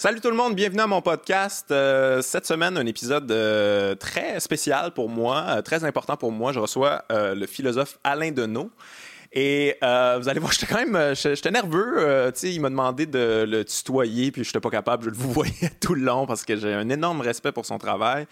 Salut 0.00 0.20
tout 0.20 0.30
le 0.30 0.36
monde, 0.36 0.54
bienvenue 0.54 0.82
à 0.82 0.86
mon 0.86 1.02
podcast. 1.02 1.72
Euh, 1.72 2.22
cette 2.22 2.46
semaine, 2.46 2.76
un 2.76 2.86
épisode 2.86 3.28
euh, 3.32 3.96
très 3.96 4.38
spécial 4.38 4.92
pour 4.92 5.08
moi, 5.08 5.44
euh, 5.48 5.60
très 5.60 5.82
important 5.82 6.16
pour 6.16 6.30
moi. 6.30 6.52
Je 6.52 6.60
reçois 6.60 7.02
le 7.10 7.46
philosophe 7.46 7.98
Alain 8.04 8.30
Deneau. 8.30 8.70
Et 9.32 9.76
euh, 9.82 10.18
vous 10.20 10.28
allez 10.28 10.40
voir, 10.40 10.52
j'étais 10.58 10.66
quand 10.66 10.78
même, 10.78 10.96
euh, 10.96 11.14
j'étais 11.14 11.50
nerveux. 11.50 11.96
Euh, 11.98 12.30
il 12.42 12.60
m'a 12.60 12.70
demandé 12.70 13.06
de 13.06 13.44
le 13.46 13.64
tutoyer, 13.64 14.30
puis 14.30 14.42
je 14.42 14.48
n'étais 14.48 14.60
pas 14.60 14.70
capable. 14.70 15.04
Je 15.04 15.10
le 15.10 15.16
voyais 15.16 15.70
tout 15.80 15.94
le 15.94 16.02
long 16.02 16.26
parce 16.26 16.44
que 16.44 16.56
j'ai 16.56 16.72
un 16.72 16.88
énorme 16.88 17.20
respect 17.20 17.52
pour 17.52 17.66
son 17.66 17.78
travail. 17.78 18.26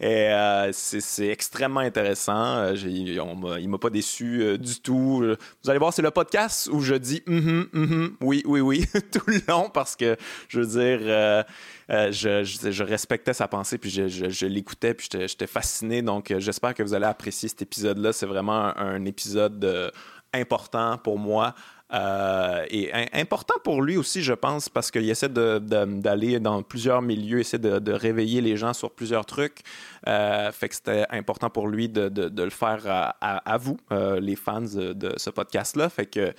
Et 0.00 0.30
c'est 0.72 1.28
extrêmement 1.28 1.80
intéressant. 1.80 2.72
il 2.74 3.08
il 3.12 3.68
m'a 3.68 3.78
pas 3.78 3.90
déçu 3.90 4.58
du 4.58 4.80
tout. 4.80 5.24
Vous 5.62 5.70
allez 5.70 5.78
voir, 5.78 5.92
c'est 5.92 6.02
le 6.02 6.10
podcast 6.10 6.68
où 6.72 6.80
je 6.80 6.94
dis 6.94 7.22
mm 7.26 7.62
-hmm, 7.72 8.10
oui, 8.20 8.42
oui, 8.46 8.60
oui, 8.60 8.84
tout 9.12 9.26
le 9.26 9.40
long 9.48 9.70
parce 9.70 9.96
que 9.96 10.16
je 10.48 10.60
veux 10.60 10.66
dire. 10.66 11.44
je, 11.88 12.82
respectais 12.82 13.34
sa 13.34 13.48
pensée, 13.48 13.78
puis 13.78 13.90
je, 13.90 14.46
l'écoutais, 14.46 14.94
puis 14.94 15.08
j'étais 15.12 15.46
fasciné. 15.46 16.02
Donc, 16.02 16.34
j'espère 16.38 16.74
que 16.74 16.82
vous 16.82 16.94
allez 16.94 17.06
apprécier 17.06 17.48
cet 17.48 17.62
épisode-là. 17.62 18.12
C'est 18.12 18.26
vraiment 18.26 18.76
un 18.76 19.04
épisode 19.04 19.92
important 20.32 20.98
pour 20.98 21.18
moi 21.18 21.54
euh, 21.92 22.64
et 22.70 22.90
important 23.12 23.54
pour 23.62 23.82
lui 23.82 23.96
aussi, 23.96 24.22
je 24.22 24.32
pense, 24.32 24.68
parce 24.68 24.90
qu'il 24.90 25.08
essaie 25.08 25.28
d'aller 25.28 26.40
dans 26.40 26.62
plusieurs 26.62 27.02
milieux, 27.02 27.40
essaie 27.40 27.58
de, 27.58 27.92
réveiller 27.92 28.40
les 28.40 28.56
gens 28.56 28.72
sur 28.72 28.90
plusieurs 28.90 29.26
trucs. 29.26 29.60
Euh, 30.08 30.50
fait 30.50 30.68
que 30.68 30.74
c'était 30.74 31.06
important 31.10 31.50
pour 31.50 31.68
lui 31.68 31.88
de, 31.88 32.10
le 32.42 32.50
faire 32.50 33.14
à, 33.20 33.58
vous, 33.58 33.76
euh, 33.92 34.18
les 34.20 34.36
fans 34.36 34.62
de, 34.62 35.12
ce 35.16 35.30
podcast-là. 35.30 35.88
Fait 35.88 36.06
que 36.06 36.32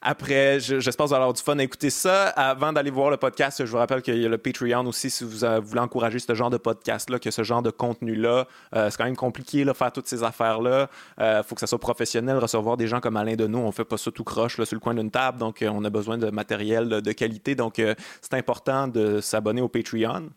après, 0.00 0.58
j'espère 0.60 1.04
que 1.04 1.08
vous 1.08 1.14
allez 1.14 1.22
avoir 1.22 1.34
du 1.34 1.42
fun 1.42 1.58
à 1.58 1.62
écouter 1.62 1.90
ça. 1.90 2.28
Avant 2.28 2.72
d'aller 2.72 2.90
voir 2.90 3.10
le 3.10 3.16
podcast, 3.16 3.64
je 3.64 3.70
vous 3.70 3.76
rappelle 3.76 4.02
qu'il 4.02 4.20
y 4.20 4.24
a 4.24 4.28
le 4.28 4.38
Patreon 4.38 4.86
aussi 4.86 5.10
si 5.10 5.24
vous 5.24 5.46
voulez 5.62 5.80
encourager 5.80 6.18
ce 6.18 6.34
genre 6.34 6.50
de 6.50 6.56
podcast-là, 6.56 7.18
que 7.18 7.30
ce 7.30 7.42
genre 7.42 7.62
de 7.62 7.70
contenu-là. 7.70 8.46
c'est 8.72 8.96
quand 8.96 9.04
même 9.04 9.16
compliqué 9.16 9.64
de 9.64 9.72
faire 9.72 9.92
toutes 9.92 10.08
ces 10.08 10.22
affaires-là. 10.22 10.88
Il 11.18 11.42
faut 11.46 11.54
que 11.54 11.60
ça 11.60 11.66
soit 11.66 11.78
professionnel, 11.78 12.38
recevoir 12.38 12.76
des 12.76 12.86
gens 12.86 13.00
comme 13.00 13.16
Alain 13.16 13.36
Deneau. 13.36 13.58
On 13.58 13.72
fait 13.72 13.84
pas 13.84 13.98
ça 13.98 14.10
tout 14.10 14.24
croche 14.24 14.58
là, 14.58 14.64
sur 14.64 14.76
le 14.76 14.80
coin 14.80 14.93
d'une 14.94 15.10
table, 15.10 15.38
donc 15.38 15.62
euh, 15.62 15.70
on 15.72 15.84
a 15.84 15.90
besoin 15.90 16.18
de 16.18 16.30
matériel 16.30 16.88
de 16.88 17.12
qualité. 17.12 17.54
Donc, 17.54 17.78
euh, 17.78 17.94
c'est 18.20 18.34
important 18.34 18.88
de 18.88 19.20
s'abonner 19.20 19.60
au 19.60 19.68
Patreon. 19.68 20.30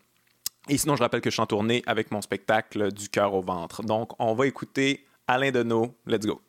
Et 0.68 0.76
sinon, 0.76 0.96
je 0.96 1.02
rappelle 1.02 1.20
que 1.20 1.30
je 1.30 1.34
suis 1.34 1.42
en 1.42 1.46
tournée 1.46 1.82
avec 1.86 2.10
mon 2.10 2.20
spectacle 2.20 2.92
Du 2.92 3.08
cœur 3.08 3.34
au 3.34 3.42
ventre. 3.42 3.82
Donc, 3.82 4.12
on 4.18 4.34
va 4.34 4.46
écouter 4.46 5.06
Alain 5.26 5.50
Deneau. 5.50 5.94
Let's 6.06 6.26
go. 6.26 6.40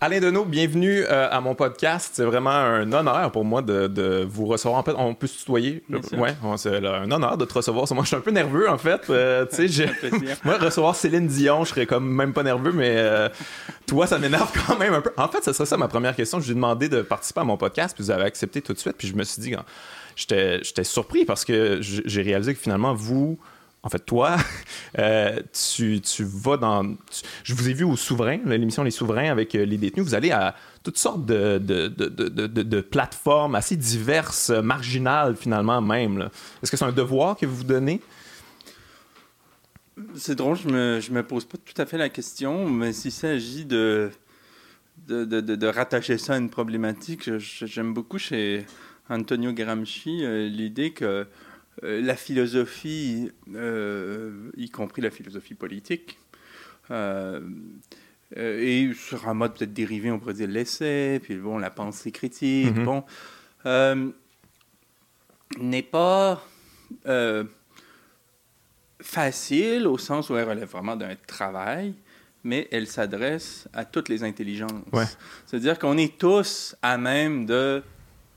Alain 0.00 0.20
Deneau, 0.20 0.44
bienvenue 0.44 1.02
euh, 1.02 1.28
à 1.28 1.40
mon 1.40 1.56
podcast. 1.56 2.12
C'est 2.14 2.24
vraiment 2.24 2.50
un 2.50 2.92
honneur 2.92 3.32
pour 3.32 3.44
moi 3.44 3.62
de, 3.62 4.24
vous 4.30 4.46
recevoir. 4.46 4.78
En 4.78 4.84
fait, 4.84 4.94
on 4.96 5.12
peut 5.12 5.26
se 5.26 5.38
tutoyer. 5.40 5.82
Ouais, 6.16 6.36
c'est 6.56 6.76
un 6.76 7.10
honneur 7.10 7.36
de 7.36 7.44
te 7.44 7.52
recevoir. 7.52 7.84
Moi, 7.92 8.04
je 8.04 8.06
suis 8.06 8.16
un 8.16 8.20
peu 8.20 8.30
nerveux, 8.30 8.70
en 8.70 8.78
fait. 8.78 9.10
Euh, 9.10 9.44
moi, 10.44 10.56
recevoir 10.58 10.94
Céline 10.94 11.26
Dion, 11.26 11.64
je 11.64 11.70
serais 11.70 11.86
comme 11.86 12.08
même 12.08 12.32
pas 12.32 12.44
nerveux, 12.44 12.70
mais 12.70 12.94
euh, 12.96 13.28
toi, 13.88 14.06
ça 14.06 14.20
m'énerve 14.20 14.52
quand 14.68 14.78
même 14.78 14.94
un 14.94 15.00
peu. 15.00 15.10
En 15.16 15.26
fait, 15.26 15.42
ce 15.42 15.52
serait 15.52 15.66
ça 15.66 15.76
ma 15.76 15.88
première 15.88 16.14
question. 16.14 16.38
Je 16.38 16.44
lui 16.44 16.52
ai 16.52 16.54
demandé 16.54 16.88
de 16.88 17.02
participer 17.02 17.40
à 17.40 17.44
mon 17.44 17.56
podcast, 17.56 17.96
puis 17.96 18.04
vous 18.04 18.12
avez 18.12 18.22
accepté 18.22 18.62
tout 18.62 18.74
de 18.74 18.78
suite. 18.78 18.94
Puis 18.96 19.08
je 19.08 19.16
me 19.16 19.24
suis 19.24 19.42
dit, 19.42 19.56
j'étais 20.14 20.84
surpris 20.84 21.24
parce 21.24 21.44
que 21.44 21.80
j'ai 21.80 22.22
réalisé 22.22 22.54
que 22.54 22.60
finalement, 22.60 22.94
vous 22.94 23.36
en 23.88 23.90
fait, 23.90 24.04
toi, 24.04 24.36
euh, 24.98 25.40
tu, 25.50 26.24
vas 26.24 26.58
dans. 26.58 26.94
je 27.42 27.54
vous 27.54 27.70
ai 27.70 27.72
vu 27.72 27.84
au 27.84 27.96
Souverain, 27.96 28.38
l'émission 28.44 28.82
Les 28.82 28.90
Souverains 28.90 29.30
avec 29.30 29.54
euh, 29.54 29.64
les 29.64 29.78
détenus. 29.78 30.04
Vous 30.04 30.14
allez 30.14 30.30
à 30.30 30.54
toutes 30.82 30.98
sortes 30.98 31.24
de, 31.24 31.56
de, 31.56 32.80
plateformes 32.82 33.54
assez 33.54 33.76
diverses, 33.76 34.50
marginales 34.50 35.36
finalement 35.36 35.80
même. 35.80 36.28
Est-ce 36.62 36.70
que 36.70 36.76
c'est 36.76 36.84
un 36.84 36.92
devoir 36.92 37.38
que 37.38 37.46
vous 37.46 37.56
vous 37.56 37.64
donnez? 37.64 38.02
C'est 40.14 40.34
drôle, 40.34 40.58
je 40.58 40.68
me, 40.68 41.00
je 41.00 41.10
me 41.10 41.22
pose 41.22 41.46
pas 41.46 41.56
tout 41.56 41.80
à 41.80 41.86
fait 41.86 41.96
la 41.96 42.10
question, 42.10 42.68
mais 42.68 42.92
s'il 42.92 43.10
s'agit 43.10 43.64
de, 43.64 44.10
de, 45.08 45.66
rattacher 45.66 46.18
ça 46.18 46.34
à 46.34 46.36
une 46.36 46.50
problématique, 46.50 47.30
j'aime 47.38 47.94
beaucoup 47.94 48.18
chez 48.18 48.66
Antonio 49.08 49.54
Gramsci 49.54 50.26
euh, 50.26 50.46
l'idée 50.46 50.90
que 50.90 51.04
euh, 51.04 51.24
la 51.82 52.16
philosophie, 52.16 53.30
euh, 53.54 54.50
y 54.56 54.70
compris 54.70 55.02
la 55.02 55.10
philosophie 55.10 55.54
politique, 55.54 56.18
euh, 56.90 57.40
et 58.34 58.90
sur 58.94 59.28
un 59.28 59.34
mode 59.34 59.54
peut-être 59.54 59.72
dérivé, 59.72 60.10
on 60.10 60.18
pourrait 60.18 60.34
dire 60.34 60.48
l'essai, 60.48 61.20
puis 61.22 61.36
bon, 61.36 61.58
la 61.58 61.70
pensée 61.70 62.12
critique, 62.12 62.74
mhm. 62.76 62.84
bon, 62.84 63.04
n'est 65.58 65.82
pas 65.82 66.44
facile 69.00 69.86
au 69.86 69.98
sens 69.98 70.30
où 70.30 70.36
elle 70.36 70.48
relève 70.48 70.68
vraiment 70.68 70.96
d'un 70.96 71.14
travail, 71.26 71.94
mais 72.44 72.68
elle 72.70 72.86
s'adresse 72.86 73.68
à 73.72 73.84
toutes 73.84 74.08
les 74.08 74.24
intelligences. 74.24 74.70
C'est-à-dire 75.46 75.78
qu'on 75.78 75.96
est 75.96 76.18
tous 76.18 76.76
à 76.82 76.98
même 76.98 77.46
de 77.46 77.82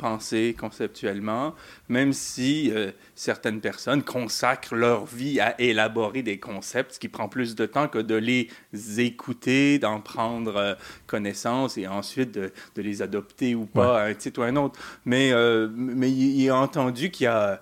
penser 0.01 0.55
conceptuellement, 0.59 1.53
même 1.87 2.11
si 2.11 2.71
euh, 2.71 2.91
certaines 3.13 3.61
personnes 3.61 4.01
consacrent 4.01 4.73
leur 4.73 5.05
vie 5.05 5.39
à 5.39 5.53
élaborer 5.61 6.23
des 6.23 6.39
concepts, 6.39 6.95
ce 6.95 6.99
qui 6.99 7.07
prend 7.07 7.29
plus 7.29 7.53
de 7.53 7.67
temps 7.67 7.87
que 7.87 7.99
de 7.99 8.15
les 8.15 8.49
écouter, 8.97 9.77
d'en 9.77 10.01
prendre 10.01 10.55
euh, 10.55 10.73
connaissance 11.05 11.77
et 11.77 11.87
ensuite 11.87 12.31
de, 12.31 12.51
de, 12.75 12.81
les 12.81 13.03
adopter 13.03 13.53
ou 13.53 13.67
pas 13.67 14.01
à 14.01 14.05
un 14.07 14.13
titre 14.15 14.39
ou 14.39 14.43
à 14.43 14.47
un 14.47 14.55
autre. 14.55 14.79
Mais, 15.05 15.31
euh, 15.33 15.69
mais 15.71 16.11
il 16.11 16.43
est 16.47 16.51
entendu 16.51 17.11
qu'il 17.11 17.25
y 17.25 17.27
a, 17.27 17.61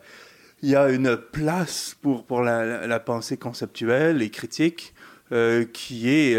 il 0.62 0.70
y 0.70 0.78
a 0.78 0.90
une 0.90 1.18
place 1.18 1.98
pour, 2.02 2.26
pour 2.26 2.42
la, 2.42 2.88
la 2.88 3.00
pensée 3.02 3.36
conceptuelle 3.36 4.22
et 4.22 4.30
critique 4.30 4.94
qui 5.74 6.10
est 6.10 6.36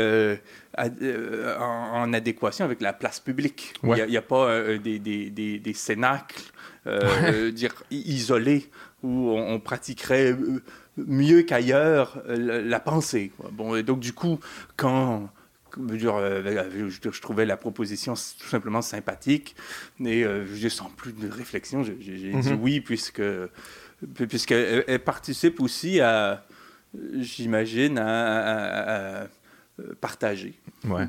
euh, 1.02 1.58
en, 1.58 2.12
adéquation 2.12 2.64
avec 2.64 2.80
la 2.80 2.92
place 2.92 3.20
publique. 3.20 3.74
Il 3.82 4.06
n'y 4.08 4.16
a, 4.16 4.22
pas 4.22 4.48
euh, 4.48 4.78
des, 4.78 4.98
des, 4.98 5.30
des, 5.30 5.74
cénacles 5.74 6.42
euh, 6.86 7.50
dire, 7.50 7.74
isolés 7.90 8.70
où 9.02 9.30
on, 9.30 9.60
pratiquerait 9.60 10.34
mieux 10.96 11.42
qu'ailleurs 11.42 12.22
la, 12.26 12.80
pensée. 12.80 13.32
Bon, 13.52 13.80
donc 13.82 14.00
du 14.00 14.12
coup, 14.12 14.38
quand 14.76 15.28
je, 15.76 17.20
trouvais 17.20 17.46
la 17.46 17.56
proposition 17.56 18.14
tout 18.14 18.48
simplement 18.48 18.82
sympathique 18.82 19.56
et 20.04 20.24
je 20.24 20.68
sans 20.68 20.90
plus 20.90 21.12
de 21.12 21.28
réflexion, 21.28 21.82
j'ai 21.82 21.94
dit 21.94 22.30
mm-hmm. 22.30 22.58
oui 22.60 22.80
puisque 22.80 23.22
puisqu'elle 24.14 24.98
participe 25.00 25.60
aussi 25.60 26.00
à, 26.00 26.44
j'imagine, 27.18 27.98
à 27.98 29.28
partager. 30.00 30.54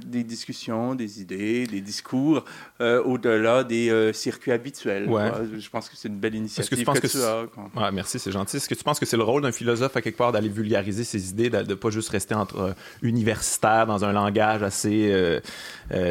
Des 0.05 0.23
discussions, 0.23 0.95
des 0.95 1.21
idées, 1.21 1.65
des 1.65 1.81
discours 1.81 2.43
euh, 2.81 3.01
au-delà 3.03 3.63
des 3.63 3.89
euh, 3.89 4.11
circuits 4.11 4.51
habituels. 4.51 5.07
Je 5.07 5.69
pense 5.69 5.87
que 5.87 5.95
c'est 5.95 6.09
une 6.09 6.17
belle 6.17 6.35
initiative 6.35 6.69
que, 6.69 6.75
tu, 6.75 6.83
penses 6.83 6.99
que, 6.99 7.07
tu 7.07 7.21
as. 7.21 7.91
merci, 7.91 8.19
c'est 8.19 8.31
gentil. 8.31 8.57
Est-ce 8.57 8.67
que 8.67 8.75
tu 8.75 8.83
penses 8.83 8.99
que 8.99 9.05
c'est 9.05 9.17
le 9.17 9.23
rôle 9.23 9.43
d'un 9.43 9.51
philosophe 9.51 9.95
à 9.95 10.01
quelque 10.01 10.17
part 10.17 10.31
d'aller 10.31 10.49
vulgariser 10.49 11.03
ses 11.03 11.29
idées, 11.29 11.49
de 11.49 11.63
ne 11.63 11.73
pas 11.75 11.89
juste 11.89 12.09
rester 12.09 12.35
entre 12.35 12.75
universitaires 13.01 13.87
dans 13.87 14.03
un 14.03 14.11
langage 14.11 14.61
assez 14.63 15.39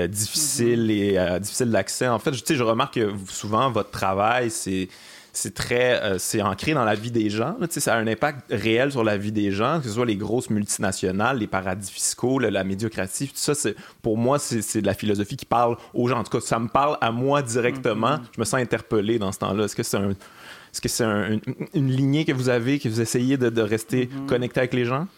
difficile 0.08 0.86
mm-hmm. 0.88 1.36
et 1.36 1.40
difficile 1.40 1.70
d'accès? 1.70 2.08
En 2.08 2.18
fait, 2.18 2.32
je, 2.32 2.54
je 2.54 2.62
remarque 2.62 2.94
que 2.94 3.12
souvent, 3.28 3.70
votre 3.70 3.90
travail, 3.90 4.50
c'est 4.50 4.88
c'est 5.32 5.54
très 5.54 6.00
euh, 6.02 6.18
c'est 6.18 6.42
ancré 6.42 6.74
dans 6.74 6.84
la 6.84 6.94
vie 6.94 7.10
des 7.10 7.30
gens 7.30 7.56
ça 7.70 7.94
a 7.94 7.98
un 7.98 8.06
impact 8.06 8.46
réel 8.50 8.90
sur 8.90 9.04
la 9.04 9.16
vie 9.16 9.32
des 9.32 9.50
gens 9.50 9.80
que 9.80 9.86
ce 9.86 9.94
soit 9.94 10.06
les 10.06 10.16
grosses 10.16 10.50
multinationales 10.50 11.38
les 11.38 11.46
paradis 11.46 11.90
fiscaux 11.90 12.38
la 12.38 12.64
médiocratie 12.64 13.28
tout 13.28 13.34
ça 13.36 13.54
c'est 13.54 13.74
pour 14.02 14.16
moi 14.16 14.38
c'est 14.38 14.80
de 14.80 14.86
la 14.86 14.94
philosophie 14.94 15.36
qui 15.36 15.46
parle 15.46 15.76
aux 15.94 16.08
gens. 16.08 16.18
En 16.18 16.24
tout 16.24 16.38
cas 16.38 16.44
ça 16.44 16.58
me 16.58 16.68
parle 16.68 16.96
à 17.00 17.10
moi 17.10 17.42
directement. 17.42 18.16
Mm-hmm. 18.16 18.34
je 18.34 18.40
me 18.40 18.44
sens 18.44 18.60
interpellé 18.60 19.18
dans 19.18 19.32
ce 19.32 19.38
temps-là. 19.38 19.64
Est-ce 19.64 19.76
que 19.76 19.82
c'est 19.82 19.96
un 19.96 20.10
est-ce 20.10 20.80
que 20.80 20.88
c'est 20.88 21.04
une 21.74 21.90
lignée 21.90 22.24
que 22.24 22.32
vous 22.32 22.48
avez 22.48 22.78
que 22.78 22.88
vous 22.88 23.00
essayez 23.00 23.36
de, 23.36 23.60
rester 23.60 24.06
mm-hmm. 24.06 24.26
connecté 24.26 24.60
avec 24.60 24.72
les 24.72 24.84
gens? 24.84 25.08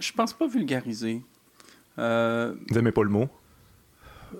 Je 0.00 0.12
pense 0.12 0.32
pas 0.32 0.46
vulgariser. 0.46 1.20
Euh... 1.98 2.54
vous 2.68 2.74
n'aimez 2.74 2.92
pas 2.92 3.02
le 3.02 3.10
mot? 3.10 3.28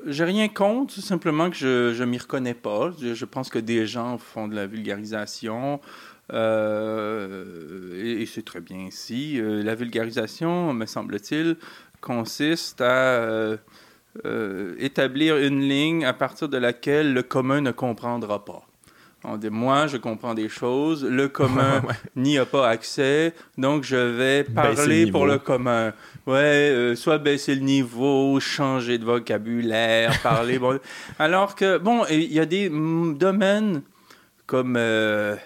J'ai 0.06 0.25
rien 0.25 0.49
contre, 0.49 0.94
simplement 0.94 1.50
que 1.50 1.56
je 1.56 2.00
ne 2.00 2.05
m'y 2.05 2.19
reconnais 2.19 2.55
pas. 2.55 2.90
Je, 3.00 3.25
pense 3.25 3.49
que 3.49 3.58
des 3.58 3.87
gens 3.87 4.19
font 4.19 4.49
de 4.49 4.55
la 4.55 4.67
vulgarisation. 4.67 5.81
Euh, 6.32 8.20
et, 8.20 8.26
c'est 8.26 8.44
très 8.44 8.61
bien 8.61 8.87
ici. 8.87 9.40
Euh, 9.40 9.62
la 9.62 9.75
vulgarisation, 9.75 10.73
me 10.75 10.87
semble-t-il, 10.87 11.56
consiste 12.00 12.81
à 12.81 13.56
euh, 14.25 14.76
établir 14.79 15.37
une 15.38 15.61
ligne 15.61 16.05
à 16.05 16.12
partir 16.12 16.49
de 16.49 16.58
laquelle 16.58 17.12
le 17.12 17.23
commun 17.23 17.61
ne 17.61 17.70
comprendra 17.70 18.44
pas. 18.44 18.62
On 19.25 19.37
dit, 19.37 19.50
moi, 19.50 19.88
je 19.88 19.96
comprends 19.96 20.35
des 20.35 20.49
choses, 20.49 21.05
le 21.05 21.29
commun 21.29 21.82
n'y 22.17 22.38
a 22.38 22.46
pas 22.46 22.69
accès, 22.69 23.35
donc 23.56 23.82
je 23.82 23.96
vais 23.96 24.44
parler 24.44 25.11
pour 25.11 25.26
le 25.26 25.38
commun. 25.38 25.93
Ouais, 26.28 26.34
euh, 26.34 26.94
soit 26.94 27.16
baisser 27.16 27.54
le 27.54 27.62
niveau, 27.62 28.38
changer 28.38 28.98
de 28.98 29.04
vocabulaire, 29.06 30.20
parler. 30.22 30.58
bon. 30.58 30.78
Alors 31.19 31.54
que, 31.54 31.78
bon, 31.78 32.04
il 32.10 32.30
y 32.30 32.38
a 32.38 32.44
des 32.44 32.69
domaines 32.69 33.80
comme 34.44 34.76
euh, 34.76 35.36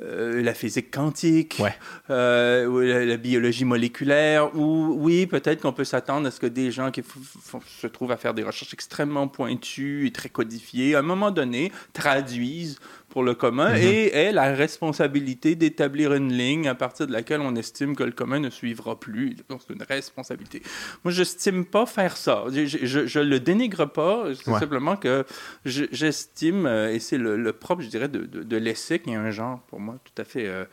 euh, 0.00 0.40
la 0.40 0.54
physique 0.54 0.92
quantique, 0.92 1.60
ou 2.08 2.12
la, 2.12 3.16
biologie 3.16 3.64
moléculaire, 3.64 4.54
ou 4.54 4.94
oui, 5.00 5.26
peut-être 5.26 5.62
qu'on 5.62 5.72
peut 5.72 5.82
s'attendre 5.82 6.28
à 6.28 6.30
ce 6.30 6.38
que 6.38 6.46
des 6.46 6.70
gens 6.70 6.92
qui 6.92 7.02
se 7.80 7.88
trouvent 7.88 8.12
à 8.12 8.16
faire 8.16 8.32
des 8.32 8.44
recherches 8.44 8.72
extrêmement 8.72 9.26
pointues 9.26 10.06
et 10.06 10.12
très 10.12 10.28
codifiées, 10.28 10.94
à 10.94 11.00
un 11.00 11.02
moment 11.02 11.32
donné, 11.32 11.72
traduisent 11.92 12.78
pour 13.10 13.24
le 13.24 13.34
commun 13.34 13.74
mm-hmm. 13.74 13.82
et 13.82 14.14
aient 14.14 14.32
la 14.32 14.54
responsabilité 14.54 15.56
d'établir 15.56 16.14
une 16.14 16.32
ligne 16.32 16.68
à 16.68 16.74
partir 16.74 17.06
de 17.06 17.12
laquelle 17.12 17.40
on 17.40 17.56
estime 17.56 17.94
que 17.94 18.04
le 18.04 18.12
commun 18.12 18.38
ne 18.38 18.50
suivra 18.50 18.98
plus. 18.98 19.36
C'est 19.48 19.74
une 19.74 19.82
responsabilité. 19.82 20.62
Moi, 21.04 21.12
je 21.12 21.20
n'estime 21.20 21.64
pas 21.64 21.86
faire 21.86 22.16
ça. 22.16 22.44
Je 22.48 23.18
ne 23.18 23.24
le 23.24 23.40
dénigre 23.40 23.86
pas, 23.86 24.26
c'est 24.34 24.50
simplement 24.58 24.96
que 24.96 25.24
j'estime, 25.64 26.66
euh, 26.66 26.92
et 26.92 27.00
c'est 27.00 27.18
le, 27.18 27.52
propre, 27.52 27.82
je 27.82 27.88
dirais, 27.88 28.08
de, 28.08 28.24
de, 28.24 28.56
l'essai, 28.56 29.00
qui 29.00 29.10
est 29.10 29.16
un 29.16 29.30
genre, 29.30 29.60
pour 29.68 29.80
moi, 29.80 29.98
tout 30.04 30.22
à 30.22 30.24
fait 30.24 30.46
euh, 30.46 30.64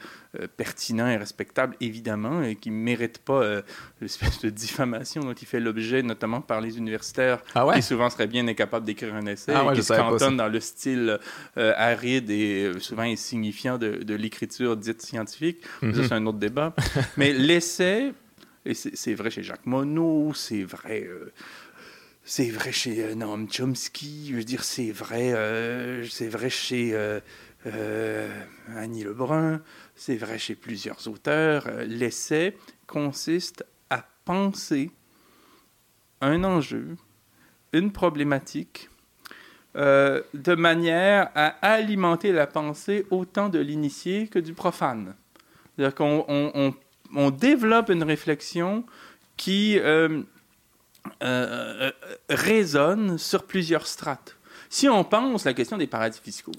pertinent 0.57 1.07
et 1.07 1.17
respectable, 1.17 1.75
évidemment, 1.81 2.43
et 2.43 2.55
qui 2.55 2.69
ne 2.69 2.75
mérite 2.75 3.19
pas 3.19 3.41
euh, 3.41 3.61
l'espèce 4.01 4.39
de 4.41 4.49
diffamation 4.49 5.21
dont 5.21 5.33
il 5.33 5.47
fait 5.47 5.59
l'objet, 5.59 6.03
notamment 6.03 6.41
par 6.41 6.61
les 6.61 6.77
universitaires, 6.77 7.39
ah 7.55 7.65
qui 7.73 7.81
souvent 7.81 8.09
seraient 8.09 8.27
bien 8.27 8.47
incapables 8.47 8.85
d'écrire 8.85 9.15
un 9.15 9.25
essai, 9.25 9.53
ah 9.55 9.71
et 9.71 9.75
qui 9.75 9.83
se 9.83 9.93
cantonnent 9.93 10.37
dans 10.37 10.47
le 10.47 10.59
style 10.59 11.17
euh, 11.57 11.73
aride 11.75 12.29
et 12.29 12.71
souvent 12.79 13.03
insignifiant 13.03 13.77
de, 13.77 14.03
de 14.03 14.15
l'écriture 14.15 14.77
dite 14.77 15.01
scientifique. 15.01 15.63
Ça, 15.79 15.85
mhm. 15.87 16.03
c'est 16.03 16.13
un 16.13 16.25
autre 16.25 16.39
débat. 16.39 16.73
Mais 17.17 17.33
l'essai, 17.33 18.13
et 18.65 18.73
c'est 18.73 19.13
vrai 19.13 19.29
chez 19.31 19.43
Jacques 19.43 19.65
Monod, 19.65 20.35
c'est 20.35 20.63
vrai 20.63 21.07
c'est 22.23 22.49
vrai 22.49 22.73
chez 22.73 23.15
Noam 23.15 23.47
Chomsky, 23.49 24.27
je 24.31 24.35
veux 24.35 24.43
dire, 24.43 24.65
c'est 24.65 24.91
vrai, 24.91 25.33
c'est 26.09 26.27
vrai 26.27 26.49
chez 26.49 26.93
Annie 28.75 29.03
Lebrun, 29.03 29.61
c'est 29.97 30.15
vrai 30.15 30.37
chez 30.37 30.55
plusieurs 30.55 31.07
auteurs, 31.07 31.65
euh, 31.67 31.83
l'essai 31.83 32.55
consiste 32.85 33.65
à 33.89 34.05
penser 34.23 34.91
un 36.21 36.43
enjeu, 36.43 36.95
une 37.73 37.91
problématique, 37.91 38.89
euh, 39.75 40.21
de 40.33 40.55
manière 40.55 41.29
à 41.35 41.47
alimenter 41.61 42.31
la 42.31 42.47
pensée 42.47 43.05
autant 43.11 43.49
de 43.49 43.59
l'initié 43.59 44.27
que 44.27 44.39
du 44.39 44.53
profane. 44.53 45.15
C'est-à-dire 45.75 45.95
qu'on 45.95 46.73
on, 47.13 47.31
développe 47.31 47.89
une 47.89 48.03
réflexion 48.03 48.85
qui 49.35 49.77
euh, 49.79 50.23
résonne 52.29 53.17
sur 53.17 53.45
plusieurs 53.45 53.85
strates. 53.85 54.37
Si 54.69 54.89
on 54.89 55.03
pense 55.03 55.45
la 55.45 55.53
question 55.53 55.77
des 55.77 55.87
paradis 55.87 56.19
fiscaux. 56.23 56.51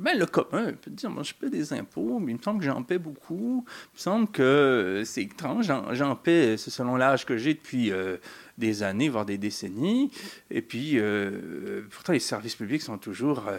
Ben, 0.00 0.18
le 0.18 0.24
copain 0.24 0.72
peut 0.80 0.90
dire, 0.90 1.10
moi, 1.10 1.22
je 1.22 1.34
paie 1.34 1.50
des 1.50 1.72
impôts, 1.74 2.18
mais 2.18 2.32
il 2.32 2.38
me 2.38 2.42
semble 2.42 2.60
que 2.60 2.66
j'en 2.66 2.82
paie 2.82 2.98
beaucoup. 2.98 3.64
Il 3.68 3.96
me 3.96 3.98
semble 3.98 4.28
que 4.28 5.02
c'est 5.04 5.22
étrange, 5.22 5.70
j'en 5.92 6.16
paie, 6.16 6.56
c'est 6.56 6.70
selon 6.70 6.96
l'âge 6.96 7.26
que 7.26 7.36
j'ai 7.36 7.54
depuis 7.54 7.92
euh, 7.92 8.16
des 8.56 8.82
années, 8.82 9.10
voire 9.10 9.26
des 9.26 9.36
décennies. 9.36 10.10
Et 10.50 10.62
puis, 10.62 10.92
euh, 10.94 11.82
pourtant, 11.90 12.14
les 12.14 12.20
services 12.20 12.54
publics 12.54 12.80
sont 12.80 12.96
toujours 12.96 13.44
euh, 13.48 13.58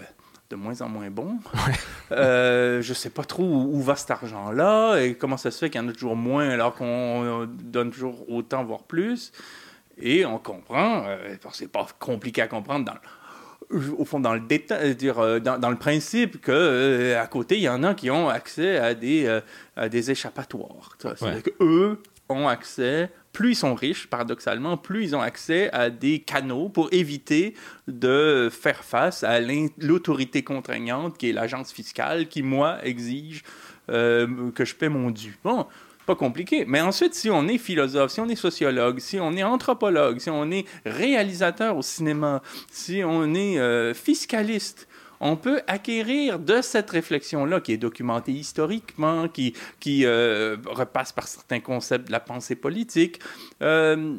de 0.50 0.56
moins 0.56 0.82
en 0.82 0.90
moins 0.90 1.12
bons. 1.12 1.38
je 2.10 2.78
ne 2.78 2.94
sais 2.94 3.12
pas 3.12 3.26
trop 3.26 3.44
où, 3.44 3.80
va 3.82 3.96
cet 3.96 4.10
argent-là 4.10 4.98
et 5.02 5.14
comment 5.14 5.38
ça 5.38 5.52
se 5.52 5.60
fait 5.60 5.70
qu'il 5.70 5.80
y 5.80 5.84
en 5.84 5.88
a 5.88 5.94
toujours 5.94 6.16
moins 6.16 6.50
alors 6.50 6.74
qu'on 6.74 7.48
donne 7.48 7.92
toujours 7.92 8.28
autant, 8.28 8.64
voire 8.64 8.84
plus. 8.84 9.32
Et 10.00 10.26
on 10.26 10.40
comprend, 10.40 11.06
c'est 11.52 11.72
pas 11.72 11.86
compliqué 12.00 12.42
à 12.42 12.48
comprendre 12.48 12.86
dans 12.86 12.96
au 13.98 14.06
fond, 14.06 14.20
dans 14.20 14.34
le 14.34 14.40
détail, 14.40 14.92
euh, 14.92 14.94
dire, 14.94 15.20
euh, 15.20 15.40
dans, 15.40 15.58
dans, 15.58 15.70
le 15.70 15.78
principe 15.78 16.42
que 16.42 16.52
euh, 16.52 17.22
à 17.22 17.28
côté, 17.28 17.58
il 17.58 17.64
y 17.64 17.70
en 17.70 17.84
a 17.84 17.94
qui 17.94 18.10
ont 18.10 18.30
accès 18.30 18.78
à 18.78 18.94
des, 18.94 19.42
à 19.76 19.90
des 19.90 20.12
échappatoires. 20.12 20.98
C'est-à-dire 21.00 21.44
qu'eux 21.44 22.00
ont 22.30 22.48
accès, 22.48 23.10
plus 23.32 23.52
ils 23.52 23.56
sont 23.56 23.76
riches, 23.76 24.08
paradoxalement, 24.08 24.78
plus 24.78 25.04
ils 25.04 25.16
ont 25.16 25.22
accès 25.22 25.72
à 25.72 25.90
des 25.90 26.20
canaux 26.20 26.70
pour 26.70 26.90
éviter 26.92 27.54
de 27.88 28.50
faire 28.52 28.84
face 28.84 29.24
à 29.24 29.40
l'autorité 29.78 30.44
contraignante 30.44 31.18
qui 31.18 31.30
est 31.30 31.34
l'agence 31.34 31.72
fiscale 31.72 32.28
qui, 32.28 32.44
moi, 32.44 32.78
exige 32.84 33.44
que 33.88 34.54
je 34.66 34.76
paie 34.76 34.90
mon 34.90 35.12
dû. 35.12 35.38
Bon, 35.44 35.68
pas 36.06 36.16
compliqué. 36.16 36.66
Mais 36.68 36.82
ensuite, 36.82 37.14
si 37.14 37.30
on 37.30 37.48
est 37.48 37.58
philosophe, 37.58 38.12
si 38.12 38.20
on 38.20 38.30
est 38.30 38.36
sociologue, 38.36 39.00
si 39.00 39.20
on 39.20 39.34
est 39.34 39.44
anthropologue, 39.44 40.20
si 40.20 40.30
on 40.30 40.52
est 40.52 40.66
réalisateur 40.86 41.78
au 41.78 41.82
cinéma, 41.82 42.42
si 42.72 43.04
on 43.06 43.34
est 43.34 43.60
euh, 43.60 43.94
fiscaliste, 43.94 44.88
on 45.26 45.38
peut 45.38 45.62
acquérir 45.68 46.38
de 46.38 46.62
cette 46.62 46.90
réflexion-là, 46.90 47.62
qui 47.62 47.72
est 47.72 47.78
documentée 47.78 48.34
historiquement, 48.34 49.30
qui, 49.30 49.54
qui 49.80 50.06
euh, 50.06 50.58
repasse 50.66 51.14
par 51.14 51.30
certains 51.30 51.62
concepts 51.62 52.08
de 52.08 52.12
la 52.12 52.20
pensée 52.20 52.56
politique, 52.56 53.22
euh, 53.62 54.18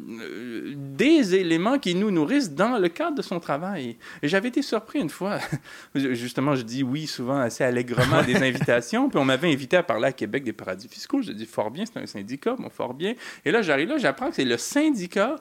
des 0.75 1.35
éléments 1.35 1.77
qui 1.77 1.93
nous 1.93 2.09
nourrissent 2.09 2.51
dans 2.51 2.79
le 2.79 2.89
cadre 2.89 3.17
de 3.17 3.21
son 3.21 3.39
travail. 3.39 3.97
Et 4.23 4.27
j'avais 4.27 4.47
été 4.47 4.63
surpris 4.63 4.99
une 4.99 5.11
fois, 5.11 5.37
justement, 5.95 6.55
je 6.55 6.63
dis 6.63 6.81
oui 6.81 7.05
souvent 7.05 7.37
assez 7.37 7.63
allègrement 7.63 8.17
à 8.17 8.23
des 8.23 8.37
invitations, 8.37 9.07
puis 9.07 9.19
on 9.19 9.25
m'avait 9.25 9.53
invité 9.53 9.77
à 9.77 9.83
parler 9.83 10.07
à 10.07 10.11
Québec 10.11 10.43
des 10.43 10.53
paradis 10.53 10.87
fiscaux. 10.87 11.21
Je 11.21 11.33
dis 11.33 11.45
fort 11.45 11.69
bien, 11.69 11.85
c'est 11.85 11.99
un 11.99 12.07
syndicat, 12.07 12.55
bon, 12.57 12.69
fort 12.71 12.95
bien. 12.95 13.13
Et 13.45 13.51
là, 13.51 13.61
j'arrive 13.61 13.89
là, 13.89 13.99
j'apprends 13.99 14.29
que 14.29 14.35
c'est 14.35 14.43
le 14.43 14.57
syndicat 14.57 15.35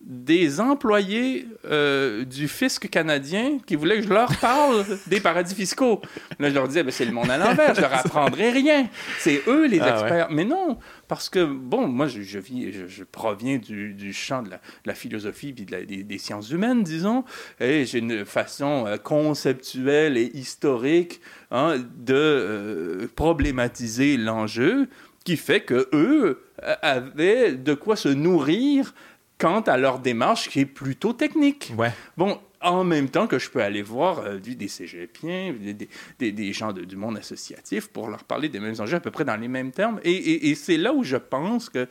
des 0.00 0.60
employés 0.60 1.48
euh, 1.64 2.24
du 2.24 2.46
fisc 2.46 2.88
canadien 2.88 3.58
qui 3.66 3.74
voulaient 3.74 3.96
que 3.96 4.04
je 4.04 4.12
leur 4.12 4.34
parle 4.38 4.84
des 5.08 5.20
paradis 5.20 5.54
fiscaux. 5.54 6.00
Là, 6.38 6.50
je 6.50 6.54
leur 6.54 6.68
disais, 6.68 6.84
ben, 6.84 6.92
c'est 6.92 7.04
le 7.04 7.10
monde 7.10 7.30
à 7.30 7.36
l'envers, 7.36 7.74
je 7.74 7.80
leur 7.80 7.92
apprendrai 7.92 8.50
rien. 8.50 8.88
C'est 9.18 9.42
eux 9.48 9.66
les 9.66 9.80
ah 9.80 9.90
experts. 9.90 10.28
Mais 10.30 10.44
non, 10.44 10.78
parce 11.08 11.28
que, 11.28 11.44
bon, 11.44 11.88
moi, 11.88 12.06
je, 12.06 12.22
je, 12.22 12.38
vis, 12.38 12.72
je, 12.86 13.02
proviens 13.02 13.58
du, 13.58 13.92
du, 13.92 14.12
champ 14.12 14.42
de 14.42 14.50
la, 14.84 14.94
philosophie 14.94 15.54
et 15.58 16.04
des, 16.04 16.18
sciences 16.18 16.50
humaines, 16.50 16.84
disons, 16.84 17.24
et 17.58 17.84
j'ai 17.84 17.98
une 17.98 18.24
façon 18.24 18.86
euh, 18.86 18.96
conceptuelle 18.98 20.16
et 20.16 20.30
historique 20.32 21.20
hein, 21.50 21.76
de 21.96 22.14
euh, 22.14 23.08
problématiser 23.16 24.16
l'enjeu 24.16 24.88
qui 25.24 25.36
fait 25.36 25.60
que 25.60 25.88
eux 25.92 26.42
avaient 26.82 27.52
de 27.52 27.74
quoi 27.74 27.96
se 27.96 28.08
nourrir 28.08 28.94
quant 29.38 29.60
à 29.60 29.76
leur 29.76 30.00
démarche 30.00 30.48
qui 30.48 30.60
est 30.60 30.66
plutôt 30.66 31.12
technique. 31.12 31.72
Ouais. 31.76 31.92
Bon, 32.16 32.40
en 32.60 32.84
même 32.84 33.08
temps 33.08 33.26
que 33.26 33.38
je 33.38 33.48
peux 33.50 33.62
aller 33.62 33.82
voir 33.82 34.18
euh, 34.20 34.38
des 34.38 34.68
cégepiens, 34.68 35.54
des, 35.58 35.88
des, 36.18 36.32
des 36.32 36.52
gens 36.52 36.72
du 36.72 36.96
monde 36.96 37.16
associatif 37.16 37.88
pour 37.88 38.08
leur 38.08 38.24
parler 38.24 38.48
des 38.48 38.60
mêmes 38.60 38.74
enjeux 38.78 38.96
à 38.96 39.00
peu 39.00 39.10
près 39.10 39.24
dans 39.24 39.36
les 39.36 39.48
mêmes 39.48 39.70
termes. 39.70 40.00
Et, 40.02 40.50
et, 40.50 40.54
c'est 40.54 40.76
là 40.76 40.92
où 40.92 41.04
je 41.04 41.16
pense 41.16 41.68
que 41.68 41.86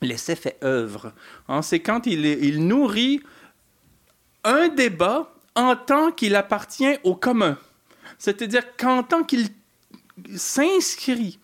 l'essai 0.00 0.36
fait 0.36 0.56
œuvre. 0.64 1.12
Hein, 1.48 1.62
c'est 1.62 1.80
quand 1.80 2.06
il, 2.06 2.24
il 2.24 2.66
nourrit 2.66 3.22
un 4.42 4.68
débat 4.68 5.34
en 5.54 5.76
tant 5.76 6.10
qu'il 6.10 6.34
appartient 6.34 6.96
au 7.04 7.14
commun. 7.14 7.58
C'est-à-dire 8.18 8.76
qu'en 8.76 9.02
tant 9.02 9.22
qu'il 9.22 9.48
s'inscrit 10.34 11.38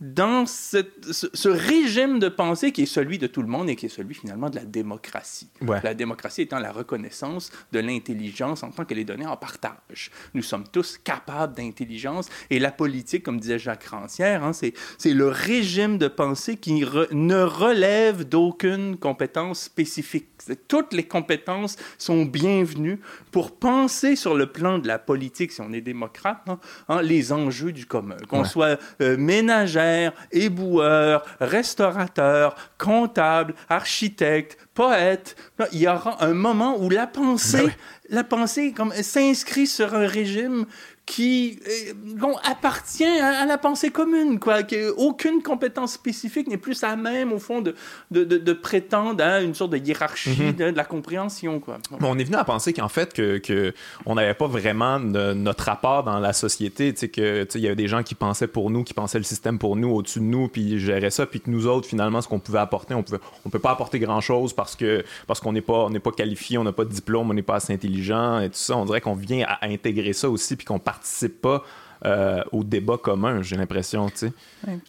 dans 0.00 0.46
ce, 0.46 1.48
régime 1.48 2.18
de 2.18 2.28
pensée 2.28 2.70
qui 2.72 2.82
est 2.82 2.86
celui 2.86 3.18
de 3.18 3.26
tout 3.26 3.42
le 3.42 3.48
monde 3.48 3.68
et 3.68 3.76
qui 3.76 3.86
est 3.86 3.90
celui 3.90 4.14
finalement 4.14 4.48
de 4.48 4.56
la 4.56 4.64
démocratie. 4.64 5.50
La 5.60 5.94
démocratie 5.94 6.42
étant 6.42 6.58
la 6.58 6.72
reconnaissance 6.72 7.50
de 7.72 7.80
l'intelligence 7.80 8.62
en 8.62 8.70
tant 8.70 8.84
qu'elle 8.84 8.98
est 8.98 9.04
donnée 9.04 9.26
en 9.26 9.36
partage. 9.36 10.10
Nous 10.34 10.42
sommes 10.42 10.64
tous 10.70 10.98
capables 10.98 11.54
d'intelligence 11.54 12.28
et 12.50 12.58
la 12.58 12.70
politique, 12.70 13.24
comme 13.24 13.40
disait 13.40 13.58
Jacques 13.58 13.86
Rancière, 13.86 14.44
hein, 14.44 14.52
c'est 14.52 14.74
le 15.12 15.28
régime 15.28 15.98
de 15.98 16.08
pensée 16.08 16.56
qui 16.56 16.84
ne 17.12 17.42
relève 17.42 18.28
d'aucune 18.28 18.96
compétence 18.96 19.62
spécifique. 19.62 20.26
Toutes 20.68 20.92
les 20.92 21.04
compétences 21.04 21.76
sont 21.98 22.24
bienvenues 22.24 23.00
pour 23.32 23.56
penser 23.56 24.14
sur 24.14 24.36
le 24.36 24.46
plan 24.46 24.78
de 24.78 24.86
la 24.86 24.98
politique, 24.98 25.52
si 25.52 25.60
on 25.60 25.72
est 25.72 25.80
démocrate, 25.80 26.42
hein, 26.46 26.58
hein, 26.88 27.02
les 27.02 27.32
enjeux 27.32 27.72
du 27.72 27.86
commun. 27.86 28.16
Qu'on 28.28 28.44
soit 28.44 28.78
euh, 29.00 29.16
ménagère, 29.16 29.87
éboueur, 30.32 31.24
restaurateur, 31.40 32.54
comptable, 32.78 33.54
architecte, 33.68 34.58
poète. 34.74 35.36
Il 35.72 35.80
y 35.80 35.88
aura 35.88 36.24
un 36.24 36.34
moment 36.34 36.76
où 36.78 36.88
la 36.88 37.06
pensée, 37.06 37.66
ben 37.66 37.72
la 38.10 38.24
pensée 38.24 38.72
comme 38.72 38.92
s'inscrit 38.92 39.66
sur 39.66 39.94
un 39.94 40.06
régime 40.06 40.66
qui 41.08 41.58
euh, 41.66 42.32
appartient 42.44 43.04
à, 43.04 43.46
la 43.46 43.56
pensée 43.56 43.90
commune, 43.90 44.38
quoi. 44.38 44.58
Aucune 44.98 45.42
compétence 45.42 45.94
spécifique 45.94 46.48
n'est 46.48 46.58
plus 46.58 46.84
à 46.84 46.96
même, 46.96 47.32
au 47.32 47.38
fond, 47.38 47.62
de, 47.62 47.74
de, 48.10 48.24
de, 48.24 48.52
prétendre 48.52 49.24
à 49.24 49.40
une 49.40 49.54
sorte 49.54 49.70
de 49.70 49.78
hiérarchie 49.78 50.38
mhm. 50.38 50.52
de, 50.52 50.64
la 50.76 50.84
compréhension, 50.84 51.60
quoi. 51.60 51.78
on 52.02 52.18
est 52.18 52.24
venu 52.24 52.36
à 52.36 52.44
penser 52.44 52.74
qu'en 52.74 52.90
fait, 52.90 53.14
que, 53.14 53.38
que 53.38 53.72
on 54.04 54.16
n'avait 54.16 54.34
pas 54.34 54.46
vraiment 54.46 54.98
notre 54.98 55.64
rapport 55.64 56.04
dans 56.04 56.18
la 56.18 56.34
société, 56.34 56.92
tu 56.92 57.08
sais, 57.10 57.48
il 57.54 57.60
y 57.62 57.66
avait 57.66 57.74
des 57.74 57.88
gens 57.88 58.02
qui 58.02 58.14
pensaient 58.14 58.46
pour 58.46 58.70
nous, 58.70 58.84
qui 58.84 58.92
pensaient 58.92 59.18
le 59.18 59.24
système 59.24 59.58
pour 59.58 59.76
nous, 59.76 59.88
au-dessus 59.88 60.20
de 60.20 60.24
nous, 60.24 60.48
puis 60.48 60.78
géraient 60.78 61.10
ça, 61.10 61.24
puis 61.24 61.40
que 61.40 61.48
nous 61.48 61.66
autres, 61.66 61.88
finalement, 61.88 62.20
ce 62.20 62.28
qu'on 62.28 62.38
pouvait 62.38 62.58
apporter, 62.58 62.92
on 62.92 63.02
pouvait, 63.02 63.20
on 63.46 63.48
peut 63.48 63.58
pas 63.58 63.70
apporter 63.70 63.98
grand-chose 63.98 64.52
parce 64.52 64.76
que 64.76 65.02
parce 65.26 65.40
qu'on 65.40 65.52
n'est 65.52 65.62
pas, 65.62 65.86
on 65.86 65.92
pas 66.00 66.12
qualifié, 66.12 66.58
on 66.58 66.64
n'a 66.64 66.72
pas 66.72 66.84
de 66.84 66.90
diplôme, 66.90 67.30
on 67.30 67.34
n'est 67.34 67.42
pas 67.42 67.56
assez 67.56 67.72
intelligent 67.72 68.40
et 68.40 68.48
tout 68.50 68.56
ça. 68.56 68.76
On 68.76 68.84
dirait 68.84 69.00
qu'on 69.00 69.14
vient 69.14 69.46
à, 69.48 69.66
intégrer 69.66 70.12
ça 70.12 70.28
aussi, 70.28 70.56
puis 70.56 70.66
qu'on 70.66 70.78
participe 70.98 71.40
pas 71.40 71.64
euh, 72.04 72.42
au 72.52 72.64
débat 72.64 72.96
commun, 72.96 73.42
j'ai 73.42 73.56
l'impression, 73.56 74.08
tu 74.10 74.16
sais. 74.18 74.32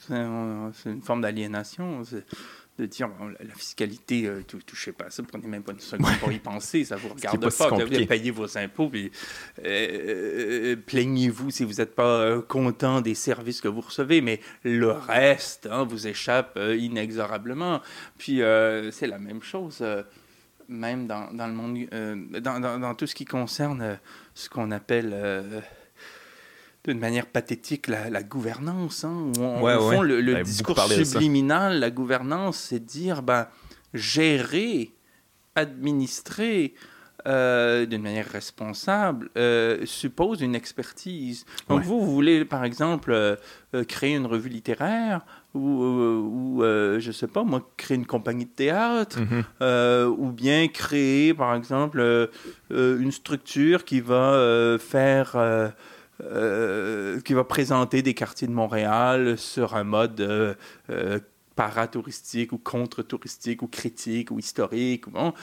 c'est 0.07 0.89
une 0.89 1.01
forme 1.01 1.21
d'aliénation 1.21 2.03
de 2.79 2.85
dire 2.85 3.09
la 3.39 3.53
fiscalité, 3.55 4.25
euh, 4.25 4.41
touchez 4.43 4.91
pas 4.91 5.05
à 5.05 5.09
ça, 5.09 5.21
prenez 5.23 5.47
même 5.47 5.63
pas 5.63 5.73
une 5.73 5.79
seconde 5.79 6.17
pour 6.19 6.31
y 6.31 6.39
penser, 6.39 6.85
ça 6.85 6.95
vous 6.95 7.09
regarde 7.09 7.41
pas, 7.57 7.69
vous 7.69 7.77
devez 7.77 8.05
payer 8.05 8.31
vos 8.31 8.57
impôts, 8.57 8.89
puis 8.89 9.11
euh, 9.65 9.65
euh, 9.65 10.75
plaignez-vous 10.85 11.51
si 11.51 11.65
vous 11.65 11.73
n'êtes 11.73 11.93
pas 11.93 12.41
content 12.43 13.01
des 13.01 13.15
services 13.15 13.59
que 13.59 13.67
vous 13.67 13.81
recevez, 13.81 14.21
mais 14.21 14.39
le 14.63 14.91
reste 14.91 15.67
hein, 15.69 15.83
vous 15.83 16.07
échappe 16.07 16.57
inexorablement. 16.77 17.81
Puis 18.17 18.41
c'est 18.91 19.07
la 19.07 19.19
même 19.19 19.43
chose 19.43 19.83
même 20.69 21.07
dans, 21.07 21.33
dans 21.33 21.47
le 21.47 21.53
monde, 21.53 21.79
dans, 22.41 22.59
dans, 22.59 22.79
dans, 22.79 22.93
tout 22.93 23.07
ce 23.07 23.15
qui 23.15 23.25
concerne 23.25 23.99
ce 24.35 24.47
qu'on 24.49 24.69
appelle 24.69 25.63
d'une 26.85 26.99
manière 26.99 27.25
pathétique 27.25 27.87
la, 27.87 28.23
gouvernance. 28.23 29.03
Hein, 29.03 29.31
au 29.37 29.91
fond, 29.91 30.01
le, 30.01 30.43
discours 30.43 30.79
subliminal, 30.79 31.79
la 31.79 31.91
gouvernance, 31.91 32.57
c'est 32.57 32.83
dire 32.83 33.21
ben, 33.21 33.47
gérer, 33.93 34.91
administrer 35.55 36.73
euh, 37.27 37.85
d'une 37.85 38.01
manière 38.01 38.29
responsable 38.29 39.29
euh, 39.35 39.85
suppose 39.85 40.39
une 40.39 40.55
expertise. 40.55 41.45
Donc 41.67 41.83
vous, 41.83 41.99
vous 41.99 42.13
voulez 42.13 42.45
par 42.45 42.63
exemple 42.63 43.11
euh, 43.11 43.35
créer 43.89 44.15
une 44.15 44.25
revue 44.25 44.47
littéraire 44.47 45.25
ou, 45.53 45.59
ou 45.59 46.61
je 46.61 47.11
sais 47.11 47.27
pas 47.27 47.43
moi, 47.43 47.67
créer 47.75 47.97
une 47.97 48.05
compagnie 48.05 48.45
de 48.45 48.51
théâtre 48.51 49.19
mm-hmm. 49.19 50.05
ou 50.05 50.31
bien 50.31 50.69
créer 50.69 51.33
par 51.33 51.55
exemple 51.55 52.29
une 52.69 53.11
structure 53.11 53.83
qui 53.83 53.99
va 53.99 54.77
faire 54.79 55.35
qui 56.19 57.33
va 57.33 57.43
présenter 57.43 58.01
des 58.01 58.13
quartiers 58.13 58.47
de 58.47 58.53
Montréal 58.53 59.37
sur 59.37 59.75
un 59.75 59.83
mode 59.83 60.19
euh, 60.21 60.53
euh, 60.89 61.19
paratouristique 61.55 62.51
ou 62.51 62.57
contre-touristique 62.57 63.61
ou 63.61 63.67
critique 63.67 64.31
ou 64.31 64.39
historique. 64.39 65.07
Ou 65.07 65.11
bon 65.11 65.33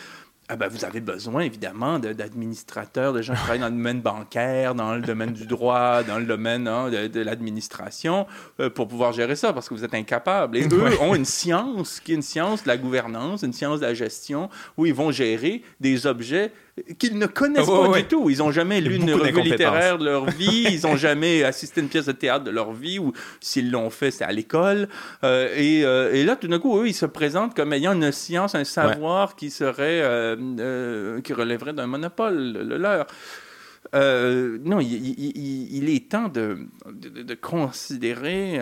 ah 0.48 0.54
ben, 0.54 0.68
vous 0.68 0.84
avez 0.84 1.00
besoin 1.00 1.40
évidemment 1.40 1.98
d'administrateurs, 1.98 3.12
de, 3.12 3.20
gens 3.20 3.34
qui 3.34 3.40
travaillent 3.40 3.58
dans 3.58 3.66
le 3.66 3.72
domaine 3.72 4.00
bancaire, 4.00 4.76
dans 4.76 4.94
le 4.94 5.00
domaine 5.00 5.32
du 5.32 5.44
droit, 5.44 6.04
dans 6.04 6.20
le 6.20 6.24
domaine 6.24 6.68
hein, 6.68 6.88
de, 6.88 7.20
l'administration, 7.20 8.28
euh, 8.60 8.70
pour 8.70 8.86
pouvoir 8.86 9.12
gérer 9.12 9.34
ça, 9.34 9.52
parce 9.52 9.68
que 9.68 9.74
vous 9.74 9.82
êtes 9.82 9.94
incapable. 9.94 10.56
Et 10.56 10.68
eux 10.72 11.00
ont 11.00 11.16
une 11.16 11.24
science 11.24 11.98
qui 11.98 12.12
est 12.12 12.14
une 12.14 12.22
science 12.22 12.62
de 12.62 12.68
la 12.68 12.76
gouvernance, 12.76 13.42
une 13.42 13.52
science 13.52 13.80
de 13.80 13.86
la 13.86 13.94
gestion, 13.94 14.48
où 14.76 14.86
ils 14.86 14.94
vont 14.94 15.10
gérer 15.10 15.62
des 15.80 16.06
objets 16.06 16.52
qu'ils 16.98 17.18
ne 17.18 17.26
connaissent 17.26 17.66
pas 17.66 17.98
du 17.98 18.04
tout. 18.04 18.28
Ils 18.30 18.38
n'ont 18.38 18.50
jamais 18.50 18.80
lu 18.80 18.96
une 18.96 19.12
revue 19.12 19.40
littéraire 19.40 19.98
de 19.98 20.04
leur 20.04 20.26
vie, 20.26 20.66
ils 20.70 20.82
n'ont 20.82 20.96
jamais 20.96 21.42
assisté 21.44 21.80
à 21.80 21.84
une 21.84 21.88
pièce 21.88 22.06
de 22.06 22.12
théâtre 22.12 22.44
de 22.44 22.50
leur 22.50 22.72
vie, 22.72 22.98
ou 22.98 23.12
s'ils 23.40 23.70
l'ont 23.70 23.90
fait, 23.90 24.10
c'est 24.10 24.24
à 24.24 24.32
l'école. 24.32 24.88
Euh, 25.24 25.48
et, 25.56 25.84
euh, 25.84 26.12
et, 26.12 26.24
là, 26.24 26.36
tout 26.36 26.48
d'un 26.48 26.58
coup, 26.58 26.78
eux, 26.78 26.88
ils 26.88 26.94
se 26.94 27.06
présentent 27.06 27.54
comme 27.54 27.72
ayant 27.72 27.92
une 27.92 28.12
science, 28.12 28.54
un 28.54 28.64
savoir 28.64 29.36
qui 29.36 29.50
serait, 29.50 30.00
euh, 30.02 31.20
qui 31.22 31.32
relèverait 31.32 31.72
d'un 31.72 31.86
monopole, 31.86 32.52
le 32.52 32.76
leur. 32.76 33.06
non, 33.94 34.80
il, 34.80 35.88
est 35.88 36.10
temps 36.10 36.28
de, 36.28 36.58
de, 36.90 37.34
considérer 37.34 38.60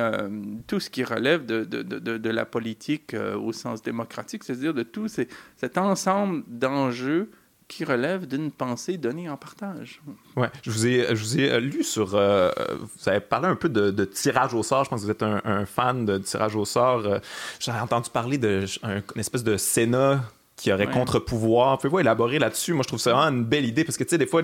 tout 0.69 0.79
ce 0.79 0.89
qui 0.89 1.03
relève 1.03 1.45
de, 1.47 1.65
de 1.65 2.31
la 2.31 2.45
politique 2.45 3.17
au 3.37 3.53
sens 3.53 3.83
démocratique, 3.83 4.45
c'est-à-dire 4.45 4.75
de 4.75 4.85
tout 4.85 5.09
cet 5.09 5.79
ensemble 5.79 6.45
d'enjeux 6.47 7.31
qui 7.75 7.85
relève 7.85 8.27
d'une 8.27 8.53
pensée 8.53 8.97
donnée 8.99 9.29
en 9.29 9.37
partage. 9.37 10.01
Ouais, 10.37 10.49
je 10.63 10.71
vous 10.71 10.87
ai, 10.87 11.07
je 11.09 11.23
vous 11.23 11.41
ai 11.41 11.51
euh, 11.51 11.59
lu 11.59 11.83
sur. 11.83 12.15
Euh, 12.15 12.51
vous 12.81 13.09
avez 13.09 13.21
parlé 13.21 13.49
un 13.49 13.57
peu 13.57 13.69
de, 13.69 14.05
tirage 14.05 14.55
au 14.55 14.63
sort. 14.63 14.85
Je 14.85 14.91
pense 14.91 15.01
que 15.01 15.07
vous 15.07 15.11
êtes 15.11 15.23
un, 15.23 15.67
fan 15.67 16.07
de 16.07 16.19
tirage 16.19 16.55
au 16.55 16.65
sort. 16.65 17.05
Euh, 17.05 17.19
j'ai 17.59 17.73
entendu 17.73 18.11
parler 18.11 18.39
d'une 18.39 19.03
espèce 19.17 19.43
de 19.43 19.57
Sénat 19.57 20.23
qui 20.57 20.73
aurait 20.73 20.87
contre-pouvoir. 20.87 21.79
Pouvez-vous 21.79 22.01
élaborer 22.01 22.39
là-dessus? 22.39 22.75
Moi, 22.75 22.83
je 22.85 22.89
trouve 22.89 23.01
ça 23.01 23.13
vraiment 23.13 23.37
une 23.37 23.45
belle 23.45 23.65
idée 23.65 23.85
parce 23.85 23.97
que, 23.97 24.05
tu 24.05 24.11
sais, 24.11 24.19
des 24.19 24.27
fois, 24.27 24.43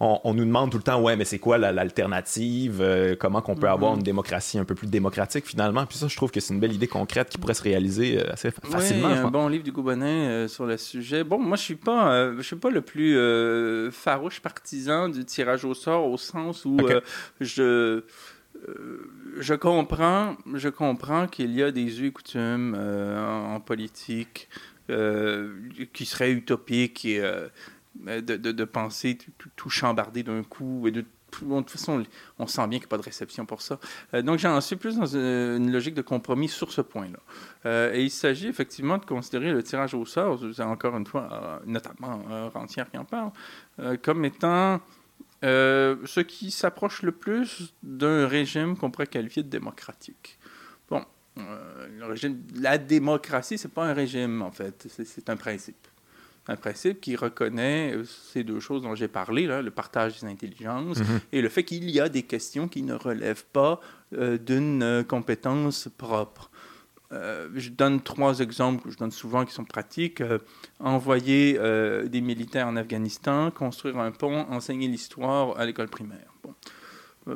on, 0.00 0.32
nous 0.32 0.44
demande 0.44 0.70
tout 0.70 0.78
le 0.78 0.82
temps, 0.82 1.00
ouais, 1.02 1.16
mais 1.16 1.24
c'est 1.24 1.38
quoi 1.38 1.58
l'alternative? 1.58 2.80
Euh, 2.80 3.14
comment 3.18 3.42
qu'on 3.42 3.54
peut 3.54 3.66
mm-hmm. 3.66 3.72
avoir 3.72 3.94
une 3.94 4.02
démocratie 4.02 4.58
un 4.58 4.64
peu 4.64 4.74
plus 4.74 4.86
démocratique 4.86 5.46
finalement? 5.46 5.84
Puis 5.86 5.98
ça, 5.98 6.08
je 6.08 6.16
trouve 6.16 6.30
que 6.30 6.40
c'est 6.40 6.54
une 6.54 6.60
belle 6.60 6.72
idée 6.72 6.86
concrète 6.86 7.28
qui 7.28 7.38
pourrait 7.38 7.54
se 7.54 7.62
réaliser 7.62 8.18
euh, 8.18 8.32
assez 8.32 8.50
facilement. 8.50 9.08
Oui, 9.08 9.18
un 9.18 9.30
bon 9.30 9.48
livre 9.48 9.64
du 9.64 9.72
Goubonin 9.72 10.06
euh, 10.06 10.48
sur 10.48 10.64
le 10.64 10.76
sujet. 10.78 11.24
Bon, 11.24 11.38
moi, 11.38 11.56
je 11.56 11.62
suis 11.62 11.76
pas, 11.76 12.34
je 12.34 12.42
suis 12.42 12.56
pas 12.56 12.70
le 12.70 12.80
plus 12.80 13.10
farouche 13.92 14.40
partisan 14.40 15.08
du 15.08 15.24
tirage 15.24 15.64
au 15.64 15.74
sort 15.74 16.06
au 16.06 16.16
sens 16.16 16.64
où 16.64 16.78
je 17.40 18.02
je 19.38 19.54
comprends, 19.54 20.36
je 20.54 20.68
comprends 20.68 21.26
qu'il 21.26 21.54
y 21.54 21.62
a 21.62 21.70
des 21.70 22.00
us 22.00 22.08
et 22.08 22.10
coutumes 22.10 22.74
en, 22.74 23.58
politique 23.60 24.48
qui 25.92 26.06
serait 26.06 26.32
utopique 26.32 27.04
et 27.04 27.20
euh, 28.08 28.20
de, 28.20 28.64
penser 28.64 29.18
tout, 29.56 29.68
chambarder 29.68 30.22
d'un 30.22 30.42
coup 30.42 30.86
et 30.86 30.90
de 30.90 31.04
toute 31.30 31.70
façon, 31.70 32.02
on 32.38 32.46
sent 32.46 32.66
bien 32.68 32.78
qu'il 32.78 32.86
n'y 32.86 32.88
a 32.88 32.88
pas 32.88 32.98
de 32.98 33.02
réception 33.02 33.46
pour 33.46 33.62
ça. 33.62 33.78
Euh, 34.14 34.22
donc, 34.22 34.38
j'en 34.38 34.60
suis 34.60 34.76
plus 34.76 34.96
dans 34.96 35.06
une, 35.06 35.70
logique 35.70 35.94
de 35.94 36.02
compromis 36.02 36.48
sur 36.48 36.72
ce 36.72 36.80
point-là. 36.80 37.92
et 37.92 38.02
il 38.02 38.10
s'agit 38.10 38.48
effectivement 38.48 38.98
de 38.98 39.04
considérer 39.04 39.52
le 39.52 39.62
tirage 39.62 39.94
au 39.94 40.04
sort, 40.06 40.40
encore 40.60 40.96
une 40.96 41.06
fois, 41.06 41.60
notamment 41.66 42.50
Rentière 42.54 42.90
qui 42.90 42.98
en 42.98 43.04
parle, 43.04 43.32
comme 44.02 44.24
étant 44.24 44.80
ce 45.42 46.20
qui 46.20 46.50
s'approche 46.50 47.02
le 47.02 47.12
plus 47.12 47.74
d'un 47.82 48.26
régime 48.26 48.76
qu'on 48.76 48.90
pourrait 48.90 49.06
qualifier 49.06 49.42
de 49.42 49.48
démocratique. 49.48 50.39
Euh, 51.38 52.26
la 52.54 52.78
démocratie, 52.78 53.58
c'est 53.58 53.72
pas 53.72 53.84
un 53.84 53.92
régime, 53.92 54.42
en 54.42 54.50
fait. 54.50 54.86
C'est 55.04 55.28
un 55.28 55.36
principe. 55.36 55.86
Un 56.48 56.56
principe 56.56 57.00
qui 57.00 57.16
reconnaît 57.16 57.94
euh, 57.94 58.04
ces 58.04 58.42
deux 58.42 58.60
choses 58.60 58.82
dont 58.82 58.94
j'ai 58.94 59.08
parlé, 59.08 59.46
là, 59.46 59.62
le 59.62 59.70
partage 59.70 60.20
des 60.20 60.26
intelligences 60.26 60.98
mm-hmm. 60.98 61.20
et 61.32 61.42
le 61.42 61.48
fait 61.48 61.64
qu'il 61.64 61.88
y 61.90 62.00
a 62.00 62.08
des 62.08 62.22
questions 62.22 62.66
qui 62.66 62.82
ne 62.82 62.94
relèvent 62.94 63.46
pas 63.52 63.80
euh, 64.14 64.38
d'une 64.38 65.04
compétence 65.06 65.88
propre. 65.96 66.50
je 67.12 67.70
donne 67.70 68.00
trois 68.00 68.38
exemples 68.40 68.84
que 68.84 68.90
je 68.90 68.96
donne 68.96 69.10
souvent 69.10 69.44
qui 69.44 69.52
sont 69.52 69.64
pratiques. 69.64 70.22
envoyer 70.78 71.58
des 72.08 72.20
militaires 72.20 72.68
en 72.68 72.76
Afghanistan, 72.76 73.50
construire 73.50 73.98
un 73.98 74.12
pont, 74.12 74.46
enseigner 74.50 74.88
l'histoire 74.88 75.58
à 75.58 75.66
l'école 75.66 75.88
primaire. 75.88 76.32
Bon. 76.42 76.54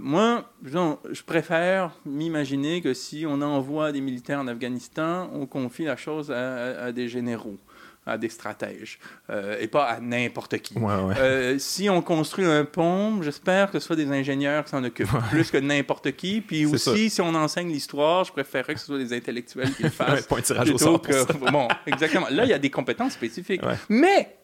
Moi, 0.00 0.44
je 0.62 1.22
préfère 1.22 1.92
m'imaginer 2.04 2.80
que 2.80 2.94
si 2.94 3.24
on 3.26 3.40
envoie 3.42 3.92
des 3.92 4.00
militaires 4.00 4.40
en 4.40 4.46
Afghanistan, 4.46 5.30
on 5.32 5.46
confie 5.46 5.84
la 5.84 5.96
chose 5.96 6.30
à, 6.30 6.92
des 6.92 7.08
généraux 7.08 7.58
à 8.06 8.18
des 8.18 8.28
stratèges 8.28 8.98
euh, 9.30 9.56
et 9.58 9.66
pas 9.66 9.84
à 9.84 9.98
n'importe 9.98 10.58
qui. 10.58 10.74
Euh, 10.78 11.58
si 11.58 11.88
on 11.88 12.02
construit 12.02 12.44
un 12.44 12.66
pont, 12.66 13.22
j'espère 13.22 13.70
que 13.70 13.78
ce 13.78 13.86
soit 13.86 13.96
des 13.96 14.10
ingénieurs 14.10 14.64
qui 14.64 14.70
s'en 14.72 14.84
occupent 14.84 15.08
plus 15.30 15.50
que 15.50 15.56
n'importe 15.56 16.12
qui. 16.12 16.42
Puis 16.42 16.66
aussi, 16.66 17.08
si 17.08 17.22
on 17.22 17.34
enseigne 17.34 17.70
l'histoire, 17.70 18.24
je 18.24 18.32
préférerais 18.32 18.74
que 18.74 18.80
ce 18.80 18.86
soit 18.86 18.98
des 18.98 19.14
intellectuels 19.14 19.72
qui 19.74 19.84
le 19.84 19.88
fassent. 19.88 20.26
pas 20.26 20.36
un 20.36 20.42
tirage 20.42 20.70
au 20.70 20.76
sort. 20.76 21.00
bon, 21.50 21.66
exactement. 21.86 22.26
Là, 22.30 22.44
il 22.44 22.50
y 22.50 22.52
a 22.52 22.58
des 22.58 22.70
compétences 22.70 23.12
spécifiques. 23.12 23.62
Mais 23.88 24.36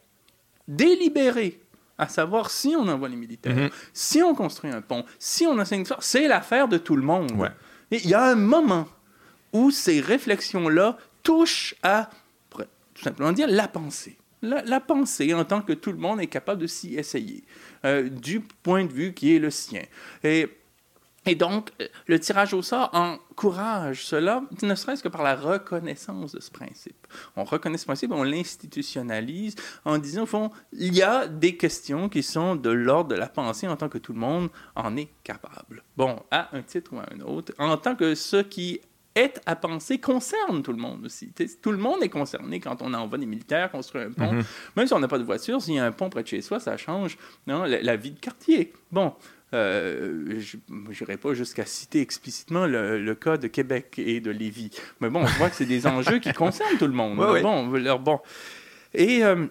délibérer 0.66 1.60
à 2.00 2.08
savoir 2.08 2.50
si 2.50 2.74
on 2.76 2.88
envoie 2.88 3.08
les 3.08 3.16
militaires, 3.16 3.54
mhm. 3.54 3.70
si 3.92 4.22
on 4.22 4.34
construit 4.34 4.70
un 4.70 4.80
pont, 4.80 5.04
si 5.18 5.46
on 5.46 5.58
enseigne 5.58 5.84
ça, 5.84 5.98
c'est 6.00 6.26
l'affaire 6.26 6.66
de 6.66 6.78
tout 6.78 6.96
le 6.96 7.02
monde. 7.02 7.30
Et 7.90 8.00
il 8.02 8.08
y 8.08 8.14
a 8.14 8.24
un 8.24 8.36
moment 8.36 8.88
où 9.52 9.70
ces 9.70 10.00
réflexions-là 10.00 10.96
touchent 11.22 11.74
à, 11.82 12.08
tout 12.50 13.02
simplement 13.02 13.32
dire, 13.32 13.48
la 13.48 13.68
pensée. 13.68 14.16
La, 14.42 14.80
pensée 14.80 15.34
en 15.34 15.44
tant 15.44 15.60
que 15.60 15.74
tout 15.74 15.92
le 15.92 15.98
monde 15.98 16.18
est 16.22 16.26
capable 16.26 16.62
de 16.62 16.66
s'y 16.66 16.94
essayer, 16.94 17.44
euh, 17.84 18.08
du 18.08 18.40
point 18.40 18.86
de 18.86 18.92
vue 18.92 19.12
qui 19.12 19.36
est 19.36 19.38
le 19.38 19.50
sien. 19.50 19.82
Et 20.24 20.48
Et 21.26 21.34
donc, 21.34 21.70
le 22.06 22.18
tirage 22.18 22.54
au 22.54 22.62
sort 22.62 22.90
encourage 22.94 24.04
cela, 24.04 24.42
ne 24.62 24.74
serait-ce 24.74 25.02
que 25.02 25.08
par 25.08 25.22
la 25.22 25.36
reconnaissance 25.36 26.32
de 26.32 26.40
ce 26.40 26.50
principe. 26.50 27.06
On 27.36 27.44
reconnaît 27.44 27.76
ce 27.76 27.84
principe, 27.84 28.12
on 28.12 28.22
l'institutionnalise 28.22 29.54
en 29.84 29.98
disant, 29.98 30.22
au 30.22 30.26
fond, 30.26 30.50
il 30.72 30.94
y 30.94 31.02
a 31.02 31.26
des 31.26 31.56
questions 31.56 32.08
qui 32.08 32.22
sont 32.22 32.56
de 32.56 32.70
l'ordre 32.70 33.10
de 33.10 33.16
la 33.16 33.28
pensée 33.28 33.68
en 33.68 33.76
tant 33.76 33.90
que 33.90 33.98
tout 33.98 34.14
le 34.14 34.18
monde 34.18 34.48
en 34.74 34.96
est 34.96 35.10
capable. 35.22 35.82
Bon, 35.96 36.22
à 36.30 36.56
un 36.56 36.62
titre 36.62 36.94
ou 36.94 36.98
à 36.98 37.06
un 37.12 37.20
autre, 37.20 37.52
en 37.58 37.76
tant 37.76 37.96
que 37.96 38.14
ce 38.14 38.38
qui 38.38 38.80
est 39.14 39.40
à 39.44 39.56
penser 39.56 39.98
concerne 39.98 40.62
tout 40.62 40.72
le 40.72 40.78
monde 40.78 41.04
aussi. 41.04 41.32
tout 41.60 41.72
le 41.72 41.78
monde 41.78 42.02
est 42.02 42.08
concerné 42.08 42.60
quand 42.60 42.80
on 42.80 42.94
envoie 42.94 43.18
des 43.18 43.26
militaires 43.26 43.70
construire 43.70 44.06
un 44.06 44.12
pont. 44.12 44.32
Mhm. 44.32 44.44
Même 44.76 44.86
si 44.86 44.94
on 44.94 45.00
n'a 45.00 45.08
pas 45.08 45.18
de 45.18 45.24
voiture, 45.24 45.60
s'il 45.60 45.74
y 45.74 45.78
a 45.78 45.84
un 45.84 45.92
pont 45.92 46.08
près 46.08 46.22
de 46.22 46.28
chez 46.28 46.40
soi, 46.42 46.60
ça 46.60 46.76
change 46.76 47.18
non, 47.46 47.64
la 47.64 47.96
vie 47.96 48.12
de 48.12 48.20
quartier. 48.20 48.72
Bon, 48.90 49.14
euh, 49.52 50.40
je 50.40 50.56
n'irai 50.68 51.16
pas 51.16 51.34
jusqu'à 51.34 51.66
citer 51.66 52.00
explicitement 52.00 52.66
le, 52.66 53.14
cas 53.14 53.36
de 53.36 53.48
Québec 53.48 53.94
et 53.98 54.20
de 54.20 54.30
Lévis. 54.30 54.70
Mais 55.00 55.10
bon, 55.10 55.22
on 55.22 55.26
voit 55.38 55.50
que 55.50 55.56
c'est 55.56 55.66
des 55.66 55.86
enjeux 55.86 56.18
qui 56.18 56.32
concernent 56.32 56.78
tout 56.78 56.86
le 56.86 56.92
monde. 56.92 57.16
bon, 57.16 57.70
leur, 57.72 57.98
bon. 57.98 58.20
Et, 58.94 59.24
euh, 59.24 59.46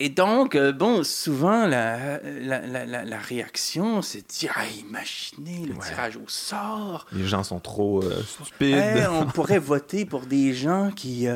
et 0.00 0.08
donc, 0.08 0.56
euh, 0.56 0.72
bon, 0.72 1.04
souvent, 1.04 1.66
la, 1.66 2.20
la, 2.22 3.04
la, 3.04 3.18
réaction, 3.18 4.02
c'est 4.02 4.22
de 4.22 4.26
dire 4.26 4.52
ah, 4.56 4.66
imaginez 4.80 5.66
le 5.66 5.74
tirage 5.74 6.16
au 6.16 6.26
sort. 6.26 7.06
Les 7.12 7.26
gens 7.26 7.44
sont 7.44 7.60
trop 7.60 8.02
stupides. 8.24 9.06
on 9.10 9.26
pourrait 9.26 9.60
voter 9.60 10.06
pour 10.06 10.26
des 10.26 10.54
gens 10.54 10.90
qui 10.90 11.28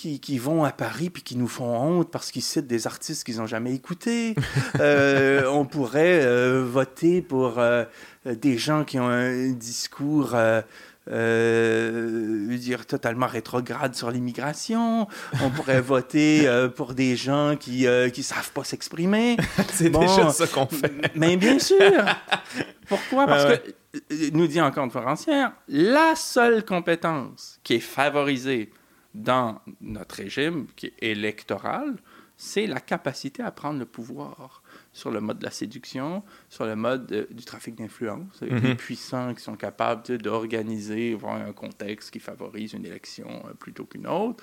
qui, 0.00 0.38
vont 0.38 0.64
à 0.64 0.72
Paris 0.72 1.10
puis 1.10 1.22
qui 1.22 1.36
nous 1.36 1.48
font 1.48 1.76
honte 1.76 2.10
parce 2.10 2.30
qu'ils 2.30 2.42
citent 2.42 2.66
des 2.66 2.86
artistes 2.86 3.24
qu'ils 3.24 3.36
n'ont 3.38 3.46
jamais 3.46 3.74
écoutés. 3.74 4.34
Euh, 4.78 5.46
on 5.48 5.64
pourrait 5.66 6.22
euh, 6.22 6.64
voter 6.64 7.22
pour 7.22 7.58
euh, 7.58 7.84
des 8.24 8.56
gens 8.56 8.84
qui 8.84 8.98
ont 8.98 9.08
un 9.08 9.50
discours 9.50 10.34
dire 11.06 12.86
totalement 12.86 13.26
rétrograde 13.26 13.94
sur 13.94 14.10
l'immigration. 14.10 15.06
On 15.42 15.50
pourrait 15.50 15.80
voter 15.80 16.48
pour 16.76 16.94
des 16.94 17.16
gens 17.16 17.56
qui 17.58 17.84
ne 17.84 18.22
savent 18.22 18.52
pas 18.52 18.64
s'exprimer. 18.64 19.36
C'est 19.72 19.90
déjà 19.90 20.30
ça 20.30 20.46
qu'on 20.46 20.66
fait. 20.66 21.12
Mais 21.14 21.36
bien 21.36 21.58
sûr. 21.58 22.04
Pourquoi? 22.86 23.26
Parce 23.26 23.58
que, 23.58 24.30
nous 24.32 24.46
dit 24.46 24.60
encore 24.60 24.84
une 24.84 24.90
fois 24.90 25.14
la 25.68 26.14
seule 26.14 26.64
compétence 26.64 27.58
qui 27.64 27.74
est 27.74 27.80
favorisée 27.80 28.70
dans 29.14 29.60
notre 29.80 30.16
régime 30.16 30.66
qui 30.76 30.86
est 30.86 30.94
électoral, 31.00 31.96
c'est 32.42 32.66
la 32.66 32.80
capacité 32.80 33.42
à 33.42 33.50
prendre 33.50 33.78
le 33.78 33.84
pouvoir 33.84 34.62
sur 34.94 35.10
le 35.10 35.20
mode 35.20 35.40
de 35.40 35.44
la 35.44 35.50
séduction, 35.50 36.22
sur 36.48 36.64
le 36.64 36.74
mode 36.74 37.26
du 37.30 37.44
trafic 37.44 37.74
d'influence, 37.74 38.40
avec 38.40 38.62
des 38.62 38.68
mhm. 38.68 38.76
puissants 38.76 39.34
qui 39.34 39.42
sont 39.42 39.56
capables 39.56 40.16
d'organiser 40.16 41.18
un 41.22 41.52
contexte 41.52 42.10
qui 42.10 42.18
favorise 42.18 42.72
une 42.72 42.86
élection 42.86 43.28
euh, 43.28 43.52
plutôt 43.52 43.84
qu'une 43.84 44.06
autre. 44.06 44.42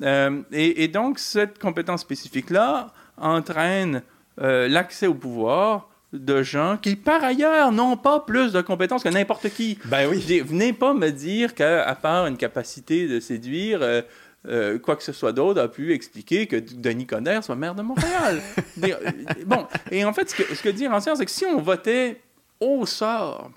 Euh, 0.00 0.42
et, 0.50 0.88
donc, 0.88 1.18
cette 1.18 1.58
compétence 1.58 2.00
spécifique-là 2.00 2.94
entraîne 3.18 4.02
euh, 4.40 4.66
l'accès 4.66 5.06
au 5.06 5.14
pouvoir 5.14 5.90
de 6.12 6.42
gens 6.42 6.76
qui, 6.76 6.96
par 6.96 7.22
ailleurs, 7.24 7.72
n'ont 7.72 7.96
pas 7.96 8.20
plus 8.20 8.52
de 8.52 8.60
compétences 8.60 9.02
que 9.02 9.08
n'importe 9.08 9.48
qui. 9.50 9.78
Ben 9.86 10.08
oui. 10.08 10.20
Venez 10.44 10.72
pas 10.72 10.94
me 10.94 11.10
dire 11.10 11.54
qu'à 11.54 11.94
part 12.00 12.26
une 12.26 12.36
capacité 12.36 13.08
de 13.08 13.20
séduire, 13.20 13.80
euh, 13.82 14.02
euh, 14.46 14.78
quoi 14.78 14.96
que 14.96 15.02
ce 15.02 15.12
soit 15.12 15.32
d'autre 15.32 15.60
a 15.60 15.68
pu 15.68 15.92
expliquer 15.92 16.46
que 16.46 16.56
Denis 16.56 17.06
Coderre 17.06 17.42
soit 17.42 17.56
maire 17.56 17.74
de 17.74 17.82
Montréal. 17.82 18.40
Euh, 18.84 19.10
bon, 19.46 19.66
et 19.90 20.04
en 20.04 20.12
fait, 20.12 20.30
ce 20.30 20.36
que, 20.36 20.54
ce 20.54 20.62
que 20.62 20.68
dit 20.68 20.86
Rancière, 20.86 21.16
c'est 21.16 21.24
que 21.24 21.30
si 21.30 21.44
on 21.44 21.60
votait 21.60 22.20
au 22.60 22.86
sort 22.86 23.50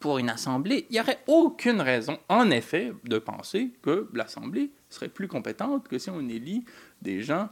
pour 0.00 0.18
une 0.18 0.28
assemblée, 0.28 0.86
il 0.90 0.94
n'y 0.94 1.00
aurait 1.00 1.20
aucune 1.26 1.80
raison, 1.80 2.18
en 2.28 2.50
effet, 2.50 2.92
de 3.04 3.18
penser 3.18 3.70
que 3.80 4.08
l'assemblée 4.12 4.70
serait 4.90 5.08
plus 5.08 5.28
compétente 5.28 5.88
que 5.88 5.98
si 5.98 6.10
on 6.10 6.28
élit 6.28 6.64
des 7.00 7.22
gens 7.22 7.48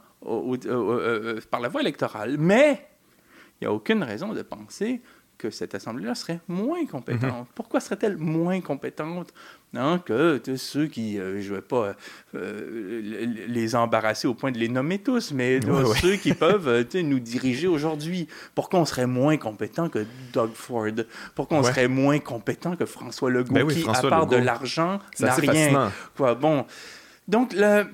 par 1.49 1.61
la 1.61 1.69
voie 1.69 1.81
électorale. 1.81 2.35
Mais 2.37 2.85
il 3.61 3.65
n'y 3.65 3.67
a 3.67 3.73
aucune 3.73 4.03
raison 4.03 4.33
de 4.33 4.41
penser 4.41 5.01
que 5.37 5.49
cette 5.49 5.75
assemblée-là 5.75 6.15
serait 6.15 6.39
moins 6.47 6.85
compétente. 6.85 7.39
Mhm. 7.39 7.45
Pourquoi 7.55 7.79
serait-elle 7.79 8.17
moins 8.17 8.61
compétente 8.61 9.33
non, 9.73 9.97
que 9.97 10.39
ceux 10.55 10.85
qui, 10.85 11.17
euh, 11.17 11.41
je 11.41 11.49
ne 11.49 11.55
vais 11.55 11.61
pas 11.63 11.95
euh, 12.35 13.01
les 13.47 13.75
embarrasser 13.75 14.27
au 14.27 14.35
point 14.35 14.51
de 14.51 14.59
les 14.59 14.69
nommer 14.69 14.99
tous, 14.99 15.31
mais 15.31 15.59
ceux 15.99 16.15
qui 16.15 16.35
peuvent 16.35 16.67
euh, 16.67 16.83
nous 17.01 17.19
diriger 17.19 17.67
aujourd'hui? 17.67 18.27
Pourquoi 18.53 18.79
on 18.79 18.85
serait 18.85 19.07
moins 19.07 19.35
compétent 19.37 19.89
que 19.89 20.05
Doug 20.31 20.51
Ford? 20.53 20.85
Pourquoi 21.33 21.57
on 21.57 21.63
serait 21.63 21.87
moins 21.87 22.19
compétent 22.19 22.75
que 22.75 22.85
François 22.85 23.31
Legault, 23.31 23.51
ben 23.51 23.67
qui, 23.67 23.83
à 23.89 23.99
part 24.07 24.27
de 24.27 24.35
l'argent, 24.37 24.99
n'a 25.19 25.33
rien? 25.33 25.91
Quoi, 26.15 26.35
bon, 26.35 26.67
donc, 27.27 27.53
le, 27.53 27.85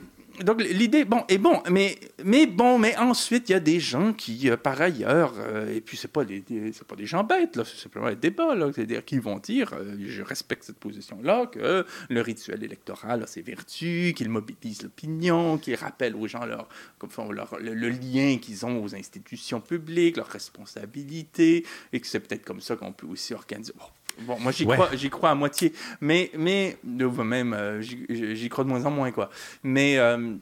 donc 0.43 0.61
l'idée, 0.61 1.05
bon, 1.05 1.23
est 1.27 1.37
bon, 1.37 1.61
mais, 1.69 1.97
mais 2.23 2.47
bon, 2.47 2.77
mais 2.77 2.95
ensuite, 2.97 3.49
il 3.49 3.53
y 3.53 3.55
a 3.55 3.59
des 3.59 3.79
gens 3.79 4.13
qui, 4.13 4.49
euh, 4.49 4.57
par 4.57 4.79
ailleurs, 4.81 5.33
euh, 5.37 5.75
et 5.75 5.81
puis 5.81 5.97
c'est 5.97 6.11
pas 6.11 6.23
des, 6.23 6.43
c'est 6.73 6.87
pas 6.87 6.95
des 6.95 7.05
gens 7.05 7.23
bêtes, 7.23 7.55
là, 7.55 7.63
c'est 7.65 7.77
simplement 7.77 8.07
un 8.07 8.15
débat, 8.15 8.55
là, 8.55 8.71
c'est-à-dire 8.73 9.03
qu'ils 9.03 9.21
vont 9.21 9.37
dire, 9.37 9.73
euh, 9.73 9.95
je 10.05 10.21
respecte 10.21 10.63
cette 10.63 10.77
position-là, 10.79 11.47
que 11.47 11.85
le 12.09 12.21
rituel 12.21 12.63
électoral 12.63 13.23
a 13.23 13.27
ses 13.27 13.41
vertus, 13.41 14.13
qu'il 14.13 14.29
mobilise 14.29 14.83
l'opinion, 14.83 15.57
qu'il 15.57 15.75
rappelle 15.75 16.15
aux 16.15 16.27
gens 16.27 16.45
leur, 16.45 16.69
comme, 16.97 17.09
leur, 17.31 17.57
le, 17.59 17.89
lien 17.89 18.37
qu'ils 18.37 18.65
ont 18.65 18.83
aux 18.83 18.95
institutions 18.95 19.61
publiques, 19.61 20.17
leurs 20.17 20.27
responsabilités, 20.27 21.65
et 21.91 21.99
que 21.99 22.07
c'est 22.07 22.19
peut-être 22.19 22.45
comme 22.45 22.61
ça 22.61 22.75
qu'on 22.75 22.93
peut 22.93 23.07
aussi 23.07 23.33
organiser. 23.33 23.73
Bon, 23.77 23.85
moi, 24.25 24.51
j'y 24.51 24.65
crois, 24.65 24.89
j'y 24.93 25.09
crois 25.09 25.31
à 25.31 25.35
moitié. 25.35 25.73
Mais, 26.01 26.31
mais 26.37 26.77
même, 26.83 27.53
euh, 27.53 27.81
j'y 27.81 28.49
crois 28.49 28.63
de 28.63 28.69
moins 28.69 28.85
en 28.85 28.91
moins, 28.91 29.11
quoi. 29.11 29.29
Mais, 29.63 29.97
euh, 29.97 30.35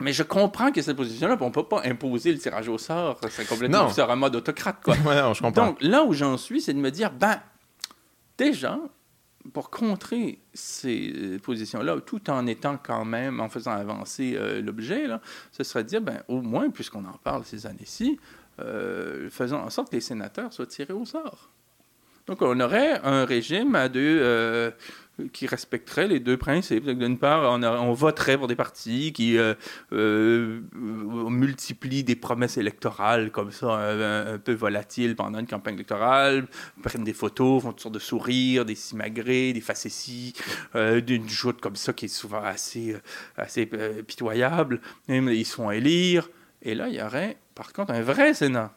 mais 0.00 0.12
je 0.12 0.22
comprends 0.22 0.72
que 0.72 0.82
cette 0.82 0.96
position-là, 0.96 1.36
on 1.40 1.46
ne 1.46 1.52
peut 1.52 1.64
pas 1.64 1.82
imposer 1.84 2.32
le 2.32 2.38
tirage 2.38 2.68
au 2.68 2.78
sort. 2.78 3.20
C'est 3.30 3.46
complètement 3.46 3.88
un 3.98 4.16
mode 4.16 4.36
autocrate, 4.36 4.82
quoi. 4.82 4.96
non, 5.04 5.34
je 5.34 5.42
comprends. 5.42 5.66
Donc, 5.66 5.82
là 5.82 6.04
où 6.04 6.12
j'en 6.12 6.36
suis, 6.36 6.60
c'est 6.60 6.74
de 6.74 6.78
me 6.78 6.90
dire, 6.90 7.12
ben, 7.12 7.40
déjà, 8.38 8.78
pour 9.52 9.70
contrer 9.70 10.38
ces 10.54 11.38
positions-là, 11.42 12.00
tout 12.00 12.30
en 12.30 12.46
étant 12.46 12.78
quand 12.82 13.04
même, 13.04 13.40
en 13.40 13.48
faisant 13.48 13.72
avancer 13.72 14.34
euh, 14.36 14.62
l'objet, 14.62 15.06
ce 15.50 15.64
serait 15.64 15.84
de 15.84 15.88
dire, 15.88 16.00
ben, 16.00 16.22
au 16.28 16.40
moins, 16.42 16.70
puisqu'on 16.70 17.04
en 17.04 17.18
parle 17.24 17.44
ces 17.44 17.66
années-ci, 17.66 18.18
faisons 19.30 19.58
en 19.58 19.70
sorte 19.70 19.90
que 19.90 19.96
les 19.96 20.00
sénateurs 20.00 20.52
soient 20.52 20.66
tirés 20.66 20.92
au 20.92 21.04
sort. 21.04 21.50
Donc, 22.26 22.42
on 22.42 22.58
aurait 22.60 23.00
un 23.02 23.24
régime 23.24 23.74
à 23.74 23.88
deux, 23.88 24.18
euh, 24.20 24.70
qui 25.32 25.46
respecterait 25.46 26.08
les 26.08 26.20
deux 26.20 26.36
principes. 26.36 26.88
D'une 26.88 27.18
part, 27.18 27.52
on, 27.52 27.92
voterait 27.92 28.38
pour 28.38 28.48
des 28.48 28.56
partis 28.56 29.12
qui 29.12 29.36
euh, 29.36 29.54
euh, 29.92 30.60
multiplient 30.72 32.04
des 32.04 32.16
promesses 32.16 32.56
électorales 32.56 33.30
comme 33.30 33.50
ça, 33.50 33.74
un, 33.74 34.38
peu 34.38 34.52
volatiles 34.52 35.14
pendant 35.14 35.38
une 35.38 35.46
campagne 35.46 35.74
électorale, 35.74 36.46
prennent 36.82 37.04
des 37.04 37.12
photos, 37.12 37.62
font 37.62 37.70
toutes 37.70 37.80
sortes 37.80 37.94
de 37.94 38.00
sourires, 38.00 38.64
des 38.64 38.74
simagrées, 38.74 39.52
des 39.52 39.60
facéties, 39.60 40.34
d'une 40.74 41.28
joute 41.28 41.60
comme 41.60 41.76
ça 41.76 41.92
qui 41.92 42.06
est 42.06 42.08
souvent 42.08 42.42
assez, 42.42 42.96
assez 43.36 43.66
pitoyable. 44.06 44.80
ils 45.08 45.44
se 45.44 45.54
font 45.56 45.70
élire. 45.70 46.30
Et 46.62 46.74
là, 46.74 46.88
il 46.88 46.94
y 46.94 47.02
aurait, 47.02 47.36
par 47.54 47.72
contre, 47.72 47.92
un 47.92 48.02
vrai 48.02 48.34
Sénat 48.34 48.72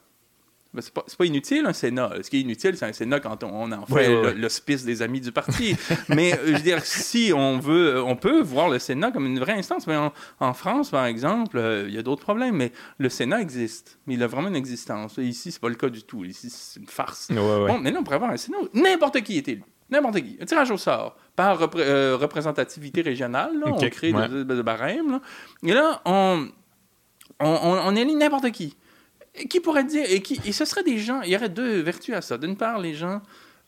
ben, 0.75 0.81
c'est 0.81 0.93
pas, 0.93 1.05
pas, 1.17 1.25
inutile 1.25 1.65
un 1.65 1.71
Sénat. 1.71 2.11
Ce 2.21 2.29
qui 2.29 2.37
est 2.37 2.41
inutile, 2.41 2.75
c'est 2.75 2.85
un 2.85 2.91
Sénat 2.91 3.21
quand 3.21 3.43
on, 3.43 3.71
en 3.71 3.85
fait 3.85 4.33
l'hospice 4.33 4.83
des 4.83 5.01
amis 5.01 5.21
du 5.21 5.31
parti. 5.31 5.77
mais 6.09 6.33
euh, 6.33 6.47
je 6.47 6.51
veux 6.51 6.59
dire, 6.59 6.83
si 6.83 7.31
on 7.33 7.59
veut, 7.59 8.03
on 8.03 8.17
peut 8.17 8.41
voir 8.41 8.67
le 8.67 8.77
Sénat 8.77 9.11
comme 9.11 9.25
une 9.25 9.39
vraie 9.39 9.53
instance. 9.53 9.87
Mais 9.87 9.95
en, 10.39 10.53
France, 10.53 10.89
par 10.89 11.05
exemple, 11.05 11.57
euh, 11.57 11.85
il 11.87 11.93
y 11.93 11.97
a 11.97 12.03
d'autres 12.03 12.23
problèmes. 12.23 12.57
Mais 12.57 12.73
le 12.97 13.07
Sénat 13.07 13.41
existe. 13.41 13.99
Mais 14.05 14.15
il 14.15 14.23
a 14.23 14.27
vraiment 14.27 14.49
une 14.49 14.55
existence. 14.55 15.17
Ici, 15.17 15.53
c'est 15.53 15.61
pas 15.61 15.69
le 15.69 15.75
cas 15.75 15.89
du 15.89 16.03
tout. 16.03 16.25
Ici, 16.25 16.49
c'est 16.49 16.81
une 16.81 16.87
farce. 16.87 17.29
Bon, 17.31 17.79
mais 17.79 17.91
là, 17.91 17.99
on 17.99 18.03
pourrait 18.03 18.17
avoir 18.17 18.31
un 18.31 18.37
Sénat 18.37 18.57
n'importe 18.73 19.21
qui 19.21 19.37
est 19.37 19.47
élu. 19.47 19.63
N'importe 19.89 20.15
qui. 20.15 20.37
Un 20.41 20.45
tirage 20.45 20.71
au 20.71 20.77
sort. 20.77 21.15
Par 21.37 21.69
euh, 21.75 22.17
représentativité 22.17 23.01
régionale. 23.01 23.51
Là, 23.59 23.67
On 23.67 23.89
crée 23.89 24.11
des 24.11 24.63
barèmes. 24.63 25.21
Et 25.63 25.73
là, 25.73 26.01
on, 26.03 26.49
on, 27.39 27.79
on 27.85 27.95
élit 27.95 28.15
n'importe 28.15 28.51
qui 28.51 28.75
qui 29.49 29.59
pourrait 29.59 29.83
dire, 29.83 30.05
et, 30.09 30.21
qui, 30.21 30.39
et 30.45 30.51
ce 30.51 30.65
serait 30.65 30.83
des 30.83 30.97
gens, 30.97 31.21
il 31.21 31.31
y 31.31 31.35
aurait 31.35 31.49
deux 31.49 31.81
vertus 31.81 32.15
à 32.15 32.21
ça. 32.21 32.37
D'une 32.37 32.57
part, 32.57 32.79
les 32.79 32.93
gens 32.93 33.21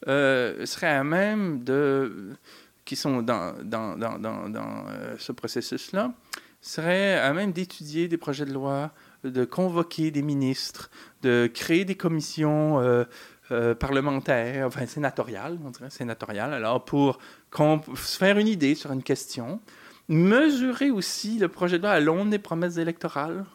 euh, 0.07 0.65
seraient 0.65 0.87
à 0.87 1.03
même 1.03 1.63
de, 1.63 2.33
qui 2.85 2.95
sont 2.95 3.21
dans, 3.21 3.53
dans, 3.63 3.97
dans, 3.97 4.17
dans 4.17 4.85
euh, 4.89 5.15
ce 5.17 5.31
processus-là, 5.31 6.13
seraient 6.61 7.19
à 7.19 7.33
même 7.33 7.51
d'étudier 7.51 8.07
des 8.07 8.17
projets 8.17 8.45
de 8.45 8.53
loi, 8.53 8.91
de 9.23 9.45
convoquer 9.45 10.11
des 10.11 10.21
ministres, 10.21 10.89
de 11.21 11.49
créer 11.53 11.85
des 11.85 11.95
commissions 11.95 12.79
euh, 13.51 13.75
parlementaires, 13.75 14.67
enfin 14.67 14.85
sénatoriales, 14.85 15.57
on 15.65 15.69
dirait 15.69 15.89
sénatoriales, 15.89 16.53
alors 16.53 16.83
pour 16.83 17.19
se 17.95 18.17
faire 18.17 18.37
une 18.37 18.47
idée 18.47 18.75
sur 18.75 18.91
une 18.91 19.03
question, 19.03 19.61
mesurer 20.09 20.91
aussi 20.91 21.39
le 21.39 21.47
projet 21.47 21.77
de 21.77 21.83
loi 21.83 21.91
à 21.91 21.99
l'aune 21.99 22.29
des 22.29 22.39
promesses 22.39 22.77
électorales 22.77 23.45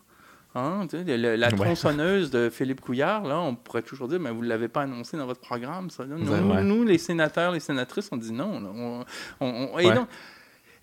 Hein, 0.55 0.87
la 0.93 1.51
tronçonneuse 1.51 2.31
de 2.31 2.51
Philippe 2.51 2.83
Couillard, 2.83 3.25
là, 3.25 3.41
on 3.41 3.55
pourrait 3.55 3.83
toujours 3.83 4.07
dire, 4.07 4.21
mais 4.21 4.31
vous 4.31 4.43
ne 4.43 4.49
l'avez 4.49 4.69
pas 4.69 4.83
annoncé 4.83 5.17
dans 5.17 5.25
votre 5.25 5.41
programme. 5.41 5.89
Ça. 5.89 6.05
Nous, 6.05 6.85
les 6.85 6.99
sénateurs, 6.99 7.53
les 7.53 7.61
sénatrices, 7.61 8.11
on 8.13 8.19
dit 8.19 8.33
non. 8.33 9.05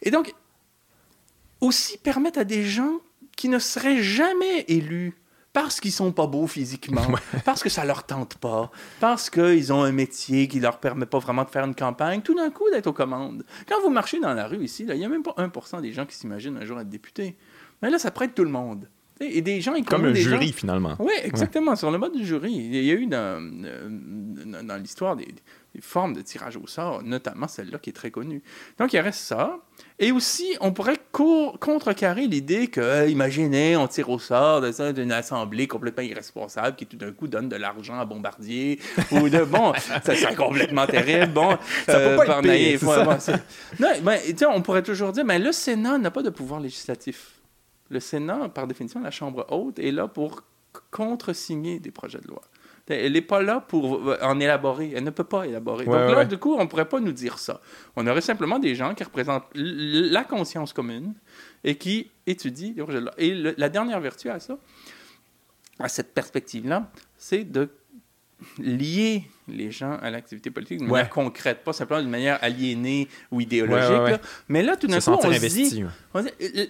et, 0.02 0.10
donc, 0.10 0.34
aussi 1.62 2.00
permettre 2.00 2.40
à 2.40 2.44
des 2.46 2.64
gens 2.64 3.00
qui 3.38 3.48
ne 3.48 3.60
seraient 3.60 4.02
jamais 4.02 4.66
élus 4.68 5.16
parce 5.54 5.80
qu'ils 5.80 5.92
sont 5.92 6.12
pas 6.12 6.26
beaux 6.26 6.48
physiquement, 6.48 7.06
parce 7.46 7.62
que 7.62 7.70
ça 7.70 7.86
leur 7.86 8.04
tente 8.04 8.38
pas, 8.38 8.72
parce 9.00 9.30
qu'ils 9.30 9.72
ont 9.72 9.84
un 9.84 9.92
métier 9.92 10.48
qui 10.48 10.60
leur 10.60 10.80
permet 10.80 11.06
pas 11.06 11.20
vraiment 11.20 11.44
de 11.44 11.50
faire 11.50 11.66
une 11.66 11.76
campagne, 11.76 12.22
tout 12.22 12.36
d'un 12.36 12.50
coup 12.50 12.70
d'être 12.72 12.88
aux 12.88 12.94
commandes. 12.94 13.44
Quand 13.68 13.82
vous 13.82 13.90
marchez 13.90 14.20
dans 14.20 14.34
la 14.34 14.48
rue 14.48 14.64
ici, 14.64 14.86
il 14.88 14.96
y 14.96 15.06
a 15.06 15.10
même 15.10 15.24
pas 15.24 15.36
1% 15.38 15.82
des 15.82 15.92
gens 15.92 16.06
qui 16.06 16.16
s'imaginent 16.16 16.58
un 16.58 16.66
jour 16.66 16.80
être 16.80 16.90
député. 16.90 17.36
Mais 17.82 17.90
là, 17.90 18.00
ça 18.00 18.12
prête 18.12 18.34
tout 18.36 18.44
le 18.44 18.50
monde. 18.50 18.88
Et 19.22 19.42
des 19.42 19.60
gens, 19.60 19.74
Comme 19.84 20.06
un 20.06 20.14
jury, 20.14 20.54
finalement. 20.54 20.96
Oui, 21.00 21.14
exactement, 21.24 21.76
sur 21.76 21.92
le 21.92 21.98
mode 21.98 22.16
du 22.16 22.26
jury. 22.26 22.54
Il 22.54 22.84
y 22.84 22.92
a 22.92 22.94
eu 22.94 23.06
dans, 23.06 23.42
euh, 23.66 24.64
dans 24.64 24.78
l'histoire 24.78 25.18
des, 25.18 25.28
formes 25.82 26.14
de 26.14 26.22
tirage 26.22 26.58
au 26.58 26.68
sort, 26.68 27.04
notamment 27.04 27.48
celle-là 27.48 27.80
qui 27.80 27.90
est 27.90 27.94
très 27.94 28.12
connue. 28.12 28.42
Donc, 28.78 28.94
il 28.94 29.00
reste 29.00 29.20
ça. 29.20 29.60
Et 29.98 30.12
aussi, 30.12 30.56
on 30.62 30.72
pourrait 30.72 30.98
contrecarrer 31.12 32.28
l'idée 32.28 32.68
que, 32.68 32.80
euh, 32.80 33.08
imaginez, 33.08 33.76
on 33.76 33.88
tire 33.88 34.10
au 34.10 34.20
sort 34.20 34.62
d'une 34.94 35.12
assemblée 35.12 35.68
complètement 35.68 36.04
irresponsable 36.04 36.78
qui 36.78 36.86
tout 36.86 36.98
d'un 36.98 37.12
coup 37.12 37.28
donne 37.28 37.50
de 37.50 37.56
l'argent 37.58 38.00
à 38.00 38.06
Bombardier, 38.06 38.80
ou 39.12 39.28
de, 39.30 39.44
bon, 39.44 39.74
ça 40.02 40.16
serait 40.16 40.36
complètement 40.36 40.88
terrible, 40.88 41.34
bon, 41.34 41.58
ça 41.86 42.00
peut 42.00 42.16
pas 42.16 42.42
euh, 42.42 42.42
être 42.42 42.80
pire, 42.80 43.38
non, 43.80 43.90
ben, 44.02 44.20
on 44.54 44.62
pourrait 44.62 44.84
toujours 44.84 45.12
dire, 45.12 45.26
mais 45.26 45.40
le 45.40 45.52
Sénat 45.52 45.98
n'a 45.98 46.12
pas 46.12 46.24
de 46.24 46.30
pouvoir 46.30 46.60
législatif 46.62 47.39
le 47.90 48.00
Sénat, 48.00 48.50
par 48.50 48.68
définition, 48.68 49.02
la 49.02 49.12
Chambre 49.12 49.46
haute, 49.50 49.80
est 49.80 49.92
là 49.92 50.08
pour 50.08 50.44
contresigner 50.92 51.80
des 51.80 51.92
projets 51.92 52.20
de 52.20 52.28
loi. 52.28 52.42
Elle 52.88 53.14
n'est 53.14 53.22
pas 53.22 53.42
là 53.42 53.60
pour 53.60 54.16
en 54.22 54.40
élaborer. 54.40 54.94
Elle 54.96 55.04
ne 55.04 55.12
peut 55.12 55.24
pas 55.24 55.46
élaborer. 55.46 55.86
Donc 55.86 55.94
là, 55.94 56.26
du 56.26 56.38
coup, 56.38 56.56
on 56.56 56.64
ne 56.64 56.68
pourrait 56.68 56.90
pas 56.90 57.00
nous 57.00 57.12
dire 57.12 57.38
ça. 57.38 57.62
On 57.96 58.08
aurait 58.08 58.22
simplement 58.22 58.58
des 58.58 58.74
gens 58.74 58.96
qui 58.96 59.04
représentent 59.04 59.46
la 59.54 60.24
conscience 60.24 60.74
commune 60.74 61.14
et 61.64 61.76
qui 61.76 62.10
étudient 62.26 62.74
les 62.76 62.84
projets 62.84 63.00
de 63.00 63.06
loi. 63.06 63.14
Et 63.18 63.36
la 63.36 63.70
dernière 63.70 64.00
vertu 64.00 64.30
à 64.30 64.40
ça, 64.40 64.58
à 65.78 65.88
cette 65.88 66.14
perspective-là, 66.14 66.92
c'est 67.16 67.44
de 67.44 67.70
lier 68.58 69.24
les 69.48 69.70
gens 69.70 69.98
à 70.02 70.10
l'activité 70.10 70.50
politique 70.50 70.80
de 70.80 70.86
manière 70.86 71.10
concrète, 71.10 71.64
pas 71.64 71.74
simplement 71.74 72.00
d'une 72.02 72.10
manière 72.10 72.40
aliénée 72.42 73.08
ou 73.32 73.42
idéologique. 73.42 74.20
Mais 74.48 74.64
là, 74.64 74.78
tout 74.78 74.88
d'un 74.88 75.00
coup, 75.00 75.12
on 75.12 75.22
se, 75.22 75.48
dit, 75.48 75.84
on 76.14 76.24
se 76.24 76.30
dit, 76.30 76.70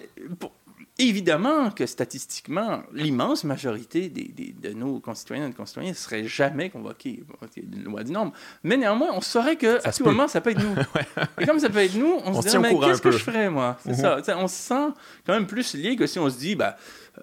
Évidemment 1.01 1.71
que 1.71 1.85
statistiquement, 1.85 2.83
l'immense 2.93 3.45
majorité 3.45 4.09
des, 4.09 4.53
de 4.62 4.73
nos 4.73 4.99
concitoyens 4.99 5.47
et 5.47 5.49
de 5.49 5.55
concitoyens 5.55 5.91
ne 5.91 5.95
seraient 5.95 6.25
jamais 6.25 6.69
convoqués. 6.69 7.23
une 7.55 7.83
loi 7.85 8.03
du 8.03 8.12
nombre. 8.12 8.33
Mais 8.63 8.75
néanmoins, 8.75 9.07
on 9.13 9.21
saurait 9.21 9.55
que 9.55 9.79
à 9.88 9.93
tout 9.93 10.03
moment, 10.03 10.27
ça 10.27 10.41
peut 10.41 10.51
être 10.51 10.62
nous. 10.62 10.75
et 11.39 11.45
comme 11.45 11.59
ça 11.59 11.69
peut 11.69 11.79
être 11.79 11.95
nous, 11.95 12.17
on, 12.25 12.41
se 12.41 12.49
dit, 12.49 12.57
mais 12.57 12.77
qu'est-ce 12.77 13.01
que 13.01 13.12
je 13.12 13.17
ferais, 13.17 13.49
moi? 13.49 13.77
C'est 13.81 13.91
mhm. 13.91 14.23
ça. 14.23 14.38
On 14.38 14.49
se 14.49 14.55
sent 14.55 14.93
quand 15.25 15.33
même 15.33 15.47
plus 15.47 15.73
lié 15.73 15.95
que 15.95 16.05
si 16.05 16.19
on 16.19 16.29
se 16.29 16.38
dit, 16.38 16.55
bah, 16.55 16.75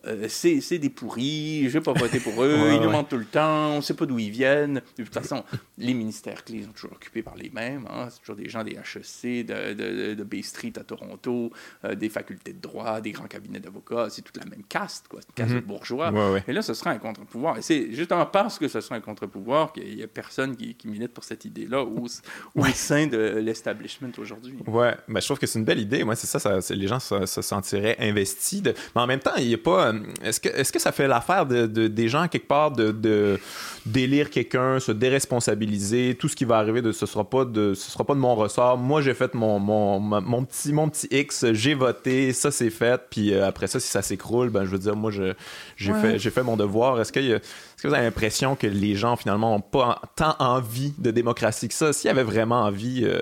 euh, 0.07 0.27
c'est 0.29 0.79
des 0.79 0.91
pourris, 0.91 1.65
je 1.65 1.71
vais 1.71 1.81
pas 1.81 1.93
voter 1.93 2.21
pour 2.21 2.43
eux, 2.43 2.71
ils 2.73 2.81
nous 2.81 2.91
mentent 2.91 3.09
tout 3.09 3.17
le 3.17 3.25
temps, 3.25 3.71
on 3.71 3.81
sait 3.81 3.95
pas 3.95 4.07
d'où 4.07 4.19
ils 4.19 4.31
viennent. 4.31 4.83
De 4.99 5.05
toute 5.05 5.15
façon, 5.15 5.45
les 5.79 5.95
ministères 5.95 6.45
clés 6.45 6.63
sont 6.63 6.73
toujours 6.73 6.93
occupés 6.93 7.23
par 7.23 7.37
les 7.37 7.51
mêmes. 7.51 7.87
Hein. 7.91 8.09
C'est 8.11 8.21
toujours 8.21 8.37
des 8.37 8.49
gens 8.49 8.65
des 8.65 8.73
HEC, 8.73 9.47
de, 9.47 9.75
de, 9.75 10.15
de 10.15 10.25
Bay 10.25 10.43
Street 10.43 10.73
à 10.77 10.85
Toronto, 10.85 11.51
euh, 11.85 11.95
des 11.95 12.09
facultés 12.09 12.53
de 12.53 12.61
droit, 12.61 13.01
des 13.01 13.13
grands 13.13 13.27
cabinets 13.27 13.61
d'avocats. 13.61 14.09
C'est 14.11 14.23
toute 14.23 14.37
la 14.37 14.45
même 14.45 14.63
caste, 14.69 15.09
quoi. 15.09 15.21
une 15.21 15.35
caste 15.35 15.55
de 15.55 15.61
mhm. 15.61 15.65
bourgeois. 15.65 16.13
Et 16.47 16.53
là, 16.53 16.63
ce 16.63 16.75
sera 16.75 16.91
un 16.91 16.99
contre-pouvoir. 16.99 17.59
Et 17.59 17.63
c'est 17.63 17.93
justement 17.93 18.27
parce 18.27 18.59
que 18.59 18.69
ce 18.69 18.81
sera 18.81 18.97
un 18.97 19.01
contre-pouvoir 19.01 19.73
qu'il 19.73 19.97
n'y 19.97 20.03
a 20.03 20.09
personne 20.09 20.57
qui, 20.57 20.77
milite 20.87 21.13
pour 21.13 21.25
cette 21.25 21.45
idée-là 21.45 21.83
au, 21.83 22.07
au 22.55 22.65
sein 22.67 23.09
de 23.09 23.19
l'establishment 23.39 24.13
aujourd'hui. 24.19 24.57
Ouais, 24.67 24.95
ben, 25.09 25.21
je 25.21 25.27
trouve 25.27 25.39
que 25.39 25.47
c'est 25.47 25.59
une 25.59 25.65
belle 25.65 25.81
idée. 25.81 26.05
Moi, 26.05 26.15
c'est 26.15 26.27
ça, 26.27 26.39
ça 26.39 26.75
les 26.75 26.87
gens 26.87 27.01
se, 27.01 27.27
se 27.27 27.43
sentiraient 27.43 27.97
investis. 27.99 28.63
De... 28.63 28.73
Mais 28.95 29.03
en 29.03 29.07
même 29.07 29.21
temps, 29.21 29.35
il 29.39 29.49
n'y 29.49 29.55
a 29.55 29.59
pas 29.59 29.86
est-ce 30.23 30.41
que, 30.41 30.49
est-ce 30.49 30.73
que 30.73 30.79
ça 30.79 30.93
fait 30.93 31.09
l'affaire 31.09 31.47
de, 31.47 31.67
des 31.67 32.09
gens, 32.09 32.29
quelque 32.29 32.49
part, 32.49 32.71
de, 32.71 32.91
de 32.91 33.39
délire 33.85 34.31
quelqu'un, 34.31 34.81
se 34.81 34.93
déresponsabiliser, 34.93 36.17
tout 36.19 36.29
ce 36.29 36.37
qui 36.37 36.45
va 36.45 36.59
arriver, 36.59 36.83
de, 36.83 36.93
ce 36.93 37.07
sera 37.07 37.29
pas 37.29 37.45
de, 37.45 37.75
ce 37.75 37.91
sera 37.91 38.05
pas 38.05 38.15
de 38.15 38.19
mon 38.19 38.35
ressort. 38.35 38.79
Moi, 38.79 39.01
j'ai 39.03 39.15
fait 39.15 39.35
mon, 39.35 39.59
mon, 39.59 40.01
mon, 40.01 40.45
petit, 40.45 40.73
mon 40.73 40.89
petit 40.89 41.09
X, 41.11 41.53
j'ai 41.53 41.75
voté, 41.75 42.33
ça 42.33 42.51
c'est 42.51 42.71
fait, 42.71 43.01
puis 43.11 43.33
euh, 43.33 43.47
après 43.47 43.67
ça, 43.67 43.81
si 43.81 43.89
ça 43.89 44.03
s'écroule, 44.03 44.51
ben, 44.51 44.65
je 44.65 44.71
veux 44.71 44.79
dire, 44.79 44.97
moi, 44.97 45.11
j'ai, 45.11 45.93
fait, 45.93 46.19
j'ai 46.19 46.31
fait 46.31 46.43
mon 46.43 46.57
devoir. 46.57 47.01
Est-ce 47.01 47.13
que, 47.13 47.21
est-ce 47.21 47.83
que 47.83 47.89
vous 47.89 47.95
avez 47.95 48.05
l'impression 48.05 48.57
que 48.57 48.67
les 48.67 48.95
gens, 48.95 49.17
finalement, 49.17 49.53
n'ont 49.53 49.61
pas 49.61 50.01
tant 50.17 50.37
envie 50.39 50.95
de 50.99 51.11
démocratie 51.11 51.69
que 51.69 51.75
ça? 51.75 51.93
S'il 51.93 52.09
y 52.09 52.11
avait 52.11 52.23
vraiment 52.23 52.63
envie, 52.63 53.05
euh, 53.05 53.21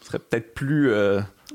ce 0.00 0.08
serait 0.08 0.18
peut-être 0.18 0.54
plus... 0.54 0.92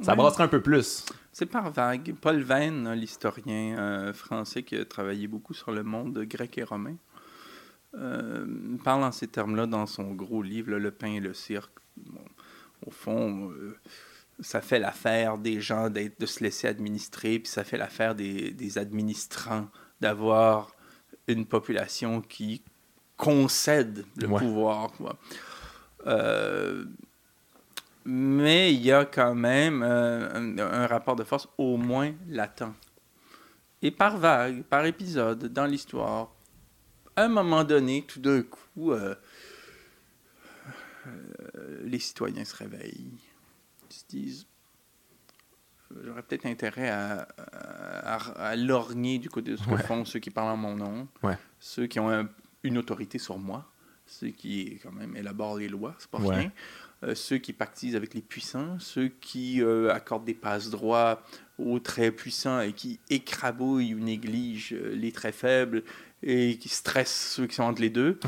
ça 0.02 0.16
brasserait 0.16 0.44
un 0.44 0.48
peu 0.48 0.62
plus. 0.62 1.06
C'est 1.40 1.46
par 1.46 1.70
vague. 1.70 2.16
Paul 2.20 2.42
Venn, 2.42 2.92
l'historien 2.94 3.78
euh, 3.78 4.12
français 4.12 4.64
qui 4.64 4.76
a 4.76 4.84
travaillé 4.86 5.28
beaucoup 5.28 5.54
sur 5.54 5.72
le 5.72 5.84
monde 5.84 6.18
grec 6.24 6.58
et 6.58 6.64
romain, 6.64 6.96
euh, 7.94 8.48
parle 8.84 9.04
en 9.04 9.12
ces 9.12 9.28
termes-là 9.28 9.68
dans 9.68 9.86
son 9.86 10.16
gros 10.16 10.42
livre, 10.42 10.72
Le 10.72 10.90
pain 10.90 11.14
et 11.14 11.20
le 11.20 11.36
cirque. 11.36 11.78
au 12.88 12.90
fond, 12.90 13.52
euh, 13.52 13.78
ça 14.40 14.62
fait 14.62 14.80
l'affaire 14.80 15.38
des 15.38 15.62
gens 15.62 15.92
de 15.92 16.26
se 16.26 16.44
laisser 16.44 16.70
administrer, 16.70 17.38
puis 17.38 17.52
ça 17.52 17.64
fait 17.64 17.78
l'affaire 17.78 18.16
des, 18.16 18.78
administrants 18.80 19.68
d'avoir 20.02 20.72
une 21.28 21.46
population 21.46 22.22
qui 22.22 22.64
concède 23.16 24.06
le 24.16 24.28
pouvoir. 24.28 24.92
Quoi 24.94 25.20
mais 28.10 28.74
il 28.74 28.86
y 28.86 28.92
a 28.94 29.04
quand 29.04 29.36
même 29.36 29.84
euh, 29.84 30.58
un, 30.58 30.88
rapport 30.88 31.18
de 31.18 31.26
force 31.26 31.50
au 31.58 31.76
moins 31.76 32.14
latent. 32.30 32.64
Et 33.82 33.92
par 33.92 34.18
vague, 34.18 34.64
par 34.64 34.86
épisode 34.86 35.52
dans 35.52 35.66
l'histoire, 35.66 36.34
à 37.18 37.24
un 37.24 37.28
moment 37.28 37.66
donné, 37.66 38.06
tout 38.08 38.22
d'un 38.22 38.44
coup, 38.44 38.94
euh, 38.94 39.14
euh, 41.06 41.82
les 41.84 42.00
citoyens 42.00 42.46
se 42.46 42.56
réveillent. 42.56 43.12
Ils 43.90 43.94
se 43.94 44.06
disent 44.08 44.48
j'aurais 46.04 46.24
peut-être 46.24 46.46
intérêt 46.46 46.90
à, 46.90 47.28
à, 48.04 48.56
lorgner 48.56 49.20
du 49.20 49.30
côté 49.30 49.52
de 49.52 49.58
ce 49.58 49.68
que 49.68 49.78
font 49.78 50.06
ceux 50.06 50.20
qui 50.20 50.30
parlent 50.30 50.52
en 50.52 50.58
mon 50.58 50.76
nom, 50.76 51.08
ceux 51.60 51.88
qui 51.88 52.00
ont 52.00 52.28
une 52.64 52.78
autorité 52.78 53.20
sur 53.20 53.38
moi, 53.38 53.70
ceux 54.06 54.30
qui 54.30 54.80
quand 54.82 54.92
même 54.92 55.16
élaborent 55.16 55.58
les 55.58 55.70
lois, 55.70 55.96
c'est 55.98 56.10
pas 56.10 56.20
rien. 56.20 56.52
Euh, 57.04 57.14
ceux 57.14 57.38
qui 57.38 57.54
pactisent 57.54 57.96
avec 57.96 58.16
les 58.16 58.22
puissants, 58.22 58.78
ceux 58.80 59.10
qui 59.10 59.62
euh, 59.62 59.94
accordent 59.94 60.26
des 60.26 60.34
passes 60.34 60.72
droits 60.72 61.22
aux 61.60 61.78
très 61.78 62.10
puissants 62.10 62.60
et 62.60 62.74
qui 62.74 63.00
écrabouillent 63.12 63.94
ou 63.94 64.00
négligent 64.00 64.74
euh, 64.74 64.96
les 64.96 65.12
très 65.12 65.32
faibles 65.32 65.84
et 66.24 66.58
qui 66.58 66.70
stressent 66.70 67.34
ceux 67.36 67.46
qui 67.46 67.54
sont 67.54 67.64
entre 67.64 67.82
les 67.82 67.92
deux. 67.92 68.20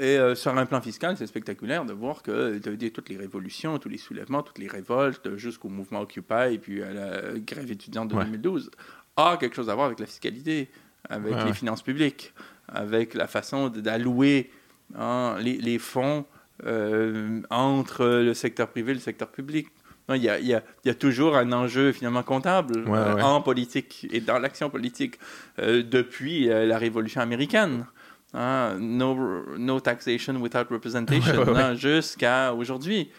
et 0.00 0.34
sur 0.34 0.56
un 0.56 0.66
plan 0.66 0.80
fiscal, 0.80 1.16
c'est 1.18 1.26
spectaculaire 1.26 1.84
de 1.84 1.92
voir 1.92 2.22
que 2.22 2.58
de, 2.58 2.88
toutes 2.88 3.10
les 3.10 3.18
révolutions, 3.18 3.78
tous 3.78 3.90
les 3.90 3.98
soulèvements, 3.98 4.42
toutes 4.42 4.58
les 4.58 4.66
révoltes, 4.66 5.36
jusqu'au 5.36 5.68
mouvement 5.68 6.00
Occupy 6.00 6.52
et 6.54 6.58
puis 6.58 6.82
à 6.82 6.92
la 6.92 7.38
grève 7.38 7.70
étudiante 7.70 8.08
de 8.08 8.14
2012, 8.14 8.70
a 9.16 9.36
quelque 9.36 9.54
chose 9.54 9.68
à 9.68 9.74
voir 9.74 9.86
avec 9.86 10.00
la 10.00 10.06
fiscalité, 10.06 10.70
avec 11.10 11.34
les 11.44 11.52
finances 11.52 11.82
publiques, 11.82 12.32
avec 12.66 13.12
la 13.12 13.26
façon 13.26 13.68
d'allouer 13.68 14.50
hein, 14.96 15.36
les, 15.38 15.58
les 15.58 15.78
fonds 15.78 16.24
euh, 16.64 17.40
entre 17.50 18.06
le 18.06 18.32
secteur 18.32 18.68
privé 18.68 18.92
et 18.92 18.94
le 18.94 19.00
secteur 19.00 19.28
public. 19.28 19.66
Il 20.08 20.22
y, 20.22 20.28
a, 20.28 20.38
il, 20.38 20.46
y 20.46 20.90
a, 20.90 20.94
toujours 20.94 21.34
un 21.34 21.50
enjeu 21.52 21.90
finalement 21.90 22.22
comptable 22.22 22.84
euh, 22.86 23.20
en 23.22 23.40
politique 23.40 24.06
et 24.12 24.20
dans 24.20 24.38
l'action 24.38 24.68
politique 24.68 25.18
euh, 25.58 25.82
depuis 25.82 26.46
la 26.46 26.76
Révolution 26.76 27.22
américaine. 27.22 27.86
Hein, 28.34 28.76
no, 28.78 29.44
no, 29.56 29.80
taxation 29.80 30.34
without 30.36 30.66
representation, 30.70 31.56
hein, 31.56 31.74
jusqu'à 31.74 32.52
aujourd'hui. 32.52 33.10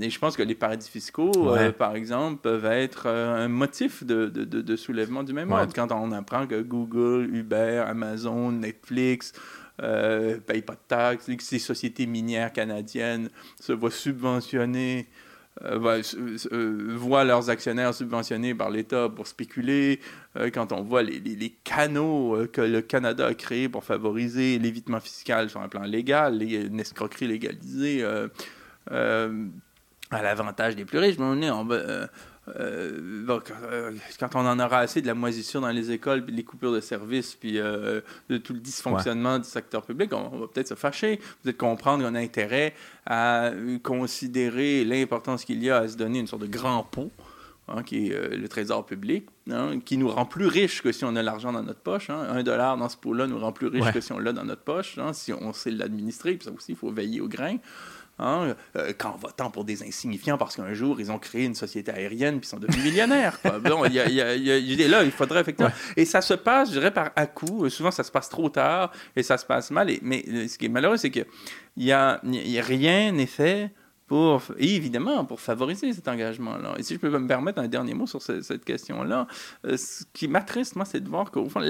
et 0.00 0.10
je 0.10 0.18
pense 0.18 0.36
que 0.36 0.44
les 0.44 0.54
paradis 0.54 0.88
fiscaux, 0.88 1.32
par 1.76 1.96
exemple, 1.96 2.40
peuvent 2.40 2.66
être 2.66 3.08
un 3.08 3.48
motif 3.48 4.04
de, 4.04 4.26
de, 4.26 4.44
de, 4.44 4.76
soulèvement 4.76 5.24
du 5.24 5.32
même 5.32 5.50
ordre. 5.50 5.72
Quand 5.74 5.90
on 5.90 6.12
apprend 6.12 6.46
que 6.46 6.62
Google, 6.62 7.28
Uber, 7.32 7.82
Amazon, 7.86 8.52
Netflix, 8.52 9.32
euh, 9.82 10.38
payent 10.38 10.62
pas 10.62 10.74
de 10.74 10.80
taxes, 10.88 11.30
ces 11.38 11.58
sociétés 11.58 12.06
minières 12.06 12.52
canadiennes 12.52 13.28
se 13.60 13.72
voient 13.72 13.90
subventionner, 13.90 15.06
euh, 15.62 16.02
euh, 16.52 16.94
voient 16.96 17.24
leurs 17.24 17.50
actionnaires 17.50 17.92
subventionnés 17.92 18.54
par 18.54 18.70
l'État 18.70 19.08
pour 19.08 19.26
spéculer, 19.26 20.00
quand 20.52 20.72
on 20.72 20.82
voit 20.82 21.02
les, 21.02 21.54
canaux 21.64 22.46
que 22.52 22.60
le 22.60 22.80
Canada 22.82 23.26
a 23.26 23.34
créés 23.34 23.68
pour 23.68 23.84
favoriser 23.84 24.58
l'évitement 24.58 25.00
fiscal 25.00 25.50
sur 25.50 25.60
un 25.60 25.68
plan 25.68 25.82
légal, 25.82 26.38
les, 26.38 26.66
une 26.66 26.80
escroquerie 26.80 27.26
légalisée 27.26 28.04
à 28.90 30.22
l'avantage 30.22 30.76
des 30.76 30.84
plus 30.84 30.98
riches, 30.98 31.16
on 31.18 31.42
est 31.42 31.50
en 31.50 31.66
euh, 32.54 33.26
euh, 33.28 33.92
quand 34.20 34.34
on 34.34 34.46
en 34.46 34.60
aura 34.60 34.78
assez 34.78 35.02
de 35.02 35.06
la 35.06 35.14
moisissure 35.14 35.60
dans 35.60 35.70
les 35.70 35.90
écoles, 35.90 36.24
puis 36.24 36.34
les 36.34 36.44
coupures 36.44 36.72
de 36.72 36.80
services, 36.80 37.34
puis 37.34 37.58
euh, 37.58 38.00
de 38.28 38.38
tout 38.38 38.52
le 38.52 38.60
dysfonctionnement 38.60 39.38
du 39.38 39.48
secteur 39.48 39.82
public, 39.82 40.12
on, 40.12 40.28
va 40.28 40.46
peut-être 40.46 40.68
se 40.68 40.74
fâcher, 40.74 41.20
peut-être 41.42 41.56
comprendre 41.56 42.04
qu'on 42.04 42.14
a 42.14 42.20
intérêt 42.20 42.74
à 43.04 43.50
considérer 43.82 44.84
l'importance 44.84 45.44
qu'il 45.44 45.62
y 45.62 45.70
a 45.70 45.78
à 45.78 45.88
se 45.88 45.96
donner 45.96 46.20
une 46.20 46.26
sorte 46.26 46.42
de 46.42 46.46
grand 46.46 46.82
pot. 46.82 47.10
Hein, 47.68 47.82
qui 47.82 48.12
est 48.12 48.36
le 48.36 48.48
trésor 48.48 48.86
public, 48.86 49.26
hein, 49.50 49.80
qui 49.84 49.98
nous 49.98 50.08
rend 50.08 50.24
plus 50.24 50.46
riches 50.46 50.82
que 50.82 50.92
si 50.92 51.04
on 51.04 51.16
a 51.16 51.22
l'argent 51.24 51.50
dans 51.50 51.64
notre 51.64 51.80
poche. 51.80 52.10
Hein. 52.10 52.24
Un 52.30 52.44
dollar 52.44 52.76
dans 52.76 52.88
ce 52.88 52.96
pot-là 52.96 53.26
nous 53.26 53.40
rend 53.40 53.50
plus 53.50 53.66
riches 53.66 53.90
que 53.92 54.00
si 54.00 54.12
on 54.12 54.20
l'a 54.20 54.32
dans 54.32 54.44
notre 54.44 54.62
poche, 54.62 54.96
si 55.14 55.32
on 55.32 55.52
sait 55.52 55.72
l'administrer. 55.72 56.34
Puis 56.34 56.44
ça 56.44 56.52
aussi, 56.52 56.72
il 56.72 56.76
faut 56.76 56.92
veiller 56.92 57.20
au 57.20 57.26
grain. 57.26 57.56
Hein, 58.18 58.54
euh, 58.76 58.94
quand 58.96 59.14
votant 59.20 59.50
pour 59.50 59.64
des 59.64 59.82
insignifiants 59.82 60.38
parce 60.38 60.56
qu'un 60.56 60.72
jour, 60.72 60.98
ils 61.00 61.12
ont 61.12 61.18
créé 61.18 61.44
une 61.44 61.54
société 61.54 61.92
aérienne 61.92 62.40
puis 62.40 62.48
sont 62.48 62.56
devenus 62.56 62.82
millionnaires. 62.82 63.38
Bon, 63.62 63.84
y 63.84 64.00
a, 64.00 64.08
y 64.08 64.20
a, 64.20 64.88
là, 64.88 65.02
il 65.02 65.10
faudrait 65.10 65.40
effectivement. 65.40 65.72
Et 65.96 66.06
ça 66.06 66.22
se 66.22 66.32
passe, 66.32 66.68
je 66.68 66.74
dirais, 66.74 66.92
par 66.92 67.10
à 67.14 67.26
coup. 67.26 67.68
Souvent, 67.68 67.90
ça 67.90 68.04
se 68.04 68.10
passe 68.10 68.30
trop 68.30 68.48
tard 68.48 68.90
et 69.14 69.22
ça 69.22 69.36
se 69.36 69.44
passe 69.44 69.70
mal. 69.70 69.90
Et, 69.90 69.98
mais 70.02 70.24
euh, 70.28 70.48
ce 70.48 70.56
qui 70.56 70.64
est 70.64 70.70
malheureux, 70.70 70.96
c'est 70.96 71.10
qu'il 71.10 71.26
n'y 71.76 71.92
a, 71.92 72.20
y 72.24 72.58
a 72.58 72.62
rien 72.62 73.12
n'est 73.12 73.26
fait 73.26 73.70
pour, 74.06 74.42
évidemment, 74.58 75.24
pour 75.24 75.40
favoriser 75.40 75.92
cet 75.92 76.08
engagement-là. 76.08 76.74
Et 76.78 76.82
si 76.82 76.94
je 76.94 76.98
peux 76.98 77.10
me 77.10 77.26
permettre 77.26 77.60
un 77.60 77.68
dernier 77.68 77.94
mot 77.94 78.06
sur 78.06 78.22
cette, 78.22 78.64
question-là, 78.64 79.26
euh, 79.66 79.76
ce 79.76 80.04
qui 80.12 80.28
m'attriste, 80.28 80.76
moi, 80.76 80.84
c'est 80.84 81.00
de 81.00 81.08
voir 81.08 81.30
qu'au 81.30 81.48
fond, 81.48 81.60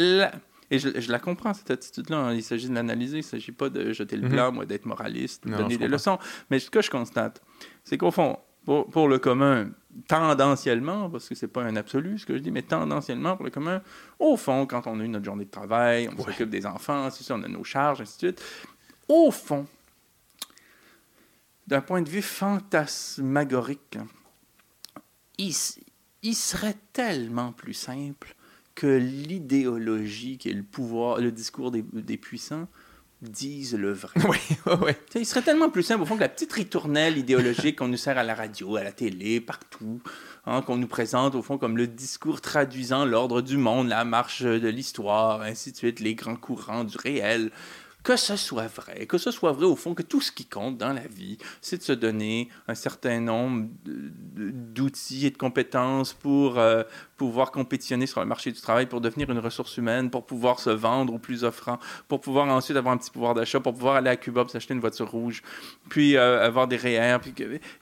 et 0.70 0.78
je, 0.78 1.10
la 1.10 1.18
comprends, 1.18 1.54
cette 1.54 1.70
attitude-là. 1.70 2.32
Il 2.34 2.42
s'agit 2.42 2.68
de 2.68 2.74
l'analyser. 2.74 3.18
Il 3.18 3.20
ne 3.20 3.24
s'agit 3.24 3.52
pas 3.52 3.68
de 3.68 3.92
jeter 3.92 4.16
le 4.16 4.22
mhm. 4.22 4.28
blanc, 4.28 4.52
moi, 4.52 4.66
d'être 4.66 4.86
moraliste, 4.86 5.46
de 5.46 5.56
donner 5.56 5.76
des 5.76 5.88
leçons. 5.88 6.18
Mais 6.50 6.58
ce 6.58 6.70
que 6.70 6.82
je 6.82 6.90
constate, 6.90 7.42
c'est 7.84 7.96
qu'au 7.98 8.10
fond, 8.10 8.38
pour, 8.64 9.08
le 9.08 9.18
commun, 9.20 9.70
tendanciellement, 10.08 11.08
parce 11.08 11.28
que 11.28 11.36
c'est 11.36 11.48
pas 11.48 11.62
un 11.62 11.76
absolu 11.76 12.18
ce 12.18 12.26
que 12.26 12.36
je 12.36 12.42
dis, 12.42 12.50
mais 12.50 12.62
tendanciellement 12.62 13.36
pour 13.36 13.44
le 13.44 13.52
commun, 13.52 13.80
au 14.18 14.36
fond, 14.36 14.66
quand 14.66 14.88
on 14.88 14.98
a 14.98 15.04
eu 15.04 15.08
notre 15.08 15.24
journée 15.24 15.44
de 15.44 15.50
travail, 15.50 16.08
on 16.12 16.20
s'occupe 16.22 16.50
des 16.50 16.66
enfants, 16.66 17.08
on 17.30 17.42
a 17.44 17.48
nos 17.48 17.62
charges, 17.62 18.00
ainsi 18.00 18.14
de 18.14 18.18
suite. 18.18 18.42
Au 19.08 19.30
fond, 19.30 19.66
d'un 21.68 21.80
point 21.80 22.02
de 22.02 22.08
vue 22.08 22.22
fantasmagorique, 22.22 23.98
il, 25.38 25.54
il 26.22 26.34
serait 26.34 26.76
tellement 26.92 27.52
plus 27.52 27.74
simple 27.74 28.34
que 28.76 28.86
l'idéologie, 28.86 30.38
qui 30.38 30.50
est 30.50 30.54
le 30.54 30.62
pouvoir, 30.62 31.18
le 31.18 31.32
discours 31.32 31.72
des, 31.72 31.82
des 31.92 32.16
puissants, 32.16 32.68
disent 33.22 33.74
le 33.74 33.92
vrai. 33.92 34.12
Oui, 34.28 34.38
oui. 34.82 34.92
Il 35.14 35.26
serait 35.26 35.42
tellement 35.42 35.70
plus 35.70 35.82
simple, 35.82 36.02
au 36.02 36.06
fond, 36.06 36.16
que 36.16 36.20
la 36.20 36.28
petite 36.28 36.52
ritournelle 36.52 37.16
idéologique 37.18 37.78
qu'on 37.78 37.88
nous 37.88 37.96
sert 37.96 38.18
à 38.18 38.22
la 38.22 38.34
radio, 38.34 38.76
à 38.76 38.84
la 38.84 38.92
télé, 38.92 39.40
partout, 39.40 40.00
hein, 40.44 40.62
qu'on 40.62 40.76
nous 40.76 40.86
présente, 40.86 41.34
au 41.34 41.42
fond, 41.42 41.58
comme 41.58 41.76
le 41.76 41.86
discours 41.86 42.40
traduisant 42.40 43.04
l'ordre 43.04 43.40
du 43.40 43.56
monde, 43.56 43.88
la 43.88 44.04
marche 44.04 44.42
de 44.42 44.68
l'histoire, 44.68 45.40
ainsi 45.42 45.72
de 45.72 45.76
suite, 45.76 46.00
les 46.00 46.14
grands 46.14 46.36
courants 46.36 46.84
du 46.84 46.96
réel 46.98 47.50
que 48.06 48.14
ce 48.14 48.36
soit 48.36 48.68
vrai, 48.68 49.06
que 49.06 49.18
ce 49.18 49.32
soit 49.32 49.50
vrai 49.50 49.66
au 49.66 49.74
fond, 49.74 49.92
que 49.92 50.02
tout 50.04 50.20
ce 50.20 50.30
qui 50.30 50.44
compte 50.44 50.78
dans 50.78 50.92
la 50.92 51.08
vie, 51.08 51.38
c'est 51.60 51.78
de 51.78 51.82
se 51.82 51.90
donner 51.90 52.48
un 52.68 52.76
certain 52.76 53.18
nombre 53.18 53.66
d'outils 53.84 55.26
et 55.26 55.30
de 55.30 55.36
compétences 55.36 56.12
pour 56.12 56.56
euh, 56.56 56.84
pouvoir 57.16 57.50
compétitionner 57.50 58.06
sur 58.06 58.20
le 58.20 58.26
marché 58.26 58.52
du 58.52 58.60
travail, 58.60 58.86
pour 58.86 59.00
devenir 59.00 59.28
une 59.30 59.40
ressource 59.40 59.76
humaine, 59.76 60.08
pour 60.08 60.24
pouvoir 60.24 60.60
se 60.60 60.70
vendre 60.70 61.14
au 61.14 61.18
plus 61.18 61.42
offrant, 61.42 61.80
pour 62.06 62.20
pouvoir 62.20 62.46
ensuite 62.46 62.76
avoir 62.76 62.94
un 62.94 62.96
petit 62.96 63.10
pouvoir 63.10 63.34
d'achat, 63.34 63.58
pour 63.58 63.72
pouvoir 63.72 63.96
aller 63.96 64.10
à 64.10 64.16
Cuba 64.16 64.42
pour 64.42 64.52
s'acheter 64.52 64.74
une 64.74 64.78
voiture 64.78 65.10
rouge, 65.10 65.42
puis 65.88 66.16
euh, 66.16 66.46
avoir 66.46 66.68
des 66.68 66.76
REER, 66.76 67.18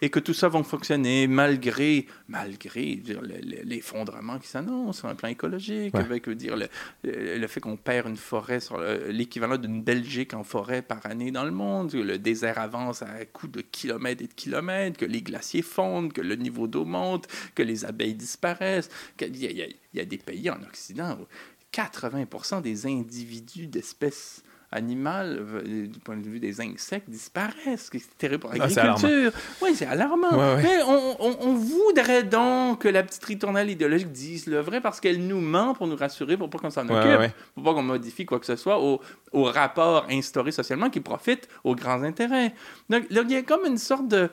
et 0.00 0.08
que 0.08 0.20
tout 0.20 0.32
ça 0.32 0.48
va 0.48 0.62
fonctionner 0.62 1.26
malgré, 1.26 2.06
malgré 2.28 2.98
l'effondrement 3.62 4.38
qui 4.38 4.48
s'annonce 4.48 5.00
sur 5.00 5.08
un 5.08 5.16
plan 5.16 5.28
écologique, 5.28 5.94
avec 5.94 6.30
dire, 6.30 6.56
le, 6.56 6.68
le 7.02 7.46
fait 7.46 7.60
qu'on 7.60 7.76
perd 7.76 8.08
une 8.08 8.16
forêt 8.16 8.60
sur 8.60 8.82
l'équivalent 9.08 9.58
d'une 9.58 9.82
Belgique 9.82 10.13
en 10.32 10.44
forêt 10.44 10.82
par 10.82 11.04
année 11.06 11.30
dans 11.30 11.44
le 11.44 11.50
monde, 11.50 11.92
que 11.92 11.96
le 11.96 12.18
désert 12.18 12.58
avance 12.58 13.02
à 13.02 13.24
coups 13.24 13.52
de 13.52 13.60
kilomètres 13.60 14.22
et 14.22 14.26
de 14.26 14.32
kilomètres, 14.32 14.98
que 14.98 15.04
les 15.04 15.22
glaciers 15.22 15.62
fondent, 15.62 16.12
que 16.12 16.20
le 16.20 16.36
niveau 16.36 16.66
d'eau 16.66 16.84
monte, 16.84 17.26
que 17.54 17.62
les 17.62 17.84
abeilles 17.84 18.14
disparaissent. 18.14 18.90
Il 19.20 19.36
y, 19.36 19.46
il 19.46 19.98
y 19.98 20.00
a 20.00 20.04
des 20.04 20.18
pays 20.18 20.50
en 20.50 20.62
Occident 20.62 21.18
où 21.20 21.26
80% 21.72 22.62
des 22.62 22.86
individus 22.86 23.66
d'espèces 23.66 24.42
animal, 24.74 25.38
euh, 25.40 25.86
du 25.86 25.98
point 26.00 26.16
de 26.16 26.28
vue 26.28 26.40
des 26.40 26.60
insectes, 26.60 27.08
disparaissent. 27.08 27.90
C'est 27.92 28.18
terrible 28.18 28.40
pour 28.40 28.52
l'agriculture. 28.52 29.32
oui, 29.62 29.70
c'est 29.74 29.86
alarmant. 29.86 30.56
Mais 30.56 30.82
on, 30.82 31.54
voudrait 31.54 32.24
donc 32.24 32.80
que 32.82 32.88
la 32.88 33.02
petite 33.02 33.24
ritournelle 33.24 33.70
idéologique 33.70 34.12
dise 34.12 34.46
le 34.46 34.60
vrai 34.60 34.80
parce 34.80 35.00
qu'elle 35.00 35.26
nous 35.26 35.40
ment 35.40 35.74
pour 35.74 35.86
nous 35.86 35.96
rassurer, 35.96 36.36
pour 36.36 36.50
pas 36.50 36.58
qu'on 36.58 36.70
s'en 36.70 36.88
occupe, 36.88 37.32
pour 37.54 37.64
pas 37.64 37.74
qu'on 37.74 37.82
modifie 37.82 38.26
quoi 38.26 38.40
que 38.40 38.46
ce 38.46 38.56
soit 38.56 38.80
au, 38.80 39.00
au 39.32 39.44
rapport 39.44 40.06
instauré 40.10 40.52
socialement 40.52 40.90
qui 40.90 41.00
profite 41.00 41.48
aux 41.62 41.74
grands 41.74 42.02
intérêts. 42.02 42.54
Donc, 42.90 43.04
il 43.10 43.30
y 43.30 43.36
a 43.36 43.42
comme 43.42 43.64
une 43.66 43.78
sorte 43.78 44.08
de 44.08 44.30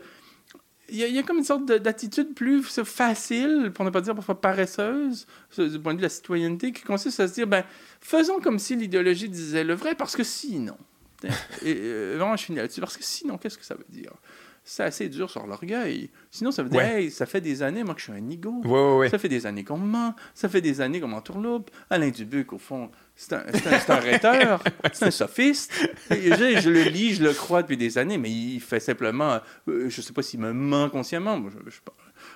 il 0.91 0.97
y, 0.97 1.17
a 1.17 1.23
comme 1.23 1.37
une 1.37 1.43
sorte 1.43 1.65
d'attitude 1.65 2.33
plus 2.33 2.61
facile, 2.63 3.71
pour 3.73 3.85
ne 3.85 3.89
pas 3.89 4.01
dire 4.01 4.13
parfois 4.13 4.39
paresseuse, 4.39 5.25
du 5.57 5.79
point 5.79 5.93
de 5.93 5.97
vue 5.97 6.01
de 6.01 6.01
la 6.03 6.09
citoyenneté, 6.09 6.73
qui 6.73 6.83
consiste 6.83 7.19
à 7.19 7.27
se 7.27 7.33
dire, 7.33 7.47
ben, 7.47 7.63
faisons 8.01 8.39
comme 8.39 8.59
si 8.59 8.75
l'idéologie 8.75 9.29
disait 9.29 9.63
le 9.63 9.73
vrai, 9.73 9.95
parce 9.95 10.15
que 10.15 10.23
sinon, 10.23 10.77
et, 11.23 11.29
euh, 11.65 12.15
vraiment, 12.17 12.35
je 12.35 12.43
finis 12.43 12.57
là-dessus, 12.57 12.81
parce 12.81 12.97
que 12.97 13.03
sinon, 13.03 13.37
qu'est-ce 13.37 13.57
que 13.57 13.65
ça 13.65 13.75
veut 13.75 13.85
dire? 13.89 14.11
c'est 14.63 14.83
assez 14.83 15.09
dur 15.09 15.29
sur 15.29 15.47
l'orgueil. 15.47 16.09
Sinon, 16.29 16.51
ça 16.51 16.61
veut 16.63 16.69
dire, 16.69 16.81
hey, 16.81 17.09
ça 17.09 17.25
fait 17.25 17.41
des 17.41 17.63
années, 17.63 17.83
moi, 17.83 17.95
que 17.95 17.99
je 17.99 18.11
suis 18.11 18.13
un 18.13 18.29
ego. 18.29 18.61
ça 19.09 19.17
fait 19.17 19.29
des 19.29 19.45
années 19.45 19.63
qu'on 19.63 19.77
me 19.77 19.87
ment. 19.87 20.15
Ça 20.35 20.49
fait 20.49 20.61
des 20.61 20.81
années 20.81 21.01
qu'on 21.01 21.07
m'entourloupe. 21.07 21.71
Alain 21.89 22.09
Dubuc, 22.09 22.53
au 22.53 22.57
fond, 22.59 22.91
c'est 23.15 23.33
un, 23.33 23.43
un, 23.95 23.99
rhéteur, 23.99 24.63
c'est 24.93 25.05
un 25.05 25.11
sophiste. 25.11 25.71
Je, 26.09 26.59
je, 26.59 26.69
le 26.69 26.83
lis, 26.83 27.15
je 27.15 27.23
le 27.23 27.33
crois 27.33 27.61
depuis 27.61 27.77
des 27.77 27.97
années, 27.97 28.17
mais 28.17 28.31
il 28.31 28.59
fait 28.59 28.79
simplement, 28.79 29.39
euh, 29.67 29.89
je 29.89 29.97
ne 29.97 30.01
sais 30.01 30.13
pas 30.13 30.21
s'il 30.21 30.39
me 30.39 30.53
ment 30.53 30.89
consciemment. 30.89 31.41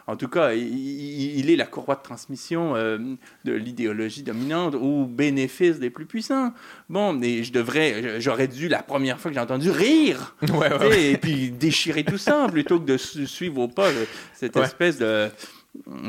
en 0.07 0.15
tout 0.15 0.27
cas, 0.27 0.53
il, 0.53 1.49
est 1.49 1.55
la 1.55 1.65
courroie 1.65 1.95
de 1.95 2.01
transmission 2.01 2.75
euh, 2.75 2.97
de 3.45 3.53
l'idéologie 3.53 4.21
dominante 4.21 4.75
au 4.75 5.05
bénéfice 5.05 5.79
des 5.79 5.89
plus 5.89 6.05
puissants. 6.05 6.53
Bon, 6.89 7.13
mais 7.13 7.43
je 7.43 7.51
devrais, 7.51 8.21
j'aurais 8.21 8.47
dû, 8.47 8.67
la 8.67 8.83
première 8.83 9.19
fois 9.19 9.31
que 9.31 9.35
j'ai 9.35 9.41
entendu, 9.41 9.71
rire. 9.71 10.35
Et 10.97 11.17
puis 11.17 11.51
déchirer 11.51 12.03
tout 12.03 12.19
ça 12.19 12.47
plutôt 12.51 12.79
que 12.79 12.85
de 12.85 12.97
suivre 12.97 13.59
au 13.59 13.67
pas 13.67 13.89
cette 14.33 14.55
espèce 14.57 14.97
de. 14.97 15.29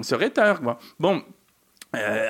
ce 0.02 0.14
rhéteur. 0.14 0.60
Bon, 0.98 1.22
euh, 1.96 2.28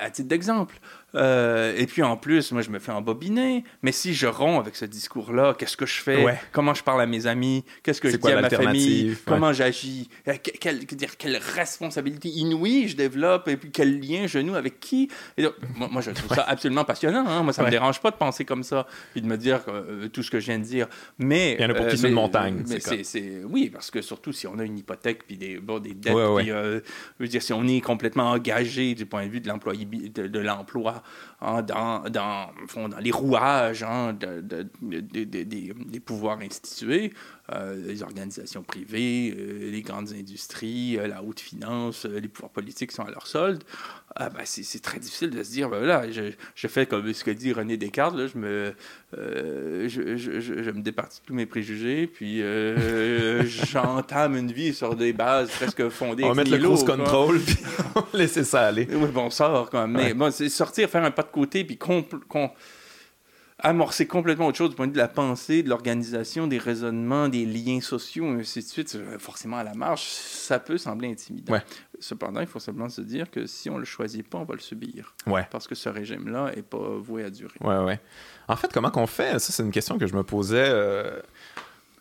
à, 0.00 0.10
titre 0.10 0.28
d'exemple, 0.28 0.78
euh, 1.14 1.74
et 1.76 1.86
puis 1.86 2.02
en 2.02 2.16
plus, 2.16 2.52
moi, 2.52 2.62
je 2.62 2.70
me 2.70 2.78
fais 2.78 2.92
embobiner. 2.92 3.64
Mais 3.82 3.92
si 3.92 4.14
je 4.14 4.26
romps 4.26 4.58
avec 4.58 4.76
ce 4.76 4.84
discours-là, 4.84 5.54
qu'est-ce 5.58 5.76
que 5.76 5.86
je 5.86 6.00
fais? 6.00 6.38
Comment 6.52 6.74
je 6.74 6.82
parle 6.82 7.02
à 7.02 7.06
mes 7.06 7.26
amis? 7.26 7.64
Qu'est-ce 7.82 8.00
que 8.00 8.10
je 8.10 8.16
dis 8.16 8.32
à 8.32 8.40
ma 8.40 8.50
famille? 8.50 9.16
Comment 9.26 9.52
j'agis? 9.52 10.08
Euh, 10.28 10.34
quelle, 10.60 10.86
quelle, 10.86 11.36
responsabilité 11.36 12.28
inouïe 12.28 12.88
je 12.88 12.96
développe? 12.96 13.48
Et 13.48 13.56
puis 13.56 13.70
quel 13.70 14.00
lien 14.00 14.26
je 14.26 14.38
noue 14.38 14.54
avec 14.54 14.80
qui? 14.80 15.08
Moi, 15.76 16.02
je 16.02 16.10
trouve 16.10 16.34
ça 16.34 16.42
absolument 16.42 16.84
passionnant. 16.84 17.26
Hein. 17.26 17.42
Moi, 17.42 17.52
ça 17.52 17.62
me 17.62 17.70
dérange 17.70 18.00
pas 18.00 18.10
de 18.10 18.16
penser 18.16 18.44
comme 18.44 18.62
ça 18.62 18.86
puis 19.12 19.22
de 19.22 19.26
me 19.26 19.36
dire 19.36 19.60
euh, 19.68 20.08
tout 20.08 20.22
ce 20.22 20.30
que 20.30 20.40
je 20.40 20.46
viens 20.46 20.58
de 20.58 20.64
dire. 20.64 20.88
Mais 21.18 21.56
il 21.58 21.62
y 21.62 21.64
en 21.64 21.70
a 21.70 21.74
pour 21.74 21.86
qui 21.86 21.98
c'est 21.98 22.08
une 22.08 22.14
montagne. 22.14 22.64
c'est, 22.66 23.42
oui, 23.44 23.70
parce 23.70 23.90
que 23.90 24.02
surtout 24.02 24.32
si 24.32 24.46
on 24.46 24.58
a 24.58 24.64
une 24.64 24.78
hypothèque 24.78 25.24
puis 25.26 25.36
des, 25.36 25.58
bon, 25.58 25.78
des 25.78 25.94
dettes, 25.94 26.14
puis, 26.36 26.46
je 26.46 26.82
veux 27.18 27.28
dire 27.28 27.42
si 27.42 27.52
on 27.52 27.66
est 27.66 27.80
complètement 27.80 28.30
engagé 28.30 28.94
du 28.94 29.06
point 29.06 29.26
de 29.26 29.30
vue 29.30 29.40
de 29.40 29.44
de 30.34 30.38
l'emploi 30.40 31.03
Hein, 31.40 31.62
dans, 31.62 32.00
dans, 32.08 32.50
dans, 32.74 32.98
les 33.00 33.10
rouages 33.10 33.82
hein, 33.82 34.14
de, 34.14 34.66
des 34.80 36.00
pouvoirs 36.00 36.38
institués, 36.38 37.12
euh, 37.52 37.86
les 37.86 38.02
organisations 38.02 38.62
privées, 38.62 39.34
euh, 39.36 39.70
les 39.70 39.82
grandes 39.82 40.12
industries, 40.12 40.96
euh, 40.96 41.06
la 41.06 41.22
haute 41.22 41.40
finance, 41.40 42.06
les 42.06 42.28
pouvoirs 42.28 42.50
politiques 42.50 42.92
sont 42.92 43.02
à 43.02 43.10
leur 43.10 43.26
solde. 43.26 43.62
Ah, 44.16 44.30
ben, 44.30 44.40
c'est 44.44 44.80
très 44.80 44.98
difficile 44.98 45.30
de 45.30 45.42
se 45.42 45.50
dire, 45.50 45.68
ben, 45.68 45.78
voilà, 45.78 46.10
je, 46.10 46.32
je, 46.54 46.66
fais 46.68 46.86
comme 46.86 47.12
ce 47.12 47.24
que 47.24 47.30
dit 47.30 47.52
René 47.52 47.76
Descartes, 47.76 48.16
là, 48.16 48.26
je, 48.26 48.38
me, 48.38 48.74
je, 49.16 50.16
je, 50.16 50.40
je, 50.40 50.70
me 50.70 50.80
départis 50.80 51.20
de 51.20 51.26
tous 51.26 51.34
mes 51.34 51.46
préjugés, 51.46 52.06
puis 52.06 52.42
j'entame 53.46 54.36
une 54.36 54.52
vie 54.52 54.74
sur 54.74 54.96
des 54.96 55.12
bases 55.12 55.50
presque 55.50 55.88
fondées. 55.88 56.24
On 56.24 56.28
va 56.28 56.34
mettre 56.34 56.50
le 56.50 56.58
cruise 56.58 56.84
control, 56.84 57.40
puis 57.40 57.56
laisser 58.12 58.44
ça 58.44 58.66
aller. 58.66 58.88
Oui, 58.90 59.08
bon, 59.12 59.24
on 59.26 59.30
sort 59.30 59.70
quand 59.70 59.86
même. 59.86 60.04
Mais 60.04 60.14
bon, 60.14 60.30
c'est 60.30 60.48
sortir, 60.48 60.88
faire 60.88 61.04
un 61.04 61.10
pas 61.10 61.22
de 61.22 61.28
côté, 61.28 61.64
puis 61.64 61.78
qu'on 61.78 62.04
amorcer 63.58 64.06
complètement 64.06 64.46
autre 64.48 64.58
chose 64.58 64.70
du 64.70 64.76
point 64.76 64.86
de 64.86 64.92
vue 64.92 64.96
de 64.96 65.00
la 65.00 65.08
pensée, 65.08 65.62
de 65.62 65.68
l'organisation, 65.68 66.46
des 66.46 66.58
raisonnements, 66.58 67.28
des 67.28 67.46
liens 67.46 67.80
sociaux, 67.80 68.26
et 68.26 68.40
ainsi 68.40 68.60
de 68.60 68.64
suite, 68.64 68.98
forcément 69.18 69.56
à 69.56 69.64
la 69.64 69.74
marge, 69.74 70.02
ça 70.02 70.58
peut 70.58 70.76
sembler 70.76 71.10
intimidant. 71.10 71.58
Cependant, 72.00 72.40
il 72.40 72.46
faut 72.46 72.58
simplement 72.58 72.88
se 72.88 73.00
dire 73.00 73.30
que 73.30 73.46
si 73.46 73.70
on 73.70 73.74
ne 73.74 73.80
le 73.80 73.84
choisit 73.84 74.26
pas, 74.28 74.38
on 74.38 74.44
va 74.44 74.54
le 74.54 74.60
subir. 74.60 75.14
Ouais. 75.26 75.46
Parce 75.50 75.66
que 75.66 75.74
ce 75.74 75.88
régime-là 75.88 76.52
n'est 76.54 76.62
pas 76.62 76.78
voué 76.78 77.24
à 77.24 77.30
durer. 77.30 77.54
Ouais, 77.60 77.78
ouais. 77.78 78.00
En 78.48 78.56
fait, 78.56 78.72
comment 78.72 78.90
qu'on 78.90 79.06
fait? 79.06 79.38
Ça, 79.38 79.52
c'est 79.52 79.62
une 79.62 79.70
question 79.70 79.98
que 79.98 80.06
je 80.06 80.14
me 80.14 80.22
posais. 80.22 80.66
Euh, 80.68 81.20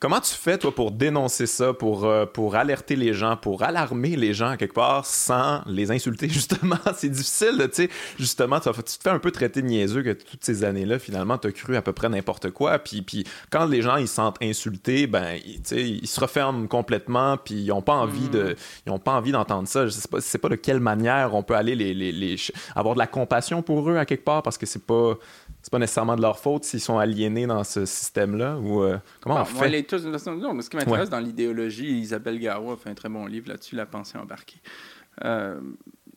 Comment 0.04 0.20
tu 0.20 0.34
fais, 0.34 0.58
toi, 0.58 0.76
pour 0.76 0.92
dénoncer 0.92 1.46
ça, 1.46 1.72
pour, 1.72 2.04
euh, 2.04 2.26
pour 2.26 2.56
alerter 2.56 2.98
les 2.98 3.14
gens, 3.14 3.38
pour 3.38 3.64
alarmer 3.64 4.18
les 4.18 4.34
gens 4.34 4.58
quelque 4.58 4.74
part 4.74 5.06
sans 5.06 5.62
les 5.66 5.92
insulter, 5.92 6.28
justement? 6.30 6.76
C'est 6.98 7.08
difficile, 7.08 7.70
tu 7.74 7.84
sais. 7.84 7.90
Justement, 8.20 8.60
tu, 8.60 8.70
te 8.70 9.02
fais 9.02 9.12
un 9.12 9.20
peu 9.20 9.32
traiter 9.32 9.62
de 9.62 9.68
niaiseux 9.68 10.04
que 10.04 10.12
toutes 10.12 10.44
ces 10.44 10.66
années-là, 10.66 11.00
finalement, 11.00 11.38
tu 11.38 11.48
as 11.48 11.54
cru 11.54 11.78
à 11.78 11.82
peu 11.82 11.94
près 11.94 12.10
n'importe 12.10 12.50
quoi. 12.50 12.80
Puis, 12.80 13.02
puis 13.02 13.24
quand 13.50 13.66
les 13.66 13.82
gens, 13.82 13.96
ils 13.96 14.10
se 14.10 14.16
sentent 14.16 14.36
insultés, 14.42 15.08
ben, 15.08 15.40
ils, 15.46 15.62
ils 15.72 16.06
se 16.06 16.20
referment 16.20 16.68
complètement, 16.68 17.38
puis 17.38 17.56
ils 17.56 17.68
n'ont 17.68 17.82
pas 17.82 17.94
envie 17.94 18.28
de... 18.28 18.44
Mm. 18.44 18.56
Ils 18.88 18.92
ont 18.92 19.00
pas 19.00 19.14
envie 19.14 19.32
d'entendre 19.32 19.70
ça. 19.70 19.86
Je 19.86 19.92
sais 19.92 20.10
pas, 20.10 20.20
sais 20.20 20.38
pas 20.38 20.50
de 20.50 20.56
quelle 20.56 20.82
manière 20.82 21.34
on 21.34 21.44
peut 21.44 21.56
aller 21.56 21.78
les, 21.78 21.94
les, 21.94 22.12
les, 22.12 22.36
avoir 22.76 22.96
de 22.96 23.00
la 23.00 23.08
compassion 23.08 23.62
pour 23.62 23.90
eux 23.90 23.96
à 23.96 24.04
quelque 24.04 24.26
part, 24.26 24.44
parce 24.44 24.58
que 24.58 24.66
c'est 24.66 24.86
pas 24.86 25.18
c'est 25.64 25.72
pas 25.72 25.80
nécessairement 25.80 26.18
de 26.18 26.22
leur 26.22 26.38
faute 26.38 26.66
s'ils 26.66 26.82
sont 26.82 26.98
aliénés 26.98 27.48
dans 27.48 27.64
ce 27.64 27.86
système-là 27.86 28.58
ou 28.58 28.84
euh, 28.84 28.98
comment 29.22 29.42
on 29.42 29.46
fait? 29.46 29.70
les 29.70 29.84
tous, 29.84 30.04
non, 30.06 30.54
mais 30.54 30.62
ce 30.62 30.70
qui 30.70 30.76
m'intéresse 30.76 31.10
dans 31.10 31.22
l'idéologie 31.22 32.00
Isabelle 32.00 32.38
Garoua 32.38 32.74
a 32.74 32.76
fait 32.76 32.90
un 32.90 32.94
très 32.94 33.08
bon 33.08 33.26
livre 33.26 33.48
là-dessus 33.48 33.78
la 33.78 33.86
pensée 33.86 34.18
embarquée. 34.18 34.60
Euh, 35.24 35.62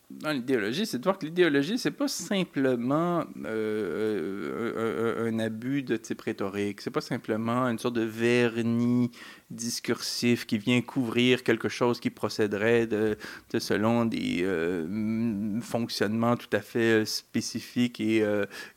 dans 0.09 0.31
l'idéologie, 0.31 0.87
c'est 0.87 0.99
de 0.99 1.03
voir 1.03 1.19
que 1.19 1.27
l'idéologie, 1.27 1.79
c'est 1.79 1.91
pas 1.91 2.07
simplement 2.07 3.25
euh, 3.45 4.77
euh, 4.77 5.29
un, 5.29 5.39
abus 5.41 5.83
de 5.83 5.97
type 5.97 6.21
rhétorique, 6.21 6.81
c'est 6.81 6.93
pas 6.93 7.01
simplement 7.01 7.67
une 7.67 7.79
sorte 7.79 7.97
de 7.97 8.03
vernis 8.03 9.11
discursif 9.51 10.47
qui 10.47 10.59
vient 10.59 10.81
couvrir 10.81 11.43
quelque 11.43 11.69
chose 11.69 11.99
qui 11.99 12.11
procéderait 12.11 12.87
de, 12.87 13.17
selon 13.59 14.05
des 14.05 14.43
euh, 14.45 15.61
fonctionnements 15.61 16.37
tout 16.37 16.51
à 16.53 16.61
fait 16.61 17.05
spécifiques 17.05 18.01
et 18.01 18.25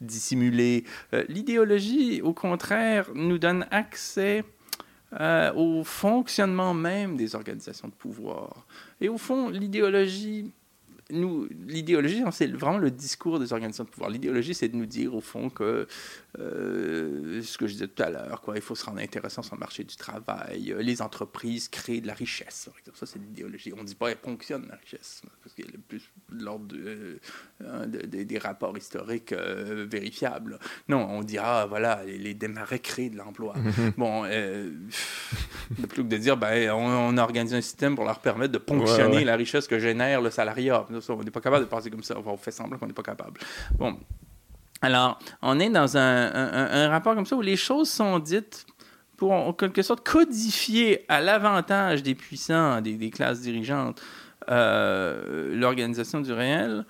dissimulés. 0.02 0.84
l'idéologie, 1.28 2.22
au 2.24 2.34
contraire, 2.34 3.10
nous 3.14 3.38
donne 3.38 3.68
accès 3.70 4.44
au 5.56 5.84
fonctionnement 5.84 6.74
même 6.74 7.18
des 7.18 7.36
organisations 7.36 7.88
de 7.88 7.94
pouvoir. 7.94 8.66
Et 9.02 9.10
au 9.10 9.18
fond, 9.18 9.50
l'idéologie 9.50 10.52
nous, 11.12 11.48
l'idéologie, 11.68 12.24
c'est 12.32 12.48
vraiment 12.48 12.78
le 12.78 12.92
discours 12.92 13.40
des 13.40 13.52
organisations 13.54 13.84
de 13.84 13.90
pouvoir. 13.90 14.10
L'idéologie, 14.10 14.54
c'est 14.54 14.70
de 14.70 14.76
nous 14.76 14.86
dire, 14.86 15.16
au 15.16 15.22
fond, 15.22 15.50
que 15.50 15.88
euh, 16.38 17.42
ce 17.42 17.58
que 17.58 17.68
je 17.68 17.74
disais 17.74 17.88
tout 17.88 18.04
à 18.04 18.10
l'heure, 18.10 18.42
quoi, 18.42 18.56
il 18.56 18.62
faut 18.62 18.76
se 18.76 18.86
rendre 18.86 19.00
intéressant 19.00 19.42
sur 19.42 19.56
le 19.56 19.60
marché 19.60 19.84
du 19.84 19.96
travail, 19.96 20.72
euh, 20.72 20.82
les 20.82 21.02
entreprises 21.02 21.68
créent 21.68 22.02
de 22.02 22.08
la 22.08 22.14
richesse. 22.14 22.70
Ça, 22.94 23.06
c'est 23.06 23.20
l'idéologie. 23.20 23.74
On 23.74 23.82
ne 23.82 23.88
dit 23.88 23.96
pas 23.96 24.10
qu'elle 24.10 24.24
fonctionne 24.24 24.68
la 24.70 24.76
richesse, 24.76 25.22
parce 25.42 25.56
qu'il 25.56 25.66
y 25.66 25.70
a 25.70 25.72
plus 25.88 26.04
l'ordre 26.32 26.68
de, 26.68 27.20
euh, 27.64 27.86
des 27.88 28.38
rapports 28.38 28.78
historiques 28.78 29.34
vérifiables. 29.34 30.60
Non, 30.88 31.08
on 31.10 31.24
dira, 31.24 31.66
voilà, 31.66 32.04
les, 32.06 32.34
démarrais 32.34 32.80
créent 32.80 33.10
de 33.10 33.18
l'emploi. 33.18 33.56
bon, 33.98 34.24
plutôt 35.88 36.04
que 36.04 36.10
de 36.10 36.18
dire, 36.18 36.38
ben, 36.38 36.72
on, 36.72 37.18
a 37.18 37.24
organisé 37.24 37.56
un 37.56 37.62
système 37.62 37.96
pour 37.96 38.06
leur 38.06 38.20
permettre 38.20 38.54
de 38.54 38.58
ponctionner 38.60 39.24
la 39.24 39.36
richesse 39.36 39.68
que 39.68 39.80
génère 39.80 40.22
le 40.22 40.30
salariat. 40.30 40.86
On 41.10 41.24
n'est 41.24 41.32
pas 41.32 41.42
capable 41.42 41.66
de 41.66 41.70
penser 41.70 41.90
comme 41.90 42.04
ça. 42.04 42.16
on 42.24 42.38
fait 42.38 42.52
semblant 42.52 42.78
qu'on 42.78 42.88
n'est 42.88 42.94
pas 42.94 43.04
capable. 43.04 43.40
Bon, 43.78 43.98
alors, 44.82 45.20
on 45.42 45.60
est 45.60 45.70
dans 45.70 45.98
un, 45.98 46.88
rapport 46.90 47.16
comme 47.16 47.26
ça 47.26 47.36
où 47.36 47.42
les 47.42 47.58
choses 47.58 47.90
sont 47.90 48.20
dites 48.20 48.66
pour, 49.18 49.34
en 49.34 49.52
quelque 49.52 49.82
sorte, 49.82 50.08
codifier 50.08 51.06
à 51.10 51.20
l'avantage 51.20 52.02
des 52.02 52.16
puissants, 52.16 52.80
des, 52.80 53.10
classes 53.10 53.42
dirigeantes, 53.42 54.02
euh, 54.50 55.54
l'organisation 55.54 56.22
du 56.22 56.32
réel, 56.32 56.86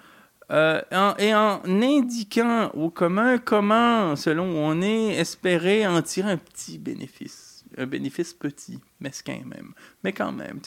euh, 0.52 0.82
et 1.18 1.34
en 1.34 1.62
indiquant 1.66 2.70
au 2.76 2.92
commun 2.92 3.40
comment, 3.40 4.16
selon 4.16 4.52
où 4.52 4.58
on 4.58 4.82
est, 4.82 5.16
espérer 5.16 5.88
en 5.88 6.02
tirer 6.04 6.32
un 6.32 6.38
petit 6.38 6.78
bénéfice. 6.78 7.49
Un 7.80 7.86
bénéfice 7.86 8.34
petit, 8.34 8.78
mesquin 9.00 9.40
même, 9.46 9.74
mais 10.04 10.12
quand 10.12 10.32
même. 10.34 10.60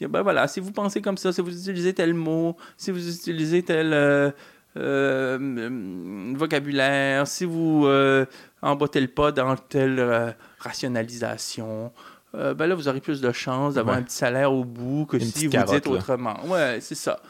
Ben 0.00 0.22
voilà, 0.22 0.48
si 0.48 0.60
vous 0.60 0.70
pensez 0.70 1.02
comme 1.02 1.18
ça, 1.18 1.32
si 1.32 1.40
vous 1.40 1.50
utilisez 1.50 1.92
tel 1.92 2.14
mot, 2.14 2.56
si 2.76 2.90
vous 2.90 3.08
utilisez 3.08 3.62
tel... 3.62 3.92
Euh, 3.92 4.30
euh, 4.76 6.34
vocabulaire, 6.34 7.28
si 7.28 7.44
vous 7.44 7.86
euh, 7.86 8.26
emboîtez 8.60 9.00
le 9.00 9.06
pas 9.06 9.30
dans 9.30 9.54
telle 9.54 10.00
euh, 10.00 10.32
rationalisation, 10.58 11.92
ben 12.32 12.66
là, 12.66 12.74
vous 12.74 12.88
aurez 12.88 13.00
plus 13.00 13.20
de 13.20 13.30
chances 13.30 13.74
d'avoir 13.74 13.96
un 13.96 14.02
petit 14.02 14.16
salaire 14.16 14.52
au 14.52 14.64
bout 14.64 15.06
que 15.06 15.20
si 15.20 15.46
vous 15.46 15.56
dites 15.72 15.86
autrement. 15.86 16.44
Ouais, 16.46 16.78
c'est 16.80 16.96
ça. 16.96 17.20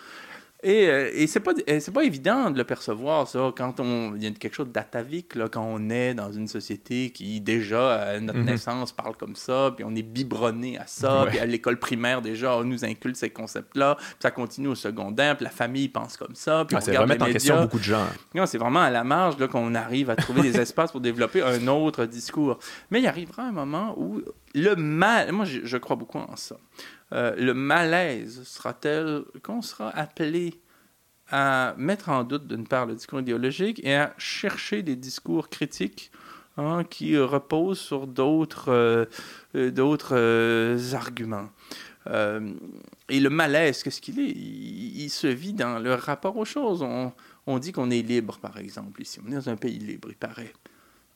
Et, 0.65 0.89
euh, 0.89 1.11
et 1.13 1.27
c'est 1.27 1.41
pas, 1.41 1.53
c'est 1.67 1.93
pas 1.93 2.05
évident 2.05 2.51
de 2.51 2.57
le 2.57 2.65
percevoir, 2.65 3.29
ça, 3.29 3.53
quand 3.55 3.81
on. 3.81 4.15
Il 4.17 4.25
y 4.25 4.27
a 4.27 4.31
quelque 4.31 4.55
chose 4.55 4.71
d'atavique, 4.73 5.35
là, 5.35 5.49
quand 5.51 5.63
on 5.63 5.91
est 5.91 6.15
dans 6.15 6.33
une 6.33 6.49
société 6.49 7.11
qui, 7.11 7.43
déjà, 7.43 8.01
à 8.01 8.21
notre 8.21 8.39
mhm. 8.39 8.47
naissance, 8.47 8.91
parle 8.91 9.15
comme 9.15 9.37
ça, 9.37 9.73
puis 9.77 9.85
on 9.87 9.95
est 9.95 10.03
biberonné 10.03 10.79
à 10.79 10.87
ça, 10.87 11.27
puis 11.29 11.39
à 11.39 11.45
l'école 11.45 11.79
primaire, 11.79 12.23
déjà, 12.23 12.57
on 12.57 12.65
nous 12.65 12.83
inculque 12.83 13.17
ces 13.17 13.29
concepts-là, 13.29 13.97
puis 13.97 14.17
ça 14.21 14.31
continue 14.31 14.69
au 14.69 14.75
secondaire, 14.75 15.37
puis 15.37 15.45
la 15.45 15.51
famille 15.51 15.89
pense 15.91 16.17
comme 16.17 16.35
ça, 16.35 16.65
puis 16.65 16.77
on 16.77 16.81
regarde 16.81 17.05
remettre 17.05 17.27
en 17.27 17.33
question 17.33 17.61
beaucoup 17.61 17.79
de 17.79 17.85
gens. 17.85 18.07
Non, 18.35 18.47
c'est 18.47 18.59
vraiment 18.59 18.81
à 18.81 18.91
la 18.91 19.05
marge 19.05 19.39
là, 19.39 19.49
qu'on 19.49 19.75
arrive 19.75 20.09
à 20.09 20.17
trouver 20.17 20.41
des 20.41 20.57
espaces 20.61 20.93
pour 20.93 21.03
développer 21.03 21.43
un 21.43 21.67
autre 21.69 22.07
discours. 22.07 22.59
Mais 22.91 23.01
il 23.01 23.07
arrivera 23.07 23.43
un 23.43 23.53
moment 23.53 23.95
où 23.99 24.23
le 24.55 24.77
mal. 24.77 25.31
Moi, 25.33 25.45
je, 25.45 25.61
je 25.65 25.77
crois 25.77 25.97
beaucoup 25.97 26.19
en 26.19 26.37
ça. 26.37 26.57
Euh, 27.13 27.35
le 27.37 27.55
malaise 27.55 28.43
sera 28.45 28.73
tel 28.73 29.25
qu'on 29.43 29.63
sera 29.63 29.91
appelé 29.91 30.61
à 31.31 31.75
mettre 31.77 32.09
en 32.09 32.25
doute 32.25 32.47
d'une 32.47 32.67
part 32.67 32.87
le 32.87 32.95
discours 32.95 33.21
idéologique 33.21 33.81
et 33.85 33.95
à 33.95 34.15
chercher 34.19 34.83
des 34.83 34.97
discours 34.97 35.49
critiques 35.49 36.11
hein, 36.57 36.85
qui 36.85 37.17
reposent 37.19 37.79
sur 37.79 38.07
d'autres 38.07 38.71
euh, 38.71 39.05
euh, 39.55 39.71
d'autres 39.71 40.95
arguments? 40.95 41.49
et 42.07 43.19
le 43.19 43.31
malaise, 43.31 43.83
qu'est-ce 43.83 44.03
qu'il 44.03 44.21
est, 44.21 44.29
il, 44.29 45.09
se 45.09 45.27
vit 45.27 45.55
dans 45.55 45.79
le 45.79 45.95
rapport 45.95 46.37
aux 46.37 46.45
choses. 46.45 46.83
On, 46.83 47.15
on 47.47 47.59
dit 47.59 47.73
qu'on 47.73 47.91
est 47.91 48.03
libre, 48.03 48.37
par 48.37 48.59
exemple, 48.59 49.01
ici. 49.01 49.21
On 49.25 49.33
est 49.33 49.37
dans 49.37 49.49
un 49.49 49.57
pays 49.57 49.79
libre, 49.79 50.09
il 50.11 50.17
paraît. 50.17 50.53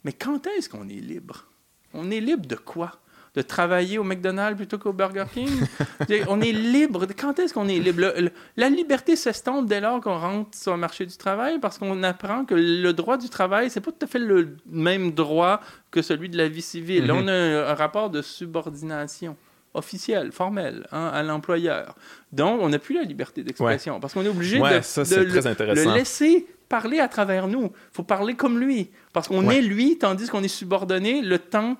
Mais 0.04 0.14
quand 0.14 0.46
est-ce 0.46 0.70
qu'on 0.70 0.88
est 0.88 0.94
libre? 0.94 1.46
On 1.92 2.10
est 2.10 2.20
libre 2.20 2.46
de 2.46 2.56
quoi? 2.56 2.98
De 3.38 3.42
travailler 3.42 3.98
au 3.98 4.04
McDonald's 4.04 4.56
plutôt 4.56 4.78
qu'au 4.78 4.92
Burger 4.92 5.26
King? 5.32 5.48
on 6.28 6.40
est 6.40 6.50
libre. 6.50 7.06
Quand 7.16 7.38
est-ce 7.38 7.54
qu'on 7.54 7.68
est 7.68 7.78
libre? 7.78 8.12
la 8.56 8.68
liberté 8.68 9.14
s'estompe 9.14 9.66
dès 9.66 9.80
lors 9.80 10.00
qu'on 10.00 10.18
rentre 10.18 10.58
sur 10.58 10.72
le 10.72 10.78
marché 10.78 11.06
du 11.06 11.16
travail 11.16 11.60
parce 11.60 11.78
qu'on 11.78 12.02
apprend 12.02 12.44
que 12.44 12.56
le 12.56 12.92
droit 12.92 13.16
du 13.16 13.28
travail, 13.28 13.70
c'est 13.70 13.80
pas 13.80 13.92
tout 13.92 14.04
à 14.04 14.08
fait 14.08 14.18
le 14.18 14.56
même 14.68 15.12
droit 15.12 15.60
que 15.92 16.02
celui 16.02 16.28
de 16.28 16.36
la 16.36 16.48
vie 16.48 16.62
civile. 16.62 17.06
Là, 17.06 17.14
on 17.14 17.28
a 17.28 17.32
un, 17.32 17.74
rapport 17.74 18.10
de 18.10 18.22
subordination 18.22 19.36
officiel, 19.72 20.32
formel, 20.32 20.88
hein, 20.90 21.10
à 21.14 21.22
l'employeur. 21.22 21.94
Donc, 22.32 22.60
on 22.60 22.70
n'a 22.70 22.80
plus 22.80 22.96
la 22.96 23.02
liberté 23.02 23.44
d'expression 23.44 24.00
parce 24.00 24.14
qu'on 24.14 24.24
est 24.24 24.28
obligé 24.28 24.58
de, 24.58 24.64
le, 24.64 25.94
laisser 25.94 26.44
parler 26.68 26.98
à 26.98 27.06
travers 27.06 27.46
nous. 27.46 27.66
Il 27.66 27.92
faut 27.92 28.02
parler 28.02 28.34
comme 28.34 28.58
lui 28.58 28.90
parce 29.12 29.28
qu'on 29.28 29.48
est 29.48 29.62
lui 29.62 29.96
tandis 29.96 30.28
qu'on 30.28 30.42
est 30.42 30.48
subordonné 30.48 31.22
le 31.22 31.38
temps 31.38 31.76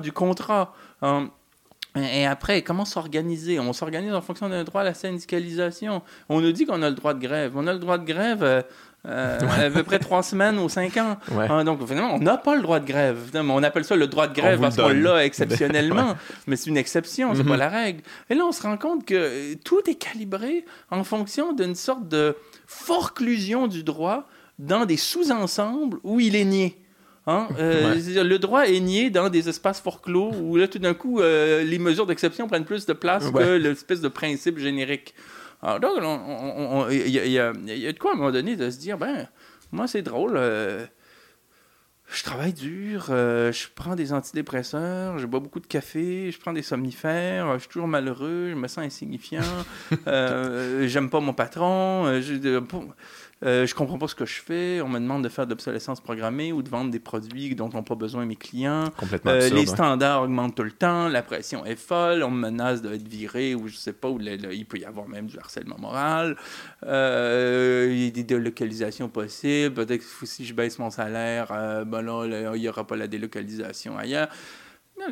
du 0.00 0.12
contrat. 0.12 0.74
Hum, 1.04 1.30
et 1.96 2.26
après, 2.26 2.62
comment 2.62 2.84
s'organiser? 2.84 3.60
On 3.60 3.72
s'organise 3.72 4.12
en 4.14 4.20
fonction 4.20 4.48
d'un 4.48 4.64
droit 4.64 4.80
à 4.80 4.84
la 4.84 4.94
syndicalisation. 4.94 6.02
On 6.28 6.40
nous 6.40 6.50
dit 6.50 6.66
qu'on 6.66 6.82
a 6.82 6.88
le 6.88 6.96
droit 6.96 7.14
de 7.14 7.20
grève. 7.20 7.52
On 7.54 7.68
a 7.68 7.72
le 7.72 7.78
droit 7.78 7.98
de 7.98 8.04
grève 8.04 8.42
euh, 8.42 8.62
euh, 9.06 9.38
à 9.38 9.70
peu 9.70 9.84
près 9.84 10.00
trois 10.00 10.24
semaines 10.24 10.58
ou 10.58 10.68
cinq 10.68 10.96
ans. 10.96 11.18
Hum, 11.30 11.62
donc, 11.62 11.86
finalement, 11.86 12.14
on 12.14 12.18
n'a 12.18 12.36
pas 12.36 12.56
le 12.56 12.62
droit 12.62 12.80
de 12.80 12.86
grève. 12.86 13.30
On 13.34 13.62
appelle 13.62 13.84
ça 13.84 13.94
le 13.94 14.08
droit 14.08 14.26
de 14.26 14.34
grève 14.34 14.60
parce 14.60 14.76
qu'on 14.76 14.88
l'a 14.88 15.24
exceptionnellement. 15.24 16.16
Mais 16.48 16.56
c'est 16.56 16.70
une 16.70 16.78
exception, 16.78 17.32
c'est 17.34 17.44
pas 17.44 17.50
mhm. 17.50 17.58
la 17.58 17.68
règle. 17.68 18.02
Et 18.28 18.34
là, 18.34 18.44
on 18.44 18.52
se 18.52 18.62
rend 18.62 18.76
compte 18.76 19.04
que 19.04 19.54
tout 19.62 19.88
est 19.88 19.94
calibré 19.94 20.64
en 20.90 21.04
fonction 21.04 21.52
d'une 21.52 21.76
sorte 21.76 22.08
de 22.08 22.36
forclusion 22.66 23.68
du 23.68 23.84
droit 23.84 24.26
dans 24.58 24.84
des 24.84 24.96
sous-ensembles 24.96 25.98
où 26.02 26.18
il 26.18 26.34
est 26.34 26.44
nié. 26.44 26.83
Hein? 27.26 27.48
Euh, 27.58 27.94
le 28.22 28.38
droit 28.38 28.66
est 28.66 28.80
nié 28.80 29.08
dans 29.08 29.30
des 29.30 29.48
espaces 29.48 29.80
fort 29.80 30.02
clos 30.02 30.32
où 30.42 30.56
là, 30.56 30.68
tout 30.68 30.78
d'un 30.78 30.92
coup, 30.92 31.20
euh, 31.20 31.64
les 31.64 31.78
mesures 31.78 32.06
d'exception 32.06 32.48
prennent 32.48 32.66
plus 32.66 32.84
de 32.84 32.92
place 32.92 33.30
que 33.30 33.56
l'espèce 33.56 34.00
de 34.00 34.08
principe 34.08 34.58
générique. 34.58 35.14
Alors 35.62 35.80
donc, 35.80 36.90
il 36.90 37.08
y, 37.08 37.38
a 37.38 37.52
de 37.52 37.98
quoi 37.98 38.10
à 38.10 38.14
un 38.14 38.16
moment 38.18 38.32
donné 38.32 38.56
de 38.56 38.68
se 38.68 38.78
dire, 38.78 38.98
ben, 38.98 39.26
moi, 39.72 39.86
c'est 39.86 40.02
drôle. 40.02 40.34
Euh, 40.36 40.84
je 42.12 42.22
travaille 42.22 42.52
dur, 42.52 43.06
je 43.08 43.66
prends 43.74 43.94
des 43.94 44.12
antidépresseurs, 44.12 45.18
je 45.18 45.24
bois 45.24 45.40
beaucoup 45.40 45.60
de 45.60 45.66
café, 45.66 46.30
je 46.30 46.38
prends 46.38 46.52
des 46.52 46.62
somnifères, 46.62 47.54
je 47.54 47.60
suis 47.60 47.68
toujours 47.68 47.88
malheureux, 47.88 48.50
je 48.50 48.54
me 48.54 48.68
sens 48.68 48.84
insignifiant, 48.84 49.40
j'aime 50.06 51.08
pas 51.08 51.20
mon 51.20 51.32
patron. 51.32 52.20
Je, 52.20 52.60
euh, 53.44 53.66
je 53.66 53.74
comprends 53.74 53.98
pas 53.98 54.08
ce 54.08 54.14
que 54.14 54.24
je 54.24 54.40
fais. 54.40 54.80
On 54.80 54.88
me 54.88 54.98
demande 54.98 55.22
de 55.22 55.28
faire 55.28 55.46
de 55.46 55.50
l'obsolescence 55.50 56.00
programmée 56.00 56.52
ou 56.52 56.62
de 56.62 56.68
vendre 56.68 56.90
des 56.90 56.98
produits 56.98 57.54
dont 57.54 57.68
n'ont 57.68 57.82
pas 57.82 57.94
besoin 57.94 58.24
mes 58.24 58.36
clients. 58.36 58.90
Complètement 58.96 59.32
euh, 59.32 59.48
les 59.50 59.66
standards 59.66 60.22
augmentent 60.22 60.54
tout 60.54 60.62
le 60.62 60.70
temps. 60.70 61.08
La 61.08 61.22
pression 61.22 61.66
est 61.66 61.76
folle. 61.76 62.22
On 62.22 62.30
me 62.30 62.50
menace 62.50 62.80
d'être 62.80 63.06
viré 63.06 63.54
ou 63.54 63.68
je 63.68 63.76
sais 63.76 63.92
pas. 63.92 64.08
Où 64.08 64.18
il 64.20 64.66
peut 64.66 64.78
y 64.78 64.84
avoir 64.84 65.08
même 65.08 65.26
du 65.26 65.38
harcèlement 65.38 65.76
moral. 65.78 66.36
Euh, 66.86 67.88
il 67.90 68.04
y 68.04 68.08
a 68.08 68.10
des 68.10 68.24
délocalisations 68.24 69.08
possibles. 69.08 69.74
Peut-être 69.74 70.02
que 70.02 70.26
si 70.26 70.46
je 70.46 70.54
baisse 70.54 70.78
mon 70.78 70.90
salaire, 70.90 71.48
ben 71.86 72.00
là, 72.00 72.54
il 72.54 72.60
n'y 72.60 72.68
aura 72.68 72.86
pas 72.86 72.96
la 72.96 73.08
délocalisation 73.08 73.98
ailleurs. 73.98 74.28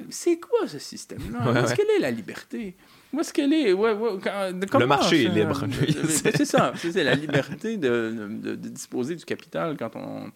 c'est 0.09 0.39
quoi 0.39 0.67
ce 0.67 0.79
système-là? 0.79 1.65
Qu'elle 1.75 1.91
est 1.97 2.01
la 2.01 2.11
liberté? 2.11 2.77
Où 3.13 3.21
est-ce 3.21 3.33
qu'elle 3.33 3.53
est? 3.53 3.73
Ouais, 3.73 3.95
le 3.95 4.87
marché 4.87 5.25
est 5.25 5.29
libre. 5.29 5.65
c'est 6.09 6.45
ça. 6.45 6.73
C'est 6.77 7.05
la 7.05 7.15
liberté 7.17 7.77
de, 7.77 8.29
de, 8.43 8.55
disposer 8.55 9.17
du 9.17 9.25
capital 9.25 9.77
quand 9.79 9.97
on. 9.97 10.31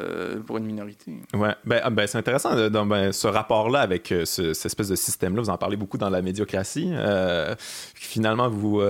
Euh, 0.00 0.40
pour 0.40 0.56
une 0.56 0.64
minorité. 0.64 1.12
Ouais, 1.34 1.54
ben, 1.66 1.78
ah, 1.84 1.90
ben 1.90 2.06
c'est 2.06 2.16
intéressant 2.16 2.70
dans 2.70 2.86
ben, 2.86 3.12
ce 3.12 3.26
rapport-là 3.28 3.82
avec 3.82 4.10
euh, 4.12 4.24
ce, 4.24 4.54
cette 4.54 4.64
espèce 4.64 4.88
de 4.88 4.96
système-là. 4.96 5.42
Vous 5.42 5.50
en 5.50 5.58
parlez 5.58 5.76
beaucoup 5.76 5.98
dans 5.98 6.08
la 6.08 6.22
médiocratie. 6.22 6.88
Euh, 6.90 7.54
finalement, 7.94 8.48
vous 8.48 8.80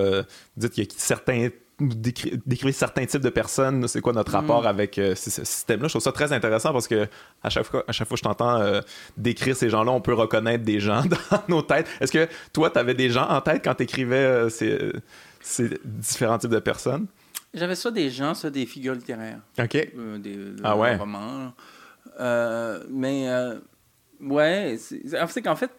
dites 0.55 0.71
qu'il 0.71 0.85
y 0.85 0.87
a 0.87 0.89
certains 0.95 1.49
décrivez 1.79 2.71
certains 2.71 3.05
types 3.05 3.21
de 3.21 3.29
personnes, 3.29 3.87
c'est 3.87 4.01
quoi 4.01 4.13
notre 4.13 4.31
mm. 4.31 4.35
rapport 4.35 4.67
avec 4.67 4.97
euh, 4.97 5.15
ce, 5.15 5.29
système-là? 5.29 5.87
Je 5.87 5.93
trouve 5.93 6.01
ça 6.01 6.11
très 6.11 6.31
intéressant 6.31 6.71
parce 6.71 6.87
que 6.87 7.07
à 7.43 7.49
chaque 7.49 7.65
fois, 7.65 7.83
à 7.87 7.91
chaque 7.91 8.07
fois 8.07 8.15
que 8.15 8.19
je 8.19 8.23
t'entends 8.23 8.61
euh, 8.61 8.81
décrire 9.17 9.55
ces 9.55 9.69
gens-là, 9.69 9.91
on 9.91 10.01
peut 10.01 10.13
reconnaître 10.13 10.63
des 10.63 10.79
gens 10.79 11.03
dans 11.29 11.43
nos 11.49 11.61
têtes. 11.61 11.87
Est-ce 11.99 12.11
que 12.11 12.27
toi, 12.53 12.69
tu 12.69 12.79
avais 12.79 12.93
des 12.93 13.09
gens 13.09 13.27
en 13.27 13.41
tête 13.41 13.61
quand 13.63 13.75
tu 13.75 13.83
écrivais 13.83 14.15
euh, 14.15 14.49
ces, 14.49 15.69
différents 15.83 16.37
types 16.37 16.51
de 16.51 16.59
personnes? 16.59 17.07
J'avais 17.53 17.75
soit 17.75 17.91
des 17.91 18.09
gens, 18.09 18.33
soit 18.33 18.49
des 18.49 18.65
figures 18.65 18.95
littéraires. 18.95 19.39
OK. 19.59 19.71
des, 19.71 20.39
ah 20.63 20.77
ouais? 20.77 20.95
romans. 20.95 21.53
mais, 22.89 23.29
ouais, 24.21 24.77
c'est 24.79 25.41
qu'en 25.41 25.55
fait, 25.55 25.71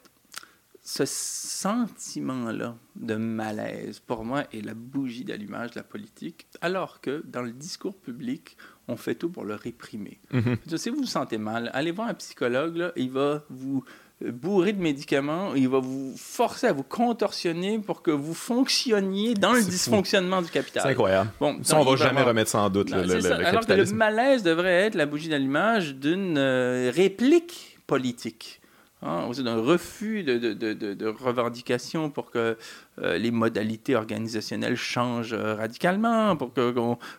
ce 0.88 1.04
sentiment-là 1.04 2.76
de 2.94 3.16
malaise, 3.16 3.98
pour 3.98 4.24
moi, 4.24 4.44
est 4.52 4.64
la 4.64 4.74
bougie 4.74 5.24
d'allumage 5.24 5.72
de 5.72 5.80
la 5.80 5.82
politique, 5.82 6.46
alors 6.60 7.00
que 7.00 7.24
dans 7.26 7.42
le 7.42 7.50
discours 7.50 7.96
public, 7.96 8.56
on 8.86 8.96
fait 8.96 9.16
tout 9.16 9.28
pour 9.28 9.42
le 9.44 9.56
réprimer. 9.56 10.20
Mm-hmm. 10.32 10.76
Si 10.76 10.90
vous 10.90 10.98
vous 10.98 11.06
sentez 11.06 11.38
mal, 11.38 11.72
allez 11.74 11.90
voir 11.90 12.06
un 12.06 12.14
psychologue, 12.14 12.76
là, 12.76 12.92
il 12.94 13.10
va 13.10 13.42
vous 13.50 13.82
bourrer 14.20 14.72
de 14.74 14.80
médicaments, 14.80 15.56
il 15.56 15.68
va 15.68 15.80
vous 15.80 16.14
forcer 16.16 16.68
à 16.68 16.72
vous 16.72 16.84
contorsionner 16.84 17.80
pour 17.80 18.00
que 18.00 18.12
vous 18.12 18.32
fonctionniez 18.32 19.34
dans 19.34 19.54
le 19.54 19.64
dysfonctionnement 19.64 20.40
du 20.40 20.50
capital. 20.50 20.84
C'est 20.84 20.90
incroyable. 20.90 21.30
Bon, 21.40 21.58
ça, 21.64 21.80
on 21.80 21.84
va 21.84 21.96
jamais 21.96 22.22
remettre 22.22 22.50
ça 22.50 22.60
en 22.60 22.70
doute. 22.70 22.90
le, 22.90 23.02
le, 23.02 23.32
alors 23.44 23.66
que 23.66 23.72
le 23.72 23.84
malaise 23.86 24.44
devrait 24.44 24.86
être 24.86 24.94
la 24.94 25.06
bougie 25.06 25.30
d'allumage 25.30 25.96
d'une 25.96 26.38
euh, 26.38 26.92
réplique 26.94 27.80
politique. 27.88 28.60
Hein, 29.02 29.30
d'un 29.30 29.60
refus 29.60 30.22
de, 30.22 30.54
de, 30.54 31.06
revendications 31.06 32.08
pour 32.08 32.30
que 32.30 32.56
euh, 32.98 33.18
les 33.18 33.30
modalités 33.30 33.94
organisationnelles 33.94 34.76
changent 34.76 35.34
euh, 35.34 35.54
radicalement, 35.54 36.34
pour 36.34 36.54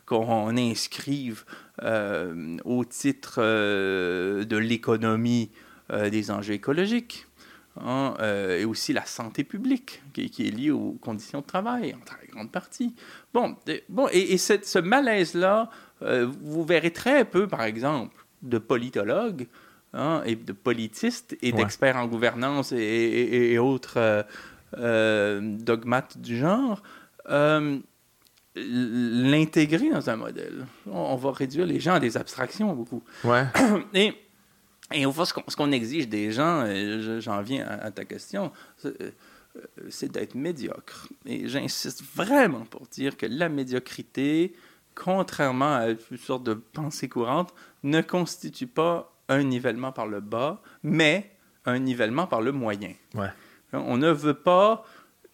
qu'on 0.05 0.57
inscrive 0.57 1.45
euh, 1.83 2.57
au 2.65 2.83
titre 2.83 3.41
de 3.41 4.57
l'économie 4.57 5.51
des 5.91 6.31
enjeux 6.31 6.55
écologiques. 6.55 7.27
Hein, 7.79 8.15
et 8.57 8.65
aussi 8.65 8.91
la 8.91 9.05
santé 9.05 9.43
publique, 9.43 10.01
qui, 10.13 10.23
est 10.23 10.49
liée 10.51 10.71
aux 10.71 10.97
conditions 10.99 11.41
de 11.41 11.45
travail, 11.45 11.93
en 11.93 12.03
très 12.03 12.25
grande 12.25 12.51
partie. 12.51 12.95
Bon, 13.35 13.55
bon 13.87 14.07
et, 14.11 14.33
et 14.33 14.37
ce 14.39 14.79
malaise-là, 14.79 15.69
vous 16.01 16.65
verrez 16.65 16.89
très 16.89 17.23
peu, 17.23 17.47
par 17.47 17.61
exemple, 17.61 18.25
de 18.41 18.57
politologues 18.57 19.47
Hein, 19.93 20.21
et 20.25 20.35
de 20.35 20.51
politistes 20.51 21.37
et 21.41 21.53
d'experts 21.53 21.95
en 21.95 22.07
gouvernance 22.07 22.73
et, 22.73 23.57
autres 23.57 23.97
euh, 23.97 24.21
euh, 24.77 25.39
dogmates 25.41 26.17
du 26.17 26.37
genre, 26.37 26.83
euh, 27.29 27.79
l'intégrer 28.53 29.89
dans 29.89 30.09
un 30.09 30.17
modèle. 30.17 30.67
On, 30.87 31.15
va 31.15 31.31
réduire 31.31 31.65
les 31.65 31.79
gens 31.79 31.93
à 31.93 31.99
des 32.01 32.17
abstractions 32.17 32.73
beaucoup. 32.73 33.01
Ouais. 33.23 33.45
Et, 33.93 34.13
et 34.93 35.05
au 35.05 35.11
fond, 35.11 35.23
ce 35.25 35.55
qu'on 35.55 35.71
exige 35.71 36.07
des 36.09 36.31
gens, 36.31 36.65
j'en 37.19 37.41
viens 37.41 37.65
à, 37.67 37.89
ta 37.91 38.05
question, 38.05 38.51
c'est 39.89 40.11
d'être 40.11 40.35
médiocre. 40.35 41.09
Et 41.25 41.47
j'insiste 41.47 42.03
vraiment 42.15 42.65
pour 42.65 42.87
dire 42.87 43.17
que 43.17 43.25
la 43.25 43.49
médiocrité, 43.49 44.53
contrairement 44.95 45.75
à 45.75 45.87
une 45.89 46.17
sorte 46.17 46.43
de 46.43 46.53
pensée 46.53 47.09
courante, 47.09 47.53
ne 47.83 48.01
constitue 48.01 48.67
pas 48.67 49.16
un 49.29 49.43
nivellement 49.43 49.91
par 49.91 50.07
le 50.07 50.19
bas, 50.19 50.61
mais 50.83 51.31
un 51.65 51.79
nivellement 51.79 52.27
par 52.27 52.41
le 52.41 52.51
moyen. 52.51 52.93
On 53.73 53.97
ne 53.97 54.11
veut 54.11 54.33
pas... 54.33 54.85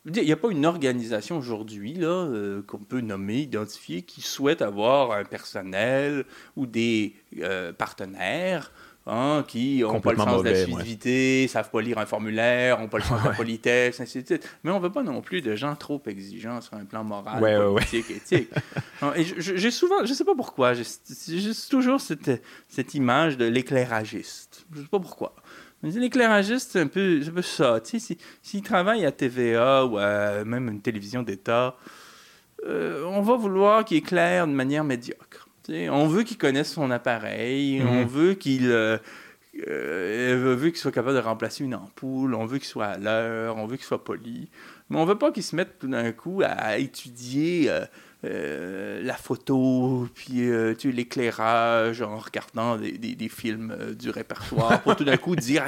Il 0.06 0.22
n'y 0.22 0.34
a 0.34 0.38
pas 0.38 0.50
une 0.50 0.66
organisation 0.66 1.38
aujourd'hui 1.38 1.94
là 1.94 2.08
euh, 2.08 2.62
qu'on 2.62 2.80
peut 2.80 3.00
nommer, 3.00 3.38
identifier, 3.38 4.02
qui 4.02 4.20
souhaite 4.20 4.62
avoir 4.62 5.14
un 5.14 5.24
personnel 5.24 6.26
ou 6.58 6.66
des 6.66 7.16
euh, 7.40 7.72
partenaires 7.72 8.74
Hein, 9.06 9.44
qui 9.46 9.82
n'ont 9.82 10.00
pas 10.00 10.14
le 10.14 10.18
sens 10.18 10.44
de 10.44 10.50
la 10.50 10.56
fluidité, 10.56 11.44
ne 11.44 11.48
savent 11.50 11.70
pas 11.70 11.82
lire 11.82 11.98
un 11.98 12.06
formulaire, 12.06 12.80
n'ont 12.80 12.88
pas 12.88 13.00
le 13.00 13.04
sens 13.04 13.22
de 13.22 13.28
la 13.28 13.34
politesse, 13.36 14.00
ainsi 14.00 14.22
de 14.22 14.28
suite. 14.28 14.50
Mais 14.64 14.72
on 14.72 14.78
ne 14.78 14.84
veut 14.84 14.94
pas 14.94 15.04
non 15.04 15.20
plus 15.20 15.42
de 15.42 15.58
gens 15.58 15.76
trop 15.76 16.02
exigeants 16.06 16.62
sur 16.62 16.76
un 16.76 16.86
plan 16.86 17.04
moral, 17.04 17.42
politique, 17.74 18.10
éthique. 18.10 18.50
Et 19.18 19.26
j'ai 19.26 19.72
souvent, 19.72 20.06
je 20.06 20.10
ne 20.10 20.16
sais 20.16 20.24
pas 20.24 20.36
pourquoi, 20.36 20.74
j'ai 20.74 20.86
toujours 21.70 22.00
cette, 22.00 22.42
cette 22.70 22.94
image 22.94 23.36
de 23.36 23.44
l'éclairagiste. 23.44 24.66
Je 24.72 24.78
ne 24.78 24.84
sais 24.84 24.90
pas 24.90 25.02
pourquoi. 25.02 25.36
L'éclairagiste, 25.84 26.72
c'est 26.72 26.80
un, 26.80 26.88
peu, 26.88 27.20
un 27.28 27.32
peu 27.32 27.42
ça. 27.42 27.82
S'il 27.84 28.00
si, 28.42 28.62
travaille 28.62 29.06
à 29.06 29.12
TVA 29.12 29.86
ou 29.86 29.98
à 29.98 30.46
même 30.46 30.70
une 30.70 30.82
télévision 30.82 31.24
d'État, 31.24 31.76
euh, 32.66 33.04
on 33.04 33.22
va 33.22 33.36
vouloir 33.36 33.84
qu'il 33.84 33.98
éclaire 33.98 34.48
de 34.48 34.54
manière 34.54 34.86
médiocre 34.86 35.43
on 35.70 36.08
veut 36.08 36.24
qu'il 36.24 36.38
connaisse 36.38 36.74
son 36.74 36.92
appareil, 36.92 37.82
on 37.82 38.02
mhm. 38.02 38.08
veut 38.08 38.34
qu'il 38.34 38.72
euh, 38.72 38.98
euh, 39.68 40.56
veut 40.58 40.70
qu'il 40.70 40.80
soit 40.80 40.92
capable 40.92 41.16
de 41.16 41.22
remplacer 41.22 41.64
une 41.64 41.76
ampoule, 41.76 42.34
on 42.34 42.46
veut 42.46 42.58
qu'il 42.58 42.68
soit 42.68 42.86
à 42.86 42.98
l'heure, 42.98 43.58
on 43.58 43.68
veut 43.68 43.78
qu'il 43.78 43.86
soit 43.86 44.04
poli. 44.04 44.50
Mais 44.90 44.98
on 44.98 45.06
veut 45.06 45.18
pas 45.18 45.32
qu'il 45.32 45.44
se 45.44 45.56
mette 45.56 45.80
tout 45.80 45.88
d'un 45.88 46.12
coup 46.12 46.42
à 46.44 46.78
étudier 46.78 47.70
euh, 47.70 47.86
euh, 48.26 49.02
la 49.04 49.16
photo, 49.16 50.08
puis 50.16 50.50
euh, 50.50 50.74
tu 50.74 50.92
l'éclairage 50.92 52.02
en 52.02 52.18
regardant 52.18 52.78
des, 52.78 52.94
des, 52.94 53.28
films 53.28 53.76
euh, 53.78 53.94
du 53.94 54.12
répertoire 54.12 54.82
pour 54.82 54.96
tout 54.96 55.04
d'un 55.04 55.18
coup 55.18 55.36
dire 55.36 55.66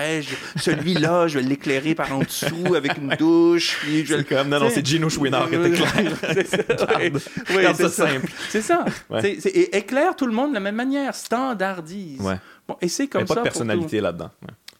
celui-là, 0.56 1.28
je 1.28 1.40
vais 1.40 1.46
l'éclairer 1.46 1.96
par 1.96 2.14
en 2.14 2.20
dessous 2.20 2.74
avec 2.74 2.98
une 2.98 3.10
douche. 3.20 3.80
Puis 3.82 4.06
je... 4.06 4.16
comme, 4.22 4.48
non, 4.48 4.62
non, 4.62 4.70
c'est 4.70 4.86
Gino 4.86 5.10
Chouinard 5.10 5.50
qui 5.50 5.56
éclaire. 5.56 5.90
c'est 7.76 7.90
ça. 7.90 7.90
simple. 7.90 8.32
C'est 8.50 8.62
ça. 8.62 8.86
et 9.22 9.78
éclaire 9.78 10.16
tout 10.16 10.26
le 10.26 10.34
monde 10.34 10.52
de 10.52 10.54
la 10.54 10.62
même 10.62 10.76
manière, 10.76 11.14
standardise. 11.14 12.22
Bon, 12.68 12.78
et 12.80 12.88
c'est 12.88 13.08
comme 13.08 13.28
ça. 13.28 13.36
Pas 13.36 13.42
de 13.42 13.44
personnalité 13.44 14.00
là-dedans. 14.00 14.32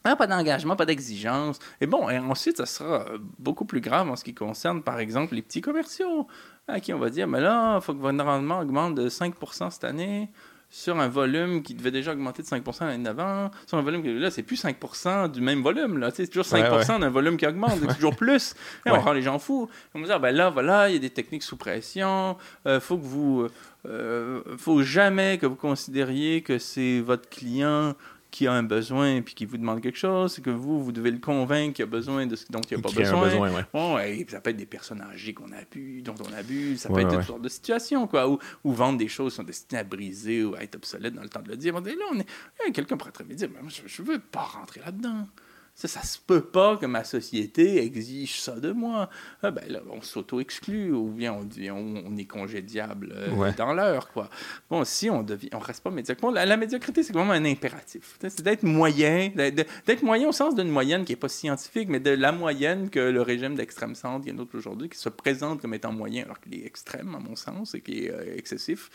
Ah, 0.06 0.16
pas 0.16 0.28
d'engagement, 0.28 0.76
pas 0.76 0.86
d'exigence. 0.86 1.60
Et 1.82 1.88
bon, 1.88 2.10
et 2.10 2.20
ensuite, 2.20 2.58
ça 2.58 2.66
sera 2.66 3.06
beaucoup 3.40 3.66
plus 3.66 3.82
grave 3.82 4.10
en 4.10 4.16
ce 4.16 4.24
qui 4.24 4.34
concerne, 4.34 4.84
par 4.84 5.00
exemple, 5.00 5.36
les 5.36 5.42
petits 5.42 5.62
commerciaux 5.62 6.28
à 6.68 6.80
qui 6.80 6.94
on 6.94 7.00
va 7.00 7.10
dire, 7.10 7.28
mais 7.28 7.42
là, 7.42 7.76
il 7.76 7.82
faut 7.82 7.94
que 7.94 8.00
votre 8.00 8.24
rendement 8.24 8.60
augmente 8.60 8.96
de 8.96 9.10
5% 9.10 9.70
cette 9.70 9.84
année 9.84 10.30
sur 10.70 11.00
un 11.00 11.08
volume 11.08 11.62
qui 11.62 11.74
devait 11.74 11.92
déjà 11.92 12.12
augmenter 12.12 12.42
de 12.42 12.48
5% 12.48 12.86
l'année 12.86 13.04
d'avant, 13.04 13.50
sur 13.66 13.78
un 13.78 13.82
volume 13.82 14.02
qui, 14.02 14.12
là, 14.14 14.32
c'est 14.32 14.44
plus 14.44 14.62
5% 14.62 15.32
du 15.32 15.40
même 15.40 15.62
volume, 15.62 16.00
là, 16.00 16.10
c'est 16.14 16.28
toujours 16.28 16.46
5 16.46 17.00
d'un 17.00 17.10
volume 17.10 17.38
qui 17.38 17.48
augmente, 17.48 17.80
c'est 17.80 17.96
toujours 17.96 18.16
plus. 18.16 18.56
Et 18.86 18.92
on 18.92 19.00
rend 19.00 19.14
les 19.14 19.22
gens 19.22 19.40
fous. 19.40 19.70
On 19.94 20.02
va 20.02 20.08
dire, 20.08 20.20
ben 20.20 20.36
là, 20.36 20.50
voilà, 20.50 20.90
il 20.90 20.94
y 20.94 20.98
a 20.98 21.00
des 21.00 21.12
techniques 21.12 21.44
sous 21.44 21.56
pression, 21.56 22.36
euh, 22.66 22.80
faut 22.80 22.98
que 22.98 23.06
vous, 23.06 23.48
euh, 23.86 24.42
faut 24.58 24.82
jamais 24.82 25.38
que 25.38 25.46
vous 25.46 25.56
considériez 25.56 26.42
que 26.42 26.58
c'est 26.58 27.00
votre 27.00 27.30
client 27.30 27.94
qui 28.36 28.48
a 28.48 28.52
un 28.52 28.64
besoin 28.64 29.16
et 29.16 29.22
puis 29.22 29.34
qui 29.34 29.46
vous 29.46 29.56
demande 29.56 29.80
quelque 29.80 29.98
chose, 29.98 30.34
c'est 30.34 30.42
que 30.42 30.50
vous, 30.50 30.84
vous 30.84 30.92
devez 30.92 31.10
le 31.10 31.20
convaincre 31.20 31.76
qu'il 31.76 31.84
a 31.84 31.86
besoin 31.86 32.28
de 32.28 32.36
ce 32.36 32.44
dont 32.50 32.60
il 32.70 32.76
n'a 32.76 32.84
pas 32.84 32.92
besoin. 32.92 33.24
besoin 33.24 33.50
ouais. 33.50 33.66
Bon, 33.72 33.98
et 33.98 34.26
ça 34.28 34.42
peut 34.42 34.50
être 34.50 34.58
des 34.58 34.66
personnes 34.66 35.02
âgées 35.02 35.34
qu'on 35.34 35.54
a 35.54 35.64
dont 36.02 36.16
on 36.20 36.34
abuse, 36.34 36.82
ça 36.82 36.90
peut 36.90 37.00
être 37.00 37.16
toutes 37.16 37.24
sortes 37.24 37.42
de 37.42 37.48
situations, 37.48 38.08
quoi, 38.08 38.30
ou, 38.30 38.40
vendre 38.66 38.98
des 38.98 39.08
choses 39.08 39.32
qui 39.32 39.38
sont 39.38 39.44
destinées 39.44 39.80
à 39.80 39.84
briser 39.86 40.44
ou 40.44 40.54
à 40.54 40.64
être 40.64 40.76
obsolètes 40.76 41.14
dans 41.14 41.22
le 41.22 41.30
temps 41.30 41.42
de 41.42 41.50
le 41.50 41.56
dire. 41.56 41.74
là, 41.74 41.82
on 42.12 42.20
est, 42.20 42.72
quelqu'un 42.74 42.98
pourrait 42.98 43.12
très 43.12 43.24
bien 43.24 43.38
dire, 43.38 43.48
mais 43.50 43.70
je 43.70 44.02
ne 44.02 44.08
veux 44.08 44.20
pas 44.20 44.44
rentrer 44.44 44.82
là-dedans. 44.82 45.30
Ça, 45.78 45.90
ça 45.90 46.04
se 46.04 46.18
peut 46.26 46.40
pas 46.40 46.78
que 46.78 46.86
ma 46.86 47.04
société 47.04 47.84
exige 47.84 48.40
ça 48.40 48.58
de 48.58 48.72
moi. 48.72 49.10
Ah, 49.44 49.52
ben 49.52 49.66
là, 49.68 49.82
on 49.92 50.02
s'auto-exclut 50.02 50.94
ou 50.94 51.10
bien 51.10 51.34
on, 51.34 51.44
dit, 51.44 51.70
on, 51.70 52.16
est 52.16 52.24
congédiable 52.24 53.14
euh, 53.14 53.52
dans 53.58 53.74
l'heure, 53.74 54.08
quoi. 54.14 54.30
Bon, 54.70 54.86
si 54.86 55.10
on 55.10 55.22
devient, 55.22 55.50
on 55.52 55.60
reste 55.60 55.84
pas 55.84 55.92
médiocre. 55.92 56.32
la, 56.32 56.56
médiocrité, 56.56 57.04
c'est 57.04 57.12
vraiment 57.12 57.34
un 57.34 57.44
impératif. 57.44 58.18
C'est 58.22 58.42
d'être 58.42 58.64
moyen, 58.64 59.30
d'être 59.36 60.02
moyen 60.02 60.30
au 60.30 60.32
sens 60.32 60.56
d'une 60.56 60.70
moyenne 60.70 61.04
qui 61.04 61.12
est 61.12 61.18
pas 61.18 61.28
scientifique, 61.28 61.90
mais 61.90 62.00
de 62.00 62.12
la 62.12 62.32
moyenne 62.32 62.90
que 62.90 63.00
le 63.00 63.22
régime 63.22 63.56
d'extrême 63.56 63.96
centre, 63.96 64.26
il 64.26 64.30
y 64.30 64.32
en 64.32 64.36
a 64.36 64.38
d'autres 64.38 64.58
aujourd'hui, 64.58 64.88
qui 64.88 64.98
se 64.98 65.10
présente 65.10 65.62
comme 65.62 65.74
étant 65.74 65.92
moyen, 65.92 66.24
alors 66.24 66.40
qu'il 66.40 66.56
est 66.56 66.66
extrême, 66.66 67.14
à 67.16 67.20
mon 67.20 67.36
sens, 67.36 67.76
et 67.76 67.82
qui 67.82 68.06
est 68.06 68.12
euh, 68.12 68.38
excessif, 68.38 68.90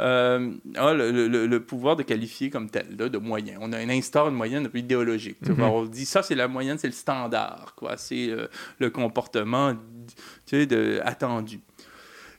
euh, 0.00 0.52
a 0.74 0.92
le, 0.94 1.58
pouvoir 1.58 1.94
de 1.94 2.02
qualifier 2.02 2.50
comme 2.50 2.70
tel, 2.70 2.96
de 2.96 3.18
moyen. 3.18 3.56
On 3.60 3.72
a 3.72 3.78
un 3.78 3.88
instant 3.88 4.24
de 4.26 4.34
moyenne 4.34 4.68
idéologique. 4.74 5.38
Mm 5.46 5.62
On 5.62 5.84
dit 5.84 6.06
ça, 6.06 6.23
c'est 6.24 6.34
la 6.34 6.48
moyenne, 6.48 6.78
c'est 6.78 6.88
le 6.88 6.92
standard, 6.92 7.74
quoi. 7.76 7.96
C'est 7.96 8.28
euh, 8.30 8.48
le 8.78 8.90
comportement 8.90 9.74
tu 10.46 10.60
sais, 10.60 10.66
de, 10.66 11.00
attendu. 11.04 11.60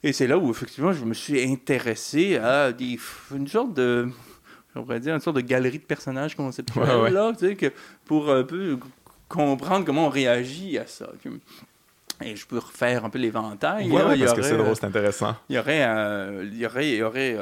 Et 0.03 0.13
c'est 0.13 0.27
là 0.27 0.37
où, 0.37 0.51
effectivement, 0.51 0.93
je 0.93 1.03
me 1.05 1.13
suis 1.13 1.41
intéressé 1.41 2.37
à 2.37 2.71
des, 2.71 2.99
une 3.35 3.47
sorte 3.47 3.73
de, 3.73 4.07
pourrait 4.73 4.99
dire, 4.99 5.15
une 5.15 5.21
sorte 5.21 5.37
de 5.37 5.41
galerie 5.41 5.79
de 5.79 5.83
personnages 5.83 6.35
conceptuels, 6.35 7.13
là, 7.13 7.31
tu 7.33 7.47
sais, 7.47 7.55
que 7.55 7.71
pour 8.05 8.31
un 8.31 8.43
peu 8.43 8.77
comprendre 9.27 9.85
comment 9.85 10.07
on 10.07 10.09
réagit 10.09 10.77
à 10.77 10.85
ça. 10.85 11.09
Et 12.23 12.35
je 12.35 12.45
peux 12.45 12.59
refaire 12.59 13.03
un 13.03 13.09
peu 13.09 13.19
l'éventail. 13.19 13.89
Oui, 13.89 14.19
parce 14.19 14.33
que 14.33 14.41
c'est 14.41 14.57
drôle, 14.57 14.75
c'est 14.75 14.85
intéressant. 14.85 15.35
Il 15.49 15.55
y 15.55 15.59
aurait, 15.59 15.81
il 16.43 16.57
y 16.57 16.65
aurait, 16.65 16.89
il 16.89 16.95
y 16.97 17.03
aurait 17.03 17.37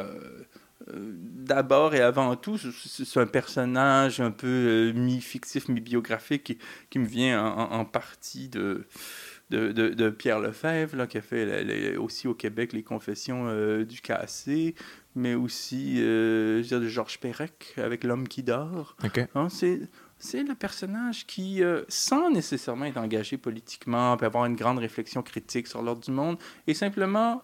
d'abord 1.44 1.96
et 1.96 2.02
avant 2.02 2.36
tout, 2.36 2.58
c'est 2.58 3.20
un 3.20 3.26
personnage 3.26 4.20
un 4.20 4.32
peu 4.32 4.92
mi-fictif, 4.96 5.68
mi-biographique 5.68 6.60
qui, 6.90 7.00
me 7.00 7.06
vient 7.06 7.44
en 7.46 7.86
partie 7.86 8.50
de, 8.50 8.86
de, 9.54 10.10
Pierre 10.10 10.40
Lefebvre, 10.40 10.96
là, 10.96 11.08
qui 11.08 11.18
a 11.18 11.22
fait 11.22 11.98
aussi 11.98 12.28
au 12.28 12.34
Québec 12.34 12.74
les 12.74 12.84
confessions 12.84 13.46
euh, 13.48 13.86
du 13.86 14.02
cassé, 14.02 14.76
mais 15.16 15.36
aussi 15.36 15.96
euh, 16.00 16.64
de 16.64 16.88
Georges 16.88 17.20
Perec 17.20 17.76
avec 17.78 18.04
L'homme 18.04 18.28
qui 18.28 18.44
dort. 18.44 18.96
Hein, 19.36 19.50
c'est 19.50 19.82
c'est 20.20 20.44
le 20.44 20.56
personnage 20.56 21.28
qui, 21.28 21.62
euh, 21.62 21.84
sans 21.90 22.32
nécessairement 22.32 22.86
être 22.86 22.98
engagé 22.98 23.38
politiquement, 23.38 24.16
peut 24.16 24.26
avoir 24.26 24.46
une 24.46 24.56
grande 24.56 24.80
réflexion 24.80 25.22
critique 25.22 25.68
sur 25.68 25.82
l'ordre 25.82 26.02
du 26.02 26.12
monde, 26.12 26.38
et 26.66 26.74
simplement 26.74 27.44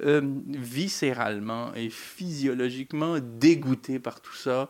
viscéralement 0.00 1.72
et 1.74 1.90
physiologiquement 1.90 3.16
dégoûté 3.20 3.98
par 3.98 4.20
tout 4.20 4.36
ça, 4.36 4.68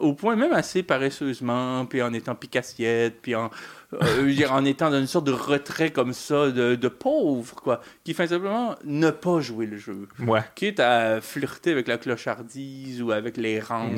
au 0.00 0.14
point 0.14 0.34
même 0.34 0.52
assez 0.52 0.82
paresseusement, 0.82 1.84
puis 1.84 2.02
en 2.02 2.12
étant 2.12 2.34
picassiette, 2.34 3.20
puis 3.20 3.34
en, 3.34 3.50
euh, 3.92 4.46
en 4.48 4.64
étant 4.64 4.90
dans 4.90 4.98
une 4.98 5.06
sorte 5.06 5.26
de 5.26 5.32
retrait 5.32 5.90
comme 5.90 6.12
ça, 6.12 6.50
de, 6.50 6.74
de, 6.74 6.88
pauvre, 6.88 7.54
quoi, 7.54 7.80
qui 8.02 8.14
fait 8.14 8.28
simplement 8.28 8.76
ne 8.84 9.10
pas 9.10 9.40
jouer 9.40 9.66
le 9.66 9.76
jeu. 9.76 10.08
Ouais. 10.20 10.40
Quitte 10.54 10.80
à 10.80 11.20
flirter 11.20 11.72
avec 11.72 11.86
la 11.86 11.98
clochardise 11.98 13.02
ou 13.02 13.12
avec 13.12 13.36
les 13.36 13.60
rangs, 13.60 13.90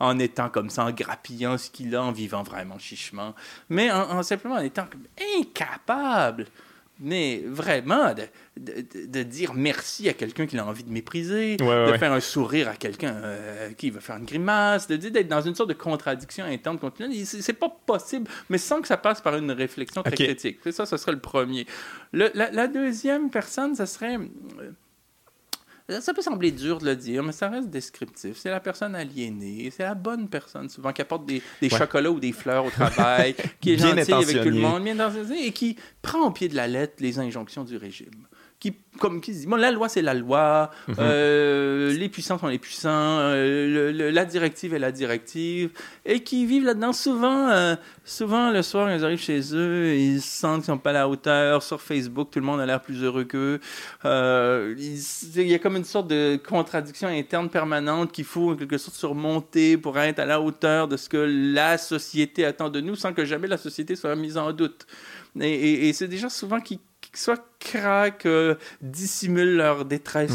en 0.00 0.18
étant 0.18 0.48
comme 0.48 0.70
ça, 0.70 0.84
en 0.86 0.90
grappillant 0.90 1.58
ce 1.58 1.70
qu'il 1.70 1.94
a, 1.94 2.02
en 2.02 2.12
vivant 2.12 2.42
vraiment 2.42 2.78
chichement, 2.78 3.34
mais 3.68 3.90
en 3.90 4.22
simplement 4.22 4.56
en 4.56 4.60
étant 4.60 4.86
incapable 5.38 6.46
mais 6.98 7.42
vraiment, 7.44 8.14
de, 8.14 8.22
de, 8.56 9.06
de, 9.06 9.22
dire 9.22 9.52
merci 9.54 10.08
à 10.08 10.14
quelqu'un 10.14 10.46
qui 10.46 10.58
a 10.58 10.66
envie 10.66 10.82
de 10.82 10.90
mépriser, 10.90 11.56
de 11.56 11.96
faire 11.98 12.12
un 12.12 12.20
sourire 12.20 12.68
à 12.68 12.76
quelqu'un 12.76 13.14
euh, 13.16 13.72
qui 13.72 13.90
va 13.90 14.00
faire 14.00 14.16
une 14.16 14.24
grimace, 14.24 14.86
de 14.86 14.96
dire 14.96 15.10
d'être 15.10 15.28
dans 15.28 15.42
une 15.42 15.54
sorte 15.54 15.68
de 15.68 15.74
contradiction 15.74 16.44
interne 16.46 16.78
continue. 16.78 17.24
C'est 17.24 17.52
pas 17.52 17.68
possible, 17.68 18.30
mais 18.48 18.58
sans 18.58 18.80
que 18.80 18.88
ça 18.88 18.96
passe 18.96 19.20
par 19.20 19.36
une 19.36 19.50
réflexion 19.50 20.02
très 20.02 20.16
critique. 20.16 20.58
C'est 20.62 20.72
ça, 20.72 20.86
ce 20.86 20.96
serait 20.96 21.12
le 21.12 21.20
premier. 21.20 21.66
Le, 22.12 22.30
la, 22.34 22.50
la, 22.50 22.66
deuxième 22.66 23.30
personne, 23.30 23.74
ce 23.74 23.84
serait. 23.84 24.16
Euh, 24.16 24.70
ça 25.88 26.12
peut 26.12 26.22
sembler 26.22 26.50
dur 26.50 26.78
de 26.78 26.86
le 26.86 26.96
dire, 26.96 27.22
mais 27.22 27.32
ça 27.32 27.48
reste 27.48 27.70
descriptif. 27.70 28.36
C'est 28.36 28.50
la 28.50 28.60
personne 28.60 28.94
aliénée, 28.94 29.70
c'est 29.70 29.84
la 29.84 29.94
bonne 29.94 30.28
personne, 30.28 30.68
souvent 30.68 30.92
qui 30.92 31.02
apporte 31.02 31.26
des, 31.26 31.42
des 31.60 31.70
chocolats 31.70 32.10
ou 32.10 32.20
des 32.20 32.32
fleurs 32.32 32.64
au 32.64 32.70
travail, 32.70 33.34
qui 33.60 33.72
est 33.72 33.78
gentille 33.78 34.14
avec 34.14 34.42
tout 34.42 34.50
le 34.50 34.58
monde, 34.58 34.82
bien 34.82 34.96
et 35.36 35.52
qui 35.52 35.76
prend 36.02 36.26
au 36.26 36.30
pied 36.30 36.48
de 36.48 36.56
la 36.56 36.66
lettre 36.66 36.94
les 37.00 37.18
injonctions 37.18 37.64
du 37.64 37.76
régime 37.76 38.26
qui, 38.72 38.76
comme 38.98 39.20
qui 39.20 39.32
dit, 39.32 39.46
bon, 39.46 39.56
la 39.56 39.70
loi, 39.70 39.88
c'est 39.88 40.02
la 40.02 40.14
loi, 40.14 40.70
mhm. 40.88 40.96
euh, 40.98 41.92
les 41.92 42.08
puissants 42.08 42.38
sont 42.38 42.48
les 42.48 42.58
puissants, 42.58 42.90
euh, 42.90 44.10
la 44.10 44.24
directive 44.24 44.74
est 44.74 44.78
la 44.78 44.92
directive, 44.92 45.70
et 46.04 46.20
qui 46.20 46.46
vivent 46.46 46.64
là-dedans 46.64 46.92
souvent, 46.92 47.48
euh, 47.48 47.76
souvent 48.04 48.50
le 48.50 48.62
soir, 48.62 48.90
ils 48.92 49.04
arrivent 49.04 49.20
chez 49.20 49.40
eux, 49.54 49.94
ils 49.94 50.20
sentent 50.20 50.62
qu'ils 50.62 50.66
sont 50.66 50.78
pas 50.78 50.90
à 50.90 50.94
la 50.94 51.08
hauteur, 51.08 51.62
sur 51.62 51.80
Facebook, 51.80 52.30
tout 52.30 52.40
le 52.40 52.46
monde 52.46 52.60
a 52.60 52.66
l'air 52.66 52.80
plus 52.80 53.02
heureux 53.02 53.24
qu'eux. 53.24 53.60
il 54.04 55.48
y 55.48 55.54
a 55.54 55.58
comme 55.58 55.76
une 55.76 55.84
sorte 55.84 56.08
de 56.08 56.36
contradiction 56.36 57.08
interne 57.08 57.48
permanente 57.48 58.12
qu'il 58.12 58.24
faut 58.24 58.52
en 58.52 58.56
quelque 58.56 58.78
sorte 58.78 58.96
surmonter 58.96 59.76
pour 59.76 59.98
être 59.98 60.18
à 60.18 60.24
la 60.24 60.40
hauteur 60.40 60.88
de 60.88 60.96
ce 60.96 61.08
que 61.08 61.18
la 61.18 61.78
société 61.78 62.44
attend 62.44 62.70
de 62.70 62.80
nous, 62.80 62.96
sans 62.96 63.12
que 63.12 63.24
jamais 63.24 63.46
la 63.46 63.58
société 63.58 63.94
soit 63.94 64.16
mise 64.16 64.36
en 64.36 64.52
doute. 64.52 64.86
Et, 65.38 65.88
et 65.88 65.92
c'est 65.92 66.08
des 66.08 66.16
gens 66.16 66.30
souvent 66.30 66.60
qui 66.60 66.80
soit 67.16 67.42
craquent, 67.58 68.26
euh, 68.26 68.54
dissimulent 68.80 69.56
leur 69.56 69.84
détresse. 69.84 70.32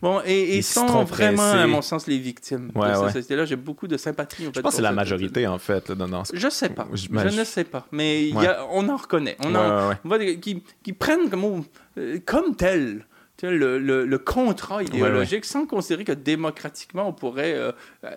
Bon, 0.00 0.20
et, 0.24 0.56
et 0.56 0.62
sont 0.62 1.04
vraiment, 1.04 1.42
à 1.42 1.66
mon 1.66 1.82
sens, 1.82 2.06
les 2.06 2.18
victimes 2.18 2.70
ouais, 2.74 2.92
de 2.92 3.10
cette 3.10 3.30
là 3.30 3.44
J'ai 3.44 3.56
beaucoup 3.56 3.86
de 3.86 3.96
sympathie. 3.96 4.44
Je 4.44 4.60
pense 4.60 4.72
que 4.72 4.76
c'est 4.76 4.82
la 4.82 4.92
majorité, 4.92 5.46
en 5.46 5.58
fait. 5.58 5.88
Là, 5.90 5.94
dans, 5.94 6.22
Je 6.32 6.48
sais 6.48 6.70
pas. 6.70 6.86
Je, 6.92 7.08
ne 7.38 7.44
sais 7.44 7.64
pas. 7.64 7.86
Mais 7.92 8.28
y 8.28 8.46
a, 8.46 8.66
on 8.70 8.88
en 8.88 8.96
reconnaît. 8.96 9.36
On, 9.44 9.54
en, 9.54 9.94
qui, 10.40 10.62
qui 10.82 10.92
prennent 10.92 11.28
comme, 11.28 11.64
euh, 11.98 12.18
comme 12.24 12.56
tel 12.56 13.06
le, 13.42 13.78
le, 13.78 14.18
contrat 14.18 14.82
idéologique 14.82 15.44
sans 15.44 15.66
considérer 15.66 16.04
que 16.04 16.12
démocratiquement 16.12 17.08
on 17.08 17.12
pourrait 17.12 17.54
euh, 17.54 17.72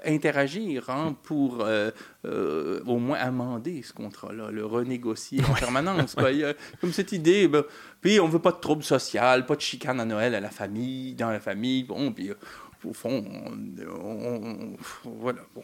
interagir 0.05 0.89
hein, 0.89 1.15
pour 1.23 1.61
euh, 1.61 1.91
euh, 2.25 2.81
au 2.85 2.97
moins 2.97 3.17
amender 3.17 3.81
ce 3.83 3.93
contrat-là, 3.93 4.51
le 4.51 4.65
renégocier 4.65 5.41
en 5.49 5.53
permanence. 5.53 6.15
comme 6.81 6.91
cette 6.91 7.11
idée, 7.11 7.47
ben, 7.47 7.63
puis 8.01 8.19
on 8.19 8.27
veut 8.27 8.39
pas 8.39 8.51
de 8.51 8.59
troubles 8.59 8.83
social, 8.83 9.45
pas 9.45 9.55
de 9.55 9.61
chicane 9.61 9.99
à 9.99 10.05
Noël 10.05 10.35
à 10.35 10.39
la 10.39 10.49
famille, 10.49 11.13
dans 11.13 11.29
la 11.29 11.39
famille, 11.39 11.83
bon, 11.83 12.11
puis 12.11 12.31
au 12.83 12.93
fond, 12.93 13.23
voilà, 15.03 15.41
bon. 15.55 15.63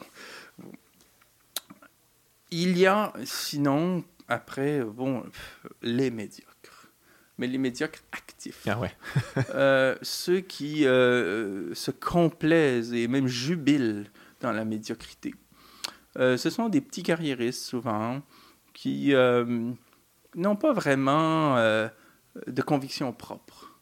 Il 2.51 2.77
y 2.77 2.87
a 2.87 3.13
sinon, 3.25 4.03
après, 4.27 4.81
bon, 4.81 5.23
les 5.81 6.09
médias 6.09 6.45
mais 7.39 7.47
les 7.47 7.57
médiocres 7.57 8.01
actifs. 8.11 8.65
Ah 8.67 8.77
ouais. 8.77 8.91
euh, 9.55 9.95
ceux 10.03 10.41
qui 10.41 10.85
euh, 10.85 11.73
se 11.73 11.89
complaisent 11.89 12.93
et 12.93 13.07
même 13.07 13.27
jubilent 13.27 14.05
dans 14.41 14.51
la 14.51 14.65
médiocrité. 14.65 15.33
Euh, 16.17 16.37
ce 16.37 16.49
sont 16.49 16.69
des 16.69 16.81
petits 16.81 17.01
carriéristes 17.01 17.63
souvent 17.63 18.21
qui 18.73 19.13
n'ont 20.35 20.55
pas 20.55 20.73
vraiment 20.73 21.55
de 21.55 22.61
conviction 22.61 23.11
propre, 23.11 23.73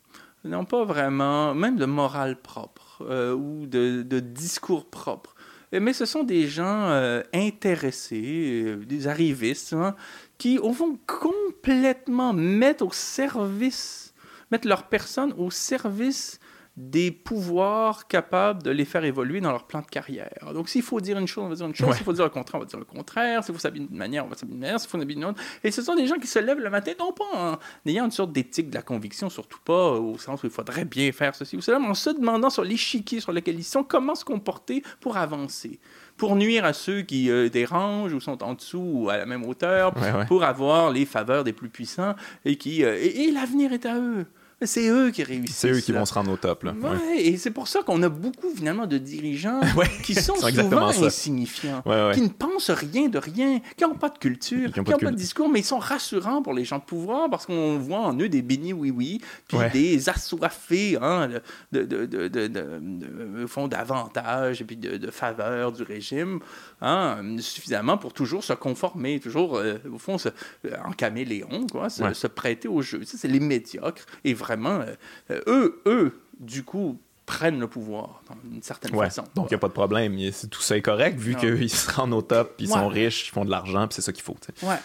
n'ont 0.43 0.65
pas 0.65 0.85
vraiment 0.85 1.53
même 1.53 1.75
de 1.75 1.85
morale 1.85 2.39
propre 2.39 3.03
ou 3.33 3.67
de, 3.67 4.01
de, 4.01 4.19
discours 4.19 4.89
propre. 4.89 5.35
Mais 5.71 5.93
ce 5.93 6.05
sont 6.05 6.23
des 6.23 6.47
gens 6.47 6.89
intéressés, 7.31 8.75
des 8.87 9.07
arrivistes, 9.07 9.73
hein, 9.73 9.95
qui, 10.37 10.59
au 10.59 10.73
fond, 10.73 10.97
complètement 11.05 12.33
mettre 12.33 12.85
au 12.85 12.91
service, 12.91 14.13
mettre 14.51 14.67
leur 14.67 14.83
personne 14.83 15.33
au 15.37 15.49
service 15.49 16.39
des 16.77 17.09
pouvoirs 17.09 18.05
capables 18.07 18.61
de 18.61 18.69
les 18.69 18.85
faire 18.85 19.03
évoluer 19.03 19.41
dans 19.41 19.51
leur 19.51 19.65
plan 19.65 19.81
de 19.81 19.87
carrière. 19.87 20.53
Donc, 20.53 20.69
s'il 20.69 20.83
faut 20.83 21.01
dire 21.01 21.17
une 21.17 21.25
chose, 21.25 21.43
on 21.43 21.49
va 21.49 21.55
dire 21.55 21.65
une 21.65 21.73
chose. 21.73 21.95
S'il 21.95 22.05
faut 22.05 22.13
dire 22.13 22.23
le 22.23 22.29
contraire, 22.29 22.61
on 22.61 22.63
va 22.63 22.69
dire 22.69 22.77
le 22.77 22.85
contraire. 22.85 23.43
S'il 23.43 23.55
faut 23.55 23.59
s'habiller 23.59 23.87
d'une 23.87 23.97
manière, 23.97 24.23
on 24.25 24.27
va 24.27 24.35
s'habiller 24.35 24.53
d'une 24.53 24.61
manière. 24.61 24.79
S'il 24.79 24.87
faut 24.87 24.99
s'habiller 24.99 25.19
d'une 25.19 25.25
autre. 25.25 25.41
Et 25.63 25.71
ce 25.71 25.81
sont 25.81 25.95
des 25.95 26.05
gens 26.05 26.17
qui 26.17 26.27
se 26.27 26.37
lèvent 26.37 26.59
le 26.59 26.69
matin, 26.69 26.91
non 26.99 27.13
pas 27.13 27.25
en 27.33 27.57
ayant 27.87 28.05
une 28.05 28.11
sorte 28.11 28.31
d'éthique 28.31 28.69
de 28.69 28.75
la 28.75 28.83
conviction, 28.83 29.27
surtout 29.27 29.59
pas 29.65 29.93
au 29.93 30.19
sens 30.19 30.43
où 30.43 30.45
il 30.45 30.51
faudrait 30.51 30.85
bien 30.85 31.11
faire 31.11 31.33
ceci 31.33 31.57
ou 31.57 31.61
cela, 31.61 31.79
mais 31.79 31.87
en 31.87 31.95
se 31.95 32.11
demandant 32.11 32.51
sur 32.51 32.63
l'échiquier 32.63 33.21
sur 33.21 33.31
lequel 33.31 33.55
ils 33.55 33.63
sont, 33.63 33.83
comment 33.83 34.13
se 34.13 34.23
comporter 34.23 34.83
pour 34.99 35.17
avancer 35.17 35.79
pour 36.17 36.35
nuire 36.35 36.65
à 36.65 36.73
ceux 36.73 37.01
qui 37.01 37.29
euh, 37.29 37.47
dérangent 37.49 38.13
ou 38.13 38.19
sont 38.19 38.43
en 38.43 38.53
dessous 38.55 38.83
ou 38.83 39.09
à 39.09 39.17
la 39.17 39.25
même 39.25 39.45
hauteur, 39.45 39.93
pour 40.27 40.43
avoir 40.43 40.91
les 40.91 41.05
faveurs 41.05 41.43
des 41.43 41.53
plus 41.53 41.69
puissants 41.69 42.15
et 42.43 42.57
qui 42.57 42.83
euh, 42.83 42.97
et 42.99 43.31
l'avenir 43.31 43.71
est 43.71 43.85
à 43.85 43.97
eux. 43.99 44.25
C'est 44.63 44.89
eux 44.89 45.11
qui 45.11 45.23
réussissent. 45.23 45.55
C'est 45.55 45.69
eux 45.69 45.79
qui 45.81 45.91
vont 45.91 46.05
se 46.05 46.13
rendre 46.15 46.31
au 46.31 46.37
top. 46.37 46.63
Là. 46.63 46.73
Ouais, 46.81 47.21
Et 47.21 47.37
c'est 47.37 47.51
pour 47.51 47.67
ça 47.67 47.83
qu'on 47.83 48.01
a 48.01 48.09
beaucoup 48.09 48.49
finalement 48.55 48.87
de 48.87 48.97
dirigeants 48.97 49.61
qui 50.03 50.15
sont 50.15 50.33
souvent 50.35 50.87
insignifiants, 50.87 51.83
qui 52.13 52.21
ne 52.21 52.29
pensent 52.29 52.71
rien 52.71 53.07
de 53.07 53.19
rien, 53.19 53.59
qui 53.75 53.83
n'ont 53.83 53.93
pas 53.93 54.09
de 54.09 54.17
culture, 54.17 54.71
qui 54.73 54.79
n'ont 54.79 54.83
pas, 54.83 55.11
de 55.11 55.15
discours, 55.15 55.47
mais 55.47 55.59
ils 55.59 55.65
sont 55.65 55.77
rassurants 55.77 56.41
pour 56.41 56.53
les 56.53 56.65
gens 56.65 56.79
de 56.79 56.83
pouvoir 56.83 57.29
parce 57.29 57.45
qu'on 57.45 57.77
voit 57.77 57.99
en 57.99 58.19
eux 58.19 58.29
des 58.29 58.41
bénis 58.41 58.73
oui-oui, 58.73 59.21
puis 59.47 59.59
des 59.71 60.09
assoiffés 60.09 60.97
hein, 60.99 61.29
de, 61.71 61.83
de, 61.83 62.05
de, 62.07 62.27
de, 62.27 63.45
fond 63.45 63.67
d'avantages 63.67 64.61
et 64.61 64.65
puis 64.65 64.75
de, 64.75 65.11
faveurs 65.11 65.71
du 65.71 65.83
régime, 65.83 66.39
hein, 66.81 67.19
suffisamment 67.39 67.99
pour 67.99 68.11
toujours 68.11 68.43
se 68.43 68.53
conformer, 68.53 69.19
toujours, 69.19 69.57
euh, 69.57 69.75
au 69.93 69.99
fond, 69.99 70.17
se, 70.17 70.29
en 70.83 70.91
caméléon, 70.93 71.67
quoi, 71.71 71.91
se, 71.91 72.13
se 72.13 72.27
prêter 72.27 72.67
au 72.67 72.81
jeu. 72.81 73.03
Ça, 73.05 73.17
c'est 73.19 73.27
les 73.27 73.39
médiocres. 73.39 74.05
Et 74.23 74.33
vraiment, 74.33 74.46
euh, 74.51 74.95
euh, 75.31 75.41
eux, 75.47 75.81
eux, 75.85 76.21
du 76.39 76.63
coup, 76.63 76.99
prennent 77.25 77.59
le 77.59 77.67
pouvoir 77.67 78.21
d'une 78.43 78.61
certaine 78.61 78.95
façon. 78.95 79.23
Donc, 79.35 79.47
il 79.49 79.53
n'y 79.53 79.55
a 79.55 79.59
pas 79.59 79.67
de 79.67 79.73
problème. 79.73 80.17
Tout 80.49 80.61
ça 80.61 80.77
est 80.77 80.81
correct 80.81 81.17
vu 81.17 81.35
qu'ils 81.35 81.69
se 81.69 81.91
rendent 81.91 82.13
au 82.13 82.21
top, 82.21 82.55
puis 82.57 82.67
ils 82.67 82.69
sont 82.69 82.87
riches, 82.87 83.27
ils 83.27 83.31
font 83.31 83.45
de 83.45 83.51
l'argent, 83.51 83.87
puis 83.87 83.95
c'est 83.95 84.01
ça 84.01 84.13
qu'il 84.13 84.23
faut. 84.23 84.37
Ouais. 84.63 84.75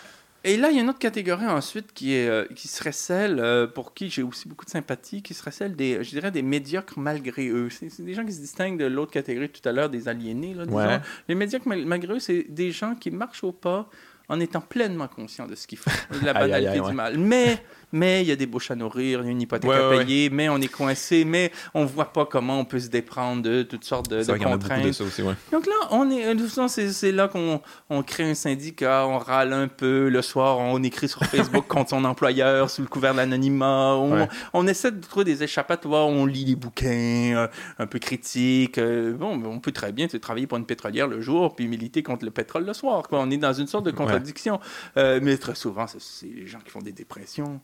Et 0.45 0.57
là, 0.57 0.71
il 0.71 0.77
y 0.77 0.81
a 0.81 0.83
une 0.83 0.91
autre 0.91 0.99
catégorie 0.99 1.47
ensuite 1.47 1.93
qui, 1.93 2.15
est, 2.15 2.27
euh, 2.27 2.45
qui 2.57 2.67
serait 2.67 2.91
celle, 2.91 3.69
pour 3.77 3.95
qui 3.95 4.11
j'ai 4.11 4.25
aussi 4.25 4.49
beaucoup 4.49 4.65
de 4.65 4.71
sympathie, 4.71 5.23
qui 5.23 5.35
serait 5.35 5.53
celle 5.53 5.77
des, 5.77 6.03
je 6.03 6.11
dirais, 6.11 6.33
des 6.33 6.43
médiocres 6.43 6.99
malgré 6.99 7.49
eux. 7.49 7.69
C'est 7.71 8.03
des 8.03 8.15
gens 8.15 8.25
qui 8.27 8.33
se 8.33 8.41
distinguent 8.41 8.79
de 8.79 8.87
l'autre 8.87 9.13
catégorie 9.13 9.49
tout 9.49 9.67
à 9.69 9.71
l'heure, 9.71 9.89
des 9.89 10.09
aliénés. 10.09 10.55
Là, 10.55 11.01
Les 11.29 11.37
médiocres 11.37 11.69
malgré 11.69 12.15
eux, 12.15 12.19
c'est 12.19 12.47
des 12.49 12.73
gens 12.73 12.97
qui 12.97 13.13
marchent 13.13 13.45
au 13.45 13.53
pas 13.53 13.89
en 14.29 14.41
étant 14.41 14.61
pleinement 14.61 15.09
conscients 15.09 15.47
de 15.47 15.55
ce 15.55 15.67
qu'ils 15.67 15.79
font, 15.79 15.91
de 16.19 16.25
la 16.25 16.33
banalité 16.33 16.81
du 16.81 16.93
mal. 16.93 17.19
Mais 17.19 17.63
mais 17.93 18.23
il 18.23 18.29
y 18.29 18.33
a 18.33 18.37
des 18.37 18.47
bouches 18.47 18.71
à 18.71 18.75
nourrir, 18.75 19.21
il 19.21 19.27
y 19.27 19.29
a 19.29 19.31
une 19.31 19.43
hypothèque 19.43 19.71
à 19.71 19.91
payer, 19.91 20.31
mais 20.31 20.49
on 20.49 20.59
est 20.59 20.69
coincé, 20.69 21.25
mais 21.25 21.53
on 21.75 21.85
voit 21.85 22.13
pas 22.13 22.27
comment 22.27 22.59
on 22.59 22.65
peut 22.65 22.81
se 22.81 22.89
déprendre 22.89 23.43
de 23.43 23.63
toutes 23.63 23.85
sortes 23.85 24.11
de, 24.11 24.23
de 24.23 24.39
contraintes. 24.39 24.85
De 24.85 24.93
ça 24.93 25.05
aussi, 25.05 25.23
Donc 25.51 25.67
là, 25.67 25.73
on 25.91 26.11
est, 26.11 26.35
c'est 26.69 27.13
là 27.13 27.29
qu'on 27.29 27.61
on 27.91 28.03
crée 28.03 28.31
un 28.31 28.35
syndicat, 28.35 29.07
on 29.07 29.19
râle 29.19 29.53
un 29.53 29.69
peu 29.69 30.09
le 30.09 30.23
soir, 30.23 30.59
on 30.59 30.83
écrit 30.83 31.09
sur 31.09 31.25
Facebook 31.25 31.67
contre 31.69 31.91
son 31.91 32.05
employeur 32.05 32.71
sous 32.71 32.83
le 32.83 32.89
couvert 32.89 33.13
de 33.13 33.19
l'anonymat, 33.19 33.95
on, 33.97 34.29
on, 34.53 34.67
essaie 34.67 34.91
de 34.91 35.01
trouver 35.01 35.25
des 35.25 35.43
échappatoires, 35.43 36.09
on 36.09 36.27
lit 36.27 36.45
des 36.45 36.57
bouquins 36.57 37.35
euh, 37.37 37.47
un 37.79 37.87
peu 37.87 37.99
critiques. 37.99 38.79
Euh, 38.79 39.13
bon, 39.13 39.43
on 39.45 39.61
peut 39.61 39.73
très 39.73 39.93
bien 39.93 40.07
travailler 40.07 40.47
pour 40.47 40.59
une 40.59 40.67
pétrolière 40.67 41.07
le 41.07 41.21
jour 41.21 41.55
puis 41.55 41.69
militer 41.69 42.03
contre 42.03 42.25
le 42.25 42.31
pétrole 42.31 42.65
le 42.65 42.73
soir. 42.73 43.09
Quoi. 43.09 43.21
On 43.21 43.31
est 43.31 43.37
dans 43.37 43.53
une 43.53 43.67
sorte 43.67 43.85
de 43.85 43.91
contradiction. 43.91 44.61
Euh, 44.97 45.21
mais 45.23 45.37
très 45.37 45.55
souvent, 45.55 45.87
c'est 45.87 46.27
les 46.27 46.47
gens 46.47 46.59
qui 46.65 46.71
font 46.71 46.81
des 46.81 46.93
dépressions, 46.93 47.61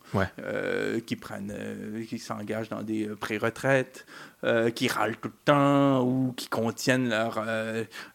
qui 1.06 1.16
prennent, 1.16 1.54
qui 2.08 2.18
s'engagent 2.18 2.68
dans 2.68 2.82
des 2.82 3.06
pré-retraites, 3.08 4.06
qui 4.74 4.88
râlent 4.88 5.16
tout 5.16 5.28
le 5.28 5.44
temps 5.44 6.02
ou 6.02 6.32
qui 6.36 6.48
contiennent 6.48 7.08
leur, 7.08 7.44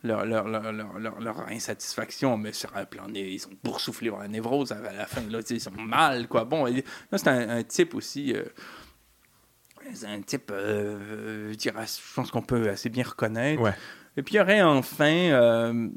leur, 0.04 0.26
leur, 0.26 1.48
insatisfaction, 1.50 2.38
mais 2.38 2.54
sur 2.54 2.76
un 2.76 2.86
plan, 2.86 3.08
ils 3.14 3.40
sont 3.40 3.50
boursouflés 3.64 4.10
par 4.10 4.20
la 4.20 4.28
névrose 4.28 4.72
à 4.72 4.80
la 4.80 5.06
fin. 5.06 5.22
Là, 5.30 5.40
ils 5.50 5.62
sont 5.62 5.72
mal. 5.72 6.28
Quoi. 6.28 6.46
Bon, 6.46 6.66
c'est 7.12 7.28
un, 7.28 7.64
type 7.64 7.96
aussi 7.96 8.34
c'est 9.94 10.08
un 10.08 10.22
type, 10.22 10.52
euh, 10.52 11.52
je, 11.52 11.56
dirais, 11.56 11.86
je 11.86 12.14
pense 12.16 12.32
qu'on 12.32 12.42
peut 12.42 12.70
assez 12.70 12.90
bien 12.90 13.04
reconnaître. 13.04 13.62
Et 14.16 14.22
puis 14.22 14.36
il 14.36 14.38
y 14.38 14.42
aurait 14.42 14.62
enfin, 14.62 15.12
euh, 15.12 15.88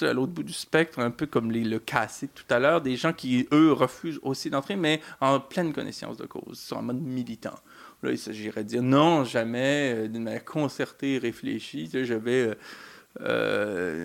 à 0.00 0.12
l'autre 0.12 0.32
bout 0.32 0.42
du 0.42 0.52
spectre, 0.52 0.98
un 0.98 1.12
peu 1.12 1.26
comme 1.26 1.52
les, 1.52 1.62
le 1.62 1.78
cassé 1.78 2.28
tout 2.28 2.42
à 2.50 2.58
l'heure, 2.58 2.80
des 2.80 2.96
gens 2.96 3.12
qui, 3.12 3.46
eux, 3.52 3.72
refusent 3.72 4.18
aussi 4.22 4.50
d'entrer, 4.50 4.74
mais 4.76 5.00
en 5.20 5.38
pleine 5.38 5.72
connaissance 5.72 6.16
de 6.16 6.26
cause, 6.26 6.58
sont 6.58 6.76
en 6.76 6.82
mode 6.82 7.00
militant. 7.00 7.54
Là, 8.02 8.10
il 8.10 8.18
s'agirait 8.18 8.64
de 8.64 8.68
dire 8.68 8.82
non, 8.82 9.24
jamais, 9.24 9.94
euh, 9.94 10.08
d'une 10.08 10.24
manière 10.24 10.44
concertée, 10.44 11.18
réfléchie, 11.18 11.88
je 11.92 12.14
vais 12.14 12.56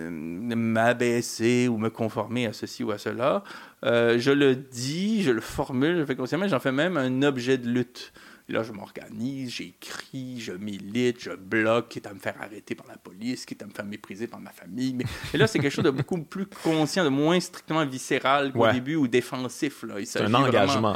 m'abaisser 0.09 1.67
ou 1.67 1.77
me 1.77 1.89
conformer 1.89 2.47
à 2.47 2.53
ceci 2.53 2.83
ou 2.83 2.91
à 2.91 2.97
cela. 2.97 3.43
je 3.83 4.31
le 4.31 4.55
dis, 4.55 5.21
je 5.23 5.29
le 5.31 5.41
formule, 5.41 5.97
je 5.99 6.05
fais 6.05 6.15
consciemment, 6.15 6.47
j'en 6.47 6.59
fais 6.59 6.71
même 6.71 6.97
un 6.97 7.21
objet 7.21 7.59
de 7.59 7.69
lutte 7.69 8.11
là, 8.49 8.63
je 8.63 8.71
m'organise, 8.71 9.49
j'écris, 9.51 10.39
je 10.39 10.51
milite, 10.51 11.21
je 11.21 11.31
bloque, 11.31 11.89
quitte 11.89 12.07
à 12.07 12.13
me 12.13 12.19
faire 12.19 12.35
arrêter 12.41 12.75
par 12.75 12.87
la 12.87 12.97
police, 12.97 13.45
quitte 13.45 13.63
à 13.63 13.65
me 13.65 13.71
faire 13.71 13.85
mépriser 13.85 14.27
par 14.27 14.39
ma 14.39 14.51
famille. 14.51 14.93
Mais 14.93 15.05
et 15.33 15.37
là, 15.37 15.47
c'est 15.47 15.59
quelque 15.59 15.73
chose 15.73 15.85
de 15.85 15.91
beaucoup 15.91 16.17
plus 16.23 16.45
conscient, 16.45 17.03
de 17.03 17.09
moins 17.09 17.39
strictement 17.39 17.85
viscéral 17.85 18.51
qu'au 18.51 18.69
début 18.71 18.95
ou 18.95 19.07
défensif. 19.07 19.85
C'est 20.05 20.21
un 20.21 20.33
engagement. 20.33 20.95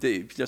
Puis 0.00 0.38
là, 0.38 0.46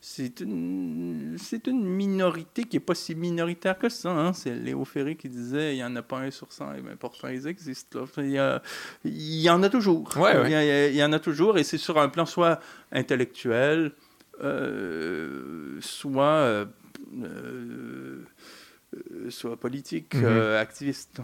c'est 0.00 0.40
une, 0.40 1.36
une 1.66 1.84
minorité 1.84 2.64
qui 2.64 2.76
n'est 2.76 2.80
pas 2.80 2.94
si 2.94 3.14
minoritaire 3.14 3.78
que 3.78 3.88
ça. 3.88 4.10
Hein. 4.10 4.32
C'est 4.32 4.54
Léo 4.54 4.84
Ferré 4.84 5.16
qui 5.16 5.28
disait 5.28 5.74
il 5.74 5.76
n'y 5.76 5.84
en 5.84 5.94
a 5.96 6.02
pas 6.02 6.18
un 6.18 6.30
sur 6.30 6.52
100, 6.52 6.74
et 6.74 6.80
bien 6.80 6.96
pourtant 6.96 7.28
ils 7.28 7.46
existent. 7.46 8.04
Il, 8.18 8.30
y 8.30 8.38
a, 8.38 8.62
il, 9.04 9.40
y 9.40 9.50
en 9.50 9.62
a 9.62 9.68
toujours. 9.68 10.10
Ouais, 10.16 10.90
il, 10.90 10.96
y 10.96 11.04
en 11.04 11.12
a 11.12 11.18
toujours, 11.18 11.58
et 11.58 11.64
c'est 11.64 11.78
sur 11.78 11.98
un 11.98 12.08
plan 12.08 12.26
soit 12.26 12.60
intellectuel, 12.92 13.92
soit 15.80 16.24
euh, 16.24 16.64
euh, 17.22 17.24
euh, 17.24 18.24
soit 19.28 19.56
politique, 19.56 20.14
mhm. 20.14 20.24
euh, 20.24 20.60
activiste. 20.60 21.20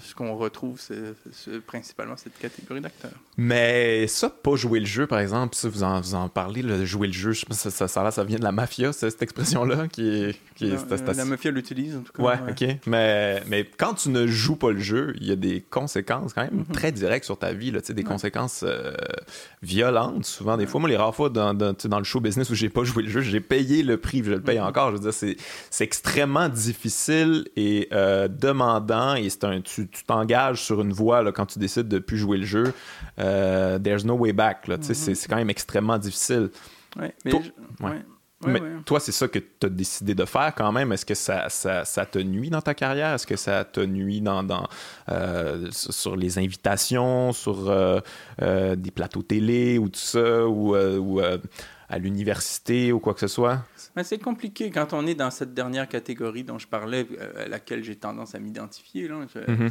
Ce 0.00 0.14
qu'on 0.14 0.36
retrouve, 0.36 0.80
c'est 0.80 1.60
principalement 1.66 2.16
cette 2.16 2.38
catégorie 2.38 2.80
d'acteurs. 2.80 3.12
Mais 3.36 4.06
ça, 4.06 4.28
pas 4.28 4.56
jouer 4.56 4.80
le 4.80 4.86
jeu, 4.86 5.06
par 5.06 5.20
exemple, 5.20 5.54
ça, 5.54 5.68
vous, 5.68 5.82
en, 5.82 6.00
vous 6.00 6.14
en 6.14 6.28
parlez, 6.28 6.62
le 6.62 6.84
jouer 6.84 7.06
le 7.06 7.12
jeu, 7.12 7.32
je 7.32 7.46
pense 7.46 7.62
que 7.62 7.70
ça, 7.70 7.88
ça, 7.88 8.10
ça, 8.10 8.24
vient 8.24 8.38
de 8.38 8.44
la 8.44 8.52
mafia, 8.52 8.92
cette 8.92 9.22
expression-là, 9.22 9.88
qui. 9.88 10.36
Qui 10.56 10.66
est 10.72 11.14
la 11.16 11.24
mafia 11.24 11.50
l'utilise, 11.50 11.96
en 11.96 12.00
tout 12.00 12.12
cas. 12.12 12.22
Ouais, 12.22 12.36
OK. 12.50 12.64
Mais, 12.86 13.42
mais 13.46 13.64
quand 13.64 13.94
tu 13.94 14.10
ne 14.10 14.26
joues 14.26 14.56
pas 14.56 14.72
le 14.72 14.80
jeu, 14.80 15.14
il 15.20 15.26
y 15.26 15.32
a 15.32 15.36
des 15.36 15.62
conséquences 15.62 16.34
quand 16.34 16.42
même 16.42 16.64
mhm. 16.68 16.74
très 16.74 16.92
directes 16.92 17.24
sur 17.24 17.38
ta 17.38 17.52
vie, 17.52 17.70
là, 17.70 17.80
des 17.88 18.04
conséquences 18.04 18.64
euh, 18.66 18.92
violentes, 19.62 20.26
souvent. 20.26 20.56
Des 20.56 20.66
fois, 20.66 20.80
moi, 20.80 20.90
les 20.90 20.96
rares 20.96 21.14
fois 21.14 21.30
dans, 21.30 21.54
dans, 21.54 21.74
dans 21.84 21.98
le 21.98 22.04
show 22.04 22.20
business 22.20 22.50
où 22.50 22.54
j'ai 22.54 22.68
pas 22.68 22.84
joué 22.84 23.04
le 23.04 23.08
jeu, 23.08 23.20
j'ai 23.20 23.40
payé 23.40 23.82
le 23.82 23.96
prix, 23.96 24.22
je 24.24 24.32
le 24.32 24.40
paye 24.40 24.58
mhm. 24.58 24.66
encore. 24.66 24.90
Je 24.90 24.96
veux 24.96 25.10
dire, 25.10 25.36
c'est 25.70 25.84
extrêmement 25.84 26.48
difficile 26.58 27.48
et 27.56 27.88
euh, 27.92 28.28
demandant 28.28 29.14
et 29.14 29.30
c'est 29.30 29.44
un, 29.44 29.60
tu 29.60 29.88
t'engages 30.06 30.62
sur 30.62 30.80
une 30.80 30.92
voie 30.92 31.22
là, 31.22 31.32
quand 31.32 31.46
tu 31.46 31.58
décides 31.58 31.88
de 31.88 31.98
plus 31.98 32.18
jouer 32.18 32.38
le 32.38 32.44
jeu. 32.44 32.72
Euh, 33.18 33.78
there's 33.78 34.04
no 34.04 34.14
way 34.14 34.32
back. 34.32 34.66
Là, 34.68 34.76
mm 34.76 34.82
C'est 34.94 35.28
quand 35.28 35.36
même 35.36 35.50
extrêmement 35.50 35.98
difficile. 35.98 36.50
Ouais, 36.98 37.14
mais 37.24 37.30
toi, 37.30 37.40
mais 38.46 38.60
toi, 38.84 39.00
c'est 39.00 39.12
ça 39.12 39.28
que 39.28 39.38
tu 39.38 39.66
as 39.66 39.68
décidé 39.68 40.14
de 40.14 40.24
faire 40.24 40.54
quand 40.54 40.70
même. 40.72 40.92
Est-ce 40.92 41.04
que 41.04 41.14
ça, 41.14 41.48
ça, 41.48 41.84
ça, 41.84 42.06
te 42.06 42.18
nuit 42.18 42.50
dans 42.50 42.62
ta 42.62 42.74
carrière? 42.74 43.14
Est-ce 43.14 43.26
que 43.26 43.36
ça 43.36 43.64
te 43.64 43.80
nuit 43.80 44.20
dans, 44.20 44.42
dans 44.42 44.68
euh, 45.10 45.68
sur 45.70 46.16
les 46.16 46.38
invitations, 46.38 47.32
sur 47.32 47.72
des 48.40 48.90
plateaux 48.90 49.22
télé 49.22 49.78
ou 49.78 49.88
tout 49.88 49.98
ça, 49.98 50.46
ou, 50.46 50.76
ou 50.76 51.20
à 51.88 51.98
l'université 51.98 52.92
ou 52.92 53.00
quoi 53.00 53.14
que 53.14 53.20
ce 53.20 53.28
soit? 53.28 53.64
c'est 54.02 54.18
compliqué 54.18 54.70
quand 54.70 54.92
on 54.92 55.06
est 55.06 55.14
dans 55.14 55.30
cette 55.30 55.54
dernière 55.54 55.88
catégorie 55.88 56.44
dont 56.44 56.58
je 56.58 56.66
parlais, 56.66 57.06
euh, 57.18 57.46
à 57.46 57.48
laquelle 57.48 57.82
j'ai 57.82 57.96
tendance 57.96 58.34
à 58.34 58.38
m'identifier. 58.38 59.08
Mm-hmm. 59.08 59.70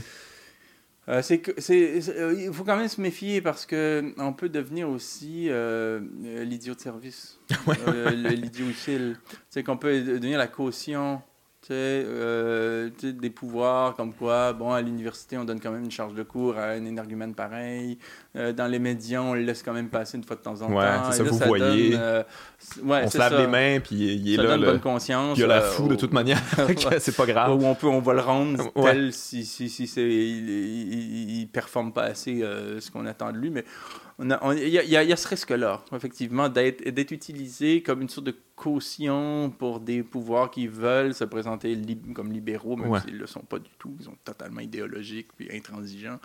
Euh, 1.09 1.21
c'est 1.21 1.41
euh, 1.69 2.35
il 2.37 2.53
faut 2.53 2.63
quand 2.63 2.75
même 2.75 2.87
se 2.87 2.99
méfier 2.99 3.41
parce 3.41 3.65
que 3.65 4.13
on 4.17 4.33
peut 4.33 4.49
devenir 4.49 4.89
aussi 4.89 5.49
l'idiot 5.49 6.73
de 6.73 6.79
service, 6.79 7.39
l'idiot 8.13 8.67
utile. 8.67 9.17
C'est 9.49 9.63
qu'on 9.63 9.77
peut 9.77 10.01
devenir 10.01 10.37
la 10.37 10.47
caution 10.47 11.21
euh, 11.73 12.89
des 13.01 13.29
pouvoirs 13.29 13.95
comme 13.95 14.13
quoi, 14.13 14.53
bon, 14.53 14.71
à 14.71 14.81
l'université, 14.81 15.37
on 15.37 15.45
donne 15.45 15.59
quand 15.59 15.71
même 15.71 15.83
une 15.83 15.91
charge 15.91 16.13
de 16.13 16.23
cours 16.23 16.57
à 16.57 16.71
un 16.71 16.85
énergumène 16.85 17.33
pareil. 17.33 17.97
Euh, 18.35 18.53
dans 18.53 18.67
les 18.67 18.79
médias, 18.79 19.21
on 19.21 19.33
le 19.33 19.41
laisse 19.41 19.63
quand 19.63 19.73
même 19.73 19.89
passer 19.89 20.17
une 20.17 20.23
fois 20.23 20.35
de 20.35 20.41
temps 20.41 20.61
en 20.61 20.67
temps. 20.67 21.11
ça, 21.11 21.23
vous 21.23 21.37
voyez. 21.37 21.95
Euh, 21.95 22.23
on 22.83 23.09
se 23.09 23.17
lave 23.17 23.37
les 23.37 23.47
mains, 23.47 23.79
puis 23.79 23.95
il 23.95 24.33
est 24.33 24.35
ça 24.37 24.43
là. 24.43 24.49
Donne 24.49 24.65
bonne 24.65 24.79
conscience. 24.79 25.37
Il 25.37 25.41
y 25.41 25.43
a 25.43 25.47
la 25.47 25.61
foule 25.61 25.89
de 25.89 25.95
toute 25.95 26.13
manière. 26.13 26.41
c'est 26.99 27.15
pas 27.15 27.25
grave. 27.25 27.51
On, 27.51 27.75
peut, 27.75 27.87
on 27.87 28.01
va 28.01 28.13
le 28.13 28.21
rendre 28.21 28.71
tel 28.73 29.13
si, 29.13 29.45
si, 29.45 29.69
si 29.69 29.83
il, 29.95 30.49
il, 30.49 31.39
il, 31.39 31.47
performe 31.47 31.91
pas 31.91 32.03
assez 32.03 32.39
ce 32.79 32.91
qu'on 32.91 33.05
attend 33.05 33.31
de 33.31 33.37
lui. 33.37 33.49
Mais 33.49 33.65
il 34.19 34.67
y, 34.67 34.71
y, 34.71 34.95
a 34.95 35.15
ce 35.15 35.27
risque-là, 35.27 35.83
effectivement, 35.93 36.49
d'être 36.49 37.11
utilisé 37.11 37.83
comme 37.83 38.01
une 38.01 38.09
sorte 38.09 38.25
de 38.25 38.35
caution 38.55 39.51
pour 39.51 39.79
des 39.79 40.01
pouvoirs 40.01 40.49
qui 40.49 40.65
veulent 40.65 41.13
se 41.13 41.23
présenter 41.23 41.79
comme 42.15 42.31
libéraux, 42.31 42.75
même 42.75 42.99
s'ils 42.99 43.13
ne 43.13 43.19
le 43.19 43.27
sont 43.27 43.41
pas 43.41 43.59
du 43.59 43.69
tout. 43.77 43.95
Ils 43.99 44.05
sont 44.05 44.17
totalement 44.23 44.61
idéologiques 44.61 45.29
puis 45.35 45.55
intransigeants. 45.55 46.19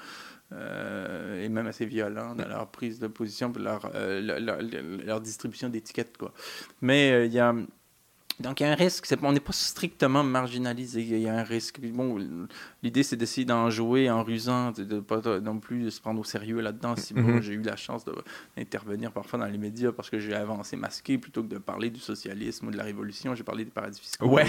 Euh, 0.53 1.43
et 1.43 1.49
même 1.49 1.67
assez 1.67 1.87
violents 1.87 2.35
dans 2.35 2.47
leur 2.47 2.67
prise 2.69 2.99
de 2.99 3.07
position, 3.07 3.51
leur, 3.57 3.91
euh, 3.95 4.21
leur, 4.21 4.59
leur, 4.61 5.21
distribution 5.21 5.71
d'étiquettes. 5.71 6.19
Quoi. 6.19 6.35
Mais 6.83 7.11
euh, 7.11 7.25
il 7.25 7.33
y 7.33 7.39
a 7.39 7.55
donc, 8.41 8.61
il 8.61 8.65
y 8.65 8.67
a 8.67 8.73
un 8.73 8.75
risque. 8.75 9.07
on 9.23 9.33
n'est 9.33 9.41
pas 9.41 9.53
strictement 9.53 10.25
marginalisé. 10.25 11.03
Il 11.03 11.19
y 11.19 11.29
a 11.29 11.35
un 11.35 11.43
risque. 11.43 11.81
Bon, 11.81 12.19
l'idée, 12.83 13.03
c'est 13.03 13.17
d'essayer 13.17 13.45
d'en 13.45 13.71
jouer 13.71 14.11
en 14.11 14.23
rusant, 14.23 14.73
de 14.73 14.97
ne 14.97 15.01
pas 15.01 15.21
non 15.41 15.59
plus 15.59 15.91
se 15.91 16.01
prendre 16.01 16.21
au 16.21 16.25
sérieux 16.25 16.61
là-dedans. 16.61 16.97
Si 16.97 17.15
mm-hmm. 17.15 17.41
j'ai 17.41 17.53
eu 17.55 17.63
la 17.63 17.77
chance 17.77 18.05
d'intervenir 18.57 19.13
parfois 19.13 19.39
dans 19.39 19.47
les 19.47 19.59
médias 19.59 19.93
parce 19.93 20.11
que 20.11 20.19
j'ai 20.19 20.35
avancé 20.35 20.77
masqué 20.77 21.19
plutôt 21.19 21.43
que 21.43 21.49
de 21.49 21.59
parler 21.59 21.91
du 21.91 22.01
socialisme 22.01 22.69
ou 22.69 22.71
de 22.71 22.77
la 22.77 22.85
révolution, 22.85 23.35
j'ai 23.35 23.45
parlé 23.45 23.65
des 23.65 23.71
paradis 23.71 24.01
fiscaux. 24.01 24.27
Ouais. 24.27 24.47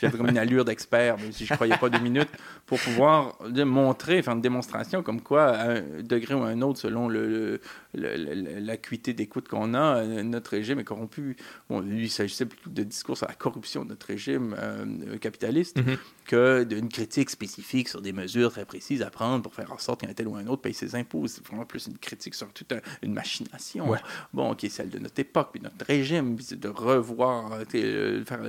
J'avais 0.00 0.16
comme 0.16 0.28
une 0.28 0.38
allure 0.38 0.64
d'expert, 0.64 1.16
même 1.18 1.32
si 1.32 1.46
je 1.46 1.52
ne 1.52 1.56
croyais 1.56 1.76
pas 1.78 1.88
deux 1.88 2.00
minutes, 2.00 2.30
pour 2.66 2.78
pouvoir 2.78 3.38
montrer, 3.64 4.22
faire 4.22 4.34
une 4.34 4.42
démonstration 4.42 5.02
comme 5.02 5.22
quoi, 5.22 5.48
à 5.48 5.70
un 5.70 6.02
degré 6.02 6.34
ou 6.34 6.42
à 6.42 6.48
un 6.48 6.60
autre, 6.62 6.78
selon 6.78 7.08
le, 7.08 7.60
l'acuité 7.94 9.14
d'écoute 9.14 9.48
qu'on 9.48 9.74
a, 9.74 10.04
notre 10.04 10.50
régime 10.50 10.80
est 10.80 10.84
corrompu. 10.84 11.36
Bon, 11.68 11.80
lui, 11.80 12.04
il 12.04 12.10
s'agissait 12.10 12.46
plutôt 12.46 12.68
de 12.68 12.82
discours 12.82 13.16
sur 13.16 13.26
la 13.26 13.34
corruption 13.34 13.84
de 13.84 13.90
notre 13.90 14.06
régime 14.06 14.54
euh, 14.58 15.16
capitaliste 15.18 15.78
mm-hmm. 15.78 15.98
que 16.26 16.64
d'une 16.64 16.88
critique 16.88 17.30
spécifique 17.30 17.69
sur 17.88 18.00
des 18.00 18.12
mesures 18.12 18.50
très 18.50 18.64
précises 18.64 19.02
à 19.02 19.10
prendre 19.10 19.42
pour 19.42 19.54
faire 19.54 19.72
en 19.72 19.78
sorte 19.78 20.00
qu'un 20.00 20.12
tel 20.12 20.28
ou 20.28 20.36
un 20.36 20.46
autre 20.46 20.62
paye 20.62 20.74
ses 20.74 20.94
impôts. 20.94 21.26
C'est 21.26 21.46
vraiment 21.46 21.64
plus 21.64 21.86
une 21.86 21.98
critique 21.98 22.34
sur 22.34 22.48
toute 22.52 22.72
une 23.02 23.12
machination, 23.12 23.86
bon, 24.32 24.54
qui 24.54 24.66
est 24.66 24.70
celle 24.70 24.90
de 24.90 24.98
notre 24.98 25.18
époque, 25.20 25.50
puis 25.52 25.62
notre 25.62 25.84
régime, 25.84 26.36
puis 26.36 26.56
de 26.56 26.68
revoir, 26.68 27.52
euh, 27.74 28.24
faire 28.24 28.40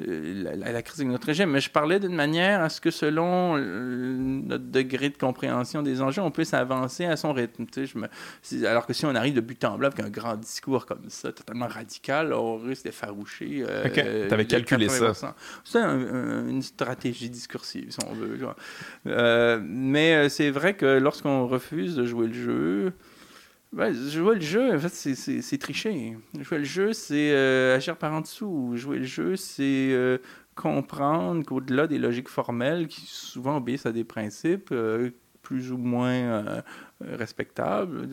euh, 0.00 0.56
la, 0.56 0.82
critique 0.82 1.06
de 1.06 1.12
notre 1.12 1.26
régime. 1.26 1.50
Mais 1.50 1.60
je 1.60 1.70
parlais 1.70 2.00
d'une 2.00 2.14
manière 2.14 2.62
à 2.62 2.68
ce 2.68 2.80
que 2.80 2.90
selon 2.90 3.58
notre 3.58 4.64
degré 4.64 5.10
de 5.10 5.16
compréhension 5.16 5.82
des 5.82 6.00
enjeux, 6.00 6.22
on 6.22 6.30
puisse 6.30 6.54
avancer 6.54 7.04
à 7.04 7.16
son 7.16 7.32
rythme. 7.32 7.66
Je 7.74 7.98
me... 7.98 8.66
Alors 8.66 8.86
que 8.86 8.92
si 8.92 9.04
on 9.04 9.14
arrive 9.14 9.34
de 9.34 9.40
but 9.40 9.62
en 9.64 9.76
blanc 9.76 9.88
avec 9.88 10.04
un 10.04 10.10
grand 10.10 10.36
discours 10.36 10.86
comme 10.86 11.08
ça, 11.08 11.32
totalement 11.32 11.68
radical, 11.68 12.32
on 12.32 12.56
risque 12.56 12.84
d'effaroucher 12.84 13.64
tu 14.28 14.34
avais 14.34 14.46
calculé 14.46 14.88
ça. 14.88 15.12
C'est 15.64 15.78
une 15.80 16.62
stratégie 16.62 17.30
discursive, 17.30 17.90
si 17.90 17.98
on 18.06 18.14
veut. 18.14 18.38
Euh, 18.42 18.52
mais 19.04 20.14
euh, 20.14 20.28
c'est 20.28 20.50
vrai 20.50 20.74
que 20.74 20.98
lorsqu'on 20.98 21.46
refuse 21.46 21.96
de 21.96 22.04
jouer 22.04 22.26
le 22.28 22.34
jeu, 22.34 22.92
Ben, 23.72 23.94
jouer 23.94 24.34
le 24.34 24.40
jeu, 24.40 24.74
en 24.74 24.78
fait, 24.80 24.88
c'est 24.88 25.58
tricher. 25.58 26.16
Jouer 26.40 26.58
le 26.58 26.64
jeu, 26.64 26.92
c'est 26.92 27.30
euh, 27.32 27.76
agir 27.76 27.96
par 27.96 28.12
en 28.12 28.20
dessous. 28.20 28.72
Jouer 28.74 28.98
le 28.98 29.04
jeu, 29.04 29.36
c'est 29.36 29.92
euh, 29.92 30.18
comprendre 30.56 31.44
qu'au-delà 31.44 31.86
des 31.86 31.98
logiques 31.98 32.28
formelles 32.28 32.88
qui 32.88 33.02
souvent 33.02 33.58
obéissent 33.58 33.86
à 33.86 33.92
des 33.92 34.02
principes 34.02 34.70
euh, 34.72 35.10
plus 35.42 35.70
ou 35.70 35.78
moins 35.78 36.62
respectables, 37.00 38.08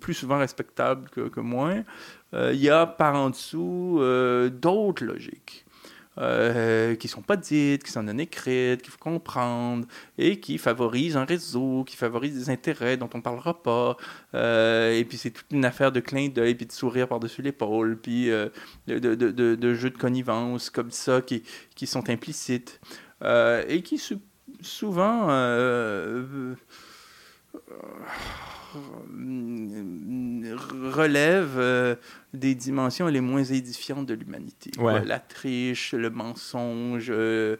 plus 0.00 0.14
souvent 0.14 0.38
respectables 0.38 1.08
que, 1.10 1.28
que 1.28 1.40
moins, 1.40 1.84
il 2.32 2.56
y 2.56 2.70
a 2.70 2.86
par 2.86 3.14
en 3.14 3.30
dessous 3.30 4.00
d'autres 4.50 5.04
logiques. 5.04 5.66
Euh, 6.20 6.96
qui 6.96 7.06
sont 7.06 7.22
pas 7.22 7.36
dites, 7.36 7.84
qui 7.84 7.92
sont 7.92 8.02
non 8.02 8.18
écrites, 8.18 8.82
qu'il 8.82 8.90
faut 8.90 8.98
comprendre, 8.98 9.86
et 10.16 10.40
qui 10.40 10.58
favorisent 10.58 11.16
un 11.16 11.24
réseau, 11.24 11.84
qui 11.84 11.96
favorisent 11.96 12.34
des 12.34 12.50
intérêts 12.50 12.96
dont 12.96 13.08
on 13.14 13.18
ne 13.18 13.22
parlera 13.22 13.62
pas. 13.62 13.96
Euh, 14.34 14.98
et 14.98 15.04
puis 15.04 15.16
c'est 15.16 15.30
toute 15.30 15.46
une 15.52 15.64
affaire 15.64 15.92
de 15.92 16.00
clin 16.00 16.28
d'œil, 16.28 16.56
puis 16.56 16.66
de 16.66 16.72
sourire 16.72 17.06
par-dessus 17.06 17.42
l'épaule, 17.42 17.98
puis 18.00 18.30
euh, 18.30 18.48
de, 18.88 18.98
de, 18.98 19.74
jeux 19.74 19.90
de 19.90 19.98
connivence 19.98 20.70
comme 20.70 20.90
ça 20.90 21.22
qui, 21.22 21.44
qui 21.76 21.86
sont 21.86 22.10
implicites, 22.10 22.80
et 23.22 23.82
qui 23.82 24.02
souvent 24.60 25.28
relève 30.92 31.98
des 32.34 32.54
dimensions 32.54 33.06
les 33.06 33.20
moins 33.20 33.44
édifiantes 33.44 34.06
de 34.06 34.14
l'humanité. 34.14 34.70
La 34.78 35.18
triche, 35.18 35.94
le 35.94 36.10
mensonge, 36.10 37.08
euh, 37.10 37.56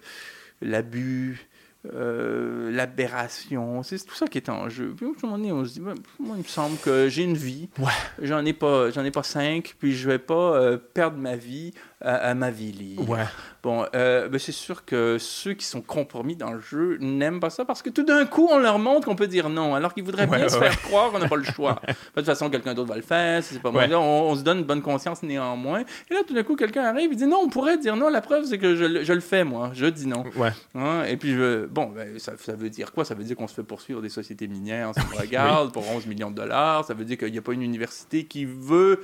l'abus, 0.60 1.48
euh, 1.94 2.70
l'aberration, 2.72 3.82
c'est 3.82 4.04
tout 4.04 4.14
ça 4.14 4.26
qui 4.26 4.38
est 4.38 4.48
en 4.48 4.68
jeu. 4.68 4.94
Puis 4.96 5.06
à 5.06 5.08
un 5.08 5.12
moment 5.22 5.38
donné, 5.38 5.52
on 5.52 5.64
se 5.64 5.74
dit, 5.74 5.80
ben, 5.80 5.94
moi, 6.18 6.36
il 6.36 6.42
me 6.42 6.48
semble 6.48 6.76
que 6.78 7.08
j'ai 7.08 7.22
une 7.22 7.36
vie, 7.36 7.68
ouais. 7.78 7.86
j'en 8.20 8.44
ai 8.44 8.52
pas, 8.52 8.90
j'en 8.90 9.04
ai 9.04 9.10
pas 9.10 9.22
cinq, 9.22 9.76
puis 9.78 9.94
je 9.94 10.08
vais 10.08 10.18
pas 10.18 10.56
euh, 10.56 10.76
perdre 10.76 11.18
ma 11.18 11.36
vie 11.36 11.72
à, 12.00 12.34
ma 12.34 12.50
vie 12.50 12.72
libre. 12.72 13.08
Ouais. 13.08 13.24
Bon, 13.62 13.84
euh, 13.94 14.28
ben 14.28 14.38
c'est 14.38 14.52
sûr 14.52 14.84
que 14.84 15.16
ceux 15.18 15.54
qui 15.54 15.66
sont 15.66 15.80
compromis 15.80 16.36
dans 16.36 16.52
le 16.52 16.60
jeu 16.60 16.96
n'aiment 17.00 17.40
pas 17.40 17.50
ça 17.50 17.64
parce 17.64 17.82
que 17.82 17.90
tout 17.90 18.04
d'un 18.04 18.24
coup, 18.24 18.48
on 18.50 18.58
leur 18.58 18.78
montre 18.78 19.08
qu'on 19.08 19.16
peut 19.16 19.26
dire 19.26 19.48
non, 19.48 19.74
alors 19.74 19.94
qu'ils 19.94 20.04
voudraient 20.04 20.28
bien 20.28 20.48
se 20.48 20.58
faire 20.58 20.80
croire 20.82 21.10
qu'on 21.10 21.18
n'a 21.18 21.28
pas 21.28 21.36
le 21.36 21.44
choix. 21.44 21.80
de 21.88 21.94
toute 22.14 22.26
façon, 22.26 22.50
quelqu'un 22.50 22.74
d'autre 22.74 22.88
va 22.88 22.96
le 22.96 23.02
faire, 23.02 23.42
c'est 23.42 23.60
pas 23.60 23.72
moi. 23.72 23.84
On, 23.90 24.36
se 24.36 24.42
donne 24.42 24.58
une 24.58 24.64
bonne 24.64 24.82
conscience 24.82 25.24
néanmoins. 25.24 25.80
Et 26.08 26.14
là, 26.14 26.20
tout 26.26 26.34
d'un 26.34 26.44
coup, 26.44 26.54
quelqu'un 26.54 26.84
arrive, 26.84 27.10
il 27.12 27.16
dit 27.16 27.26
non, 27.26 27.40
on 27.42 27.48
pourrait 27.48 27.78
dire 27.78 27.96
non. 27.96 28.08
La 28.08 28.20
preuve, 28.20 28.44
c'est 28.44 28.58
que 28.58 28.76
je, 28.76 29.02
je, 29.02 29.12
le 29.12 29.20
fais, 29.20 29.42
moi. 29.42 29.72
Je 29.74 29.86
dis 29.86 30.06
non. 30.06 30.22
Ouais. 30.36 30.52
Hein? 30.76 31.02
Et 31.08 31.16
puis, 31.16 31.34
je, 31.34 31.66
bon, 31.66 31.86
ben, 31.86 32.16
ça, 32.20 32.32
ça, 32.38 32.54
veut 32.54 32.70
dire 32.70 32.92
quoi? 32.92 33.04
Ça 33.04 33.14
veut 33.14 33.24
dire 33.24 33.36
qu'on 33.36 33.48
se 33.48 33.54
fait 33.54 33.64
poursuivre 33.64 34.00
des 34.00 34.08
sociétés 34.08 34.46
minières, 34.46 34.90
on 34.90 34.92
se 34.92 35.16
regarde 35.20 35.72
pour 35.72 35.88
11 35.90 36.06
millions 36.06 36.30
de 36.30 36.36
dollars. 36.36 36.84
Ça 36.84 36.94
veut 36.94 37.04
dire 37.04 37.18
qu'il 37.18 37.32
n'y 37.32 37.38
a 37.38 37.42
pas 37.42 37.52
une 37.52 37.62
université 37.62 38.24
qui 38.24 38.44
veut 38.44 39.00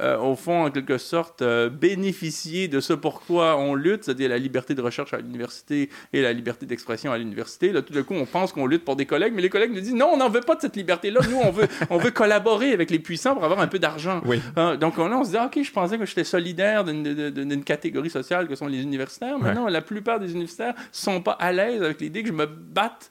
euh, 0.00 0.18
au 0.18 0.34
fond, 0.34 0.64
en 0.64 0.70
quelque 0.70 0.96
sorte, 0.98 1.42
euh, 1.42 1.68
bénéficier 1.68 2.68
de 2.68 2.80
ce 2.80 2.92
pourquoi 2.92 3.58
on 3.58 3.74
lutte, 3.74 4.04
c'est-à-dire 4.04 4.30
la 4.30 4.38
liberté 4.38 4.74
de 4.74 4.80
recherche 4.80 5.12
à 5.12 5.18
l'université 5.18 5.90
et 6.12 6.22
la 6.22 6.32
liberté 6.32 6.64
d'expression 6.64 7.12
à 7.12 7.18
l'université. 7.18 7.70
Là, 7.70 7.82
tout 7.82 7.92
d'un 7.92 8.02
coup, 8.02 8.14
on 8.14 8.24
pense 8.24 8.52
qu'on 8.52 8.66
lutte 8.66 8.84
pour 8.84 8.96
des 8.96 9.04
collègues, 9.04 9.34
mais 9.34 9.42
les 9.42 9.50
collègues 9.50 9.72
nous 9.72 9.80
disent 9.80 9.94
non, 9.94 10.10
on 10.12 10.16
n'en 10.16 10.30
veut 10.30 10.40
pas 10.40 10.54
de 10.54 10.62
cette 10.62 10.76
liberté-là. 10.76 11.20
Nous, 11.28 11.36
on 11.36 11.50
veut, 11.50 11.68
on 11.90 11.98
veut 11.98 12.10
collaborer 12.10 12.72
avec 12.72 12.90
les 12.90 12.98
puissants 12.98 13.34
pour 13.34 13.44
avoir 13.44 13.60
un 13.60 13.66
peu 13.66 13.78
d'argent. 13.78 14.22
Hein, 14.56 14.76
donc 14.76 14.96
là, 14.96 15.04
on 15.04 15.24
se 15.24 15.30
dit, 15.30 15.36
ah, 15.36 15.46
OK, 15.46 15.62
je 15.62 15.72
pensais 15.72 15.98
que 15.98 16.06
j'étais 16.06 16.24
solidaire 16.24 16.84
d'une 16.84 17.64
catégorie 17.64 18.10
sociale 18.10 18.48
que 18.48 18.54
sont 18.54 18.68
les 18.68 18.82
universitaires. 18.82 19.38
Mais 19.38 19.54
non, 19.54 19.66
la 19.66 19.82
plupart 19.82 20.18
des 20.18 20.32
universitaires 20.32 20.74
sont 20.92 21.20
pas 21.20 21.32
à 21.32 21.52
l'aise 21.52 21.82
avec 21.82 22.00
l'idée 22.00 22.22
que 22.22 22.28
je 22.28 22.34
me 22.34 22.46
batte 22.46 23.10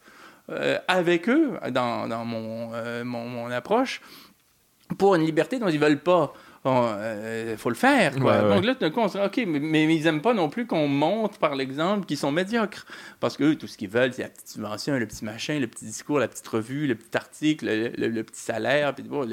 euh, 0.50 0.80
avec 0.88 1.30
eux 1.30 1.52
dans, 1.72 2.08
dans 2.08 2.26
mon, 2.26 2.72
mon, 3.04 3.28
mon 3.28 3.52
approche 3.52 4.02
pour 4.98 5.14
une 5.16 5.24
liberté 5.24 5.60
dont 5.60 5.68
ils 5.68 5.80
veulent 5.80 6.00
pas 6.00 6.34
il 6.66 6.70
euh, 6.72 7.58
faut 7.58 7.70
le 7.70 7.76
faire. 7.76 8.16
Quoi. 8.18 8.42
Donc 8.42 8.66
là, 8.66 8.74
d'un 8.74 8.90
coup, 8.90 9.00
on 9.00 9.08
se 9.08 9.18
dit, 9.18 9.24
OK, 9.24 9.48
mais, 9.48 9.84
ils 9.96 10.04
n'aiment 10.04 10.22
pas 10.22 10.34
non 10.34 10.50
plus 10.50 10.68
qu'on 10.68 10.88
montre 10.88 11.38
par 11.40 11.56
l'exemple 11.56 12.06
qu'ils 12.06 12.18
sont 12.18 12.32
médiocres. 12.32 12.86
Parce 13.20 13.38
que 13.38 13.54
tout 13.54 13.68
ce 13.68 13.78
qu'ils 13.78 13.90
veulent, 13.90 14.14
c'est 14.14 14.24
la 14.24 14.30
petite 14.30 14.50
subvention, 14.50 14.98
le 14.98 15.08
petit 15.08 15.24
machin, 15.24 15.60
le 15.60 15.68
petit 15.68 15.86
discours, 15.86 16.20
la 16.20 16.28
petite 16.28 16.48
revue, 16.48 16.86
le 16.88 16.96
petit 16.96 17.16
article, 17.16 17.66
le, 17.98 18.24
petit 18.24 18.42
salaire, 18.42 18.94
puis 18.94 19.04
bon, 19.04 19.28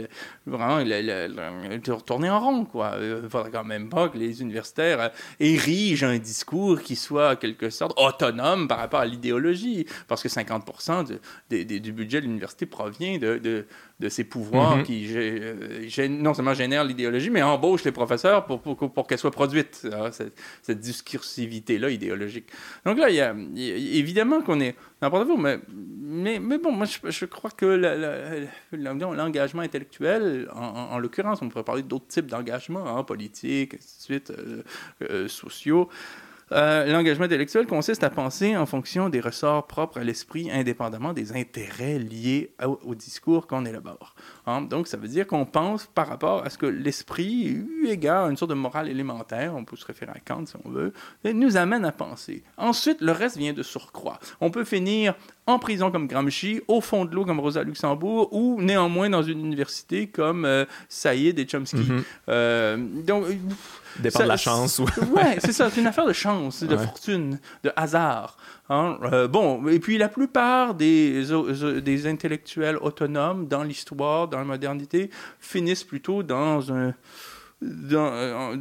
vraiment, 0.46 0.78
le, 0.78 1.92
retourner 1.92 2.30
en 2.30 2.40
rond. 2.40 2.64
Quoi. 2.64 2.92
Il 3.00 3.22
ne 3.22 3.28
faudrait 3.28 3.50
quand 3.50 3.64
même 3.64 3.88
pas 3.88 4.08
que 4.08 4.18
les 4.18 4.40
universitaires 4.40 5.00
euh, 5.00 5.08
érigent 5.40 6.06
un 6.06 6.18
discours 6.18 6.80
qui 6.80 6.94
soit, 6.94 7.32
en 7.32 7.36
quelque 7.36 7.70
sorte, 7.70 7.98
autonome 7.98 8.68
par 8.68 8.78
rapport 8.78 9.00
à 9.00 9.06
l'idéologie. 9.06 9.86
Parce 10.06 10.22
que 10.22 10.28
50% 10.28 11.18
du 11.50 11.92
budget 11.92 12.20
de 12.20 12.26
l'université 12.26 12.66
provient 12.66 13.18
de 13.18 13.66
de 13.98 14.10
ces 14.10 14.24
pouvoirs 14.24 14.76
mhm. 14.78 14.82
qui 14.82 15.06
euh, 15.10 16.08
non 16.08 16.34
seulement 16.34 16.52
génèrent 16.52 16.84
l'idéologie, 16.84 17.25
mais 17.30 17.42
embauchent 17.42 17.84
les 17.84 17.92
professeurs 17.92 18.46
pour, 18.46 18.60
pour, 18.60 18.76
pour 18.76 19.06
qu'elle 19.06 19.18
soit 19.18 19.30
produite, 19.30 19.86
hein, 19.92 20.10
cette, 20.10 20.80
discursivité-là 20.80 21.90
idéologique. 21.90 22.48
Donc 22.84 22.98
là, 22.98 23.10
il 23.10 23.16
y 23.16 23.20
a, 23.20 23.34
évidemment 23.98 24.42
qu'on 24.42 24.60
est 24.60 24.74
n'importe 25.02 25.28
où, 25.28 25.36
mais, 25.36 25.58
mais, 25.68 26.38
mais, 26.38 26.58
bon, 26.58 26.72
moi, 26.72 26.86
je, 26.86 27.24
crois 27.24 27.50
que 27.50 27.66
l'engagement 28.72 29.62
intellectuel, 29.62 30.48
en, 30.54 30.98
l'occurrence, 30.98 31.42
on 31.42 31.48
pourrait 31.48 31.64
parler 31.64 31.82
d'autres 31.82 32.08
types 32.08 32.26
d'engagement, 32.26 32.96
hein, 32.96 33.04
politiques, 33.04 33.76
suite, 33.80 34.30
euh, 34.30 34.62
euh, 35.02 35.28
sociaux, 35.28 35.88
euh, 36.52 36.86
l'engagement 36.86 37.24
intellectuel 37.24 37.66
consiste 37.66 38.04
à 38.04 38.10
penser 38.10 38.56
en 38.56 38.66
fonction 38.66 39.08
des 39.08 39.20
ressorts 39.20 39.66
propres 39.66 39.98
à 39.98 40.04
l'esprit, 40.04 40.48
indépendamment 40.50 41.12
des 41.12 41.32
intérêts 41.32 41.98
liés 41.98 42.52
au, 42.62 42.94
discours 42.94 43.46
qu'on 43.46 43.64
élabore. 43.64 44.14
Hein? 44.46 44.62
Donc, 44.62 44.86
ça 44.86 44.96
veut 44.96 45.08
dire 45.08 45.26
qu'on 45.26 45.44
pense 45.44 45.86
par 45.86 46.08
rapport 46.08 46.44
à 46.44 46.50
ce 46.50 46.58
que 46.58 46.66
l'esprit, 46.66 47.46
eu 47.46 47.88
égard 47.88 48.26
à 48.26 48.30
une 48.30 48.36
sorte 48.36 48.50
de 48.50 48.56
morale 48.56 48.88
élémentaire, 48.88 49.54
on 49.54 49.64
peut 49.64 49.76
se 49.76 49.84
référer 49.84 50.12
à 50.12 50.20
Kant 50.20 50.46
si 50.46 50.54
on 50.64 50.70
veut, 50.70 50.92
nous 51.24 51.56
amène 51.56 51.84
à 51.84 51.92
penser. 51.92 52.42
Ensuite, 52.56 53.00
le 53.00 53.12
reste 53.12 53.36
vient 53.36 53.52
de 53.52 53.62
surcroît. 53.62 54.18
On 54.40 54.50
peut 54.50 54.64
finir 54.64 55.14
en 55.46 55.58
prison 55.58 55.90
comme 55.90 56.06
Gramsci, 56.06 56.60
au 56.68 56.80
fond 56.80 57.04
de 57.04 57.14
l'eau 57.14 57.24
comme 57.24 57.40
Rosa 57.40 57.62
Luxembourg, 57.62 58.32
ou 58.32 58.60
néanmoins 58.60 59.10
dans 59.10 59.22
une 59.22 59.44
université 59.44 60.08
comme 60.08 60.44
euh, 60.44 60.64
Saïd 60.88 61.38
et 61.38 61.46
Chomsky. 61.46 61.86
Euh, 62.28 62.76
donc, 62.78 63.26
Dépend 63.98 64.24
de 64.24 64.28
la 64.28 64.36
chance. 64.36 64.78
Ou... 64.78 64.84
ouais, 65.14 65.38
c'est 65.38 65.52
ça, 65.52 65.70
c'est 65.70 65.80
une 65.80 65.86
affaire 65.86 66.06
de 66.06 66.12
chance, 66.12 66.62
de 66.62 66.76
fortune, 66.76 67.38
de 67.64 67.72
hasard. 67.76 68.36
Hein. 68.68 68.98
Euh, 69.12 69.28
bon, 69.28 69.68
et 69.68 69.78
puis 69.78 69.96
la 69.98 70.08
plupart 70.08 70.74
des, 70.74 72.06
intellectuels 72.06 72.76
autonomes 72.78 73.46
dans 73.46 73.62
l'histoire, 73.62 74.28
dans 74.28 74.38
la 74.38 74.44
modernité, 74.44 75.10
finissent 75.38 75.84
plutôt 75.84 76.22
dans 76.22 76.72
un. 76.72 76.94
dans, 77.60 78.56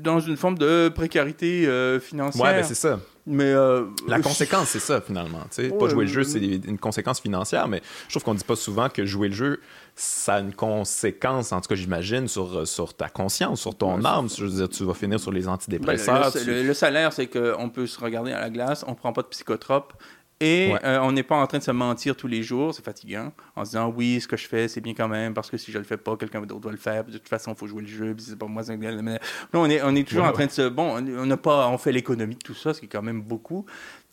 dans 0.00 0.20
une 0.20 0.36
forme 0.36 0.58
de 0.58 0.88
précarité 0.88 1.66
euh, 1.66 2.00
financière. 2.00 2.44
Ouais, 2.44 2.60
ben 2.60 2.64
c'est 2.64 2.74
ça. 2.74 2.98
Mais 3.26 3.52
euh, 3.52 3.84
la 4.08 4.20
conséquence, 4.20 4.68
c'est 4.68 4.80
ça 4.80 5.00
finalement. 5.00 5.40
pas 5.78 5.88
jouer 5.88 6.06
le 6.06 6.10
jeu, 6.10 6.24
c'est 6.24 6.40
une 6.40 6.78
conséquence 6.78 7.20
financière, 7.20 7.68
mais 7.68 7.82
je 8.08 8.12
trouve 8.12 8.24
qu'on 8.24 8.34
dit 8.34 8.44
pas 8.44 8.56
souvent 8.56 8.88
que 8.88 9.04
jouer 9.04 9.28
le 9.28 9.34
jeu, 9.34 9.60
ça 9.94 10.36
a 10.36 10.40
une 10.40 10.54
conséquence, 10.54 11.52
en 11.52 11.60
tout 11.60 11.68
cas 11.68 11.74
j'imagine, 11.74 12.28
sur, 12.28 12.66
sur 12.66 12.94
ta 12.94 13.08
conscience, 13.08 13.60
sur 13.60 13.76
ton 13.76 14.04
âme. 14.04 14.28
Je 14.30 14.44
veux 14.44 14.50
dire, 14.50 14.68
tu 14.68 14.84
vas 14.84 14.94
finir 14.94 15.20
sur 15.20 15.32
les 15.32 15.48
antidépresseurs. 15.48 16.32
le, 16.46 16.74
salaire, 16.74 17.12
c'est 17.12 17.26
qu'on 17.26 17.68
peut 17.68 17.86
se 17.86 18.00
regarder 18.00 18.32
à 18.32 18.40
la 18.40 18.50
glace, 18.50 18.84
on 18.86 18.94
prend 18.94 19.12
pas 19.12 19.22
de 19.22 19.28
psychotrope, 19.28 19.92
et 20.40 20.74
euh, 20.84 20.98
on 21.02 21.12
n'est 21.12 21.22
pas 21.22 21.36
en 21.36 21.46
train 21.46 21.58
de 21.58 21.62
se 21.62 21.70
mentir 21.70 22.16
tous 22.16 22.26
les 22.26 22.42
jours, 22.42 22.74
c'est 22.74 22.84
fatigant, 22.84 23.30
en 23.56 23.64
se 23.64 23.70
disant 23.70 23.92
oui, 23.94 24.20
ce 24.22 24.26
que 24.26 24.38
je 24.38 24.48
fais, 24.48 24.68
c'est 24.68 24.80
bien 24.80 24.94
quand 24.94 25.08
même, 25.08 25.34
parce 25.34 25.50
que 25.50 25.58
si 25.58 25.70
je 25.70 25.76
le 25.76 25.84
fais 25.84 25.98
pas, 25.98 26.16
quelqu'un 26.16 26.40
d'autre 26.40 26.60
doit 26.60 26.72
le 26.72 26.78
faire. 26.78 27.04
De 27.04 27.12
toute 27.12 27.28
façon, 27.28 27.52
il 27.52 27.58
faut 27.58 27.66
jouer 27.66 27.82
le 27.82 27.88
jeu, 27.88 28.14
puis 28.14 28.24
c'est 28.26 28.38
pas 28.38 28.46
moi. 28.46 28.62
Non, 28.62 29.18
on 29.52 29.68
est, 29.68 29.82
on 29.82 29.94
est 29.94 30.08
toujours 30.08 30.24
en 30.24 30.32
train 30.32 30.46
de 30.46 30.50
se. 30.50 30.68
Bon, 30.68 30.96
on 30.96 31.26
n'a 31.26 31.36
pas. 31.36 31.68
On 31.68 31.76
fait 31.76 31.92
l'économie 31.92 32.36
de 32.36 32.42
tout 32.42 32.54
ça, 32.54 32.72
ce 32.72 32.80
qui 32.80 32.86
est 32.86 32.88
quand 32.88 33.02
même 33.02 33.20
beaucoup. 33.20 33.66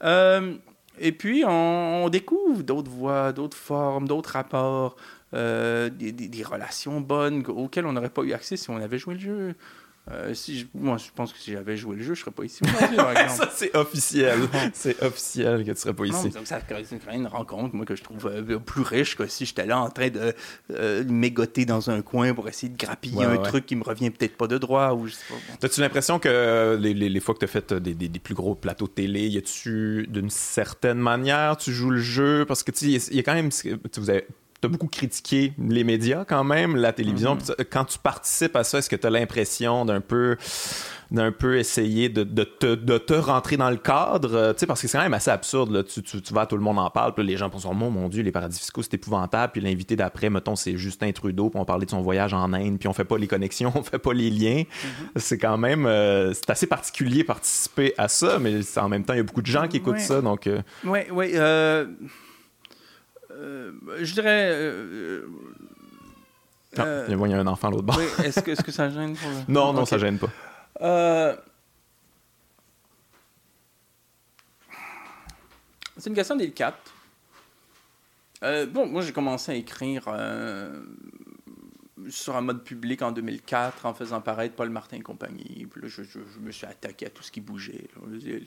Euh, 0.04 0.56
et 1.00 1.14
puis, 1.14 1.44
on, 1.46 2.10
découvre 2.10 2.64
d'autres 2.64 2.92
voies, 2.92 3.32
d'autres 3.32 3.56
formes, 3.56 4.08
d'autres 4.08 4.32
rapports, 4.32 4.98
euh, 5.34 5.90
des, 5.90 6.12
des, 6.12 6.44
relations 6.44 7.00
bonnes 7.00 7.46
auxquelles 7.48 7.86
on 7.86 7.94
n'aurait 7.94 8.10
pas 8.10 8.24
eu 8.24 8.34
accès 8.34 8.58
si 8.58 8.70
on 8.70 8.78
avait 8.78 8.98
joué 8.98 9.14
le 9.14 9.20
jeu. 9.20 9.56
Euh, 10.10 10.34
si 10.34 10.60
je, 10.60 10.66
moi, 10.74 10.98
je 10.98 11.06
pense 11.14 11.34
que 11.34 11.40
si 11.40 11.52
j'avais 11.52 11.76
joué 11.76 11.98
le 11.98 12.04
jeu, 12.04 12.14
je 12.14 12.22
serais 12.22 12.32
pas 12.32 12.46
ici 12.46 12.64
ça, 13.28 13.52
c'est 13.54 13.76
officiel. 13.76 14.40
c'est 14.74 15.02
officiel 15.04 15.66
que 15.66 15.72
tu 15.72 15.78
serais 15.78 15.94
pas 15.94 16.06
ici. 16.06 16.30
Non, 16.34 16.46
ça 16.46 16.62
crée 16.62 16.86
une 17.14 17.28
rencontre, 17.28 17.76
moi, 17.76 17.86
que 17.86 17.96
je 17.96 18.04
trouve 18.04 18.26
euh, 18.28 18.60
plus 18.60 18.84
riche 18.84 19.18
que 19.18 19.28
si 19.28 19.46
j'étais 19.46 19.66
là 19.66 19.80
en 19.80 19.90
train 19.90 20.10
de 20.10 20.34
euh, 20.72 21.04
mégoter 21.06 21.66
dans 21.66 21.90
un 21.90 22.02
coin 22.02 22.34
pour 22.34 22.48
essayer 22.48 22.72
de 22.72 22.78
grappiller 22.78 23.26
un 23.26 23.38
truc 23.38 23.66
qui 23.66 23.76
me 23.76 23.84
revient 23.84 24.10
peut-être 24.10 24.38
pas 24.38 24.48
de 24.48 24.58
droit. 24.58 24.94
ou 24.94 25.08
pas. 25.08 25.68
As-tu 25.68 25.82
l'impression 25.82 26.20
que 26.20 26.78
les, 26.80 26.94
les, 26.94 27.20
fois 27.20 27.34
que 27.34 27.40
tu 27.40 27.46
as 27.46 27.50
fait 27.50 27.74
des, 27.74 27.94
des, 27.94 28.20
plus 28.20 28.36
gros 28.36 28.56
plateaux 28.56 28.88
de 28.88 28.94
télé, 28.94 29.28
y 29.28 29.38
a-tu 29.38 30.08
d'une 30.10 30.30
certaine 30.30 31.00
manière, 31.00 31.58
tu 31.58 31.74
joues 31.74 31.92
le 31.92 32.00
jeu? 32.00 32.46
Parce 32.48 32.64
que, 32.64 32.72
tu 32.72 32.86
il 32.86 33.16
y 33.16 33.20
a 33.20 33.24
quand 33.24 33.34
même. 33.34 33.50
Vous 33.98 34.10
avez 34.10 34.26
as 34.64 34.68
beaucoup 34.68 34.88
critiqué 34.88 35.54
les 35.60 35.84
médias 35.84 36.26
quand 36.26 36.44
même, 36.44 36.76
la 36.76 36.94
télévision. 36.94 37.36
Mm-hmm. 37.36 37.66
Quand 37.70 37.86
tu 37.86 38.00
participes 38.00 38.56
à 38.56 38.64
ça, 38.64 38.80
est-ce 38.80 38.90
que 38.90 38.96
tu 38.96 39.08
as 39.08 39.10
l'impression 39.10 39.86
d'un 39.86 40.02
peu 40.02 40.38
d'un 41.12 41.32
peu 41.32 41.58
essayer 41.58 42.10
de, 42.10 42.24
de, 42.24 42.44
te, 42.44 42.76
de, 42.76 42.98
te, 42.98 43.14
rentrer 43.14 43.56
dans 43.56 43.70
le 43.70 43.78
cadre, 43.78 44.36
euh, 44.36 44.52
tu 44.54 44.60
sais, 44.60 44.66
parce 44.66 44.82
que 44.82 44.90
c'est 44.90 44.98
quand 44.98 45.04
même 45.06 45.14
assez 45.14 45.32
absurde, 45.32 45.72
là. 45.72 45.84
Tu, 45.84 46.04
tu, 46.04 46.22
tu, 46.22 46.34
vas, 46.34 46.46
tout 46.46 46.58
le 46.58 46.62
monde 46.62 46.80
en 46.80 46.90
parle, 46.90 47.14
puis 47.14 47.26
les 47.26 47.38
gens 47.38 47.50
pensent, 47.50 47.66
oh 47.66 47.74
mon 47.74 48.10
Dieu, 48.10 48.24
les 48.24 48.32
paradis 48.32 48.60
fiscaux, 48.60 48.82
c'est 48.82 48.96
épouvantable, 48.96 49.54
puis 49.54 49.62
l'invité 49.62 49.96
d'après, 49.96 50.30
mettons, 50.30 50.58
c'est 50.58 50.76
Justin 50.76 51.12
Trudeau, 51.14 51.50
puis 51.50 51.60
on 51.60 51.66
parlait 51.66 51.86
de 51.86 51.92
son 51.92 52.02
voyage 52.02 52.34
en 52.34 52.52
Inde, 52.52 52.78
puis 52.78 52.90
on 52.90 52.94
fait 52.94 53.06
pas 53.06 53.18
les 53.18 53.28
connexions, 53.28 53.72
on 53.76 53.84
fait 53.84 54.00
pas 54.00 54.14
les 54.14 54.30
liens. 54.30 54.64
Mm-hmm. 54.64 55.08
C'est 55.16 55.38
quand 55.38 55.58
même, 55.58 55.86
euh, 55.86 56.34
c'est 56.34 56.50
assez 56.50 56.68
particulier 56.68 57.24
participer 57.24 57.94
à 57.98 58.10
ça, 58.10 58.38
mais 58.40 58.60
en 58.76 58.90
même 58.90 59.06
temps, 59.06 59.14
il 59.14 59.18
y 59.18 59.22
a 59.22 59.24
beaucoup 59.24 59.42
de 59.42 59.48
gens 59.48 59.68
qui 59.68 59.78
écoutent 59.78 59.94
ouais. 59.94 60.00
ça, 60.00 60.22
donc... 60.22 60.48
Euh... 60.48 60.62
Oui, 60.84 61.00
oui, 61.12 61.32
euh... 61.36 61.68
Euh, 61.78 61.86
je 63.38 64.14
dirais. 64.14 64.50
Euh, 64.52 65.28
ah, 66.78 67.06
il 67.08 67.32
y 67.32 67.34
a 67.34 67.40
un 67.40 67.48
enfant 67.48 67.70
à 67.70 67.72
l'autre 67.72 67.84
bord. 67.84 67.98
Oui, 67.98 68.06
est-ce 68.26 68.42
que, 68.42 68.52
est 68.52 68.64
que, 68.64 68.72
ça 68.72 68.90
gêne 68.90 69.16
pour... 69.16 69.30
Non, 69.48 69.74
non, 69.74 69.82
okay. 69.82 69.90
ça 69.90 69.98
gêne 69.98 70.20
pas. 70.20 70.30
Euh... 70.82 71.36
C'est 75.98 76.10
une 76.10 76.16
question 76.16 76.36
délicate. 76.36 76.80
bon, 78.42 78.86
moi, 78.86 79.02
j'ai 79.02 79.12
commencé 79.12 79.52
à 79.52 79.56
écrire 79.56 80.04
sur 82.10 82.36
un 82.36 82.42
mode 82.42 82.64
public 82.64 83.02
en 83.02 83.12
2004 83.12 83.86
en 83.86 83.94
faisant 83.94 84.22
paraître 84.22 84.56
Paul 84.56 84.70
Martin 84.70 84.98
et 84.98 85.02
compagnie. 85.02 85.68
Puis 85.70 85.82
là, 85.82 85.88
je, 85.88 86.04
je, 86.04 86.20
je, 86.34 86.40
me 86.40 86.52
suis 86.52 86.66
attaqué 86.66 87.08
à 87.08 87.10
tout 87.10 87.24
ce 87.24 87.32
qui 87.32 87.42
bougeait. 87.42 87.88
Le, 88.06 88.40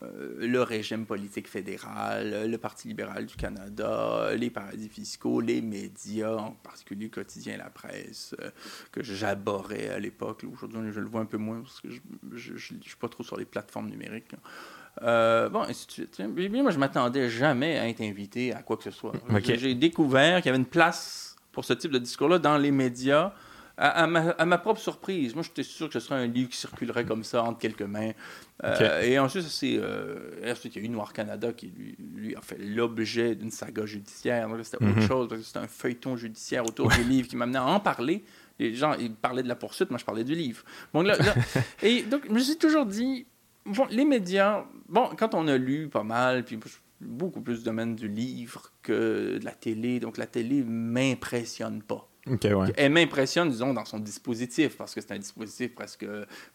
le, 0.00 0.46
le, 0.46 0.62
régime 0.62 1.06
politique 1.06 1.48
fédéral, 1.48 2.50
le 2.50 2.58
Parti 2.58 2.88
libéral 2.88 3.26
du 3.26 3.36
Canada, 3.36 4.30
les 4.34 4.50
paradis 4.50 4.88
fiscaux, 4.88 5.40
les 5.40 5.60
médias, 5.62 6.36
en 6.36 6.52
particulier 6.52 7.04
le 7.04 7.10
quotidien 7.10 7.56
La 7.56 7.70
Presse, 7.70 8.34
que 8.92 9.02
j'aborais 9.02 9.88
à 9.88 9.98
l'époque. 9.98 10.44
Aujourd'hui, 10.52 10.92
je 10.92 11.00
le 11.00 11.06
vois 11.06 11.20
un 11.20 11.26
peu 11.26 11.38
moins 11.38 11.60
parce 11.60 11.80
que 11.80 11.88
je 12.34 12.52
ne 12.52 12.58
suis 12.58 12.96
pas 13.00 13.08
trop 13.08 13.22
sur 13.22 13.36
les 13.36 13.44
plateformes 13.44 13.88
numériques. 13.88 14.34
Euh, 15.02 15.48
bon, 15.48 15.60
ainsi 15.62 15.86
de 15.86 15.92
suite. 15.92 16.20
Moi, 16.20 16.70
je 16.70 16.78
m'attendais 16.78 17.28
jamais 17.28 17.78
à 17.78 17.88
être 17.88 18.00
invité 18.00 18.52
à 18.52 18.62
quoi 18.62 18.76
que 18.76 18.84
ce 18.84 18.90
soit. 18.90 19.12
Okay. 19.30 19.58
J'ai 19.58 19.74
découvert 19.74 20.38
qu'il 20.38 20.46
y 20.46 20.48
avait 20.50 20.58
une 20.58 20.66
place 20.66 21.27
pour 21.58 21.64
ce 21.64 21.72
type 21.72 21.90
de 21.90 21.98
discours-là 21.98 22.38
dans 22.38 22.56
les 22.56 22.70
médias, 22.70 23.32
à, 23.76 24.04
à, 24.04 24.06
ma, 24.06 24.30
à, 24.30 24.46
ma, 24.46 24.58
propre 24.58 24.78
surprise. 24.78 25.34
Moi, 25.34 25.42
j'étais 25.42 25.64
sûr 25.64 25.88
que 25.88 25.94
ce 25.94 25.98
serait 25.98 26.14
un 26.14 26.28
livre 26.28 26.50
qui 26.50 26.56
circulerait 26.56 27.04
comme 27.04 27.24
ça 27.24 27.42
entre 27.42 27.58
quelques 27.58 27.82
mains. 27.82 28.12
Euh, 28.62 28.76
okay. 28.76 29.10
Et 29.10 29.18
ensuite, 29.18 29.42
c'est, 29.42 29.76
euh, 29.76 30.52
ensuite, 30.52 30.76
il 30.76 30.82
y 30.82 30.84
a 30.84 30.86
eu 30.86 30.88
Noir 30.88 31.12
Canada 31.12 31.52
qui, 31.52 31.72
lui, 31.76 31.96
lui 32.14 32.36
a 32.36 32.40
fait 32.42 32.58
l'objet 32.60 33.34
d'une 33.34 33.50
saga 33.50 33.86
judiciaire. 33.86 34.48
C'était 34.62 34.84
mm 34.84 34.88
-hmm. 34.88 34.98
autre 34.98 35.08
chose, 35.08 35.28
parce 35.28 35.40
que 35.40 35.46
c'était 35.48 35.58
un 35.58 35.66
feuilleton 35.66 36.16
judiciaire 36.16 36.64
autour 36.64 36.90
du 36.90 37.02
livre 37.02 37.26
qui 37.26 37.34
m'amenait 37.34 37.58
à 37.58 37.66
en 37.66 37.80
parler. 37.80 38.22
Les 38.60 38.72
gens, 38.72 38.94
ils 38.94 39.12
parlaient 39.12 39.42
de 39.42 39.48
la 39.48 39.56
poursuite, 39.56 39.90
moi, 39.90 39.98
je 39.98 40.04
parlais 40.04 40.22
du 40.22 40.36
livre. 40.36 40.62
Bon, 40.92 41.02
là, 41.02 41.16
là 41.16 41.34
et 41.82 42.02
donc, 42.02 42.22
je 42.28 42.34
me 42.34 42.38
suis 42.38 42.56
toujours 42.56 42.86
dit, 42.86 43.26
bon, 43.66 43.86
les 43.90 44.04
médias, 44.04 44.64
bon, 44.88 45.10
quand 45.18 45.34
on 45.34 45.48
a 45.48 45.56
lu 45.56 45.88
pas 45.88 46.04
mal, 46.04 46.44
puis 46.44 46.56
beaucoup 47.00 47.40
plus 47.40 47.58
du 47.58 47.64
domaine 47.64 47.94
du 47.94 48.08
livre 48.08 48.72
que 48.82 49.38
de 49.38 49.44
la 49.44 49.52
télé. 49.52 50.00
Donc, 50.00 50.18
la 50.18 50.26
télé 50.26 50.62
m'impressionne 50.62 51.82
pas. 51.82 52.08
Okay, 52.30 52.52
ouais. 52.52 52.72
Elle 52.76 52.92
m'impressionne, 52.92 53.48
disons, 53.48 53.72
dans 53.72 53.84
son 53.84 53.98
dispositif, 53.98 54.76
parce 54.76 54.94
que 54.94 55.00
c'est 55.00 55.12
un 55.12 55.18
dispositif 55.18 55.74
presque 55.74 56.06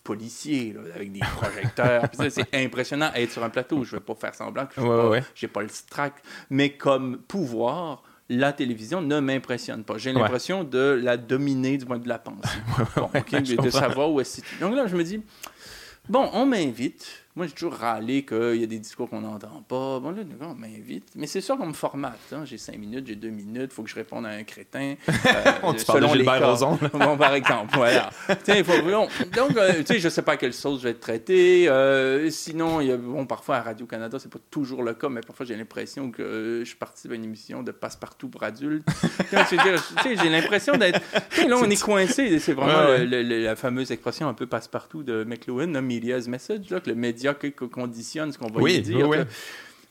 policier, 0.04 0.74
là, 0.74 0.82
avec 0.96 1.12
des 1.12 1.20
projecteurs. 1.36 2.04
c'est 2.30 2.56
impressionnant 2.56 3.10
à 3.14 3.20
être 3.20 3.32
sur 3.32 3.44
un 3.44 3.50
plateau. 3.50 3.84
Je 3.84 3.96
ne 3.96 4.00
vais 4.00 4.06
pas 4.06 4.16
faire 4.16 4.36
semblant 4.36 4.66
que 4.66 4.76
je 4.76 4.82
n'ai 4.82 4.88
ouais, 4.88 4.98
pas, 4.98 5.10
ouais. 5.10 5.48
pas, 5.48 5.62
le 5.62 5.70
tract. 5.90 6.26
Mais 6.50 6.78
comme 6.78 7.18
pouvoir, 7.18 8.04
la 8.30 8.54
télévision 8.54 9.02
ne 9.02 9.20
m'impressionne 9.20 9.84
pas. 9.84 9.98
J'ai 9.98 10.14
l'impression 10.14 10.64
de 10.64 11.00
la 11.02 11.18
dominer 11.18 11.78
du 11.78 11.86
point 11.86 12.00
de 12.00 12.08
la 12.08 12.20
pensée. 12.20 12.50
bon, 12.96 13.10
okay, 13.16 13.42
de 13.42 13.70
savoir 13.70 14.12
où 14.12 14.20
est-ce 14.20 14.42
Donc 14.60 14.76
là, 14.76 14.88
je 14.88 14.96
me 14.96 15.04
dis, 15.04 15.22
bon, 16.10 16.30
on 16.34 16.46
m'invite. 16.46 17.23
Moi, 17.36 17.48
j'ai 17.48 17.54
toujours 17.54 17.74
râlé 17.74 18.24
qu'il 18.24 18.58
y 18.58 18.64
a 18.64 18.68
des 18.68 18.78
discours 18.78 19.10
qu'on 19.10 19.22
n'entend 19.22 19.64
pas. 19.68 20.00
Bon, 20.00 20.12
là, 20.12 20.22
on 20.42 20.54
m'invite. 20.54 21.10
Mais 21.16 21.26
c'est 21.26 21.42
sûr 21.42 21.58
qu'on 21.58 21.66
me 21.66 21.74
formate. 21.74 22.20
Hein. 22.32 22.44
J'ai 22.46 22.60
cinq 22.60 22.78
minutes, 22.78 23.08
j'ai 23.08 23.16
deux 23.16 23.32
minutes, 23.32 23.72
il 23.72 23.74
faut 23.74 23.82
que 23.82 23.90
je 23.90 23.96
réponde 23.96 24.28
à 24.28 24.30
un 24.30 24.44
crétin. 24.44 24.96
Euh, 25.64 25.74
tu 25.74 25.86
selon 25.86 26.14
les 26.14 26.26
cas. 26.26 26.46
Rozon, 26.46 26.78
bon, 26.94 27.18
par 27.18 27.34
exemple, 27.34 27.72
voilà. 27.76 28.10
Faut, 28.28 28.82
donc, 28.90 29.10
donc 29.32 29.58
euh, 29.58 29.80
tu 29.80 29.86
sais, 29.86 30.00
je 30.00 30.06
ne 30.06 30.10
sais 30.10 30.22
pas 30.22 30.34
à 30.34 30.38
quelle 30.38 30.54
sauce 30.54 30.80
je 30.80 30.84
vais 30.84 30.90
être 30.92 31.00
traité. 31.00 31.68
Euh, 31.70 32.30
sinon, 32.30 32.82
il 32.82 32.88
y 32.88 32.92
a, 32.92 32.98
bon, 32.98 33.26
parfois 33.26 33.58
à 33.58 33.62
Radio-Canada, 33.62 34.18
c'est 34.20 34.32
pas 34.32 34.40
toujours 34.52 34.84
le 34.84 34.94
cas, 34.94 35.10
mais 35.10 35.22
parfois 35.22 35.46
j'ai 35.46 35.56
l'impression 35.56 36.12
que 36.12 36.64
je 36.66 36.76
participe 36.76 37.12
à 37.12 37.16
une 37.16 37.24
émission 37.24 37.64
de 37.64 37.72
passe-partout 37.72 38.28
pour 38.28 38.44
adultes. 38.44 38.86
j'ai 39.52 40.30
l'impression 40.30 40.76
d'être... 40.76 41.02
Là, 41.48 41.58
on 41.58 41.70
est 41.70 41.82
coincé. 41.82 42.40
C'est 42.40 42.54
vraiment 42.54 42.90
ouais, 42.90 43.00
ouais. 43.00 43.06
Le, 43.06 43.24
le, 43.24 43.44
la 43.44 43.56
fameuse 43.56 43.92
expression 43.92 44.28
un 44.28 44.34
peu 44.34 44.46
passe-partout 44.46 45.04
de 45.04 45.24
McLuhan, 45.24 45.82
Media's 45.82 46.28
Message, 46.28 46.70
là, 46.70 46.80
que 46.80 46.90
le 46.90 46.96
média 46.96 47.23
conditionne 47.32 48.32
ce 48.32 48.38
qu'on 48.38 48.50
va 48.50 48.62
oui, 48.62 48.76
y 48.76 48.82
dire. 48.82 49.08
Oui. 49.08 49.18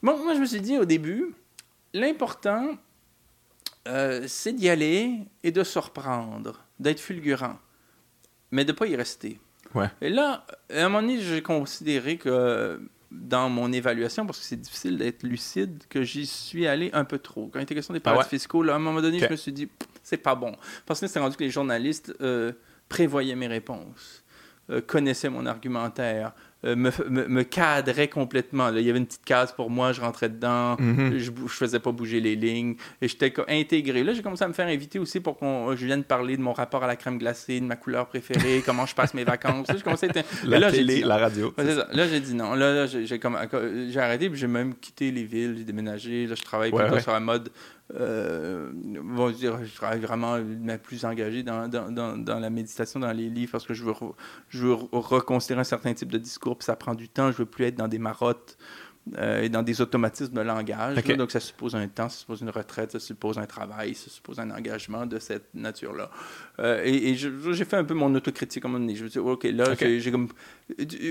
Bon, 0.02 0.22
moi, 0.22 0.34
je 0.34 0.40
me 0.40 0.46
suis 0.46 0.60
dit 0.60 0.78
au 0.78 0.84
début, 0.84 1.34
l'important, 1.94 2.76
euh, 3.88 4.24
c'est 4.26 4.52
d'y 4.52 4.68
aller 4.68 5.20
et 5.42 5.50
de 5.50 5.64
se 5.64 5.78
reprendre, 5.78 6.64
d'être 6.78 7.00
fulgurant, 7.00 7.58
mais 8.50 8.64
de 8.64 8.72
ne 8.72 8.76
pas 8.76 8.86
y 8.86 8.96
rester. 8.96 9.40
Ouais. 9.74 9.90
Et 10.00 10.10
là, 10.10 10.46
à 10.70 10.80
un 10.84 10.88
moment 10.88 11.02
donné, 11.02 11.20
j'ai 11.20 11.42
considéré 11.42 12.18
que 12.18 12.80
dans 13.12 13.48
mon 13.48 13.72
évaluation, 13.72 14.26
parce 14.26 14.38
que 14.38 14.44
c'est 14.44 14.60
difficile 14.60 14.96
d'être 14.96 15.22
lucide, 15.22 15.82
que 15.88 16.02
j'y 16.02 16.26
suis 16.26 16.66
allé 16.66 16.90
un 16.92 17.04
peu 17.04 17.18
trop. 17.18 17.48
Quand 17.52 17.58
il 17.58 17.62
était 17.62 17.74
question 17.74 17.94
des 17.94 18.00
paradis 18.00 18.20
ah 18.22 18.24
ouais? 18.24 18.28
fiscaux, 18.28 18.62
là, 18.62 18.72
à 18.72 18.76
un 18.76 18.78
moment 18.78 19.02
donné, 19.02 19.18
okay. 19.18 19.26
je 19.26 19.30
me 19.32 19.36
suis 19.36 19.52
dit, 19.52 19.68
c'est 20.02 20.16
pas 20.16 20.34
bon. 20.34 20.56
Parce 20.86 21.00
que 21.00 21.06
c'est 21.06 21.18
rendu 21.18 21.36
que 21.36 21.44
les 21.44 21.50
journalistes 21.50 22.14
euh, 22.20 22.52
prévoyaient 22.88 23.36
mes 23.36 23.46
réponses, 23.46 24.24
euh, 24.70 24.80
connaissaient 24.80 25.28
mon 25.28 25.46
argumentaire, 25.46 26.32
me, 26.64 26.90
me, 27.08 27.28
me, 27.28 27.42
cadrait 27.42 28.08
complètement. 28.08 28.70
Là. 28.70 28.80
Il 28.80 28.86
y 28.86 28.90
avait 28.90 28.98
une 28.98 29.06
petite 29.06 29.24
case 29.24 29.52
pour 29.52 29.68
moi, 29.70 29.92
je 29.92 30.00
rentrais 30.00 30.28
dedans, 30.28 30.76
Mhm. 30.78 30.86
mm 30.86 31.10
-hmm. 31.10 31.18
je 31.18 31.30
ne 31.30 31.48
faisais 31.48 31.80
pas 31.80 31.92
bouger 31.92 32.20
les 32.20 32.36
lignes, 32.36 32.74
et 33.00 33.08
j'étais 33.08 33.32
intégré. 33.48 34.04
Là, 34.04 34.12
j'ai 34.14 34.22
commencé 34.22 34.44
à 34.44 34.48
me 34.48 34.52
faire 34.52 34.68
inviter 34.68 34.98
aussi 34.98 35.20
pour 35.20 35.38
que 35.38 35.46
je 35.76 35.84
vienne 35.86 36.04
parler 36.04 36.36
de 36.36 36.42
mon 36.42 36.52
rapport 36.52 36.82
à 36.84 36.86
la 36.86 36.96
crème 36.96 37.18
glacée, 37.18 37.58
de 37.60 37.66
ma 37.66 37.76
couleur 37.76 38.06
préférée, 38.06 38.62
comment 38.66 38.86
je 38.86 38.94
passe 38.94 39.12
mes 39.14 39.24
vacances. 39.24 39.68
Là, 39.68 39.74
commencé 39.84 40.06
à 40.06 40.10
être... 40.10 40.24
La 40.44 40.58
là, 40.58 40.70
télé, 40.70 40.96
dit, 40.96 41.02
la 41.02 41.18
radio. 41.18 41.52
Ouais, 41.56 41.74
ça. 41.74 41.88
Là, 41.92 42.06
j'ai 42.06 42.20
dit 42.20 42.34
non. 42.34 42.54
Là, 42.54 42.68
là 42.74 42.86
j'ai 42.86 43.18
comme... 43.18 43.36
arrêté, 43.36 44.30
puis 44.30 44.38
j'ai 44.38 44.46
même 44.46 44.74
quitté 44.84 45.10
les 45.10 45.24
villes, 45.24 45.54
j'ai 45.58 45.64
déménagé. 45.64 46.26
Là, 46.26 46.34
je 46.34 46.42
travaille 46.42 46.70
ouais, 46.70 46.82
plutôt 46.82 46.96
ouais. 46.96 47.02
sur 47.02 47.14
un 47.14 47.20
mode... 47.20 47.48
Euh, 47.94 48.70
bon, 48.72 49.28
je, 49.28 49.34
dire, 49.34 49.64
je 49.64 49.74
travaille 49.74 50.00
vraiment 50.00 50.38
plus 50.82 51.04
engagé 51.04 51.42
dans, 51.42 51.68
dans, 51.68 51.90
dans, 51.90 52.16
dans, 52.16 52.38
la 52.38 52.50
méditation, 52.50 53.00
dans 53.00 53.12
les 53.12 53.28
livres, 53.28 53.52
parce 53.52 53.66
que 53.66 53.74
je 53.74 53.84
veux, 53.84 53.90
re, 53.90 54.14
je 54.48 54.66
veux 54.66 54.74
reconsidérer 54.92 55.60
un 55.60 55.64
certain 55.64 55.92
type 55.92 56.10
de 56.10 56.18
discours, 56.18 56.56
puis 56.56 56.64
ça 56.64 56.76
prend 56.76 56.94
du 56.94 57.08
temps. 57.08 57.30
Je 57.30 57.38
veux 57.38 57.46
plus 57.46 57.66
être 57.66 57.74
dans 57.74 57.88
des 57.88 57.98
marottes 57.98 58.56
euh, 59.18 59.42
et 59.42 59.48
dans 59.48 59.62
des 59.62 59.80
automatismes 59.80 60.34
de 60.34 60.40
langage. 60.40 60.96
Okay. 60.96 61.10
Là, 61.10 61.16
donc, 61.16 61.32
ça 61.32 61.40
suppose 61.40 61.74
un 61.74 61.88
temps, 61.88 62.08
ça 62.08 62.18
suppose 62.18 62.40
une 62.40 62.50
retraite, 62.50 62.92
ça 62.92 63.00
suppose 63.00 63.36
un 63.36 63.46
travail, 63.46 63.94
ça 63.94 64.08
suppose 64.08 64.38
un 64.38 64.50
engagement 64.50 65.06
de 65.06 65.18
cette 65.18 65.52
nature-là. 65.54 66.08
Euh, 66.58 66.82
et, 66.84 67.10
et 67.10 67.14
j'ai 67.14 67.64
fait 67.64 67.76
un 67.76 67.84
peu 67.84 67.94
mon 67.94 68.14
autocritique 68.14 68.64
à 68.64 68.68
un 68.68 68.70
moment 68.70 68.84
donné. 68.84 68.94
Je 68.94 69.04
me 69.04 69.08
suis 69.08 69.20
dit, 69.20 69.26
OK, 69.26 69.44
là, 69.44 69.70
okay. 69.72 70.00
j'ai 70.00 70.10
comme. 70.10 70.28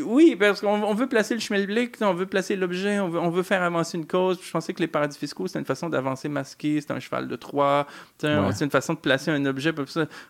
Oui, 0.05 0.35
parce 0.39 0.61
qu'on 0.61 0.93
veut 0.93 1.07
placer 1.07 1.33
le 1.33 1.39
schmelblick, 1.39 1.97
on 2.01 2.13
veut 2.13 2.25
placer 2.25 2.55
l'objet, 2.55 2.99
on 2.99 3.09
veut, 3.09 3.19
on 3.19 3.29
veut 3.29 3.43
faire 3.43 3.63
avancer 3.63 3.97
une 3.97 4.05
cause. 4.05 4.39
Je 4.43 4.51
pensais 4.51 4.73
que 4.73 4.79
les 4.79 4.87
paradis 4.87 5.17
fiscaux, 5.17 5.47
c'était 5.47 5.59
une 5.59 5.65
façon 5.65 5.89
d'avancer 5.89 6.29
masqué, 6.29 6.79
c'était 6.79 6.93
un 6.93 6.99
cheval 6.99 7.27
de 7.27 7.35
Troie. 7.35 7.87
C'est 8.19 8.27
ouais. 8.27 8.51
une 8.61 8.69
façon 8.69 8.93
de 8.93 8.99
placer 8.99 9.31
un 9.31 9.45
objet. 9.45 9.73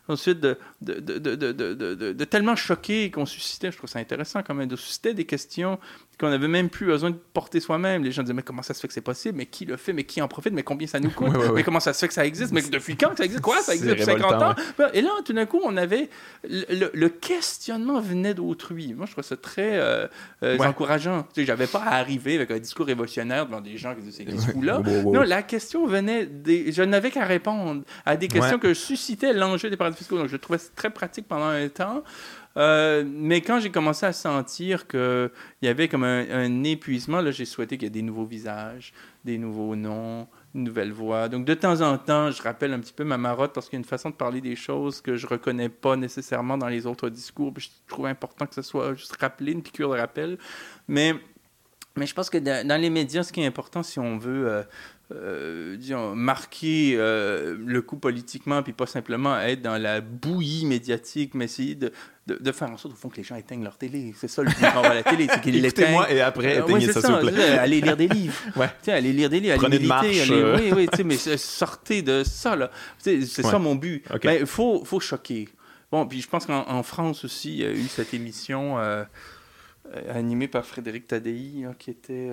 Ensuite, 0.07 0.39
de, 0.39 0.57
de, 0.81 0.99
de, 0.99 1.35
de, 1.35 2.13
de 2.13 2.23
tellement 2.25 2.55
choquer 2.55 3.11
qu'on 3.11 3.25
suscitait, 3.25 3.71
je 3.71 3.77
trouve 3.77 3.89
ça 3.89 3.99
intéressant 3.99 4.41
quand 4.43 4.55
même, 4.55 4.67
de 4.67 4.75
susciter 4.75 5.13
des 5.13 5.25
questions 5.25 5.77
qu'on 6.21 6.29
n'avait 6.29 6.47
même 6.47 6.69
plus 6.69 6.85
besoin 6.85 7.09
de 7.09 7.17
porter 7.33 7.59
soi-même. 7.59 8.03
Les 8.03 8.11
gens 8.11 8.21
disaient, 8.21 8.33
mais 8.33 8.43
comment 8.43 8.61
ça 8.61 8.73
se 8.73 8.79
fait 8.79 8.87
que 8.87 8.93
c'est 8.93 9.01
possible? 9.01 9.37
Mais 9.37 9.47
qui 9.47 9.65
le 9.65 9.75
fait? 9.75 9.91
Mais 9.91 10.03
qui 10.03 10.21
en 10.21 10.27
profite? 10.27 10.53
Mais 10.53 10.63
combien 10.63 10.87
ça 10.87 10.99
nous 10.99 11.09
coûte? 11.15 11.29
ouais, 11.29 11.37
ouais, 11.37 11.51
mais 11.55 11.63
comment 11.63 11.79
ça 11.79 11.93
se 11.93 11.99
fait 11.99 12.07
que 12.07 12.13
ça 12.13 12.25
existe? 12.25 12.53
Mais 12.53 12.61
depuis 12.61 12.95
quand 12.95 13.09
que 13.09 13.17
ça 13.17 13.25
existe? 13.25 13.41
Quoi? 13.41 13.61
Ça 13.61 13.73
existe 13.73 13.89
depuis 13.89 14.05
50 14.05 14.33
ans? 14.41 14.55
Et 14.93 15.00
là, 15.01 15.09
tout 15.25 15.33
d'un 15.33 15.45
coup, 15.45 15.59
on 15.63 15.77
avait... 15.77 16.09
Le, 16.43 16.89
le 16.93 17.09
questionnement 17.09 17.99
venait 17.99 18.33
d'autrui. 18.33 18.93
Moi, 18.93 19.05
je 19.05 19.11
trouve 19.11 19.23
ça 19.23 19.37
très 19.37 19.77
euh, 19.77 20.07
euh, 20.43 20.57
encourageant. 20.59 21.23
Tu 21.33 21.41
sais, 21.41 21.45
j'avais 21.45 21.67
pas 21.67 21.83
à 21.83 21.95
arriver 21.97 22.35
avec 22.35 22.51
un 22.51 22.59
discours 22.59 22.85
révolutionnaire 22.85 23.45
devant 23.45 23.61
des 23.61 23.77
gens 23.77 23.93
qui 23.95 24.01
disaient, 24.01 24.25
c'est 24.27 24.39
ce 24.39 24.51
coup-là. 24.51 24.81
non, 25.03 25.21
la 25.21 25.43
question 25.43 25.85
venait 25.85 26.25
des... 26.25 26.71
Je 26.71 26.83
n'avais 26.83 27.11
qu'à 27.11 27.25
répondre 27.25 27.83
à 28.05 28.17
des 28.17 28.27
questions 28.27 28.59
que 28.59 28.73
suscitait 28.73 29.33
l'enjeu 29.33 29.69
des 29.69 29.77
paradis 29.77 29.97
fiscaux. 29.97 30.17
Donc, 30.17 30.29
je 30.29 30.37
trouvais 30.37 30.59
très 30.75 30.89
pratique 30.89 31.27
pendant 31.27 31.47
un 31.47 31.67
temps. 31.69 32.03
Euh, 32.57 33.05
mais 33.07 33.39
quand 33.39 33.61
j'ai 33.61 33.69
commencé 33.69 34.05
à 34.05 34.11
sentir 34.11 34.85
qu'il 34.87 35.29
y 35.61 35.67
avait 35.69 35.87
comme 35.87 36.03
un, 36.03 36.29
un 36.29 36.63
épuisement, 36.65 37.21
là, 37.21 37.31
j'ai 37.31 37.45
souhaité 37.45 37.77
qu'il 37.77 37.85
y 37.85 37.87
ait 37.87 37.91
des 37.91 38.01
nouveaux 38.01 38.25
visages, 38.25 38.93
des 39.23 39.37
nouveaux 39.37 39.77
noms, 39.77 40.27
une 40.53 40.63
nouvelle 40.63 40.91
voix. 40.91 41.29
Donc, 41.29 41.45
de 41.45 41.53
temps 41.53 41.81
en 41.81 41.97
temps, 41.97 42.31
je 42.31 42.41
rappelle 42.41 42.73
un 42.73 42.79
petit 42.79 42.93
peu 42.93 43.03
ma 43.03 43.17
marotte 43.17 43.53
parce 43.53 43.67
qu'il 43.67 43.77
y 43.77 43.79
a 43.79 43.83
une 43.83 43.85
façon 43.85 44.09
de 44.09 44.15
parler 44.15 44.41
des 44.41 44.55
choses 44.55 45.01
que 45.01 45.15
je 45.15 45.27
reconnais 45.27 45.69
pas 45.69 45.95
nécessairement 45.95 46.57
dans 46.57 46.67
les 46.67 46.85
autres 46.85 47.09
discours. 47.09 47.53
Puis 47.53 47.71
je 47.71 47.93
trouve 47.93 48.05
important 48.05 48.45
que 48.45 48.55
ce 48.55 48.61
soit 48.61 48.93
juste 48.93 49.15
rappelé, 49.17 49.53
une 49.53 49.63
piqûre 49.63 49.89
de 49.89 49.97
rappel. 49.97 50.37
Mais, 50.87 51.15
mais 51.95 52.05
je 52.05 52.13
pense 52.13 52.29
que 52.29 52.37
dans 52.37 52.81
les 52.81 52.89
médias, 52.89 53.23
ce 53.23 53.31
qui 53.31 53.41
est 53.41 53.45
important, 53.45 53.83
si 53.83 53.99
on 53.99 54.17
veut... 54.17 54.47
Euh, 54.47 54.63
euh, 55.13 55.75
disons, 55.77 56.15
marquer 56.15 56.95
euh, 56.95 57.55
le 57.59 57.81
coup 57.81 57.97
politiquement, 57.97 58.63
puis 58.63 58.73
pas 58.73 58.85
simplement 58.85 59.39
être 59.39 59.61
dans 59.61 59.77
la 59.77 59.99
bouillie 59.99 60.65
médiatique, 60.65 61.33
mais 61.33 61.45
essayer 61.45 61.75
de, 61.75 61.91
de, 62.27 62.51
faire 62.51 62.69
en 62.69 62.77
sorte 62.77 62.93
au 62.93 62.97
fond 62.97 63.09
que 63.09 63.17
les 63.17 63.23
gens 63.23 63.35
éteignent 63.35 63.63
leur 63.63 63.77
télé. 63.77 64.13
C'est 64.17 64.27
ça 64.27 64.43
le 64.43 64.49
but 64.49 64.63
à 64.63 64.93
la 64.93 65.03
télé, 65.03 65.27
c'est 65.31 65.41
qu'ils 65.41 65.61
l'éteignent. 65.61 65.91
moi 65.91 66.11
et 66.11 66.21
après 66.21 66.57
euh, 66.57 66.63
éteignez 66.63 66.91
ça, 66.91 67.01
s'il 67.01 67.13
vous 67.13 67.27
plaît. 67.27 67.57
Allez 67.57 67.81
lire 67.81 67.97
des 67.97 68.07
livres. 68.07 68.35
ouais. 68.55 68.69
Tiens, 68.81 68.95
allez 68.95 69.11
lire 69.11 69.29
des 69.29 69.39
livres. 69.39 69.57
Prenez 69.57 69.79
de 69.79 69.87
marche. 69.87 70.29
Oui, 70.29 70.71
oui, 70.75 71.03
mais 71.03 71.17
sortez 71.17 72.01
de 72.01 72.23
ça, 72.23 72.55
là. 72.55 72.71
C'est 72.97 73.25
ça 73.25 73.59
mon 73.59 73.75
but. 73.75 74.03
Mais 74.23 74.39
il 74.41 74.45
faut, 74.45 74.85
faut 74.85 74.99
choquer. 74.99 75.49
Bon, 75.91 76.05
puis 76.05 76.21
je 76.21 76.27
pense 76.29 76.45
qu'en 76.45 76.83
France 76.83 77.25
aussi, 77.25 77.51
il 77.51 77.59
y 77.59 77.65
a 77.65 77.71
eu 77.71 77.87
cette 77.87 78.13
émission 78.13 78.77
animée 80.09 80.47
par 80.47 80.65
Frédéric 80.65 81.07
Tadei, 81.07 81.65
hein, 81.65 81.75
qui 81.77 81.91
était 81.91 82.29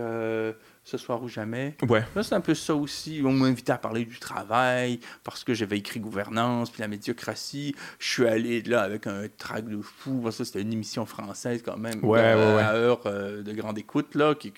ce 0.89 0.97
soir 0.97 1.22
ou 1.22 1.28
jamais. 1.28 1.76
Ouais. 1.86 2.03
Là, 2.16 2.22
c'est 2.22 2.34
un 2.34 2.41
peu 2.41 2.55
ça 2.55 2.74
aussi. 2.74 3.20
On 3.22 3.32
m'a 3.32 3.47
invité 3.47 3.72
à 3.72 3.78
parler 3.78 4.07
du 4.07 4.18
travail 4.18 5.01
parce 5.22 5.45
que 5.45 5.53
j'avais 5.53 5.76
écrit 5.76 6.01
gouvernance 6.01 6.70
puis 6.70 6.80
la 6.80 6.89
médiocratie. 6.89 7.74
Je 7.99 8.09
suis 8.09 8.26
allé 8.26 8.62
là 8.62 8.82
avec 8.82 9.07
un 9.07 9.24
trac 9.36 9.68
de 9.68 9.82
fou. 9.82 10.30
Ça, 10.30 10.47
c'était 10.47 10.62
une 10.62 10.72
émission 10.72 11.05
française 11.05 11.61
quand 11.62 11.76
même. 11.76 12.03
Ouais, 12.03 12.20
ouais, 12.20 12.55
ouais. 12.55 12.62
À 12.62 12.72
heure 12.72 13.03
euh, 13.05 13.43
de 13.43 13.53
grande 13.53 13.76
écoute, 13.76 14.14
là. 14.14 14.34
Qui, 14.34 14.51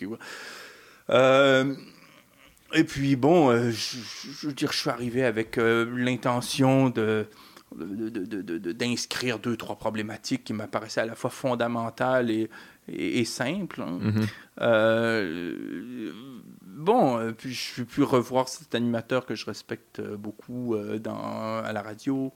euh, 1.10 1.74
et 2.74 2.84
puis, 2.84 3.16
bon, 3.16 3.50
euh, 3.50 3.72
je, 3.72 4.46
veux 4.46 4.52
dire, 4.52 4.70
je 4.70 4.78
suis 4.78 4.90
arrivé 4.90 5.24
avec 5.24 5.56
l'intention 5.56 6.90
de 6.90 7.26
d'inscrire 7.72 9.38
deux, 9.38 9.56
trois 9.56 9.76
problématiques 9.76 10.42
qui 10.42 10.52
m'apparaissaient 10.52 11.02
à 11.02 11.06
la 11.06 11.14
fois 11.14 11.30
fondamentales 11.30 12.28
et, 12.28 12.50
et, 12.90 13.24
simple. 13.24 13.82
Hein. 13.82 13.98
Mm-hmm. 14.02 14.26
Euh, 14.60 16.12
bon, 16.62 17.18
euh, 17.18 17.32
puis 17.32 17.52
je 17.52 17.82
pu 17.82 18.02
revoir 18.02 18.48
cet 18.48 18.74
animateur 18.74 19.26
que 19.26 19.34
je 19.34 19.46
respecte 19.46 20.00
euh, 20.00 20.16
beaucoup 20.16 20.76
dans, 21.02 21.58
à 21.58 21.72
la 21.72 21.82
radio. 21.82 22.32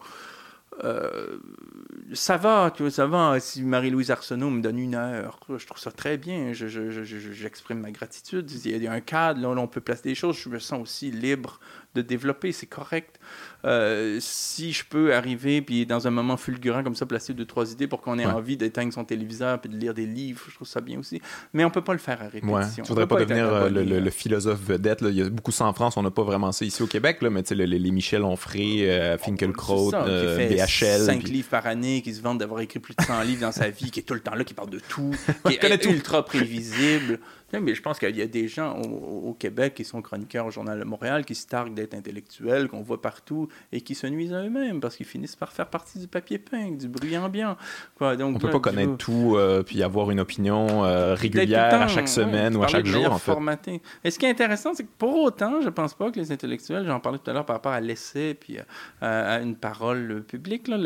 ça 2.13 2.37
va, 2.37 2.73
tu 2.75 2.83
vois, 2.83 2.91
ça 2.91 3.07
va. 3.07 3.39
Si 3.41 3.63
Marie-Louise 3.63 4.11
Arsenault 4.11 4.51
me 4.51 4.63
donne 4.63 4.79
une 4.79 4.95
heure, 4.95 5.41
je 5.57 5.67
trouve 5.67 5.79
ça 5.79 5.93
très 5.93 6.17
bien. 6.17 6.53
J'exprime 6.53 7.81
ma 7.81 7.91
gratitude. 7.91 8.51
Il 8.65 8.83
y 8.83 8.87
a 8.87 8.93
un 8.93 9.01
cadre, 9.01 9.41
là, 9.41 9.49
où 9.49 9.59
on 9.59 9.69
peut 9.69 9.81
placer 9.81 10.03
des 10.03 10.15
choses. 10.15 10.39
Je 10.39 10.49
me 10.49 10.59
sens 10.59 10.81
aussi 10.81 11.11
libre 11.11 11.61
de 11.95 12.03
développer, 12.03 12.53
c'est 12.53 12.67
correct. 12.67 13.19
Euh, 13.65 14.19
si 14.21 14.73
je 14.73 14.85
peux 14.85 15.15
arriver, 15.15 15.63
puis 15.63 15.87
dans 15.87 16.07
un 16.07 16.11
moment 16.11 16.37
fulgurant 16.37 16.83
comme 16.83 16.95
ça, 16.95 17.07
placer 17.07 17.33
deux, 17.33 17.47
trois 17.47 17.73
idées 17.73 17.87
pour 17.87 18.03
qu'on 18.03 18.19
ait 18.19 18.27
envie 18.27 18.57
d'éteindre 18.57 18.93
son 18.93 19.05
téléviseur 19.05 19.59
puis 19.61 19.71
de 19.71 19.77
lire 19.77 19.95
des 19.95 20.05
livres, 20.05 20.43
je 20.49 20.55
trouve 20.55 20.69
ça 20.69 20.81
bien 20.81 20.99
aussi. 20.99 21.23
Mais 21.55 21.65
on 21.65 21.71
peut 21.71 21.83
pas 21.83 21.95
le 21.95 21.99
faire 21.99 22.21
à 22.21 22.27
répétition. 22.27 22.53
Ouais. 22.53 22.67
Tu 22.75 22.83
voudrais 22.83 23.07
pas, 23.07 23.21
devenir 23.21 23.47
euh, 23.47 23.71
le, 23.71 24.11
philosophe 24.11 24.61
vedette. 24.61 25.01
Là. 25.01 25.09
Il 25.09 25.17
y 25.17 25.23
a 25.23 25.31
beaucoup 25.31 25.53
ça 25.53 25.65
en 25.65 25.73
France, 25.73 25.97
on 25.97 26.03
n'a 26.03 26.11
pas 26.11 26.25
vraiment 26.25 26.53
ça 26.53 26.65
ici 26.65 26.83
au 26.83 26.87
Québec, 26.87 27.23
là, 27.23 27.31
mais 27.31 27.43
tu 27.43 27.57
sais, 27.57 27.67
les, 27.67 27.91
Michel 27.91 28.23
Onfray, 28.23 28.89
euh, 28.89 29.17
Finkelkraut, 29.17 29.93
BHL. 29.93 31.01
5 31.01 31.23
livres 31.25 31.49
par 31.49 31.67
année, 31.67 32.03
qui 32.03 32.13
se 32.13 32.21
vendent 32.21 32.41
d'avoir 32.41 32.61
écrit 32.61 32.81
plus 32.81 32.95
de 32.95 33.03
100 33.03 33.23
livres 33.23 33.41
dans 33.41 33.53
sa 33.53 33.71
vie, 33.71 33.91
qui 33.91 34.01
est 34.01 34.03
tout 34.03 34.15
le 34.15 34.21
temps 34.21 34.35
là, 34.35 34.45
qui 34.45 34.53
parle 34.55 34.71
de 34.71 34.81
tout, 34.81 35.15
qui 35.49 35.55
est 35.55 35.85
ultra 35.87 36.25
prévisible 36.25 37.19
mais 37.61 37.75
je 37.75 37.83
pense 37.83 37.99
qu'il 37.99 38.17
y 38.17 38.23
a 38.23 38.27
des 38.27 38.49
gens 38.49 38.81
au, 38.81 39.35
Québec 39.35 39.75
qui 39.75 39.85
sont 39.85 40.01
chroniqueurs 40.01 40.47
au 40.47 40.51
Journal 40.51 40.79
de 40.79 40.85
Montréal, 40.85 41.25
qui 41.25 41.35
se 41.35 41.47
targuent 41.47 41.75
d'être 41.75 41.95
intellectuels, 41.95 42.69
qu'on 42.69 42.83
voit 42.83 43.03
partout, 43.03 43.49
et 43.73 43.81
qui 43.81 43.95
se 43.95 44.07
nuisent 44.07 44.33
à 44.33 44.43
eux-mêmes 44.43 44.81
parce 44.81 44.97
qu'ils 44.97 45.07
finissent 45.07 45.37
par 45.37 45.53
faire 45.53 45.67
partie 45.67 45.99
du 45.99 46.07
papier 46.07 46.39
peint, 46.39 46.71
du 46.71 46.89
bruit 46.89 47.17
ambiant. 47.19 47.57
Quoi. 47.97 48.17
Donc, 48.17 48.37
On 48.37 48.39
peut 48.39 48.51
pas 48.51 48.61
connaître 48.61 48.97
tout, 48.97 49.35
euh, 49.37 49.63
puis 49.63 49.83
avoir 49.83 50.11
une 50.11 50.21
opinion 50.21 50.85
euh, 50.85 51.15
régulière 51.15 51.83
à 51.83 51.89
chaque 51.89 52.09
semaine 52.09 52.57
ou 52.57 52.63
à 52.63 52.69
chaque 52.69 52.87
jour, 52.87 53.07
en 53.11 53.19
fait. 53.19 53.33
Formaté. 53.33 53.83
Et 54.05 54.11
ce 54.11 54.19
qui 54.19 54.27
est 54.27 54.31
intéressant, 54.31 54.75
c'est 54.75 54.85
que 54.85 54.93
pour 54.99 55.17
autant, 55.23 55.61
je 55.61 55.69
pense 55.69 55.95
pas 55.95 56.11
que 56.11 56.19
les 56.19 56.31
intellectuels, 56.33 56.87
j'en 56.87 57.01
parlais 57.01 57.19
tout 57.19 57.31
à 57.31 57.35
l'heure 57.35 57.47
par 57.47 57.57
rapport 57.57 57.73
à 57.73 57.81
l'essai, 57.81 58.35
puis 58.35 58.59
euh, 58.59 59.37
à 59.37 59.41
une 59.41 59.57
parole 59.57 60.25
publique, 60.27 60.69
là, 60.69 60.79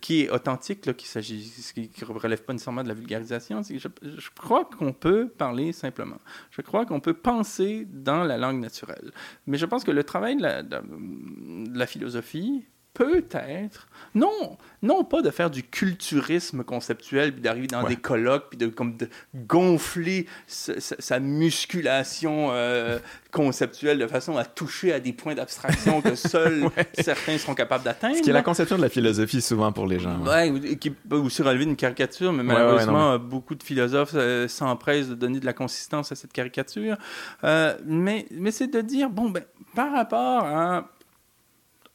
qui 0.00 0.22
est 0.22 0.30
authentique, 0.30 0.86
là, 0.86 0.94
qui 0.94 1.06
ne 1.16 2.18
relève 2.18 2.42
pas 2.42 2.52
nécessairement 2.52 2.82
de 2.82 2.88
la 2.88 2.94
vulgarisation, 2.94 3.62
je, 3.62 3.88
je 4.02 4.30
crois 4.38 4.64
qu'on 4.64 4.92
peut 4.92 5.28
parler 5.28 5.69
simplement. 5.72 6.18
Je 6.50 6.62
crois 6.62 6.86
qu'on 6.86 7.00
peut 7.00 7.14
penser 7.14 7.86
dans 7.90 8.24
la 8.24 8.38
langue 8.38 8.60
naturelle. 8.60 9.12
Mais 9.46 9.58
je 9.58 9.66
pense 9.66 9.84
que 9.84 9.90
le 9.90 10.04
travail 10.04 10.36
de 10.36 11.78
la, 11.78 11.86
philosophie 11.86 12.66
peut-être, 12.94 13.88
non, 14.14 14.58
non 14.82 15.04
pas 15.04 15.22
de 15.22 15.30
faire 15.30 15.50
du 15.50 15.62
culturisme 15.62 16.64
conceptuel, 16.64 17.32
puis 17.32 17.40
d'arriver 17.40 17.66
dans 17.66 17.84
des 17.84 17.96
colloques, 17.96 18.50
puis 18.50 18.58
de, 18.58 18.66
comme 18.66 18.96
de 18.96 19.08
gonfler 19.34 20.26
sa, 20.46 21.20
musculation 21.20 22.48
euh, 22.50 22.98
conceptuelle 23.30 23.98
de 23.98 24.06
façon 24.06 24.36
à 24.36 24.44
toucher 24.44 24.92
à 24.92 25.00
des 25.00 25.12
points 25.12 25.34
d'abstraction 25.34 26.00
que 26.00 26.14
seuls 26.16 26.68
certains 26.98 27.38
seront 27.38 27.54
capables 27.54 27.84
d'atteindre. 27.84 28.16
Ce 28.16 28.22
qui 28.22 28.30
est 28.30 28.34
la 28.34 28.42
conception 28.42 28.76
de 28.76 28.82
la 28.82 28.88
philosophie 28.88 29.40
souvent 29.40 29.70
pour 29.72 29.86
les 29.86 30.00
gens. 30.00 30.18
Oui, 30.26 30.76
qui 30.78 30.90
peut 30.90 31.16
aussi 31.16 31.42
relever 31.42 31.66
d'une 31.66 31.76
caricature, 31.76 32.32
mais 32.32 32.42
malheureusement, 32.42 33.18
beaucoup 33.18 33.54
de 33.54 33.62
philosophes 33.62 34.14
euh, 34.14 34.48
s'empressent 34.48 35.08
de 35.08 35.14
donner 35.14 35.40
de 35.40 35.46
la 35.46 35.52
consistance 35.52 36.10
à 36.12 36.14
cette 36.16 36.32
caricature. 36.32 36.96
Euh, 37.44 37.76
mais 37.84 38.26
mais 38.30 38.50
c'est 38.50 38.66
de 38.66 38.80
dire, 38.80 39.10
bon, 39.10 39.30
ben, 39.30 39.44
par 39.74 39.92
rapport 39.92 40.44
à 40.44 40.88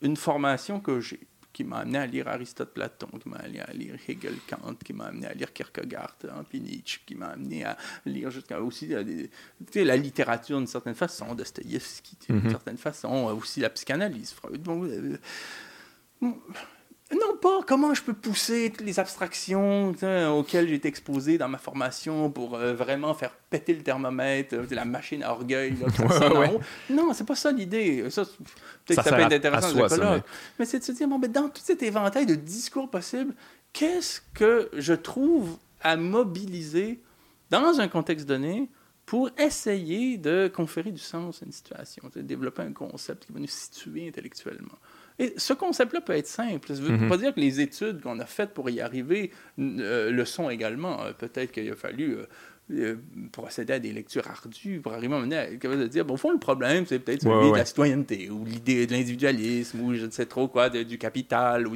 une 0.01 0.17
formation 0.17 0.79
que 0.79 0.99
j'ai, 0.99 1.19
qui 1.55 1.63
m'a 1.63 1.77
amené 1.77 1.99
à 1.99 2.05
lire 2.05 2.27
Aristote 2.27 2.73
Platon, 2.73 3.07
qui 3.17 3.29
m'a 3.29 3.37
amené 3.37 3.61
à 3.61 3.71
lire 3.71 3.95
Hegel 4.07 4.35
Kant, 4.45 4.75
qui 4.83 4.91
m'a 4.91 5.05
amené 5.05 5.25
à 5.27 5.33
lire 5.33 5.53
Kierkegaard, 5.53 6.17
hein, 6.25 6.43
puis 6.49 6.59
Nietzsche, 6.59 6.99
qui 7.05 7.15
m'a 7.15 7.27
amené 7.27 7.63
à 7.63 7.77
lire 8.05 8.29
jusqu'à 8.29 8.59
aussi 8.59 8.93
euh, 8.93 9.03
la 9.73 9.95
littérature 9.95 10.57
d'une 10.57 10.67
certaine 10.67 10.95
façon, 10.95 11.33
Dostoïevski 11.33 12.17
d'une 12.27 12.43
mm 12.43 12.49
certaine 12.49 12.77
façon, 12.77 13.29
euh, 13.29 13.33
aussi 13.33 13.61
la 13.61 13.69
psychanalyse, 13.69 14.33
Freud. 14.33 14.61
Bon, 14.61 14.83
euh, 14.83 15.17
non 17.14 17.38
pas 17.39 17.62
comment 17.68 17.93
je 17.93 18.01
peux 18.01 18.14
pousser 18.14 18.72
toutes 18.72 18.86
les 18.86 18.99
abstractions 18.99 19.93
auxquelles 20.32 20.68
j'ai 20.68 20.76
été 20.76 20.88
exposé 20.88 21.38
dans 21.38 21.47
ma 21.47 21.60
formation 21.60 22.32
pour 22.32 22.56
euh, 22.56 22.74
vraiment 22.74 23.14
faire 23.14 23.32
péter 23.49 23.74
le 23.74 23.84
thermomètre, 23.84 24.56
euh, 24.56 24.66
la 24.72 24.86
machine 24.86 25.22
à 25.22 25.32
orgueil. 25.32 25.76
Non, 26.89 27.14
c'est 27.14 27.26
pas 27.26 27.36
ça 27.36 27.51
l'idée. 27.51 28.10
Ça, 28.10 28.24
peut-être 28.86 29.03
ça, 29.03 29.12
peut 29.12 29.22
être 29.22 29.34
intéressant 29.34 29.88
soi, 29.88 30.24
mais, 30.58 30.66
c'est 30.66 30.80
de 30.80 30.84
se 30.84 30.91
dire, 30.93 31.08
bon, 31.08 31.20
mais 31.20 31.28
dans 31.28 31.49
tout 31.49 31.62
cet 31.64 31.84
éventail 31.84 32.26
de 32.26 32.36
discours 32.36 32.89
possibles, 32.89 33.36
qu'est-ce 33.72 34.22
que 34.34 34.70
je 34.74 34.93
trouve 34.93 35.58
à 35.82 35.97
mobiliser 35.97 37.01
dans 37.51 37.80
un 37.80 37.88
contexte 37.88 38.26
donné 38.26 38.70
pour 39.06 39.30
essayer 39.38 40.18
de 40.18 40.51
conférer 40.53 40.91
du 40.91 41.01
sens 41.01 41.43
à 41.43 41.45
une 41.45 41.51
situation, 41.51 42.10
de 42.16 42.22
développer 42.22 42.64
un 42.64 42.74
concept 42.74 43.28
qui 43.28 43.34
va 43.34 43.39
nous 43.39 43.47
situer 43.47 44.08
intellectuellement? 44.08 44.78
Et 45.18 45.34
ce 45.38 45.53
concept-là 45.53 46.01
peut 46.01 46.13
être 46.13 46.28
simple. 46.28 46.68
Ça 46.68 46.82
ne 46.82 46.88
veut 46.88 46.97
mhm. 46.97 47.09
pas 47.09 47.18
dire 47.18 47.34
que 47.34 47.39
les 47.39 47.61
études 47.61 48.01
qu'on 48.01 48.20
a 48.20 48.26
faites 48.26 48.53
pour 48.53 48.70
y 48.70 48.82
arriver 48.82 49.32
euh, 49.59 50.11
le 50.11 50.26
sont 50.26 50.49
également. 50.49 51.03
Euh, 51.03 51.13
peut-être 51.13 51.51
qu'il 51.51 51.72
a 51.72 51.76
fallu 51.76 52.18
euh, 52.18 52.26
euh, 52.72 52.95
procéder 53.32 53.74
à 53.74 53.80
des 53.80 53.93
lectures 53.93 54.28
ardues 54.28 54.80
pour 54.82 54.93
arriver 54.93 55.13
à 55.13 55.20
mener 55.20 55.38
à 55.38 55.47
de 55.51 55.88
dire, 55.88 56.03
bon, 56.03 56.16
au 56.16 56.18
fond, 56.18 56.32
le 56.32 56.39
problème, 56.39 56.86
c'est 56.88 56.97
peut-être 56.97 57.22
celui 57.22 57.51
de 57.51 57.55
la 57.55 57.63
citoyenneté 57.63 58.32
ou 58.32 58.43
l'idée 58.43 58.88
de 58.88 58.91
l'individualisme 58.91 59.82
ou 59.82 59.93
je 59.93 60.07
ne 60.07 60.09
sais 60.09 60.26
trop 60.26 60.47
quoi, 60.47 60.70
du 60.70 60.97
capital. 60.97 61.68
Ou 61.68 61.76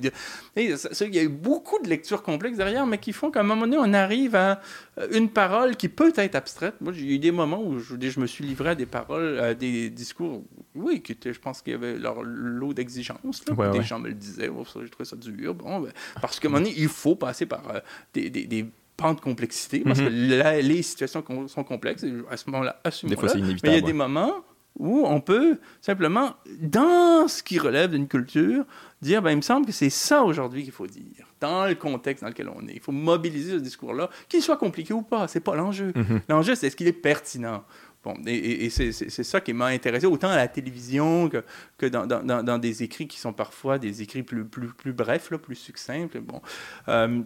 Et 0.55 0.75
ça, 0.77 1.05
il 1.05 1.13
y 1.13 1.19
a 1.19 1.21
eu 1.21 1.29
beaucoup 1.29 1.79
de 1.83 1.87
lectures 1.87 2.23
complexes 2.23 2.57
derrière, 2.57 2.87
mais 2.87 2.97
qui 2.97 3.13
font 3.13 3.29
qu'à 3.29 3.41
un 3.41 3.43
moment 3.43 3.67
donné, 3.67 3.77
on 3.79 3.93
arrive 3.93 4.35
à 4.35 4.61
euh, 4.97 5.07
une 5.11 5.29
parole 5.29 5.75
qui 5.75 5.89
peut 5.89 6.11
être 6.15 6.33
abstraite. 6.33 6.73
Moi, 6.81 6.91
j'ai 6.91 7.05
eu 7.05 7.19
des 7.19 7.31
moments 7.31 7.61
où 7.61 7.77
je, 7.77 7.95
je, 7.99 8.19
me 8.19 8.25
suis 8.25 8.43
livré 8.43 8.69
à 8.69 8.75
des 8.75 8.87
paroles, 8.87 9.39
à 9.39 9.53
des 9.53 9.91
discours, 9.91 10.43
oui, 10.73 11.03
qui 11.03 11.11
étaient, 11.11 11.33
je 11.33 11.39
pense 11.39 11.61
qu'il 11.61 11.73
y 11.73 11.75
avait 11.75 11.99
leur 11.99 12.23
lot 12.23 12.73
d'exigence. 12.73 13.45
des 13.45 13.83
gens 13.83 13.99
me 13.99 14.07
le 14.07 14.15
disaient, 14.15 14.49
oh, 14.49 14.63
j'ai 14.81 14.89
trouvé 14.89 15.07
ça 15.07 15.15
dur. 15.15 15.53
Bon, 15.53 15.81
ben, 15.81 15.91
parce 16.19 16.39
qu'à 16.39 16.47
un 16.47 16.51
moment 16.51 16.63
donné, 16.63 16.75
il 16.79 16.87
faut 16.87 17.15
passer 17.15 17.45
par 17.45 17.61
euh, 17.69 17.79
des, 18.15 18.31
des, 18.31 18.45
des 18.45 18.65
de 18.99 19.21
complexité, 19.21 19.79
parce 19.79 19.99
que 19.99 20.09
mhm. 20.09 20.67
les 20.67 20.81
situations 20.81 21.23
sont 21.47 21.63
complexes, 21.63 22.03
et 22.03 22.13
à 22.29 22.37
ce 22.37 22.49
moment-là, 22.49 22.79
assumons-le. 22.83 23.57
Mais 23.63 23.69
il 23.69 23.73
y 23.73 23.77
a 23.77 23.81
des 23.81 23.93
moments 23.93 24.33
où 24.77 25.03
on 25.05 25.19
peut 25.19 25.59
simplement, 25.81 26.35
dans 26.61 27.27
ce 27.27 27.43
qui 27.43 27.59
relève 27.59 27.91
d'une 27.91 28.07
culture, 28.07 28.65
dire, 29.01 29.21
ben, 29.21 29.31
il 29.31 29.37
me 29.37 29.41
semble 29.41 29.65
que 29.65 29.71
c'est 29.71 29.89
ça 29.89 30.23
aujourd'hui 30.23 30.63
qu'il 30.63 30.71
faut 30.71 30.87
dire, 30.87 31.25
dans 31.39 31.67
le 31.67 31.75
contexte 31.75 32.23
dans 32.23 32.29
lequel 32.29 32.49
on 32.49 32.65
est. 32.67 32.73
Il 32.73 32.79
faut 32.79 32.91
mobiliser 32.91 33.53
ce 33.53 33.63
discours-là, 33.63 34.09
qu'il 34.29 34.41
soit 34.41 34.57
compliqué 34.57 34.93
ou 34.93 35.01
pas, 35.01 35.27
c'est 35.27 35.41
pas 35.41 35.55
l'enjeu. 35.55 35.91
Mhm. 35.95 36.21
L'enjeu, 36.29 36.55
c'est 36.55 36.67
est-ce 36.67 36.75
qu'il 36.75 36.87
est 36.87 36.93
pertinent? 36.93 37.63
Bon, 38.01 38.15
et, 38.25 38.69
c'est 38.69 38.91
ça 38.91 39.41
qui 39.41 39.51
m'a 39.51 39.67
intéressé, 39.67 40.05
autant 40.05 40.29
à 40.29 40.37
la 40.37 40.47
télévision 40.47 41.27
que, 41.27 41.43
que 41.77 41.85
dans, 41.85 42.07
dans, 42.07 42.43
dans, 42.43 42.57
des 42.57 42.81
écrits 42.81 43.09
qui 43.09 43.19
sont 43.19 43.33
parfois 43.33 43.77
des 43.77 44.01
écrits 44.01 44.23
plus, 44.23 44.45
plus, 44.45 44.69
plus 44.69 44.93
brefs, 44.93 45.31
là, 45.31 45.37
plus 45.37 45.55
succincts. 45.55 46.07
Bon. 46.21 46.41
Euh, 46.87 47.21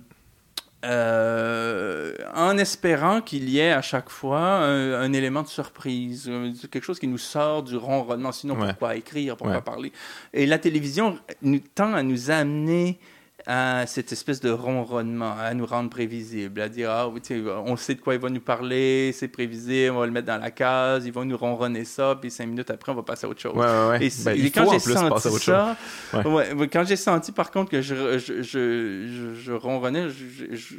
euh, 0.83 2.13
en 2.35 2.57
espérant 2.57 3.21
qu'il 3.21 3.49
y 3.49 3.59
ait 3.59 3.71
à 3.71 3.81
chaque 3.81 4.09
fois 4.09 4.39
un, 4.39 5.13
élément 5.13 5.41
de 5.41 5.47
surprise, 5.47 6.25
euh, 6.27 6.51
quelque 6.69 6.83
chose 6.83 6.99
qui 6.99 7.07
nous 7.07 7.17
sort 7.17 7.63
du 7.63 7.77
ronronnement. 7.77 8.31
Sinon, 8.31 8.55
pourquoi 8.55 8.95
écrire, 8.95 9.37
pourquoi 9.37 9.61
parler? 9.61 9.91
Et 10.33 10.45
la 10.45 10.57
télévision 10.57 11.17
nous, 11.41 11.59
tend 11.59 11.93
à 11.93 12.03
nous 12.03 12.31
amener 12.31 12.99
à 13.45 13.85
cette 13.87 14.11
espèce 14.11 14.39
de 14.39 14.49
ronronnement, 14.49 15.35
à 15.37 15.53
nous 15.53 15.65
rendre 15.65 15.89
prévisibles, 15.89 16.61
à 16.61 16.69
dire 16.69 16.89
ah 16.89 17.09
oui, 17.09 17.21
on 17.65 17.75
sait 17.75 17.95
de 17.95 17.99
quoi 17.99 18.15
il 18.15 18.19
va 18.21 18.29
nous 18.29 18.39
parler, 18.39 19.11
c'est 19.13 19.27
prévisible, 19.27 19.91
on 19.95 19.99
va 19.99 20.05
le 20.05 20.11
mettre 20.13 20.27
dans 20.27 20.37
la 20.37 20.51
case, 20.51 21.05
ils 21.05 21.11
vont 21.11 21.25
nous 21.25 21.35
ronronner 21.35 21.83
ça, 21.83 22.17
puis 22.19 22.31
cinq 22.31 22.47
minutes 22.47 22.69
après 22.71 22.91
on 22.91 22.95
va 22.95 23.03
passer 23.03 23.25
à 23.25 23.29
autre 23.29 23.41
chose. 23.41 23.53
Ouais, 23.55 23.65
ouais, 23.65 23.99
ouais. 23.99 24.05
Et, 24.05 24.11
Ben, 24.23 24.51
quand 24.51 24.71
j'ai 24.71 24.79
senti 24.79 25.39
ça, 25.39 25.77
ouais, 26.13 26.69
quand 26.71 26.85
j'ai 26.85 26.95
par 27.35 27.51
contre 27.51 27.71
que 27.71 27.81
je, 27.81 28.17
je, 28.17 28.41
je, 28.41 28.43
je, 28.43 29.33
je 29.33 29.51
ronronnais, 29.51 30.07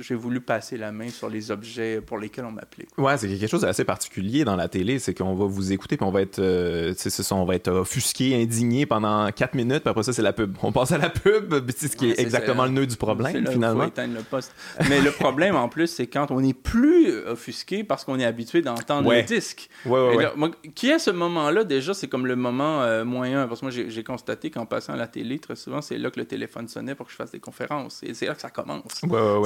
j'ai 0.01 0.15
voulu 0.15 0.41
passer 0.41 0.79
la 0.79 0.91
main 0.91 1.11
sur 1.11 1.29
les 1.29 1.51
objets 1.51 2.01
pour 2.01 2.19
lesquels 2.19 2.47
on 2.47 2.53
m'appelait. 2.53 2.87
Ouais, 2.97 3.19
c'est 3.19 3.29
quelque 3.29 3.47
chose 3.47 3.63
d'assez 3.63 3.85
particulier 3.85 4.45
dans 4.45 4.57
la 4.57 4.69
télé, 4.69 4.99
c'est 4.99 5.13
qu'on 5.13 5.35
va 5.35 5.45
vous 5.45 5.73
écouter 5.73 5.97
puis 5.97 6.07
on 6.07 6.11
va 6.11 6.23
être, 6.23 6.39
euh, 6.39 6.95
ça, 6.97 7.35
on 7.35 7.45
va 7.45 7.57
être 7.57 7.69
offusqué, 7.69 8.41
indigné 8.41 8.87
pendant 8.87 9.31
4 9.31 9.55
minutes, 9.55 9.83
puis 9.83 9.91
après 9.91 10.03
ça 10.03 10.15
c'est 10.15 10.23
la 10.23 10.33
pub. 10.33 10.57
On 10.63 10.73
passe 10.73 10.93
à 10.93 10.99
la 10.99 11.11
pub, 11.11 11.55
c'est 11.77 11.89
ce 11.89 11.97
qui 11.97 12.11
est 12.11 12.15
c'est 12.17 12.54
exactement 12.55 12.65
le 12.65 12.81
nœud 12.81 12.87
du 12.87 12.97
problème 12.97 13.47
finalement. 13.47 13.83
faut 13.83 13.89
éteindre 13.89 14.15
le 14.15 14.23
poste. 14.23 14.55
Mais 14.89 15.01
le 15.01 15.11
problème 15.11 15.57
en 15.57 15.69
plus, 15.69 15.87
c'est 15.89 16.07
quand 16.07 16.31
on 16.31 16.41
n'est 16.41 16.55
plus 16.55 17.19
offusqué 17.27 17.85
parce 17.85 18.05
qu'on 18.05 18.19
est 18.19 18.25
habitué 18.25 18.63
d'entendre 18.63 19.09
Ouais. 19.09 19.23
le 19.23 19.27
disque. 19.27 19.69
Ouais, 19.87 20.23
là, 20.23 20.33
moi, 20.37 20.51
qui 20.75 20.89
est 20.91 20.99
ce 20.99 21.11
moment-là, 21.11 21.65
déjà, 21.65 21.95
c'est 21.95 22.09
comme 22.09 22.27
le 22.27 22.37
moment 22.37 22.83
euh, 22.83 23.05
un. 23.05 23.47
Parce 23.47 23.61
que 23.61 23.67
moi, 23.67 23.73
j'ai 23.73 24.05
constaté 24.05 24.51
qu'en 24.51 24.67
passant 24.67 24.93
à 24.95 24.97
la 24.97 25.07
télé, 25.07 25.39
très 25.39 25.57
souvent, 25.57 25.81
c'est 25.81 25.99
là 25.99 26.11
que 26.11 26.19
le 26.19 26.27
téléphone 26.27 26.69
sonnait 26.69 26.95
pour 26.95 27.07
que 27.07 27.13
je 27.13 27.17
fasse 27.17 27.31
des 27.33 27.41
conférences. 27.41 28.03
Et 28.03 28.15
c'est 28.15 28.27
là 28.27 28.35
que 28.35 28.41
ça 28.41 28.51
commence. 28.51 28.83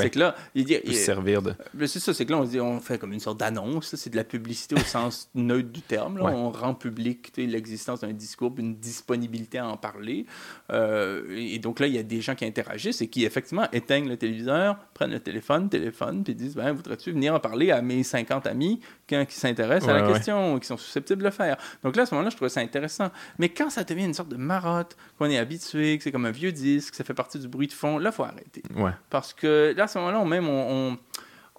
C'est 0.00 0.10
que 0.10 0.18
là, 0.18 0.34
il 0.54 0.64
dit. 0.64 0.76
Il- 0.84 0.94
se 0.96 1.04
servir 1.04 1.42
de. 1.42 1.54
c'est 1.86 2.00
ça, 2.00 2.12
c'est 2.14 2.24
que 2.26 2.32
là, 2.32 2.38
on, 2.38 2.44
se 2.44 2.50
dit, 2.50 2.60
on 2.60 2.80
fait 2.80 2.98
comme 2.98 3.12
une 3.12 3.20
sorte 3.20 3.38
d'annonce. 3.38 3.94
C'est 3.96 4.10
de 4.10 4.16
la 4.16 4.24
publicité 4.24 4.74
au 4.74 4.78
sens 4.78 5.28
neutre 5.34 5.70
du 5.70 5.80
terme. 5.82 6.18
là. 6.18 6.24
On 6.24 6.50
rend 6.50 6.74
public 6.74 7.32
l'existence 7.36 8.00
d'un 8.00 8.12
discours, 8.12 8.54
une 8.58 8.76
disponibilité 8.76 9.58
à 9.58 9.68
en 9.68 9.76
parler. 9.76 10.26
Euh, 10.70 11.24
et 11.36 11.58
donc 11.58 11.80
là, 11.80 11.86
il 11.86 11.94
y 11.94 11.98
a 11.98 12.02
des 12.02 12.20
gens 12.20 12.34
qui 12.34 12.44
interagissent 12.44 12.97
et 13.02 13.08
qui, 13.08 13.24
effectivement, 13.24 13.66
éteignent 13.72 14.08
le 14.08 14.16
téléviseur, 14.16 14.78
prennent 14.94 15.10
le 15.12 15.20
téléphone, 15.20 15.68
téléphone, 15.68 16.24
puis 16.24 16.34
disent 16.34 16.54
ben, 16.54 16.72
Voudrais-tu 16.72 17.12
venir 17.12 17.34
en 17.34 17.40
parler 17.40 17.70
à 17.70 17.82
mes 17.82 18.02
50 18.02 18.46
amis 18.46 18.80
qui, 19.06 19.14
qui 19.26 19.34
s'intéressent 19.36 19.88
à 19.88 19.98
la 19.98 20.06
ouais. 20.06 20.12
question, 20.12 20.58
qui 20.58 20.66
sont 20.66 20.76
susceptibles 20.76 21.20
de 21.20 21.26
le 21.26 21.30
faire? 21.32 21.56
Donc 21.82 21.96
là, 21.96 22.02
à 22.02 22.06
ce 22.06 22.14
moment-là, 22.14 22.30
je 22.30 22.36
trouvais 22.36 22.48
ça 22.48 22.60
intéressant. 22.60 23.10
Mais 23.38 23.48
quand 23.48 23.70
ça 23.70 23.84
devient 23.84 24.04
une 24.04 24.14
sorte 24.14 24.28
de 24.28 24.36
marotte, 24.36 24.96
qu'on 25.18 25.26
est 25.26 25.38
habitué, 25.38 25.98
que 25.98 26.04
c'est 26.04 26.12
comme 26.12 26.26
un 26.26 26.30
vieux 26.30 26.52
disque, 26.52 26.90
que 26.90 26.96
ça 26.96 27.04
fait 27.04 27.14
partie 27.14 27.38
du 27.38 27.48
bruit 27.48 27.66
de 27.66 27.72
fond, 27.72 27.98
là, 27.98 28.10
il 28.10 28.14
faut 28.14 28.24
arrêter. 28.24 28.62
Ouais. 28.76 28.92
Parce 29.10 29.32
que 29.32 29.74
là, 29.76 29.84
à 29.84 29.88
ce 29.88 29.98
moment-là, 29.98 30.20
on 30.20 30.26
même 30.26 30.48
on, 30.48 30.92
on- 30.92 30.98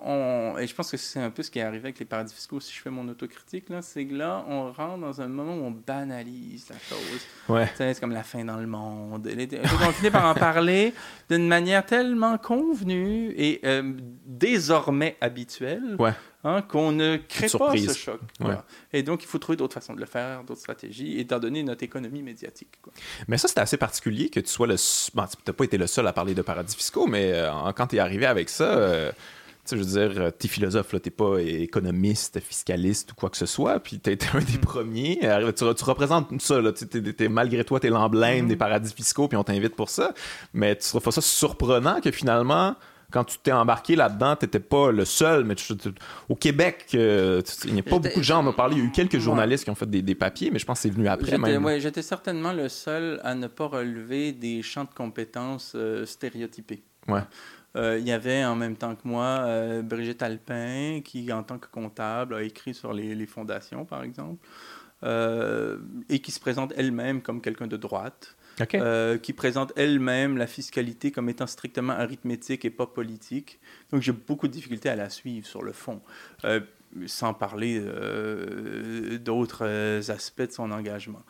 on- 0.02 0.58
et 0.58 0.66
je 0.68 0.74
pense 0.76 0.92
que 0.92 0.98
c'est 0.98 1.20
un 1.20 1.30
peu 1.30 1.44
ce 1.44 1.52
qui 1.52 1.60
est 1.60 1.64
arrivé 1.64 1.86
avec 1.86 2.00
les 2.00 2.06
paradis 2.06 2.34
fiscaux, 2.34 2.60
si 2.60 2.74
je 2.74 2.82
fais 2.82 2.90
mon 2.90 3.08
autocritique, 3.08 3.70
là, 3.70 3.82
c'est 3.82 4.06
que 4.06 4.16
là, 4.16 4.46
on 4.48 4.72
rentre 4.72 5.00
dans 5.00 5.22
un 5.22 5.28
moment 5.28 5.56
où 5.56 5.66
on 5.66 5.72
banalise 5.72 6.68
la 6.70 6.78
chose. 6.80 7.22
Ouais. 7.50 7.70
C'est 7.76 8.00
comme 8.00 8.12
la 8.12 8.24
fin 8.24 8.44
dans 8.46 8.58
le 8.58 8.68
monde. 8.68 9.28
Les- 9.28 9.48
on 9.88 9.92
finit 9.92 10.12
par 10.12 10.26
en 10.26 10.34
parler 10.34 10.94
d'une 11.30 11.48
manière 11.48 11.86
tellement 11.86 12.38
convenue 12.38 13.34
et 13.38 13.60
euh, 13.66 13.94
désormais 14.26 15.18
habituelle 15.22 15.96
Ouais. 16.00 16.14
hein, 16.44 16.62
qu'on 16.62 16.92
ne 16.92 17.18
crée 17.18 17.48
pas 17.50 17.76
ce 17.78 17.94
choc. 17.94 18.20
Et 18.94 19.04
donc, 19.04 19.24
il 19.24 19.28
faut 19.28 19.38
trouver 19.40 19.58
d'autres 19.58 19.74
façons 19.74 19.94
de 19.94 20.00
le 20.00 20.06
faire, 20.06 20.44
d'autres 20.44 20.62
stratégies, 20.62 21.20
étant 21.20 21.40
donné 21.40 21.62
notre 21.64 21.84
économie 21.84 22.22
médiatique. 22.24 22.80
quoi. 22.82 22.94
Mais 23.28 23.38
ça, 23.38 23.48
c'est 23.48 23.60
assez 23.60 23.78
particulier 23.78 24.30
que 24.30 24.40
tu 24.40 24.50
sois 24.50 24.68
le. 24.68 24.76
Bon, 25.14 25.26
tu 25.26 25.38
n'as 25.46 25.54
pas 25.54 25.64
été 25.66 25.78
le 25.78 25.88
seul 25.88 26.08
à 26.08 26.14
parler 26.14 26.34
de 26.34 26.42
paradis 26.42 26.76
fiscaux, 26.76 27.08
mais 27.08 27.32
euh, 27.34 27.52
quand 27.76 27.88
tu 27.88 27.98
es 27.98 28.00
arrivé 28.00 28.26
avec 28.26 28.50
ça, 28.50 28.64
euh, 28.78 29.12
je 29.78 29.82
veux 29.84 30.10
dire, 30.10 30.32
tu 30.40 30.46
es 30.48 30.50
philosophe, 30.50 30.90
tu 30.90 30.96
n'es 30.96 31.12
pas 31.12 31.38
économiste, 31.42 32.40
fiscaliste 32.40 33.12
ou 33.12 33.16
quoi 33.16 33.30
que 33.30 33.38
ce 33.38 33.46
soit, 33.46 33.80
puis 33.80 34.00
tu 34.00 34.10
été 34.12 34.28
un 34.34 34.40
des 34.40 34.58
premiers. 34.58 35.20
Euh, 35.24 35.52
Tu, 35.52 35.66
tu 35.76 35.84
représentes 35.84 36.42
ça, 36.42 36.62
là, 36.62 36.72
t'es- 36.72 37.02
t'es- 37.14 37.28
malgré 37.30 37.64
toi, 37.64 37.80
tu 37.80 37.88
es 37.88 37.90
l'emblème 37.90 38.48
des 38.48 38.56
paradis 38.56 38.94
fiscaux, 38.94 39.28
puis 39.28 39.38
on 39.38 39.44
t'invite 39.44 39.76
pour 39.76 39.90
ça. 39.90 40.14
Mais 40.54 40.76
tu 40.76 40.88
trouves 40.90 41.10
ça 41.12 41.22
surprenant 41.22 42.02
que 42.02 42.12
finalement. 42.12 42.76
Quand 43.12 43.24
tu 43.24 43.40
t'es 43.40 43.52
embarqué 43.52 43.96
là-dedans, 43.96 44.36
tu 44.36 44.46
n'étais 44.46 44.60
pas 44.60 44.92
le 44.92 45.04
seul, 45.04 45.44
mais 45.44 45.56
tu- 45.56 45.76
tu- 45.76 45.90
au 46.30 46.36
Québec, 46.36 46.86
euh, 46.94 47.42
tu- 47.42 47.68
il 47.68 47.74
n'y 47.74 47.80
a 47.80 47.82
pas 47.82 47.90
J'étais- 47.96 48.10
beaucoup 48.10 48.20
de 48.20 48.24
gens 48.24 48.44
en 48.44 48.46
ont 48.46 48.54
parlé. 48.54 48.76
Il 48.76 48.82
y 48.82 48.82
a 48.84 48.86
eu 48.86 48.92
quelques 48.92 49.16
Ouais. 49.16 49.20
journalistes 49.20 49.64
qui 49.64 49.72
ont 49.72 49.76
fait 49.76 49.90
des, 49.90 50.04
des 50.04 50.14
papiers, 50.14 50.52
mais 50.52 50.60
je 50.60 50.66
pense 50.68 50.78
que 50.78 50.82
c'est 50.84 50.94
venu 50.94 51.08
après 51.08 51.26
J'étais 51.26 51.40
même. 51.40 51.66
ouais, 51.66 51.80
j'étais 51.80 52.04
certainement 52.04 52.54
le 52.54 52.70
seul 52.70 53.20
à 53.24 53.34
ne 53.34 53.48
pas 53.48 53.66
relever 53.66 54.32
des 54.32 54.62
champs 54.62 54.84
de 54.84 54.94
compétences 54.96 55.72
euh, 55.76 56.06
stéréotypés. 56.06 56.84
Ouais. 57.08 57.22
Euh, 57.76 57.98
Il 58.00 58.08
y 58.08 58.12
avait 58.12 58.44
en 58.44 58.56
même 58.56 58.76
temps 58.76 58.96
que 58.96 59.08
moi 59.08 59.44
euh, 59.46 59.82
Brigitte 59.82 60.24
Alpin, 60.24 61.02
qui 61.04 61.32
en 61.32 61.44
tant 61.44 61.60
que 61.60 61.68
comptable 61.68 62.36
a 62.36 62.42
écrit 62.44 62.74
sur 62.74 62.94
les, 62.94 63.16
les 63.16 63.26
fondations, 63.28 63.86
par 63.86 64.04
exemple, 64.04 64.46
euh, 65.04 65.78
et 66.10 66.20
qui 66.20 66.32
se 66.32 66.40
présente 66.40 66.74
elle-même 66.76 67.22
comme 67.22 67.42
quelqu'un 67.42 67.68
de 67.68 67.78
droite. 67.78 68.36
Euh, 68.74 69.18
qui 69.18 69.32
présente 69.32 69.72
elle-même 69.78 70.36
la 70.36 70.46
fiscalité 70.46 71.12
comme 71.12 71.30
étant 71.30 71.48
strictement 71.48 71.94
arithmétique 71.94 72.66
et 72.66 72.70
pas 72.70 72.88
politique. 72.88 73.58
Donc 73.90 74.02
j'ai 74.02 74.12
beaucoup 74.12 74.50
de 74.50 74.52
difficultés 74.52 74.90
à 74.90 74.98
la 74.98 75.10
suivre 75.10 75.48
sur 75.48 75.64
le 75.64 75.72
fond, 75.72 76.02
Euh, 76.44 76.60
sans 77.06 77.34
parler 77.34 77.80
euh, 77.80 79.18
d'autres 79.20 80.10
aspects 80.10 80.42
de 80.42 80.52
son 80.52 80.72
engagement. 80.72 81.24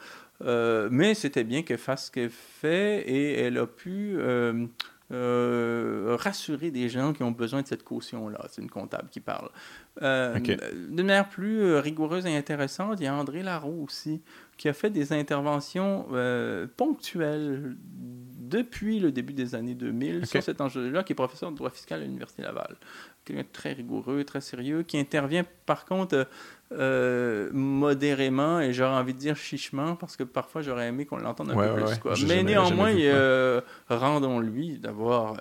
Mais 0.90 1.14
c'était 1.14 1.44
bien 1.44 1.62
qu'elle 1.62 1.78
fasse 1.78 2.06
ce 2.08 2.12
qu'elle 2.12 2.32
fait 2.32 3.04
et 3.08 3.42
elle 3.42 3.58
a 3.60 3.68
pu 3.68 4.18
euh, 5.12 6.16
rassurer 6.20 6.70
des 6.70 6.88
gens 6.88 7.14
qui 7.14 7.24
ont 7.24 7.32
besoin 7.32 7.62
de 7.62 7.68
cette 7.68 7.84
caution-là. 7.84 8.45
C'est 8.49 8.62
une 8.62 8.70
comptable 8.70 9.10
qui 9.10 9.20
parle. 9.20 9.49
Euh. 10.01 10.39
D'une 10.39 11.07
manière 11.07 11.30
plus 11.30 11.62
euh, 11.62 11.80
rigoureuse 11.80 12.26
et 12.26 12.36
intéressante, 12.36 12.99
il 12.99 13.03
y 13.03 13.07
a 13.07 13.16
André 13.16 13.41
Larreau 13.41 13.84
aussi, 13.84 14.22
qui 14.57 14.70
a 14.70 14.74
fait 14.74 14.89
des 14.89 15.12
interventions 15.12 16.07
euh, 16.14 16.68
ponctuelles 16.78 17.76
depuis 18.39 18.99
le 18.99 19.12
début 19.12 19.34
des 19.34 19.55
années 19.55 19.76
2000 19.76 20.18
Ok. 20.18 20.26
sur 20.26 20.43
cet 20.43 20.62
enjeu-là, 20.62 21.03
qui 21.03 21.14
est 21.14 21.16
professeur 21.16 21.51
de 21.51 21.57
droit 21.57 21.70
fiscal 21.70 22.01
à 22.01 22.05
l'Université 22.05 22.43
Laval. 22.43 22.76
Quelqu'un 23.26 23.43
de 23.43 23.47
très 23.51 23.74
rigoureux, 23.74 24.24
très 24.24 24.41
sérieux, 24.41 24.84
qui 24.84 24.97
intervient 24.97 25.45
par 25.66 25.86
contre 25.86 26.28
euh, 26.72 27.49
modérément 27.51 28.59
et 28.59 28.74
j'aurais 28.74 28.95
envie 28.97 29.13
de 29.13 29.20
dire 29.20 29.36
chichement, 29.36 29.95
parce 29.95 30.15
que 30.15 30.24
parfois 30.24 30.61
j'aurais 30.61 30.88
aimé 30.88 31.05
qu'on 31.05 31.17
l'entende 31.17 31.51
un 31.51 31.55
Ouais, 31.55 31.67
peu 31.67 31.82
ouais, 31.82 31.86
plus. 31.91 31.97
quoi. 31.99 32.11
Mais 32.11 32.17
jamais- 32.17 32.43
néanmoins, 32.43 32.93
euh, 32.95 33.61
rendons-lui 33.89 34.78
d'avoir 34.78 35.34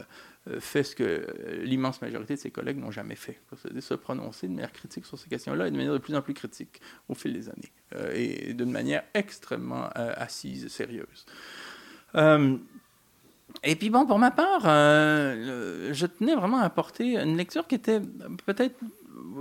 euh, 0.48 0.60
fait 0.60 0.82
ce 0.82 0.96
que 0.96 1.26
l'immense 1.62 2.00
majorité 2.00 2.34
de 2.36 2.38
ses 2.40 2.50
collègues 2.50 2.78
n'ont 2.78 2.90
jamais 2.90 3.16
fait, 3.16 3.38
c'est-à-dire 3.54 3.82
se 3.82 3.92
prononcer 3.94 4.48
de 4.48 4.52
manière 4.54 4.72
critique 4.72 5.04
sur 5.04 5.18
ces 5.18 5.28
questions-là 5.28 5.68
et 5.68 5.70
de 5.70 5.76
manière 5.76 5.92
de 5.92 5.98
plus 5.98 6.14
en 6.16 6.22
plus 6.22 6.32
critique 6.32 6.80
au 7.10 7.14
fil 7.14 7.34
des 7.34 7.50
années, 7.50 7.72
euh, 7.96 8.12
et 8.14 8.54
d'une 8.54 8.70
manière 8.72 9.02
extrêmement 9.12 9.90
assise 9.94 10.64
et 10.64 10.68
sérieuse. 10.70 11.26
Et 13.64 13.76
puis 13.76 13.90
bon, 13.90 14.06
pour 14.06 14.18
ma 14.18 14.30
part, 14.30 14.62
euh, 14.66 15.90
je 15.92 16.06
tenais 16.06 16.34
vraiment 16.34 16.58
à 16.58 16.64
apporter 16.64 17.16
une 17.18 17.36
lecture 17.36 17.66
qui 17.66 17.74
était 17.74 18.00
peut-être 18.46 18.76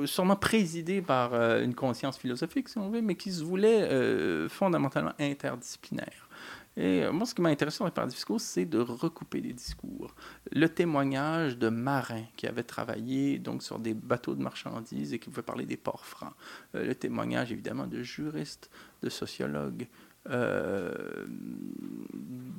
sûrement 0.05 0.35
présidée 0.35 1.01
par 1.01 1.33
euh, 1.33 1.63
une 1.63 1.73
conscience 1.75 2.17
philosophique, 2.17 2.69
si 2.69 2.77
on 2.77 2.89
veut, 2.89 3.01
mais 3.01 3.15
qui 3.15 3.31
se 3.31 3.43
voulait 3.43 3.81
euh, 3.83 4.49
fondamentalement 4.49 5.13
interdisciplinaire. 5.19 6.29
Et 6.75 7.03
euh, 7.03 7.11
moi, 7.11 7.25
ce 7.25 7.33
qui 7.33 7.41
m'a 7.41 7.49
intéressé 7.49 7.79
dans 7.79 7.85
les 7.85 7.91
paradis 7.91 8.15
fiscaux, 8.15 8.37
c'est 8.39 8.65
de 8.65 8.79
recouper 8.79 9.41
les 9.41 9.53
discours. 9.53 10.13
Le 10.51 10.69
témoignage 10.69 11.57
de 11.57 11.69
marins 11.69 12.25
qui 12.35 12.45
avaient 12.45 12.63
travaillé 12.63 13.39
donc 13.39 13.63
sur 13.63 13.79
des 13.79 13.93
bateaux 13.93 14.35
de 14.35 14.43
marchandises 14.43 15.13
et 15.13 15.19
qui 15.19 15.29
pouvaient 15.29 15.41
parler 15.41 15.65
des 15.65 15.77
ports 15.77 16.05
francs. 16.05 16.33
Le 16.73 16.93
témoignage, 16.93 17.51
évidemment, 17.51 17.87
de 17.87 18.03
juristes, 18.03 18.69
de 19.01 19.09
sociologues, 19.09 19.87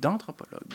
d'anthropologues, 0.01 0.73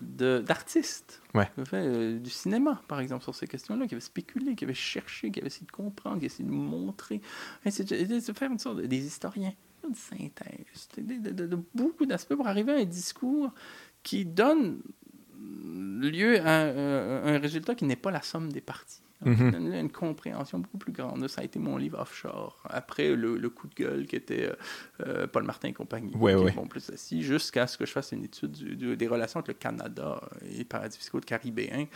d'artistes, 0.00 1.22
Ouais. 1.34 1.48
euh, 1.72 2.18
du 2.18 2.30
cinéma, 2.30 2.82
par 2.88 3.00
exemple, 3.00 3.22
sur 3.24 3.34
ces 3.34 3.46
questions-là, 3.46 3.86
qui 3.86 3.94
avaient 3.94 4.00
spéculé, 4.00 4.54
qui 4.54 4.64
avaient 4.64 4.74
cherché, 4.74 5.30
qui 5.30 5.40
avaient 5.40 5.46
essayé 5.48 5.66
de 5.66 5.72
comprendre, 5.72 6.16
qui 6.16 6.26
avaient 6.26 6.26
essayé 6.26 6.48
de 6.48 6.54
montrer, 6.54 7.20
de, 7.64 8.32
faire 8.32 8.50
une 8.50 8.58
sorte 8.58 8.78
de, 8.78 8.86
des 8.86 9.04
historiens, 9.06 9.54
une 9.88 9.94
synthèse, 9.94 10.88
de, 10.96 11.02
de- 11.02 11.30
de- 11.30 11.46
de 11.46 11.58
beaucoup 11.74 12.04
d'aspects 12.06 12.34
pour 12.34 12.46
arriver 12.48 12.72
à 12.72 12.76
un 12.76 12.84
discours 12.84 13.50
qui 14.02 14.24
donne 14.24 14.80
lieu 15.40 16.40
à 16.40 16.62
un, 16.62 17.34
un 17.34 17.38
résultat 17.38 17.74
qui 17.74 17.84
n'est 17.84 17.96
pas 17.96 18.10
la 18.10 18.22
somme 18.22 18.52
des 18.52 18.60
parties. 18.60 19.00
Donne 19.24 19.68
lieu 19.70 19.74
à 19.74 19.80
une 19.80 19.90
compréhension 19.90 20.58
beaucoup 20.60 20.78
plus 20.78 20.92
grande. 20.92 21.26
Ça 21.28 21.40
a 21.40 21.44
été 21.44 21.58
mon 21.58 21.76
livre 21.76 21.98
Offshore. 21.98 22.62
Après 22.70 23.14
le, 23.14 23.36
le 23.36 23.50
coup 23.50 23.66
de 23.66 23.74
gueule 23.74 24.06
qui 24.06 24.16
était 24.16 24.46
euh, 24.46 24.54
euh, 25.06 25.26
Paul 25.26 25.42
Martin 25.44 25.68
et 25.68 25.72
compagnie. 25.72 26.14
Ouais, 26.14 26.34
qui 26.34 26.42
ouais. 26.42 26.66
plus 26.68 26.90
assis, 26.90 27.22
jusqu'à 27.22 27.66
ce 27.66 27.76
que 27.76 27.84
je 27.86 27.92
fasse 27.92 28.12
une 28.12 28.24
étude 28.24 28.52
du- 28.52 28.76
du- 28.76 28.96
des 28.96 29.08
relations 29.08 29.40
entre 29.40 29.50
le 29.50 29.54
Canada 29.54 30.20
et 30.44 30.58
les 30.58 30.64
paradis 30.64 30.96
fiscaux 30.98 31.20
caribéens, 31.20 31.86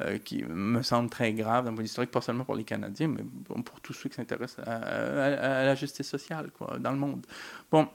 euh, 0.00 0.16
qui 0.18 0.42
me 0.44 0.80
semble 0.82 1.10
très 1.10 1.32
grave 1.34 1.64
d'un 1.64 1.70
point 1.70 1.76
de 1.76 1.80
vue 1.82 1.86
historique, 1.86 2.10
pas 2.10 2.22
seulement 2.22 2.44
pour 2.44 2.54
les 2.54 2.64
Canadiens, 2.64 3.08
mais 3.08 3.22
bon, 3.22 3.62
pour 3.62 3.80
tous 3.80 3.92
ceux 3.92 4.08
qui 4.08 4.14
s'intéressent 4.16 4.66
à, 4.66 4.76
à- 4.76 5.60
à 5.60 5.64
la 5.64 5.74
justice 5.74 6.08
sociale 6.08 6.50
quoi, 6.56 6.78
dans 6.78 6.92
le 6.92 6.98
monde. 6.98 7.26
Bon, 7.70 7.86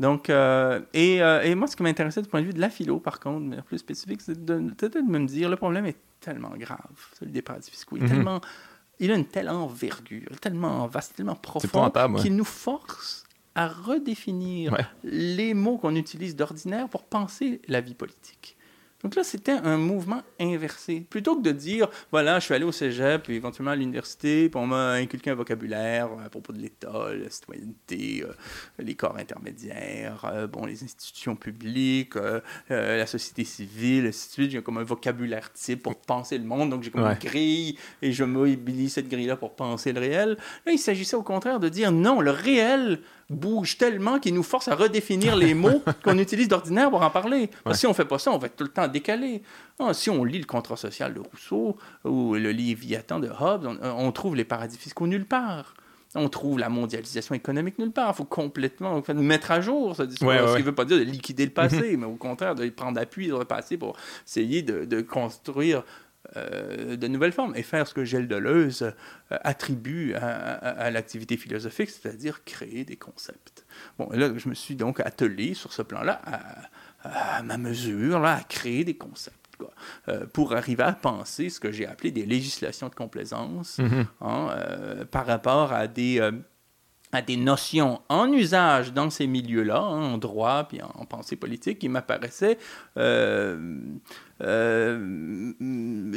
donc, 0.00 0.28
euh, 0.28 0.80
et, 0.92 1.18
et 1.18 1.54
moi, 1.54 1.68
ce 1.68 1.76
qui 1.76 1.84
m'intéressait 1.84 2.20
du 2.20 2.28
point 2.28 2.40
de 2.40 2.46
vue 2.46 2.52
de 2.52 2.60
la 2.60 2.68
philo, 2.70 2.98
par 2.98 3.20
contre, 3.20 3.46
manière 3.46 3.64
plus 3.64 3.78
spécifique, 3.78 4.20
c'est 4.22 4.44
de, 4.44 4.58
de 4.58 5.00
me 5.00 5.24
dire, 5.24 5.48
le 5.48 5.54
problème 5.54 5.86
est 5.86 5.96
tellement 6.24 6.56
grave, 6.56 6.78
celui 7.18 7.32
des 7.32 7.42
paradis 7.42 7.70
fiscaux. 7.70 7.96
Il, 7.96 8.02
est 8.02 8.06
Mhm. 8.06 8.12
tellement, 8.14 8.40
il 8.98 9.10
a 9.10 9.14
une 9.14 9.26
telle 9.26 9.48
envergure, 9.50 10.38
tellement 10.40 10.86
vaste, 10.86 11.16
tellement 11.16 11.34
profond, 11.36 11.90
ouais. 11.92 12.20
qu'il 12.22 12.34
nous 12.36 12.44
force 12.44 13.24
à 13.54 13.68
redéfinir 13.68 14.72
Ouais. 14.72 14.84
les 15.04 15.54
mots 15.54 15.78
qu'on 15.78 15.94
utilise 15.94 16.34
d'ordinaire 16.34 16.88
pour 16.88 17.04
penser 17.04 17.60
la 17.68 17.80
vie 17.80 17.94
politique. 17.94 18.53
Donc 19.04 19.16
là, 19.16 19.22
c'était 19.22 19.52
un 19.52 19.76
mouvement 19.76 20.22
inversé. 20.40 21.06
Plutôt 21.10 21.36
que 21.36 21.42
de 21.42 21.52
dire, 21.52 21.88
voilà, 22.10 22.38
je 22.38 22.46
suis 22.46 22.54
allé 22.54 22.64
au 22.64 22.72
cégep, 22.72 23.24
puis 23.24 23.34
éventuellement 23.34 23.72
à 23.72 23.76
l'université, 23.76 24.48
puis 24.48 24.58
on 24.58 24.66
m'a 24.66 24.92
inculqué 24.92 25.28
un 25.28 25.34
vocabulaire 25.34 26.08
à 26.24 26.30
propos 26.30 26.54
de 26.54 26.58
l'État, 26.58 27.10
la 27.12 27.28
citoyenneté, 27.28 28.24
euh, 28.26 28.32
les 28.78 28.94
corps 28.94 29.18
intermédiaires, 29.18 30.24
euh, 30.24 30.46
bon, 30.46 30.64
les 30.64 30.82
institutions 30.82 31.36
publiques, 31.36 32.16
euh, 32.16 32.40
la 32.70 33.06
société 33.06 33.44
civile, 33.44 34.06
ainsi 34.06 34.28
de 34.28 34.32
suite. 34.32 34.50
J'ai 34.52 34.62
comme 34.62 34.78
un 34.78 34.84
vocabulaire 34.84 35.52
type 35.52 35.82
pour 35.82 35.96
penser 35.96 36.38
le 36.38 36.44
monde, 36.44 36.70
donc 36.70 36.82
j'ai 36.82 36.90
comme 36.90 37.04
une 37.04 37.18
grille, 37.18 37.76
et 38.00 38.10
je 38.10 38.24
mobilise 38.24 38.94
cette 38.94 39.10
grille-là 39.10 39.36
pour 39.36 39.54
penser 39.54 39.92
le 39.92 40.00
réel. 40.00 40.38
Là, 40.64 40.72
il 40.72 40.78
s'agissait 40.78 41.16
au 41.16 41.22
contraire 41.22 41.60
de 41.60 41.68
dire, 41.68 41.92
non, 41.92 42.22
le 42.22 42.30
réel 42.30 43.00
bouge 43.34 43.78
tellement 43.78 44.18
qu'il 44.18 44.34
nous 44.34 44.42
force 44.42 44.68
à 44.68 44.74
redéfinir 44.74 45.36
les 45.36 45.54
mots 45.54 45.82
qu'on 46.04 46.18
utilise 46.18 46.48
d'ordinaire 46.48 46.90
pour 46.90 47.02
en 47.02 47.10
parler. 47.10 47.50
Parce 47.62 47.76
que 47.76 47.80
si 47.80 47.86
on 47.86 47.94
fait 47.94 48.04
pas 48.04 48.18
ça, 48.18 48.30
on 48.30 48.38
va 48.38 48.46
être 48.46 48.56
tout 48.56 48.64
le 48.64 48.70
temps 48.70 48.88
décalé. 48.88 49.42
Ah, 49.78 49.92
si 49.92 50.10
on 50.10 50.24
lit 50.24 50.38
le 50.38 50.46
contrat 50.46 50.76
social 50.76 51.14
de 51.14 51.20
Rousseau 51.20 51.76
ou 52.04 52.34
le 52.34 52.52
Léviathan 52.52 53.20
de 53.20 53.28
Hobbes, 53.28 53.78
on, 53.82 54.12
trouve 54.12 54.36
les 54.36 54.44
paradis 54.44 54.78
fiscaux 54.78 55.06
nulle 55.06 55.26
part. 55.26 55.74
On 56.16 56.28
trouve 56.28 56.60
la 56.60 56.68
mondialisation 56.68 57.34
économique 57.34 57.78
nulle 57.78 57.90
part. 57.90 58.10
Il 58.14 58.16
faut 58.16 58.24
complètement 58.24 59.02
mettre 59.14 59.50
à 59.50 59.60
jour 59.60 59.96
ce 59.96 60.04
discours. 60.04 60.30
ce 60.30 60.52
qui 60.54 60.60
ne 60.60 60.66
veut 60.66 60.74
pas 60.74 60.84
dire 60.84 60.98
de 60.98 61.02
liquider 61.02 61.44
le 61.44 61.50
passé, 61.52 61.96
mais 61.96 62.06
au 62.06 62.14
contraire, 62.14 62.54
de 62.54 62.68
prendre 62.68 63.00
appui 63.00 63.26
sur 63.26 63.38
le 63.40 63.44
passé 63.44 63.76
pour 63.76 63.96
essayer 64.24 64.62
de 64.62 65.00
construire 65.00 65.82
euh, 66.36 66.96
de 66.96 67.08
nouvelles 67.08 67.32
formes 67.32 67.54
et 67.56 67.62
faire 67.62 67.86
ce 67.86 67.94
que 67.94 68.04
Gilles 68.04 68.28
Deleuze 68.28 68.82
euh, 68.82 69.38
attribue 69.42 70.14
à, 70.14 70.90
l'activité 70.90 71.36
philosophique, 71.36 71.90
c'est-à-dire 71.90 72.44
créer 72.44 72.84
des 72.84 72.96
concepts. 72.96 73.64
Bon, 73.98 74.08
là, 74.10 74.30
je 74.36 74.48
me 74.48 74.54
suis 74.54 74.74
donc 74.74 75.00
attelé 75.00 75.54
sur 75.54 75.72
ce 75.72 75.82
plan-là, 75.82 76.20
à, 77.02 77.42
ma 77.42 77.56
mesure, 77.56 78.20
là, 78.20 78.36
à 78.36 78.42
créer 78.42 78.84
des 78.84 78.96
concepts. 78.96 79.38
Euh, 80.08 80.26
pour 80.26 80.52
arriver 80.52 80.82
à 80.82 80.92
penser 80.92 81.48
ce 81.48 81.60
que 81.60 81.70
j'ai 81.70 81.86
appelé 81.86 82.10
des 82.10 82.26
législations 82.26 82.88
de 82.88 82.94
complaisance 82.94 83.78
mm-hmm. 83.78 84.06
hein, 84.20 85.06
par 85.12 85.26
rapport 85.26 85.72
à 85.72 85.86
des, 85.86 86.20
à 87.14 87.22
des 87.22 87.36
notions 87.36 88.02
en 88.08 88.30
usage 88.32 88.92
dans 88.92 89.08
ces 89.08 89.26
milieux-là, 89.28 89.78
hein, 89.78 90.14
en 90.14 90.18
droit 90.18 90.64
puis 90.64 90.80
en, 90.82 91.04
pensée 91.04 91.36
politique, 91.36 91.78
qui 91.78 91.88
m'apparaissaient 91.88 92.58
euh, 92.96 93.78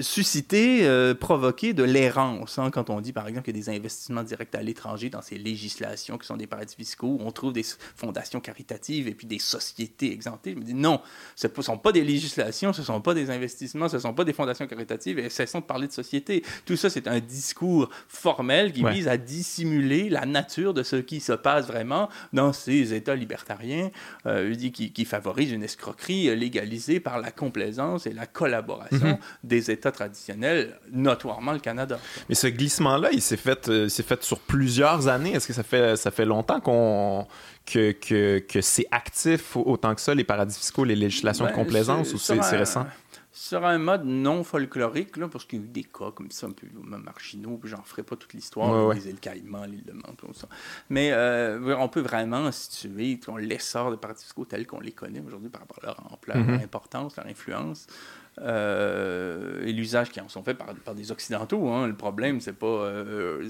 susciter, 0.02 0.88
euh, 0.88 1.14
provoquer 1.14 1.74
de 1.74 1.84
l'errance. 1.84 2.58
Hein, 2.58 2.72
quand 2.72 2.90
on 2.90 3.00
dit, 3.00 3.14
par 3.14 3.28
exemple, 3.28 3.46
qu'il 3.46 3.56
y 3.56 3.60
a 3.60 3.64
des 3.64 3.70
investissements 3.70 4.24
directs 4.24 4.56
à 4.56 4.62
l'étranger 4.64 5.10
dans 5.10 5.22
ces 5.22 5.38
législations 5.38 6.18
qui 6.18 6.26
sont 6.26 6.38
des 6.38 6.48
paradis 6.48 6.76
fiscaux, 6.76 7.18
on 7.22 7.32
trouve 7.32 7.54
des 7.54 7.66
fondations 7.96 8.40
caritatives 8.40 9.08
et 9.08 9.14
puis 9.14 9.28
des 9.28 9.40
sociétés 9.40 10.12
exemptées. 10.12 10.54
Je 10.54 10.60
me 10.60 10.64
dis, 10.64 10.74
non, 10.74 11.00
ce 11.36 11.48
ne 11.56 11.62
sont 11.62 11.78
pas 11.78 11.92
des 11.92 12.04
législations, 12.04 12.74
ce 12.74 12.82
ne 12.82 12.86
sont 12.86 13.02
pas 13.02 13.14
des 13.14 13.30
investissements, 13.30 13.88
ce 13.88 13.98
ne 13.98 14.02
sont 14.02 14.14
pas 14.14 14.24
des 14.24 14.34
fondations 14.34 14.66
caritatives 14.66 15.20
et 15.20 15.30
cessons 15.30 15.60
de 15.60 15.66
parler 15.66 15.88
de 15.88 15.94
société. 15.94 16.44
Tout 16.66 16.76
ça, 16.76 16.90
c'est 16.90 17.08
un 17.08 17.20
discours 17.20 17.90
formel 18.08 18.74
qui 18.74 18.84
vise 18.84 19.08
à 19.08 19.18
dissimuler 19.18 20.10
la 20.10 20.26
nature 20.26 20.74
de 20.74 20.84
ce 20.84 20.96
qui 20.96 21.20
se 21.20 21.34
passe 21.34 21.68
vraiment 21.68 22.10
dans 22.34 22.52
ces 22.52 22.94
États 22.94 23.16
libertariens 23.16 23.92
euh, 24.26 24.56
qui, 24.56 24.92
qui 24.92 25.06
favorisent 25.06 25.52
une 25.52 25.64
escroquerie 25.64 26.36
légalisée 26.36 27.00
par 27.00 27.20
la 27.20 27.32
complaisance 27.32 28.07
c'est 28.08 28.16
la 28.16 28.26
collaboration 28.26 29.08
mhm. 29.08 29.18
des 29.44 29.72
États 29.72 29.92
traditionnels, 29.92 30.78
notoirement 30.92 31.52
le 31.52 31.60
Canada. 31.60 32.00
Mais 32.30 32.36
ce 32.36 32.48
glissement-là, 32.48 33.10
il 33.12 33.22
s'est 33.22 33.38
fait, 33.38 33.68
euh, 33.70 33.90
fait 33.90 34.24
sur 34.24 34.40
plusieurs 34.40 35.08
années. 35.08 35.34
Est-ce 35.34 35.48
que 35.48 35.54
ça 35.54 35.64
fait, 35.64 35.96
ça 35.96 36.12
fait 36.12 36.26
longtemps 36.26 36.60
qu'on 36.60 37.28
que, 37.66 37.92
que, 37.92 38.40
que 38.40 38.62
c'est 38.62 38.88
actif 38.92 39.58
autant 39.58 39.94
que 39.94 40.02
ça, 40.02 40.16
les 40.16 40.24
paradis 40.24 40.58
fiscaux, 40.58 40.86
les 40.86 40.96
législations 40.96 41.46
de 41.46 41.52
complaisance, 41.52 42.14
ou 42.14 42.18
c'est 42.18 42.40
récent? 42.40 42.86
Sur 43.38 43.64
un 43.64 43.78
mode 43.78 44.04
non 44.04 44.44
folklorique, 44.44 45.16
là, 45.16 45.28
parce 45.28 45.46
qu'il 45.46 45.60
y 45.60 45.62
a 45.62 45.66
eu 45.66 45.70
des 45.70 45.84
cas 45.84 46.10
comme 46.12 46.32
ça, 46.32 46.48
un 46.48 46.52
peu 46.52 46.66
marginaux, 46.82 47.60
j'en 47.64 47.84
ferai 47.84 48.02
pas 48.02 48.16
toute 48.16 48.34
l'histoire, 48.34 48.92
les 48.94 49.08
îles 49.08 49.20
Caïmans, 49.20 49.66
l'île 49.66 49.84
de 49.84 49.92
Mante, 49.92 50.18
tout 50.18 50.34
ça. 50.34 50.48
Mais 50.90 51.12
euh, 51.12 51.78
on 51.78 51.88
peut 51.88 52.02
vraiment 52.02 52.52
situer 52.52 53.20
l'essor 53.38 53.92
des 53.92 53.98
partis 53.98 54.24
fiscaux 54.24 54.46
tels 54.46 54.66
qu'on 54.66 54.80
les 54.80 54.92
connaît 54.92 55.22
aujourd'hui 55.22 55.50
par 55.50 55.62
rapport 55.62 55.78
à 55.84 55.86
leur 55.86 56.12
ampleur, 56.12 56.38
leur 56.38 56.48
mm-hmm. 56.48 56.64
importance, 56.64 57.16
leur 57.16 57.28
influence. 57.28 57.86
Euh, 58.40 59.66
et 59.66 59.72
l'usage 59.72 60.10
qui 60.10 60.20
en 60.20 60.30
sont 60.30 60.44
faits 60.44 60.58
par, 60.58 60.74
par 60.74 60.96
des 60.96 61.12
Occidentaux. 61.12 61.70
Hein. 61.70 61.88
Le 61.88 61.96
problème, 61.96 62.42
c'est 62.42 62.54
pas. 62.54 62.66
Euh, 62.66 63.50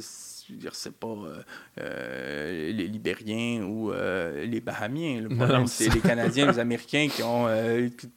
c'est 0.71 0.97
pas 0.97 1.07
euh, 1.07 1.43
euh, 1.79 2.71
les 2.71 2.87
Libériens 2.87 3.63
ou 3.63 3.91
euh, 3.91 4.45
les 4.45 4.61
Bahamiens. 4.61 5.21
Le 5.21 5.29
problème, 5.29 5.67
c'est 5.67 5.89
les 5.93 5.99
Canadiens, 5.99 6.51
les 6.51 6.59
Américains 6.59 7.07
qui 7.09 7.23
ont 7.23 7.47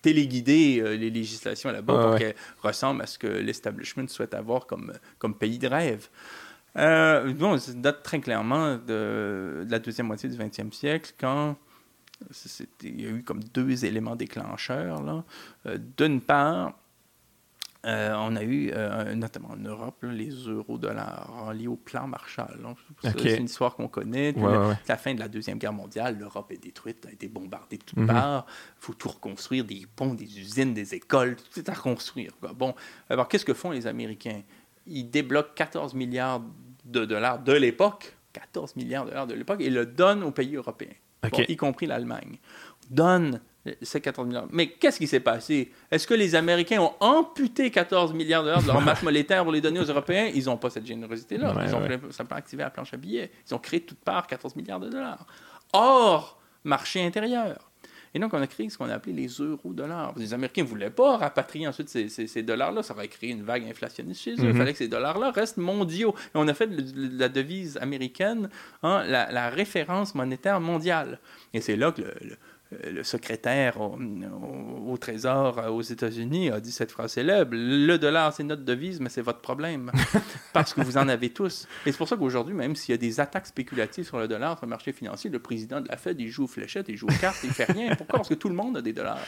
téléguidé 0.03 0.97
les 0.97 1.11
législations 1.11 1.71
là-bas 1.71 2.09
pour 2.09 2.17
qu'elles 2.17 2.35
ressemblent 2.63 3.03
à 3.03 3.07
ce 3.07 3.19
que 3.19 3.27
l'establishment 3.27 4.09
souhaite 4.09 4.35
avoir 4.35 4.67
comme, 4.67 4.93
comme 5.19 5.35
pays 5.35 5.59
de 5.59 5.69
rêve. 5.69 6.09
bon, 6.75 7.59
ça 7.59 7.73
date 7.73 8.03
très 8.03 8.21
clairement 8.21 8.75
de, 8.77 9.65
de, 9.65 9.67
la 9.69 9.79
deuxième 9.79 10.07
moitié 10.07 10.29
du 10.29 10.37
20e 10.37 10.73
siècle, 10.73 11.13
quand 11.19 11.57
il 12.83 13.01
y 13.01 13.07
a 13.07 13.11
eu 13.11 13.23
comme 13.23 13.43
deux 13.55 13.85
éléments 13.85 14.17
déclencheurs. 14.17 15.25
D'une 15.97 16.21
part, 16.21 16.75
euh, 17.87 18.13
on 18.15 18.37
a 18.37 18.43
eu, 18.43 18.71
euh, 18.75 19.15
notamment 19.15 19.51
en 19.53 19.57
Europe, 19.57 20.03
les 20.03 20.29
euro-dollars 20.31 21.53
liés 21.55 21.67
au 21.67 21.77
plan 21.77 22.07
Marshall. 22.07 22.59
C'est 23.03 23.37
une 23.39 23.47
histoire 23.47 23.75
qu'on 23.75 23.89
connaît. 23.89 24.35
La 24.87 24.97
fin 24.97 25.15
de 25.15 25.21
la 25.21 25.29
Deuxième 25.29 25.59
Guerre 25.59 25.73
mondiale, 25.73 26.19
l'Europe 26.19 26.53
est 26.53 26.63
détruite, 26.63 27.07
a 27.07 27.13
été 27.13 27.29
bombardée 27.29 27.79
de 27.79 27.85
toutes 27.85 27.99
mhm. 27.99 28.07
parts. 28.07 28.47
Il 28.79 28.85
faut 28.85 28.95
tout 28.95 29.09
reconstruire, 29.09 29.65
des 29.65 29.87
ponts, 29.97 30.15
des 30.15 30.39
usines, 30.39 30.75
des 30.75 30.95
écoles, 30.95 31.37
tout 31.37 31.59
est 31.59 31.69
à 31.69 31.73
reconstruire. 31.73 32.33
Bon, 32.55 32.75
alors 33.09 33.29
qu'est-ce 33.29 33.45
que 33.45 33.55
font 33.55 33.71
les 33.71 33.87
Américains? 33.87 34.43
Ils 34.87 35.09
débloquent 35.09 35.55
14 35.55 35.95
milliards 35.95 36.43
de 36.85 37.05
dollars 37.05 37.39
de 37.39 37.53
l'époque, 37.53 38.17
14 38.35 38.77
milliards 38.77 39.05
de 39.05 39.11
dollars 39.11 39.27
de 39.27 39.35
l'époque, 39.35 39.61
et 39.61 39.71
le 39.71 39.87
donnent 39.87 40.23
aux 40.23 40.33
pays 40.33 40.57
européens, 40.57 40.93
y 41.49 41.57
compris 41.57 41.87
l'Allemagne. 41.87 42.39
Donne 42.91 43.41
c'est 43.83 44.01
14 44.01 44.27
milliards. 44.27 44.47
Mais 44.51 44.69
qu'est-ce 44.69 44.99
qui 44.99 45.07
s'est 45.07 45.21
passé? 45.21 45.71
Est-ce 45.91 46.07
que 46.07 46.15
les 46.15 46.35
Américains 46.35 46.81
ont 46.81 46.95
amputé 47.01 47.71
14 47.71 48.15
milliards 48.15 48.43
de 48.43 48.49
dollars 48.49 48.63
de 48.63 48.67
leur 48.69 48.81
masse 48.83 49.03
monétaire 49.03 49.43
pour 49.43 49.53
les 49.53 49.61
donner 49.61 49.81
aux 49.81 49.85
Européens? 49.85 50.31
Ils 50.35 50.45
n'ont 50.47 50.57
pas 50.57 50.71
cette 50.71 50.87
générosité-là. 50.87 51.55
ils 51.67 51.75
ont 51.75 52.11
simplement 52.11 52.39
activé 52.39 52.63
la 52.63 52.71
planche 52.71 52.95
à 52.95 52.97
billets. 52.97 53.31
Ils 53.49 53.55
ont 53.55 53.59
créé 53.59 53.81
de 53.81 53.85
toutes 53.85 54.01
parts 54.01 54.27
14 54.27 54.57
milliards 54.57 54.81
de 54.81 54.89
dollars. 54.89 55.27
Or, 55.73 56.41
marché 56.65 57.05
intérieur. 57.05 57.71
Et 58.13 58.19
donc, 58.19 58.35
on 58.35 58.43
a 58.43 58.47
créé 58.47 58.69
ce 58.69 58.77
qu'on 58.77 58.89
a 58.89 58.95
appelé 58.95 59.13
les 59.13 59.29
euro-dollars. 59.29 60.15
Les 60.17 60.35
Américains 60.35 60.63
ne 60.63 60.67
voulaient 60.67 60.91
pas 60.91 61.17
rapatrier 61.17 61.69
ensuite 61.69 61.89
ces, 61.89 62.43
dollars-là. 62.43 62.83
Ça 62.83 62.95
aurait 62.95 63.07
créé 63.07 63.31
une 63.31 63.43
vague 63.45 63.65
inflationniste 63.65 64.23
chez 64.23 64.33
eux. 64.33 64.37
Il 64.39 64.45
mm-hmm. 64.47 64.57
fallait 64.57 64.73
que 64.73 64.79
ces 64.79 64.89
dollars-là 64.89 65.31
restent 65.31 65.59
mondiaux. 65.59 66.15
Et 66.27 66.31
on 66.35 66.49
a 66.49 66.55
fait 66.55 66.67
de 66.67 67.19
la 67.19 67.29
devise 67.29 67.77
américaine 67.77 68.49
hein, 68.83 69.05
la, 69.07 69.51
référence 69.51 70.15
monétaire 70.17 70.61
mondiale. 70.61 71.21
Et 71.55 71.61
c'est 71.61 71.77
là 71.77 71.93
que 71.93 72.03
le 72.03 72.09
euh, 72.09 72.37
le 72.73 73.03
secrétaire 73.03 73.79
au, 73.81 74.97
Trésor 74.97 75.59
euh, 75.59 75.69
aux 75.71 75.83
États-Unis 75.83 76.51
a 76.51 76.61
dit 76.61 76.71
cette 76.71 76.93
phrase 76.93 77.13
célèbre 77.13 77.51
Le 77.53 77.97
dollar, 77.97 78.33
c'est 78.33 78.45
notre 78.45 78.65
devise, 78.65 79.01
mais 79.01 79.09
c'est 79.09 79.23
votre 79.23 79.41
problème. 79.41 79.91
parce 80.53 80.73
que 80.73 80.81
vous 80.81 80.97
en 80.97 81.09
avez 81.09 81.31
tous. 81.31 81.67
Et 81.85 81.91
c'est 81.91 81.99
pour 81.99 82.07
ça 82.07 82.17
qu'aujourd'hui, 82.17 82.55
même 82.55 82.77
s'il 82.77 82.93
y 82.93 82.95
a 82.95 82.99
des 82.99 83.19
attaques 83.19 83.47
spéculatives 83.47 84.05
sur 84.05 84.19
le 84.19 84.29
dollar, 84.29 84.57
sur 84.57 84.67
le 84.67 84.71
marché 84.71 84.93
financier, 84.93 85.31
le 85.31 85.41
président 85.41 85.81
de 85.81 85.89
la 85.89 85.97
Fed, 85.97 86.21
il 86.21 86.29
joue 86.29 86.45
aux 86.45 86.49
fléchettes, 86.49 86.87
il 86.89 86.97
joue 86.97 87.07
aux 87.07 87.21
cartes, 87.21 87.41
il 87.43 87.51
fait 87.51 87.65
rien. 87.65 87.95
Pourquoi? 87.97 88.19
Parce 88.19 88.29
que 88.29 88.35
tout 88.35 88.49
le 88.49 88.55
monde 88.55 88.77
a 88.77 88.83
des 88.83 88.93
dollars. 88.93 89.19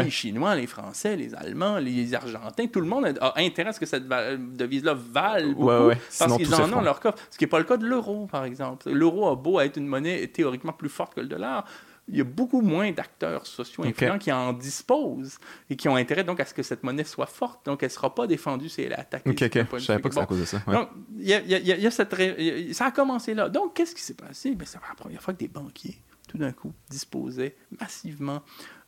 Les 0.00 0.10
Chinois, 0.10 0.54
les 0.54 0.68
Français, 0.68 1.16
les 1.16 1.34
Allemands, 1.34 1.78
les 1.78 2.14
Argentins, 2.14 2.66
tout 2.68 2.80
le 2.80 2.86
monde 2.86 3.18
a, 3.20 3.34
intérêt 3.38 3.70
à 3.70 3.72
ce 3.72 3.80
que 3.80 3.86
cette 3.86 4.06
devise-là 4.08 4.94
vale 4.94 5.54
beaucoup. 5.54 5.90
parce 6.18 6.36
qu'ils 6.36 6.54
en 6.54 6.72
ont 6.72 6.80
leur 6.80 7.00
coffre. 7.00 7.18
Ce 7.30 7.38
qui 7.38 7.44
n'est 7.44 7.50
pas 7.50 7.58
le 7.58 7.64
cas 7.64 7.76
de 7.76 7.86
l'euro, 7.86 8.26
par 8.26 8.44
exemple. 8.44 8.90
L'euro 8.90 9.28
a 9.28 9.36
beau 9.36 9.58
être 9.58 9.76
une 9.78 9.86
monnaie 9.86 10.26
théoriquement 10.28 10.72
plus 10.72 10.88
forte 10.88 11.14
que 11.14 11.20
le 11.20 11.26
dollar 11.26 11.64
il 12.08 12.16
y 12.16 12.20
a 12.20 12.24
beaucoup 12.24 12.60
moins 12.60 12.92
d'acteurs 12.92 13.46
sociaux 13.46 13.84
influents 13.84 14.18
qui 14.18 14.30
en 14.30 14.52
disposent 14.52 15.38
et 15.70 15.76
qui 15.76 15.88
ont 15.88 15.96
intérêt 15.96 16.24
donc 16.24 16.40
à 16.40 16.44
ce 16.44 16.52
que 16.52 16.62
cette 16.62 16.82
monnaie 16.82 17.04
soit 17.04 17.26
forte. 17.26 17.64
Donc, 17.66 17.82
elle 17.82 17.88
ne 17.88 17.92
sera 17.92 18.14
pas 18.14 18.26
défendue 18.26 18.68
si 18.68 18.82
elle 18.82 18.92
est 18.92 18.98
attaquée. 18.98 19.34
Je 19.36 19.44
ne 19.74 19.78
savais 19.78 20.00
pas 20.00 20.08
que 20.08 20.14
c'est 20.14 20.20
à 20.20 20.26
cause 20.26 20.40
de 20.40 20.44
ça. 20.44 20.62
Donc, 20.66 20.90
y 21.18 21.32
a, 21.32 21.40
y 21.40 21.86
a, 21.86 21.90
cette 21.90 22.14
ça 22.74 22.86
a 22.86 22.90
commencé 22.90 23.34
là. 23.34 23.48
Donc, 23.48 23.74
qu'est-ce 23.74 23.94
qui 23.94 24.02
s'est 24.02 24.14
passé? 24.14 24.54
Ben, 24.54 24.66
c'est 24.66 24.78
la 24.86 24.94
première 24.94 25.22
fois 25.22 25.32
que 25.34 25.38
des 25.38 25.48
banquiers, 25.48 25.96
tout 26.28 26.38
d'un 26.38 26.52
coup, 26.52 26.72
disposaient 26.90 27.56
massivement 27.80 28.42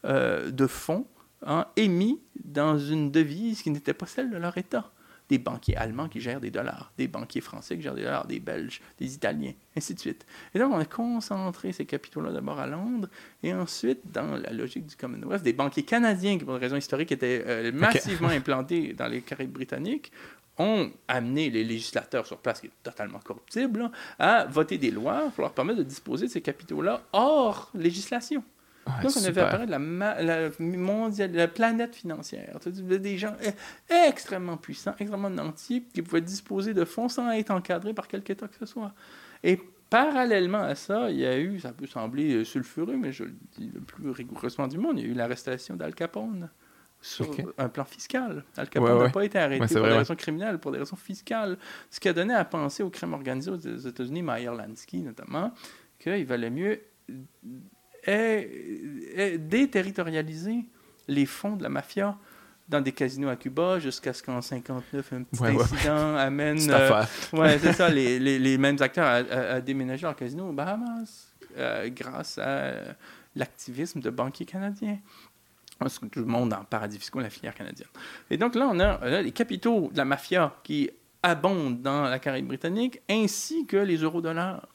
euh, 0.05 0.51
de 0.51 0.67
fonds 0.67 1.07
hein, 1.43 1.67
émis 1.77 2.21
dans 2.45 2.79
une 2.79 3.11
devise 3.11 3.63
qui 3.63 3.71
n'était 3.71 3.95
pas 3.95 4.07
celle 4.07 4.31
de 4.31 4.37
leur 4.37 4.57
État 4.59 4.91
des 5.29 5.39
banquiers 5.39 5.77
allemands 5.77 6.09
qui 6.09 6.21
gèrent 6.21 6.41
des 6.41 6.51
dollars, 6.51 6.93
des 6.99 7.09
banquiers 7.09 7.41
français 7.41 7.77
qui 7.77 7.83
gèrent 7.83 7.95
des 7.95 8.05
dollars, 8.05 8.27
des 8.27 8.41
Belges, 8.41 8.81
des 8.99 9.15
Italiens, 9.15 9.53
ainsi 9.77 9.95
de 9.95 10.01
suite. 10.01 10.27
Et 10.55 10.59
donc, 10.59 10.73
on 10.73 10.79
a 10.79 10.85
concentré 10.85 11.73
ces 11.73 11.85
capitaux-là 11.85 12.33
d'abord 12.33 12.59
à 12.59 12.67
Londres, 12.67 13.09
et 13.43 13.53
ensuite, 13.53 14.01
dans 14.13 14.37
la 14.37 14.53
logique 14.53 14.87
du 14.87 14.97
Commonwealth, 14.97 15.43
des 15.43 15.53
banquiers 15.53 15.85
canadiens 15.85 16.39
qui, 16.39 16.45
pour 16.45 16.55
des 16.55 16.61
raisons 16.61 16.77
historiques, 16.77 17.13
étaient 17.13 17.45
euh, 17.47 17.73
massivement 17.73 18.29
implantés 18.31 18.93
dans 18.93 19.09
les 19.09 19.23
Caraïbes 19.23 19.53
britanniques, 19.53 20.13
ont 20.59 20.91
amené 21.09 21.51
les 21.51 21.65
législateurs 21.65 22.27
sur 22.27 22.39
place, 22.39 22.61
qui 22.61 22.69
est 22.69 22.83
totalement 22.83 23.19
corruptible, 23.19 23.91
à 24.19 24.47
voter 24.47 24.79
des 24.79 24.91
lois 24.91 25.31
pour 25.35 25.43
leur 25.43 25.53
permettre 25.53 25.79
de 25.79 25.85
disposer 25.85 26.27
de 26.27 26.33
ces 26.33 26.41
capitaux-là 26.41 27.03
hors 27.13 27.71
législation. 27.75 28.43
Donc, 29.03 29.13
on 29.17 29.25
avait 29.25 29.41
apparaître 29.41 29.71
la, 29.71 30.23
la, 30.23 30.51
mondiale, 30.61 31.33
la 31.33 31.49
planète 31.49 31.95
financière. 31.95 32.59
Des 32.65 33.19
gens 33.19 33.35
e-, 33.45 34.09
extrêmement 34.09 34.57
puissants, 34.57 34.95
extrêmement 34.99 35.31
nantis, 35.31 35.85
qui 35.93 36.03
pouvaient 36.03 36.21
disposer 36.21 36.73
de 36.73 36.85
fonds 36.85 37.09
sans 37.09 37.31
être 37.33 37.51
encadrés 37.51 37.95
par 37.95 38.07
quelque 38.07 38.31
état 38.31 38.47
que 38.47 38.57
ce 38.57 38.67
soit. 38.67 38.93
Et 39.43 39.61
parallèlement 39.91 40.63
à 40.63 40.75
ça, 40.75 41.11
il 41.11 41.19
y 41.19 41.27
a 41.27 41.39
eu, 41.39 41.59
ça 41.59 41.73
peut 41.73 41.87
sembler 41.87 42.45
sulfureux, 42.45 42.97
mais 42.97 43.13
je 43.13 43.25
le 43.25 43.35
dis 43.59 43.71
le 43.75 43.81
plus 43.81 44.11
rigoureusement 44.11 44.69
du 44.69 44.79
monde, 44.79 44.99
il 44.99 45.07
y 45.07 45.09
a 45.09 45.13
eu 45.13 45.15
l'arrestation 45.15 45.75
d'Al 45.75 45.95
Capone 45.95 46.49
sur 47.01 47.31
un 47.59 47.69
plan 47.69 47.85
fiscal. 47.85 48.45
Al 48.57 48.69
Capone 48.69 48.99
n'a 48.99 49.11
pas 49.11 49.25
été 49.25 49.39
arrêté 49.39 49.67
pour 49.67 49.87
des 49.87 49.93
raisons 49.93 50.17
criminelles, 50.17 50.59
pour 50.59 50.73
des 50.73 50.79
raisons 50.79 50.97
fiscales. 50.97 51.59
Ce 51.91 52.01
qui 52.01 52.09
a 52.09 52.13
donné 52.13 52.35
à 52.35 52.45
penser 52.45 52.83
au 52.83 52.91
crime 52.91 53.15
organisé 53.15 53.51
aux 53.51 53.57
États-Unis, 53.57 54.23
Meyer 54.23 54.47
Lansky 54.57 55.03
notamment, 55.03 55.53
qu'il 55.99 56.25
valait 56.27 56.51
mieux 56.51 56.81
déterritorialiser 58.07 60.65
les 61.09 61.27
fonds 61.27 61.57
de 61.57 61.63
la 61.63 61.69
mafia 61.69 62.17
dans 62.69 62.81
des 62.81 62.93
casinos 62.93 63.29
à 63.29 63.37
Cuba 63.37 63.79
jusqu'à 63.79 64.13
ce 64.13 64.23
qu'en 64.23 64.43
59 64.43 65.13
un 65.13 65.23
petit 65.23 65.45
incident 65.45 66.17
amène 66.17 66.59
euh, 66.69 67.03
ouais 67.33 67.59
c'est 67.59 67.73
ça 67.73 67.89
les, 67.89 68.19
les, 68.19 68.39
les, 68.39 68.59
mêmes 68.59 68.77
acteurs 68.81 69.07
à, 69.07 69.61
déménager 69.61 70.03
leur 70.03 70.17
casino 70.17 70.49
aux 70.49 70.53
Bahamas 70.53 71.33
euh, 71.57 71.89
grâce 71.91 72.39
à 72.39 72.73
l'activisme 73.35 74.01
de 74.01 74.11
banquiers 74.11 74.47
canadiens. 74.47 74.99
Tout 76.11 76.21
le 76.21 76.27
monde 76.27 76.55
en 76.55 76.65
paradis 76.65 76.99
fiscaux 76.99 77.21
la 77.21 77.29
filière 77.29 77.55
canadienne. 77.55 77.89
Et 78.31 78.37
donc 78.37 78.55
là 78.55 78.69
on 78.71 78.81
a 78.81 79.23
les 79.23 79.33
capitaux 79.33 79.91
de 79.93 79.99
la 79.99 80.05
mafia 80.05 80.55
qui 80.65 80.91
abondent 81.23 81.83
dans 81.83 82.05
la 82.05 82.19
Caraïbe 82.19 82.47
britannique 82.47 83.01
ainsi 83.09 83.67
que 83.67 83.77
les 83.77 83.99
euro-dollars 83.99 84.67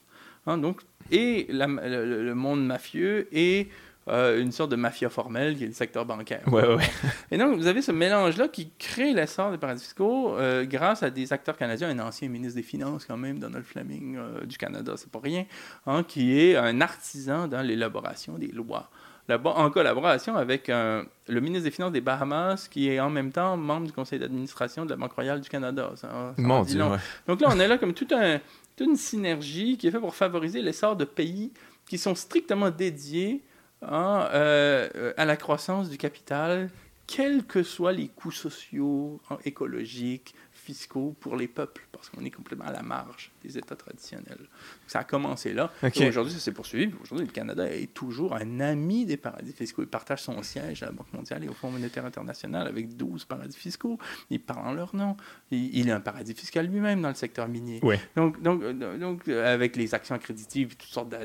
hein, 0.46 0.58
donc 0.58 0.80
et 1.10 1.46
le, 1.50 2.34
monde 2.34 2.64
mafieux 2.64 3.28
et 3.32 3.68
euh, 4.08 4.40
une 4.40 4.50
sorte 4.50 4.70
de 4.70 4.76
mafia 4.76 5.08
formelle 5.08 5.56
qui 5.56 5.62
est 5.62 5.68
le 5.68 5.72
secteur 5.72 6.04
bancaire. 6.04 6.42
Ouais, 6.48 6.66
ouais. 6.66 6.82
Et 7.30 7.38
donc, 7.38 7.56
vous 7.56 7.68
avez 7.68 7.82
ce 7.82 7.92
mélange-là 7.92 8.48
qui 8.48 8.70
crée 8.76 9.12
l'essor 9.12 9.52
des 9.52 9.58
paradis 9.58 9.84
fiscaux 9.84 10.36
euh, 10.36 10.64
grâce 10.64 11.04
à 11.04 11.10
des 11.10 11.32
acteurs 11.32 11.56
canadiens, 11.56 11.88
un 11.88 12.00
ancien 12.00 12.28
ministre 12.28 12.56
des 12.56 12.64
Finances 12.64 13.04
quand 13.04 13.16
même, 13.16 13.38
Donald 13.38 13.64
Fleming 13.64 14.16
euh, 14.16 14.44
du 14.44 14.58
Canada, 14.58 14.94
c'est 14.96 15.10
pas 15.10 15.20
rien, 15.22 15.44
hein, 15.86 16.02
qui 16.02 16.36
est 16.36 16.56
un 16.56 16.80
artisan 16.80 17.46
dans 17.46 17.62
l'élaboration 17.62 18.38
des 18.38 18.48
lois. 18.48 18.90
en 19.28 19.70
collaboration 19.70 20.34
avec 20.34 20.66
le 20.66 21.40
ministre 21.40 21.64
des 21.64 21.70
Finances 21.70 21.92
des 21.92 22.00
Bahamas, 22.00 22.66
qui 22.68 22.88
est 22.88 22.98
en 22.98 23.08
même 23.08 23.30
temps 23.30 23.56
membre 23.56 23.86
du 23.86 23.92
conseil 23.92 24.18
d'administration 24.18 24.84
de 24.84 24.90
la 24.90 24.96
Banque 24.96 25.12
royale 25.12 25.40
du 25.40 25.48
Canada. 25.48 25.92
Mon 26.38 26.64
Dieu, 26.64 26.82
Donc 27.28 27.40
là, 27.40 27.48
on 27.52 27.60
est 27.60 27.68
là 27.68 27.78
comme 27.78 27.94
tout 27.94 28.08
un, 28.10 28.40
une 28.82 28.96
synergie 28.96 29.76
qui 29.76 29.88
est 29.88 29.90
faite 29.90 30.00
pour 30.00 30.14
favoriser 30.14 30.60
l'essor 30.62 30.96
de 30.96 31.04
pays 31.04 31.52
qui 31.86 31.98
sont 31.98 32.14
strictement 32.14 32.70
dédiés 32.70 33.42
Hein, 33.84 34.28
euh, 34.32 35.12
à 35.16 35.24
la 35.24 35.36
croissance 35.36 35.90
du 35.90 35.98
capital, 35.98 36.70
quels 37.08 37.44
que 37.44 37.64
soient 37.64 37.92
les 37.92 38.06
coûts 38.06 38.30
sociaux, 38.30 39.20
hein, 39.28 39.38
écologiques, 39.44 40.36
fiscaux 40.62 41.16
pour 41.18 41.36
les 41.36 41.48
peuples, 41.48 41.82
parce 41.90 42.08
qu'on 42.08 42.24
est 42.24 42.30
complètement 42.30 42.66
à 42.66 42.72
la 42.72 42.82
marge 42.82 43.32
des 43.42 43.58
États 43.58 43.74
traditionnels. 43.74 44.48
Ça 44.86 45.00
a 45.00 45.04
commencé 45.04 45.52
là. 45.52 45.72
Aujourd'hui, 45.82 46.32
ça 46.32 46.38
s'est 46.38 46.52
poursuivi. 46.52 46.92
Aujourd'hui, 47.02 47.26
le 47.26 47.32
Canada 47.32 47.68
est 47.68 47.92
toujours 47.92 48.34
un 48.34 48.60
ami 48.60 49.04
des 49.04 49.16
paradis 49.16 49.52
fiscaux. 49.52 49.82
Il 49.82 49.88
partage 49.88 50.22
son 50.22 50.42
siège 50.42 50.82
à 50.82 50.86
la 50.86 50.92
Banque 50.92 51.12
mondiale 51.12 51.42
et 51.44 51.48
au 51.48 51.52
Fonds 51.52 51.70
monétaire 51.70 52.04
international 52.04 52.66
avec 52.66 52.96
12 52.96 53.24
paradis 53.24 53.56
fiscaux. 53.56 53.98
Il 54.30 54.40
parle 54.40 54.68
en 54.68 54.72
leur 54.72 54.94
nom. 54.94 55.16
Il, 55.50 55.88
est 55.88 55.92
un 55.92 56.00
paradis 56.00 56.34
fiscal 56.34 56.66
lui-même 56.66 57.02
dans 57.02 57.08
le 57.08 57.14
secteur 57.14 57.48
minier. 57.48 57.80
Donc, 58.14 58.40
donc, 58.40 58.62
donc, 58.98 59.28
avec 59.28 59.76
les 59.76 59.94
actions 59.94 60.14
accrédititives, 60.14 60.76
toutes 60.76 60.88
sortes 60.88 61.08
de 61.08 61.16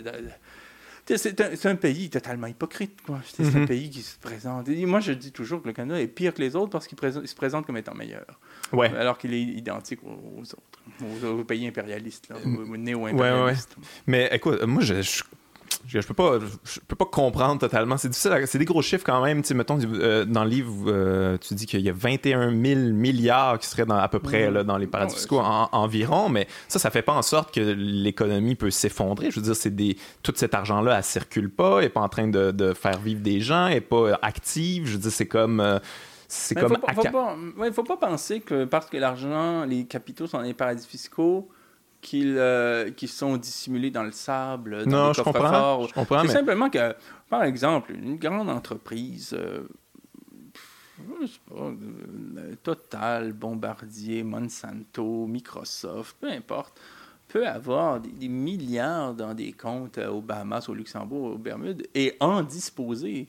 c'est 1.15 1.65
un, 1.65 1.75
pays 1.75 2.09
totalement 2.09 2.47
hypocrite. 2.47 2.99
C'est 3.25 3.43
un 3.43 3.59
mhm. 3.59 3.67
pays 3.67 3.89
qui 3.89 4.01
se 4.01 4.17
présente. 4.19 4.67
moi, 4.67 4.99
je 4.99 5.13
dis 5.13 5.31
toujours 5.31 5.61
que 5.61 5.67
le 5.67 5.73
Canada 5.73 6.01
est 6.01 6.07
pire 6.07 6.33
que 6.33 6.41
les 6.41 6.55
autres 6.55 6.71
parce 6.71 6.87
qu'il 6.87 6.97
se 6.99 7.35
présente 7.35 7.65
comme 7.65 7.77
étant 7.77 7.95
meilleur. 7.95 8.25
Ouais. 8.73 8.93
Alors 8.95 9.17
qu'il 9.17 9.33
est 9.33 9.41
identique 9.41 10.01
aux 10.03 10.41
autres, 10.41 11.25
aux, 11.25 11.43
pays 11.43 11.67
impérialistes, 11.67 12.31
aux, 12.45 12.77
néo-impérialistes. 12.77 13.75
Mais 14.05 14.29
écoute, 14.33 14.61
moi, 14.63 14.81
je 14.81 15.01
je, 15.01 15.23
peux 16.07 16.13
pas 16.13 16.39
je 16.63 16.79
peux 16.87 16.95
pas 16.95 17.05
comprendre 17.05 17.59
totalement. 17.59 17.97
C'est 17.97 18.09
difficile 18.09 18.31
c'est 18.45 18.57
des 18.57 18.65
gros 18.65 18.81
chiffres 18.81 19.03
quand 19.05 19.23
même 19.23 19.41
tu 19.41 19.49
sais 19.49 19.53
mettons 19.53 19.79
euh, 19.81 20.25
dans 20.25 20.43
le 20.43 20.49
livre 20.49 20.73
euh, 20.87 21.37
tu 21.37 21.53
dis 21.53 21.65
qu'il 21.65 21.81
y 21.81 21.89
a 21.89 21.93
21 21.93 22.51
000 22.51 22.93
milliards 22.93 23.59
qui 23.59 23.67
seraient 23.67 23.85
dans, 23.85 23.95
à 23.97 24.07
peu 24.07 24.19
près 24.19 24.51
là, 24.51 24.63
dans 24.63 24.77
les 24.77 24.87
paradis 24.87 25.15
fiscaux 25.15 25.39
environ 25.39 26.29
mais 26.29 26.47
ça 26.67 26.79
ça 26.79 26.89
fait 26.89 27.01
pas 27.01 27.13
en 27.13 27.21
sorte 27.21 27.53
que 27.53 27.61
l'économie 27.61 28.55
peut 28.55 28.71
s'effondrer. 28.71 29.31
Je 29.31 29.39
veux 29.39 29.45
dire 29.45 29.55
c'est 29.55 29.75
des 29.75 29.97
tout 30.23 30.33
cet 30.35 30.53
argent 30.53 30.81
là 30.81 30.97
elle 30.97 31.03
circule 31.03 31.49
pas 31.49 31.79
elle 31.79 31.85
est 31.85 31.89
pas 31.89 32.01
en 32.01 32.09
train 32.09 32.27
de, 32.27 32.51
de 32.51 32.73
faire 32.73 32.99
vivre 32.99 33.21
des 33.21 33.39
gens 33.39 33.67
elle 33.67 33.77
est 33.77 33.81
pas 33.81 34.17
active. 34.21 34.85
Je 34.85 34.93
veux 34.93 34.99
dire 34.99 35.11
c'est 35.11 35.27
comme 35.27 35.59
euh, 35.59 35.79
c'est 36.27 36.55
comme 36.55 36.75
faut 36.75 36.81
pas, 36.81 36.93
faut 36.93 37.03
pas, 37.03 37.37
ouais, 37.57 37.71
faut 37.71 37.83
pas 37.83 37.97
penser 37.97 38.41
que 38.41 38.65
parce 38.65 38.89
que 38.89 38.97
l'argent 38.97 39.63
les 39.63 39.85
capitaux 39.85 40.27
sont 40.27 40.37
dans 40.37 40.43
les 40.43 40.53
paradis 40.53 40.85
fiscaux 40.85 41.47
qu'ils 42.01 42.37
euh, 42.37 42.89
sont 43.07 43.37
dissimulés 43.37 43.91
dans 43.91 44.03
le 44.03 44.11
sable, 44.11 44.85
dans 44.85 45.07
non, 45.07 45.13
je 45.13 45.21
comprends, 45.21 45.87
C'est 46.21 46.27
simplement 46.27 46.69
que, 46.69 46.95
par 47.29 47.43
exemple, 47.43 47.93
une 47.93 48.17
grande 48.17 48.49
entreprise, 48.49 49.33
euh, 49.37 49.67
sais 51.25 51.39
pas, 51.49 51.55
euh, 51.61 52.55
Total, 52.63 53.33
Bombardier, 53.33 54.23
Monsanto, 54.23 55.25
Microsoft, 55.27 56.17
peu 56.19 56.29
importe, 56.29 56.79
peut 57.27 57.47
avoir 57.47 57.99
des, 57.99 58.11
des 58.11 58.29
milliards 58.29 59.13
dans 59.13 59.33
des 59.33 59.51
comptes 59.51 59.97
aux 59.97 60.21
Bahamas, 60.21 60.69
au 60.69 60.73
Luxembourg, 60.73 61.33
aux 61.33 61.37
Bermudes 61.37 61.87
et 61.93 62.15
en 62.19 62.41
disposer. 62.43 63.27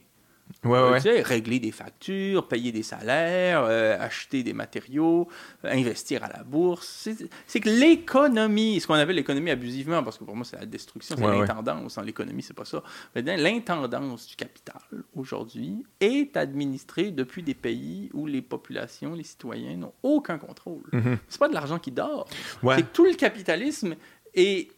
Ouais, 0.65 0.91
ouais. 0.91 0.97
Tu 0.97 1.03
sais, 1.03 1.23
régler 1.23 1.61
des 1.61 1.71
factures, 1.71 2.49
payer 2.49 2.73
des 2.73 2.83
salaires, 2.83 3.63
euh, 3.65 3.97
acheter 4.01 4.43
des 4.43 4.53
matériaux, 4.53 5.29
euh, 5.65 5.71
investir 5.71 6.25
à 6.25 6.29
la 6.29 6.43
bourse. 6.43 7.09
C'est 7.47 7.61
que 7.61 7.69
l'économie, 7.69 8.81
ce 8.81 8.87
qu'on 8.87 8.95
appelle 8.95 9.17
l'économie 9.17 9.51
abusivement, 9.51 10.03
parce 10.03 10.19
que 10.19 10.25
pour 10.25 10.35
moi 10.35 10.45
c'est 10.45 10.59
la 10.59 10.67
destruction, 10.67 11.17
c'est 11.17 11.23
l'intendance. 11.23 11.99
En 11.99 12.03
l'économie, 12.03 12.43
c'est 12.43 12.57
pas 12.57 12.65
ça. 12.65 12.83
L'intendance 13.15 14.27
du 14.27 14.37
capital 14.37 14.81
aujourd'hui 15.15 15.85
est 16.01 16.37
administrée 16.37 17.11
depuis 17.11 17.43
des 17.43 17.55
pays 17.55 18.11
où 18.13 18.27
les 18.27 18.43
populations, 18.43 19.15
les 19.15 19.25
citoyens 19.25 19.77
n'ont 19.77 19.95
aucun 20.03 20.39
contrôle. 20.39 20.83
Mm-hmm. 20.93 21.19
C'est 21.29 21.39
pas 21.39 21.49
de 21.49 21.55
l'argent 21.55 21.79
qui 21.79 21.93
dort. 21.93 22.27
C'est 22.63 22.83
que 22.83 22.93
tout 22.93 23.05
le 23.05 23.15
capitalisme 23.15 23.95
est 24.35 24.71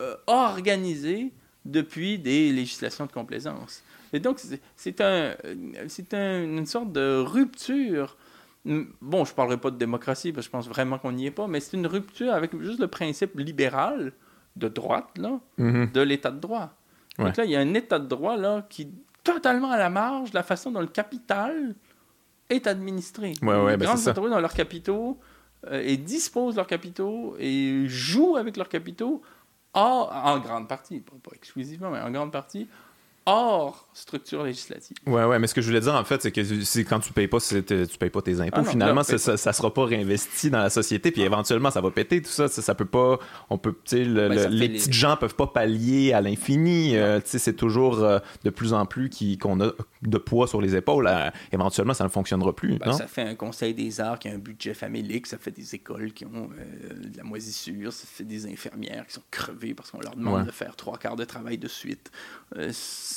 euh, 0.00 0.14
organisé 0.26 1.32
depuis 1.64 2.18
des 2.18 2.52
législations 2.52 3.06
de 3.06 3.12
complaisance. 3.12 3.82
Et 4.12 4.20
donc, 4.20 4.40
c'est 4.76 5.00
un, 5.00 5.34
une 5.44 6.66
sorte 6.66 6.92
de 6.92 7.18
rupture. 7.18 8.16
Bon, 8.64 9.24
je 9.24 9.30
ne 9.32 9.36
parlerai 9.36 9.56
pas 9.56 9.70
de 9.70 9.76
démocratie, 9.76 10.32
parce 10.32 10.46
que 10.46 10.50
je 10.50 10.52
pense 10.52 10.68
vraiment 10.68 10.98
qu'on 10.98 11.12
n'y 11.12 11.26
est 11.26 11.30
pas, 11.30 11.46
mais 11.46 11.60
c'est 11.60 11.76
une 11.76 11.86
rupture 11.86 12.32
avec 12.32 12.58
juste 12.60 12.80
le 12.80 12.88
principe 12.88 13.38
libéral 13.38 14.12
de 14.56 14.68
droite, 14.68 15.16
là, 15.16 15.40
mm-hmm. 15.58 15.92
de 15.92 16.00
l'état 16.00 16.30
de 16.30 16.40
droit. 16.40 16.74
Donc 17.18 17.36
là, 17.36 17.44
il 17.44 17.50
y 17.50 17.56
a 17.56 17.60
un 17.60 17.74
état 17.74 17.98
de 17.98 18.06
droit, 18.06 18.36
là, 18.36 18.66
qui 18.68 18.82
est 18.82 18.90
totalement 19.24 19.70
à 19.70 19.78
la 19.78 19.90
marge 19.90 20.30
de 20.30 20.34
la 20.36 20.42
façon 20.42 20.70
dont 20.70 20.80
le 20.80 20.86
capital 20.86 21.74
est 22.48 22.66
administré. 22.66 23.34
Ouais, 23.42 23.48
ouais, 23.48 23.72
les 23.72 23.76
ben 23.76 23.86
grandes 23.86 24.08
entreprises 24.08 24.32
ont 24.32 24.40
leurs 24.40 24.54
capitaux 24.54 25.18
euh, 25.66 25.82
et 25.84 25.96
disposent 25.96 26.56
leurs 26.56 26.66
capitaux 26.66 27.36
et 27.38 27.84
jouent 27.88 28.36
avec 28.36 28.56
leurs 28.56 28.68
capitaux, 28.68 29.22
en 29.74 30.38
grande 30.38 30.66
partie, 30.66 31.00
pas 31.00 31.30
exclusivement, 31.34 31.90
mais 31.90 32.00
en 32.00 32.10
grande 32.10 32.32
partie, 32.32 32.68
hors 33.28 33.88
structure 33.98 34.44
législative. 34.44 34.96
Ouais, 35.06 35.24
ouais, 35.24 35.38
mais 35.38 35.46
ce 35.46 35.54
que 35.54 35.60
je 35.60 35.66
voulais 35.66 35.80
dire, 35.80 35.94
en 35.94 36.04
fait, 36.04 36.22
c'est 36.22 36.30
que 36.30 36.44
c'est 36.64 36.84
quand 36.84 37.00
tu 37.00 37.12
payes 37.12 37.26
pas, 37.26 37.38
tu 37.40 37.62
payes 37.98 38.10
pas 38.10 38.22
tes 38.22 38.40
impôts, 38.40 38.60
ah 38.60 38.64
finalement, 38.64 39.02
ça, 39.02 39.18
ça, 39.18 39.52
sera 39.52 39.74
pas 39.74 39.84
réinvesti 39.84 40.50
dans 40.50 40.60
la 40.60 40.70
société, 40.70 41.10
puis 41.10 41.22
éventuellement, 41.22 41.70
ça 41.70 41.80
va 41.80 41.90
péter, 41.90 42.22
tout 42.22 42.30
ça. 42.30 42.48
Ça, 42.48 42.62
ça 42.62 42.74
peut 42.74 42.84
pas. 42.84 43.18
On 43.50 43.58
peut, 43.58 43.74
ben, 43.92 44.48
les 44.50 44.68
petits 44.68 44.92
gens 44.92 45.16
peuvent 45.16 45.34
pas 45.34 45.48
pallier 45.48 46.12
à 46.12 46.20
l'infini. 46.20 46.96
Euh, 46.96 47.20
tu 47.20 47.30
sais, 47.30 47.38
c'est 47.38 47.54
toujours 47.54 47.98
euh, 48.04 48.18
de 48.44 48.50
plus 48.50 48.72
en 48.72 48.86
plus 48.86 49.10
qu'on 49.40 49.60
a 49.60 49.72
de 50.02 50.18
poids 50.18 50.46
sur 50.46 50.60
les 50.60 50.76
épaules. 50.76 51.08
Euh, 51.08 51.30
éventuellement, 51.52 51.94
ça 51.94 52.04
ne 52.04 52.08
fonctionnera 52.08 52.54
plus. 52.54 52.78
Ben, 52.78 52.92
ça 52.92 53.08
fait 53.08 53.22
un 53.22 53.34
conseil 53.34 53.74
des 53.74 54.00
arts 54.00 54.18
qui 54.18 54.28
a 54.28 54.32
un 54.32 54.38
budget 54.38 54.74
familique, 54.74 55.26
ça 55.26 55.38
fait 55.38 55.50
des 55.50 55.74
écoles 55.74 56.12
qui 56.12 56.24
ont 56.24 56.48
de 56.48 57.16
la 57.16 57.24
moisissure, 57.24 57.92
ça 57.92 58.06
fait 58.06 58.24
des 58.24 58.46
infirmières 58.46 59.06
qui 59.06 59.14
sont 59.14 59.22
crevées 59.30 59.74
parce 59.74 59.90
qu'on 59.90 60.00
leur 60.00 60.14
demande 60.14 60.46
de 60.46 60.52
faire 60.52 60.76
trois 60.76 60.98
quarts 60.98 61.16
de 61.16 61.24
travail 61.24 61.58
de 61.58 61.68
suite 61.68 62.10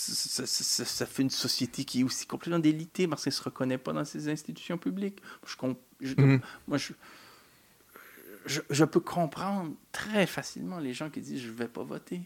ça, 0.01 1.05
fait 1.05 1.21
une 1.21 1.29
société 1.29 1.85
qui 1.85 2.01
est 2.01 2.03
aussi 2.03 2.25
complètement 2.25 2.59
délitée 2.59 3.07
parce 3.07 3.23
qu'elle 3.23 3.33
ne 3.33 3.37
se 3.37 3.43
reconnaît 3.43 3.77
pas 3.77 3.93
dans 3.93 4.05
ces 4.05 4.29
institutions 4.29 4.77
publiques. 4.77 5.21
Je, 6.01 6.15
mhm. 6.15 6.41
Moi, 6.67 6.77
je, 6.77 6.93
je, 8.69 8.85
peux 8.85 8.99
comprendre 8.99 9.73
très 9.91 10.25
facilement 10.25 10.79
les 10.79 10.93
gens 10.93 11.09
qui 11.09 11.21
disent 11.21 11.41
je 11.41 11.49
ne 11.49 11.53
vais 11.53 11.67
pas 11.67 11.83
voter. 11.83 12.21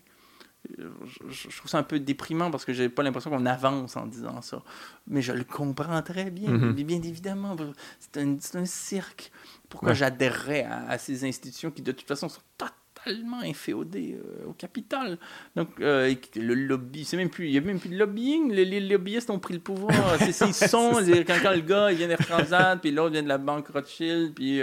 Je, 1.30 1.58
trouve 1.58 1.70
ça 1.70 1.78
un 1.78 1.84
peu 1.84 2.00
déprimant 2.00 2.50
parce 2.50 2.66
que 2.66 2.74
j'ai 2.74 2.90
pas 2.90 3.04
l'impression 3.04 3.30
qu'on 3.30 3.46
avance 3.46 3.98
en 3.98 4.08
disant 4.08 4.42
ça. 4.42 4.64
Mais 5.08 5.22
je 5.22 5.34
le 5.34 5.44
comprends 5.44 6.02
très 6.02 6.32
bien, 6.32 6.52
mhm. 6.52 6.74
bien 6.74 7.02
évidemment. 7.02 7.56
C'est 8.00 8.18
un, 8.18 8.38
un, 8.54 8.66
cirque. 8.66 9.32
Pourquoi 9.70 9.94
j'adhérerais 9.94 10.64
à, 10.64 10.88
à, 10.88 10.98
ces 10.98 11.28
institutions 11.28 11.72
qui, 11.72 11.82
de 11.82 11.92
toute 11.92 12.08
façon, 12.08 12.30
sont 12.30 12.42
totalement 12.58 12.85
totalement 13.06 13.40
inféodé 13.42 14.20
au 14.48 14.54
capital. 14.54 15.18
Donc, 15.56 15.70
le 15.80 16.54
lobby, 16.54 17.06
c'est 17.06 17.18
même 17.18 17.30
plus, 17.30 17.48
il 17.48 17.52
n'y 17.52 17.58
a 17.58 17.62
même 17.62 17.80
plus 17.80 17.90
de 17.90 17.98
lobbying. 17.98 18.52
Les, 18.52 18.80
lobbyistes 18.80 19.30
ont 19.30 19.40
pris 19.40 19.54
le 19.54 19.60
pouvoir. 19.60 19.94
c'est 20.20 20.48
ils 20.48 20.54
sont, 20.54 20.94
quand, 21.28 21.38
quand, 21.42 21.52
le 21.52 21.62
gars, 21.62 21.92
il 21.92 21.98
vient 21.98 22.08
d'Air 22.08 22.18
Transat, 22.18 22.80
puis 22.80 22.92
l'autre 22.92 23.12
vient 23.12 23.24
de 23.24 23.28
la 23.28 23.38
banque 23.38 23.68
Rothschild, 23.70 24.34
puis 24.34 24.62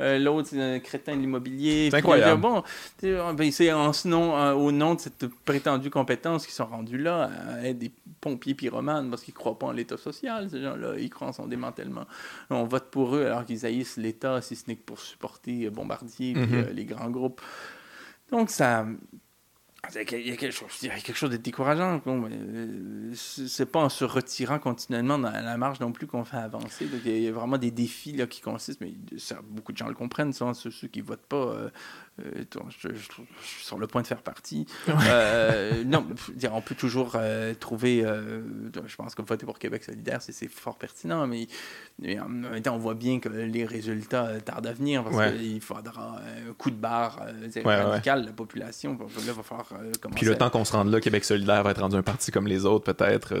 l'autre, 0.00 0.48
c'est 0.48 0.60
un 0.60 0.78
crétin 0.78 1.16
de 1.16 1.20
l'immobilier. 1.20 1.88
C'est 1.90 1.98
incroyable. 1.98 2.40
Bon, 2.40 2.62
ben, 3.02 3.50
c'est 3.50 3.72
en, 3.72 3.92
au 4.52 4.72
nom 4.72 4.94
de 4.94 5.00
cette 5.00 5.26
prétendue 5.44 5.90
compétence 5.90 6.46
qu'ils 6.46 6.54
sont 6.54 6.66
rendus 6.66 6.98
là, 6.98 7.30
à 7.48 7.66
être 7.66 7.78
des 7.78 7.90
pompiers 8.20 8.54
pyromanes 8.54 9.10
parce 9.10 9.22
qu'ils 9.22 9.34
ne 9.34 9.38
croient 9.38 9.58
pas 9.58 9.66
en 9.66 9.72
l'État 9.72 9.96
social, 9.96 10.48
ces 10.50 10.60
gens-là. 10.60 10.98
Ils 10.98 11.10
croient 11.10 11.28
en 11.28 11.32
son 11.32 11.46
démantèlement. 11.46 12.06
On 12.50 12.64
vote 12.64 12.90
pour 12.90 13.16
eux 13.16 13.24
alors 13.24 13.44
qu'ils 13.44 13.64
haïssent 13.66 13.96
l'État, 13.96 14.40
si 14.42 14.56
ce 14.56 14.64
n'est 14.68 14.76
que 14.76 14.84
pour 14.84 15.00
supporter 15.00 15.70
Bombardier 15.70 16.30
et 16.30 16.34
mhm. 16.34 16.48
euh, 16.52 16.72
les 16.72 16.84
grands 16.84 17.10
groupes. 17.10 17.40
Donc, 18.30 18.50
ça. 18.50 18.86
Il 19.94 20.26
y 20.26 20.30
a 20.30 20.36
quelque 20.36 20.52
chose, 21.14 21.30
de 21.30 21.36
décourageant. 21.36 22.00
Euh, 22.06 23.12
c'est 23.14 23.66
pas 23.66 23.80
en 23.80 23.88
se 23.88 24.04
retirant 24.04 24.58
continuellement 24.58 25.18
dans 25.18 25.30
la 25.30 25.56
marge 25.56 25.80
non 25.80 25.90
plus 25.90 26.06
qu'on 26.06 26.24
fait 26.24 26.36
avancer. 26.36 26.84
Donc, 26.84 27.00
il 27.06 27.22
y 27.22 27.28
a 27.28 27.32
vraiment 27.32 27.56
des 27.56 27.70
défis 27.70 28.12
là, 28.12 28.26
qui 28.26 28.40
consistent, 28.40 28.82
mais 28.82 28.94
beaucoup 29.42 29.72
de 29.72 29.78
gens 29.78 29.88
le 29.88 29.94
comprennent, 29.94 30.32
ceux, 30.32 30.70
qui 30.88 31.00
votent 31.00 31.26
pas. 31.26 31.36
Euh, 31.36 31.70
euh, 32.20 32.44
je, 32.68 32.88
suis 33.42 33.64
sur 33.64 33.78
le 33.78 33.86
point 33.86 34.02
de 34.02 34.06
faire 34.06 34.22
partie. 34.22 34.66
Euh, 34.88 35.84
non, 35.84 36.06
on 36.52 36.60
peut 36.60 36.74
toujours 36.74 37.12
euh, 37.14 37.54
trouver. 37.54 38.02
je 38.02 38.96
pense 38.96 39.14
que 39.14 39.22
voter 39.22 39.46
pour 39.46 39.58
Québec 39.58 39.84
solidaire, 39.84 40.20
c'est 40.20 40.48
fort 40.48 40.76
pertinent, 40.76 41.26
mais, 41.26 41.46
en 42.18 42.28
même 42.28 42.62
temps, 42.62 42.74
on 42.74 42.78
voit 42.78 42.94
bien 42.94 43.20
que 43.20 43.28
les 43.28 43.64
résultats 43.64 44.40
tardent 44.44 44.66
à 44.66 44.72
venir 44.72 45.04
parce 45.04 45.32
qu'il 45.32 45.60
faudra 45.60 46.16
un 46.48 46.52
coup 46.54 46.70
de 46.70 46.76
barre 46.76 47.20
radical 47.64 48.22
de 48.22 48.26
la 48.26 48.32
population. 48.32 48.96
Là, 49.26 49.32
va 49.32 49.42
falloir 49.42 49.72
Puis 50.14 50.26
le 50.26 50.36
temps 50.36 50.50
qu'on 50.50 50.64
se 50.64 50.72
rende 50.72 50.90
là, 50.90 51.00
Québec 51.00 51.24
solidaire 51.24 51.62
va 51.62 51.70
être 51.70 51.80
rendu 51.80 51.96
un 51.96 52.02
parti 52.02 52.30
comme 52.30 52.46
les 52.46 52.64
autres, 52.66 52.92
peut-être. 52.92 53.34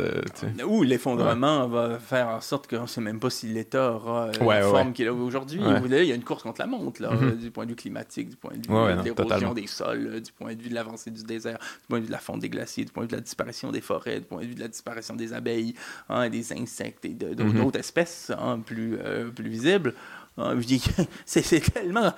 Ou 0.66 0.82
l'effondrement 0.82 1.68
va 1.68 1.98
faire 1.98 2.28
en 2.28 2.40
sorte 2.40 2.68
qu'on 2.68 2.82
ne 2.82 2.86
sait 2.86 3.00
même 3.00 3.20
pas 3.20 3.30
si 3.30 3.46
l'État 3.46 3.92
aura 3.92 4.30
la 4.32 4.62
forme 4.62 4.92
qu'il 4.92 5.08
a 5.08 5.12
aujourd'hui. 5.12 5.60
Il 5.60 6.04
y 6.04 6.12
a 6.12 6.14
une 6.14 6.24
course 6.24 6.42
contre 6.42 6.60
la 6.60 6.66
montre, 6.66 7.02
là, 7.02 7.10
mm-hmm. 7.12 7.36
du 7.38 7.50
point 7.50 7.64
de 7.64 7.70
vue 7.70 7.76
climatique, 7.76 8.30
du 8.30 8.36
point 8.36 8.52
de 8.52 8.66
vue 8.66 8.69
l'érosion 9.04 9.54
des 9.54 9.66
sols, 9.66 10.10
euh, 10.14 10.20
du 10.20 10.32
point 10.32 10.54
de 10.54 10.62
vue 10.62 10.68
de 10.68 10.74
l'avancée 10.74 11.10
du 11.10 11.22
désert, 11.22 11.58
du 11.58 11.86
point 11.88 11.98
de 11.98 12.02
vue 12.02 12.08
de 12.08 12.12
la 12.12 12.18
fonte 12.18 12.40
des 12.40 12.48
glaciers, 12.48 12.84
du 12.84 12.92
point 12.92 13.04
de 13.04 13.08
vue 13.08 13.12
de 13.12 13.16
la 13.16 13.22
disparition 13.22 13.70
des 13.70 13.80
forêts, 13.80 14.20
du 14.20 14.26
point 14.26 14.40
de 14.40 14.46
vue 14.46 14.54
de 14.54 14.60
la 14.60 14.68
disparition 14.68 15.14
des 15.16 15.32
abeilles, 15.32 15.74
hein, 16.08 16.28
des 16.28 16.52
insectes 16.52 17.04
et 17.04 17.10
mhm. 17.10 17.52
d'autres 17.52 17.78
espèces 17.78 18.30
hein, 18.38 18.60
plus, 18.64 18.98
euh, 18.98 19.30
plus 19.30 19.48
visibles. 19.48 19.94
Hein, 20.38 20.58
c'est 21.26 21.72
tellement 21.72 22.12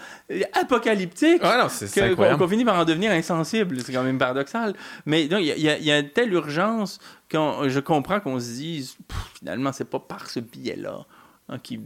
apocalyptique 0.52 1.42
qu'on 1.42 2.48
finit 2.48 2.64
par 2.64 2.78
en 2.78 2.84
devenir 2.84 3.10
insensible. 3.12 3.80
C'est 3.84 3.92
quand 3.92 4.04
même 4.04 4.18
paradoxal. 4.18 4.74
Mais 5.06 5.24
il 5.24 5.32
y, 5.40 5.84
y, 5.84 5.90
a 5.90 5.98
une 5.98 6.10
telle 6.10 6.32
urgence 6.32 6.98
que 7.28 7.68
je 7.68 7.80
comprends 7.80 8.20
qu'on 8.20 8.38
se 8.38 8.52
dise 8.52 8.96
finalement, 9.38 9.72
c'est 9.72 9.88
pas 9.88 9.98
par 9.98 10.28
ce 10.28 10.40
biais-là 10.40 11.06
Hein, 11.52 11.58
qui 11.62 11.80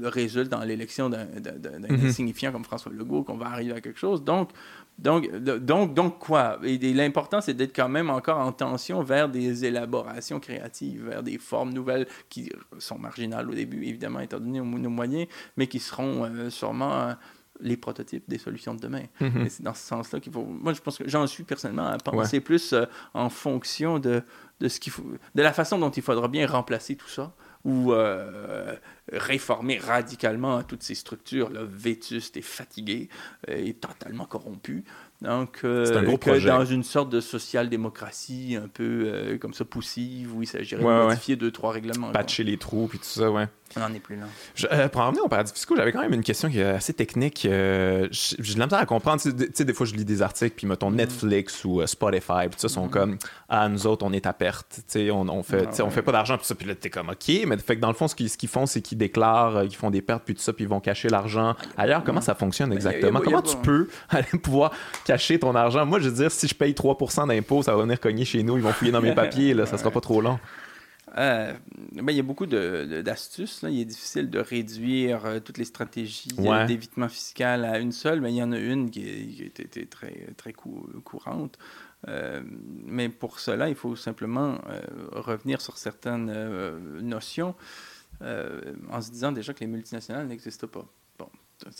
résulte 0.00 0.48
dans 0.48 0.60
l'élection 0.60 1.10
d'un 1.10 1.24
mhm. 1.24 2.06
insignifiant 2.06 2.52
comme 2.52 2.64
François 2.64 2.92
Legault 2.92 3.24
qu'on 3.24 3.36
va 3.36 3.46
arriver 3.46 3.72
à 3.72 3.80
quelque 3.80 3.98
chose. 3.98 4.22
Donc, 4.22 4.50
donc, 4.96 5.28
donc, 5.34 5.94
donc 5.94 6.18
quoi? 6.20 6.60
Et, 6.62 6.78
l'important, 6.92 7.40
c'est 7.40 7.54
d'être 7.54 7.74
quand 7.74 7.88
même 7.88 8.08
encore 8.10 8.38
en 8.38 8.52
tension 8.52 9.02
vers 9.02 9.28
des 9.28 9.64
élaborations 9.64 10.38
créatives, 10.38 11.08
vers 11.08 11.22
des 11.24 11.38
formes 11.38 11.72
nouvelles 11.72 12.06
qui 12.28 12.52
sont 12.78 12.98
marginales 12.98 13.50
au 13.50 13.54
début, 13.54 13.84
évidemment, 13.84 14.20
étant 14.20 14.38
donné 14.38 14.60
nos 14.60 14.90
moyens, 14.90 15.26
mais 15.56 15.66
qui 15.66 15.80
seront 15.80 16.24
euh, 16.24 16.48
sûrement 16.48 16.94
euh, 16.94 17.12
les 17.60 17.76
prototypes 17.76 18.24
des 18.28 18.38
solutions 18.38 18.74
de 18.74 18.80
demain. 18.80 19.02
Mhm. 19.20 19.48
c'est 19.48 19.62
dans 19.64 19.74
ce 19.74 19.84
sens-là 19.84 20.20
qu'il 20.20 20.32
faut. 20.32 20.44
Moi, 20.44 20.74
je 20.74 20.80
pense 20.80 20.98
que 20.98 21.08
j'en 21.08 21.26
suis 21.26 21.42
personnellement 21.42 21.88
à 21.88 21.98
penser 21.98 22.40
plus 22.40 22.72
euh, 22.72 22.84
en 23.14 23.30
fonction 23.30 23.98
de, 23.98 24.22
de, 24.60 24.68
ce 24.68 24.78
faut, 24.90 25.04
de 25.34 25.42
la 25.42 25.52
façon 25.52 25.76
dont 25.76 25.90
il 25.90 26.02
faudra 26.02 26.28
bien 26.28 26.46
remplacer 26.46 26.94
tout 26.94 27.08
ça 27.08 27.34
ou 27.64 27.92
euh, 27.92 28.76
réformer 29.12 29.78
radicalement 29.78 30.62
toutes 30.62 30.82
ces 30.82 30.94
structures 30.94 31.50
vétustes 31.64 32.36
et 32.36 32.42
fatiguées 32.42 33.08
euh, 33.48 33.56
et 33.56 33.74
totalement 33.74 34.26
corrompues. 34.26 34.84
Donc, 35.20 35.60
euh, 35.64 35.98
un 35.98 36.02
gros 36.04 36.16
projet. 36.16 36.48
dans 36.48 36.64
une 36.64 36.84
sorte 36.84 37.10
de 37.10 37.20
social-démocratie 37.20 38.56
un 38.62 38.68
peu 38.68 39.38
comme 39.40 39.54
ça 39.54 39.64
poussive, 39.64 40.34
où 40.36 40.42
il 40.42 40.46
s'agirait 40.46 40.82
de 40.82 40.86
modifier 40.86 41.36
deux, 41.36 41.50
trois 41.50 41.72
règlements. 41.72 42.12
Patcher 42.12 42.44
les 42.44 42.56
trous, 42.56 42.86
puis 42.88 42.98
tout 42.98 43.04
ça, 43.04 43.30
ouais. 43.30 43.48
On 43.76 43.80
n'en 43.80 43.92
est 43.92 44.00
plus 44.00 44.16
là. 44.16 44.24
Je, 44.54 44.66
euh, 44.72 44.88
pour 44.88 45.02
en 45.02 45.06
revenir 45.06 45.24
au 45.24 45.28
paradis 45.28 45.52
fiscaux, 45.52 45.76
j'avais 45.76 45.92
quand 45.92 46.00
même 46.00 46.14
une 46.14 46.22
question 46.22 46.48
qui 46.48 46.60
est 46.60 46.64
assez 46.64 46.94
technique. 46.94 47.44
Euh, 47.44 48.08
j'ai 48.10 48.54
de 48.54 48.58
la 48.58 48.66
misère 48.66 48.78
à 48.78 48.86
comprendre. 48.86 49.20
Tu 49.20 49.30
sais, 49.52 49.64
des 49.64 49.74
fois, 49.74 49.86
je 49.86 49.94
lis 49.94 50.04
des 50.04 50.22
articles, 50.22 50.54
puis 50.56 50.66
mettons 50.66 50.90
mm. 50.90 50.96
Netflix 50.96 51.64
ou 51.64 51.80
euh, 51.80 51.86
Spotify, 51.86 52.48
puis 52.50 52.58
ça, 52.58 52.68
sont 52.68 52.86
mm. 52.86 52.90
comme 52.90 53.18
Ah, 53.48 53.68
nous 53.68 53.86
autres, 53.86 54.06
on 54.06 54.12
est 54.12 54.26
à 54.26 54.32
perte. 54.32 54.66
Tu 54.76 54.82
sais, 54.86 55.10
on, 55.10 55.28
on, 55.28 55.42
fait, 55.42 55.68
ah, 55.78 55.84
on 55.84 55.90
fait 55.90 56.02
pas 56.02 56.12
d'argent, 56.12 56.38
puis 56.38 56.46
ça. 56.46 56.54
Puis 56.54 56.66
là, 56.66 56.74
t'es 56.74 56.88
comme 56.88 57.10
OK. 57.10 57.30
Mais 57.46 57.58
fait 57.58 57.76
que 57.76 57.80
dans 57.80 57.88
le 57.88 57.94
fond, 57.94 58.08
ce 58.08 58.14
qu'ils, 58.14 58.48
font, 58.48 58.64
c'est 58.64 58.80
qu'ils 58.80 58.98
déclarent 58.98 59.62
qu'ils 59.62 59.76
font 59.76 59.90
des 59.90 60.02
pertes, 60.02 60.22
puis 60.24 60.34
tout 60.34 60.42
ça, 60.42 60.52
puis 60.52 60.64
ils 60.64 60.68
vont 60.68 60.80
cacher 60.80 61.08
l'argent. 61.08 61.54
Ah, 61.76 61.82
Ailleurs, 61.82 62.04
comment 62.04 62.22
ça 62.22 62.34
fonctionne 62.34 62.72
exactement? 62.72 63.20
comment 63.20 63.42
tu 63.42 63.56
peux 63.58 63.88
aller 64.08 64.26
pouvoir 64.42 64.72
cacher 65.08 65.38
ton 65.38 65.54
argent? 65.54 65.86
Moi, 65.86 66.00
je 66.00 66.10
veux 66.10 66.14
dire, 66.14 66.30
si 66.30 66.46
je 66.46 66.54
paye 66.54 66.74
3 66.74 66.98
d'impôts, 67.26 67.62
ça 67.62 67.74
va 67.74 67.80
venir 67.82 67.98
cogner 67.98 68.26
chez 68.26 68.42
nous, 68.42 68.58
ils 68.58 68.62
vont 68.62 68.72
fouiller 68.72 68.92
dans 68.92 69.00
mes 69.00 69.14
papiers, 69.22 69.54
là, 69.54 69.64
ça 69.64 69.78
sera 69.78 69.90
pas 69.90 70.02
trop 70.02 70.20
long. 70.20 70.38
Euh, 71.16 71.54
ben, 71.94 72.12
il 72.12 72.16
y 72.16 72.20
a 72.20 72.22
beaucoup 72.22 72.44
d'astuces. 72.44 73.64
il 73.66 73.80
est 73.80 73.86
difficile 73.86 74.28
de 74.28 74.38
réduire 74.38 75.24
euh, 75.24 75.40
toutes 75.40 75.56
les 75.56 75.64
stratégies 75.64 76.28
d'évitement 76.66 77.08
fiscal 77.08 77.64
à 77.64 77.78
une 77.78 77.92
seule, 77.92 78.20
mais 78.20 78.30
il 78.32 78.36
y 78.36 78.42
en 78.42 78.52
a 78.52 78.58
une 78.58 78.90
qui, 78.90 79.00
est, 79.08 79.90
très, 79.90 80.28
très 80.36 80.52
courante. 80.52 81.58
Euh, 82.06 82.42
mais 82.84 83.08
pour 83.08 83.40
cela, 83.40 83.70
il 83.70 83.74
faut 83.74 83.96
simplement 83.96 84.58
revenir 85.12 85.62
sur 85.62 85.78
certaines 85.78 86.30
notions 87.00 87.54
en 88.20 89.00
se 89.00 89.10
disant 89.10 89.32
déjà 89.32 89.54
que 89.54 89.60
les 89.60 89.66
multinationales 89.66 90.26
n'existent 90.26 90.68
pas. 90.68 90.84
Bon, 91.18 91.30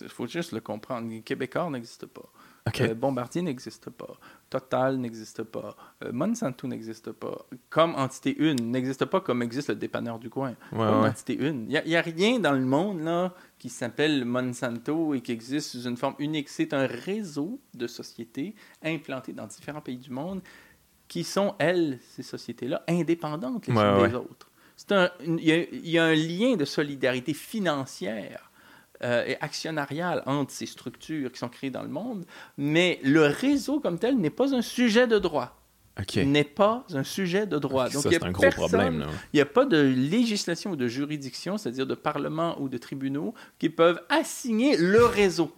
il 0.00 0.08
faut 0.08 0.26
juste 0.26 0.52
le 0.52 0.60
comprendre. 0.60 1.10
Les 1.10 1.20
Québécois 1.20 1.68
n'existent 1.68 2.08
pas. 2.08 2.32
Euh, 2.80 2.94
Bombardier 2.94 3.42
n'existe 3.42 3.90
pas. 3.90 4.18
Total 4.50 4.96
n'existe 4.96 5.42
pas. 5.42 5.76
Euh, 6.04 6.12
Monsanto 6.12 6.66
n'existe 6.66 7.12
pas. 7.12 7.46
Comme 7.70 7.94
entité 7.94 8.36
une, 8.38 8.70
n'existe 8.70 9.04
pas 9.04 9.20
comme 9.20 9.42
existe 9.42 9.68
le 9.68 9.76
dépanneur 9.76 10.18
du 10.18 10.30
coin. 10.30 10.54
comme 10.70 11.04
entité 11.04 11.34
une. 11.34 11.70
Il 11.70 11.82
n'y 11.86 11.96
a, 11.96 12.02
rien 12.02 12.38
dans 12.38 12.52
le 12.52 12.64
monde 12.64 13.02
là, 13.02 13.34
qui 13.58 13.68
s'appelle 13.68 14.24
Monsanto 14.24 15.14
et 15.14 15.20
qui 15.20 15.32
existe 15.32 15.70
sous 15.70 15.88
une 15.88 15.96
forme 15.96 16.14
unique. 16.18 16.48
C'est 16.48 16.72
un 16.74 16.86
réseau 16.86 17.60
de 17.74 17.86
sociétés 17.86 18.54
implantées 18.82 19.32
dans 19.32 19.46
différents 19.46 19.80
pays 19.80 19.98
du 19.98 20.10
monde 20.10 20.42
qui 21.08 21.24
sont, 21.24 21.54
elles, 21.58 21.98
ces 22.02 22.22
sociétés-là, 22.22 22.84
indépendantes 22.86 23.66
les 23.66 23.72
unes 23.72 24.08
des 24.08 24.14
autres. 24.14 24.50
Il 25.24 25.40
y, 25.40 25.90
y 25.90 25.98
a 25.98 26.04
un 26.04 26.14
lien 26.14 26.54
de 26.54 26.64
solidarité 26.64 27.34
financière 27.34 28.47
euh, 29.04 29.24
et 29.26 29.36
actionnariale 29.40 30.22
entre 30.26 30.50
ces 30.50 30.66
structures 30.66 31.30
qui 31.32 31.38
sont 31.38 31.48
créées 31.48 31.70
dans 31.70 31.82
le 31.82 31.88
monde, 31.88 32.24
mais 32.56 32.98
le 33.02 33.26
réseau 33.26 33.80
comme 33.80 33.98
tel 33.98 34.16
n'est 34.16 34.30
pas 34.30 34.54
un 34.54 34.62
sujet 34.62 35.06
de 35.06 35.18
droit. 35.18 35.58
N'est 36.16 36.44
pas 36.44 36.84
un 36.94 37.02
sujet 37.02 37.46
de 37.46 37.58
droit. 37.58 37.88
Donc, 37.88 38.04
c'est 38.08 38.22
un 38.22 38.30
gros 38.30 38.50
problème. 38.50 39.06
Il 39.32 39.36
n'y 39.36 39.40
a 39.40 39.46
pas 39.46 39.64
de 39.64 39.78
législation 39.78 40.72
ou 40.72 40.76
de 40.76 40.86
juridiction, 40.86 41.58
c'est-à-dire 41.58 41.86
de 41.86 41.94
parlement 41.94 42.60
ou 42.60 42.68
de 42.68 42.78
tribunaux, 42.78 43.34
qui 43.58 43.68
peuvent 43.68 44.00
assigner 44.08 44.76
le 44.76 45.04
réseau. 45.04 45.52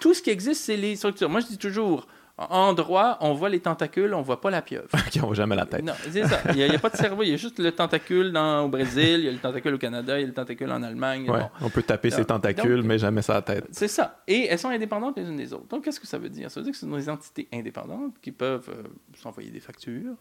tout 0.00 0.14
ce 0.14 0.22
qui 0.22 0.30
existe, 0.30 0.62
c'est 0.62 0.76
les 0.76 0.94
structures. 0.94 1.28
Moi, 1.28 1.40
je 1.40 1.46
dis 1.46 1.58
toujours, 1.58 2.06
en 2.50 2.72
droit, 2.72 3.18
on 3.20 3.34
voit 3.34 3.48
les 3.48 3.60
tentacules, 3.60 4.14
on 4.14 4.22
voit 4.22 4.40
pas 4.40 4.50
la 4.50 4.62
pieuvre. 4.62 4.88
OK, 4.94 5.20
on 5.22 5.26
voit 5.26 5.34
jamais 5.34 5.56
la 5.56 5.66
tête. 5.66 5.84
Non, 5.84 5.92
c'est 6.10 6.26
ça. 6.26 6.40
Il 6.50 6.56
n'y 6.56 6.64
a, 6.64 6.78
pas 6.78 6.90
de 6.90 6.96
cerveau, 6.96 7.22
il 7.22 7.30
y 7.30 7.34
a 7.34 7.36
juste 7.36 7.58
le 7.58 7.72
tentacule 7.72 8.32
dans, 8.32 8.64
au 8.64 8.68
Brésil, 8.68 9.20
il 9.20 9.24
y 9.24 9.28
a 9.28 9.32
le 9.32 9.38
tentacule 9.38 9.74
au 9.74 9.78
Canada, 9.78 10.18
il 10.18 10.22
y 10.22 10.24
a 10.24 10.26
le 10.26 10.34
tentacule 10.34 10.70
en 10.70 10.82
Allemagne. 10.82 11.30
On 11.60 11.70
peut 11.70 11.82
taper 11.82 12.10
ses 12.10 12.24
tentacules, 12.24 12.82
mais 12.82 12.98
jamais 12.98 13.22
sa 13.22 13.40
tête. 13.42 13.66
C'est 13.70 13.88
ça. 13.88 14.22
Et 14.26 14.46
elles 14.46 14.58
sont 14.58 14.68
indépendantes 14.68 15.16
les 15.16 15.24
unes 15.24 15.36
des 15.36 15.52
autres. 15.52 15.68
Donc, 15.68 15.84
qu'est-ce 15.84 16.00
que 16.00 16.06
ça 16.06 16.18
veut 16.18 16.28
dire? 16.28 16.50
Ça 16.50 16.60
veut 16.60 16.64
dire 16.64 16.72
que 16.72 16.78
ce 16.78 16.86
sont 16.86 16.96
des 16.96 17.08
entités 17.08 17.48
indépendantes 17.52 18.14
qui 18.20 18.32
peuvent 18.32 18.68
euh, 18.70 18.82
s'envoyer 19.16 19.50
des 19.50 19.60
factures, 19.60 20.16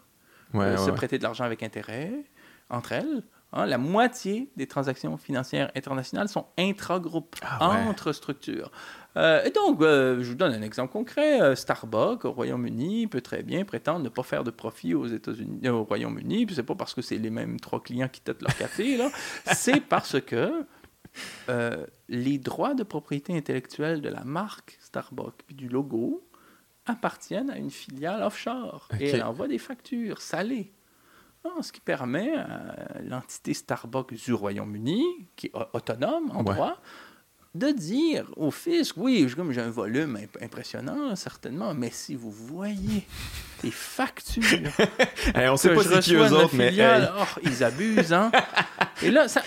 euh, 0.56 0.77
se 0.77 0.91
prêter 0.91 1.18
de 1.18 1.23
l'argent 1.23 1.43
avec 1.43 1.64
intérêt 1.64 2.11
entre 2.69 2.93
elles. 2.93 3.23
Hein. 3.53 3.65
la 3.65 3.78
moitié 3.78 4.49
des 4.56 4.68
transactions 4.68 5.18
financières 5.18 5.72
internationales 5.76 6.30
sont 6.30 6.45
intra-groupes, 6.57 7.36
ah 7.41 7.86
entre 7.88 8.11
structures. 8.11 8.72
Euh, 9.18 9.44
et 9.44 9.49
donc, 9.49 9.82
euh, 9.82 10.22
je 10.22 10.30
vous 10.30 10.36
donne 10.36 10.53
un 10.53 10.61
exemple 10.61 10.94
concret. 10.94 11.41
Euh, 11.41 11.56
Starbucks 11.56 12.23
au 12.26 12.32
Royaume-Uni 12.32 13.07
peut 13.07 13.22
très 13.22 13.44
bien 13.44 13.65
prétendre 13.65 14.03
ne 14.03 14.10
pas 14.10 14.23
faire 14.23 14.44
de 14.44 14.52
profit 14.52 14.94
aux 14.94 15.07
États-Unis, 15.07 15.68
au 15.69 15.84
Royaume-Uni. 15.84 16.48
C'est 16.53 16.64
pas 16.64 16.76
parce 16.76 16.94
que 16.94 17.02
c'est 17.02 17.18
les 17.18 17.30
mêmes 17.30 17.60
trois 17.60 17.82
clients 17.82 18.07
qui 18.07 18.22
têtent 18.22 18.41
leur 18.41 18.56
café, 18.56 18.98
là. 18.98 19.10
c'est 19.53 19.82
parce 19.82 20.22
que 20.22 20.65
les 22.07 22.38
droits 22.38 22.73
de 22.73 22.84
propriété 22.84 23.36
intellectuelle 23.36 24.02
de 24.02 24.07
la 24.07 24.23
marque 24.23 24.78
Starbucks 24.80 25.44
puis 25.45 25.56
du 25.56 25.68
logo 25.68 26.26
appartiennent 26.86 27.49
à 27.49 27.57
une 27.57 27.69
filiale 27.69 28.23
offshore 28.23 28.88
et 28.98 29.10
elle 29.10 29.23
envoie 29.23 29.49
des 29.49 29.57
factures 29.57 30.22
salées. 30.22 30.72
Ah, 31.43 31.61
ce 31.61 31.72
qui 31.72 31.81
permet 31.81 32.35
à 32.35 33.01
l'entité 33.03 33.53
Starbucks 33.53 34.13
du 34.13 34.34
Royaume-Uni, 34.34 35.03
qui 35.35 35.47
est 35.47 35.53
autonome 35.73 36.31
en 36.35 36.43
droit, 36.43 36.77
de 37.53 37.72
dire 37.72 38.26
au 38.38 38.51
fisc, 38.51 38.95
oui, 38.95 39.27
j'ai 39.49 39.61
un 39.61 39.69
volume 39.69 40.19
impressionnant, 40.39 41.15
certainement, 41.15 41.73
mais 41.73 41.89
si 41.91 42.15
vous 42.15 42.31
voyez 42.31 43.05
les 43.63 43.72
factures. 43.72 44.43
hey, 45.35 45.49
on 45.49 45.57
sait 45.57 45.73
pas 45.73 45.84
c'est 45.84 45.99
qui 45.99 46.13
eux 46.13 46.31
autres, 46.31 46.55
mais. 46.55 46.72
Oh, 46.80 47.23
ils 47.43 47.63
abusent, 47.63 48.13
hein? 48.13 48.31
Et 49.01 49.11
là, 49.11 49.27
ça, 49.27 49.41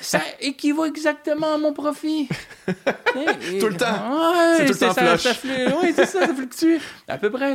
ça 0.00 0.20
équivaut 0.40 0.84
exactement 0.84 1.54
à 1.54 1.58
mon 1.58 1.72
profit. 1.72 2.28
tout 2.66 3.68
le 3.68 3.76
temps. 3.76 4.32
Ouais, 4.32 4.56
c'est 4.58 4.66
tout 4.66 4.72
le 4.72 4.78
temps 4.78 4.94
ça, 5.16 5.32
oui, 5.80 5.92
c'est 5.94 6.06
ça, 6.06 6.26
ça 6.26 6.34
fluctue. 6.34 6.78
À 7.06 7.16
peu 7.16 7.30
près. 7.30 7.54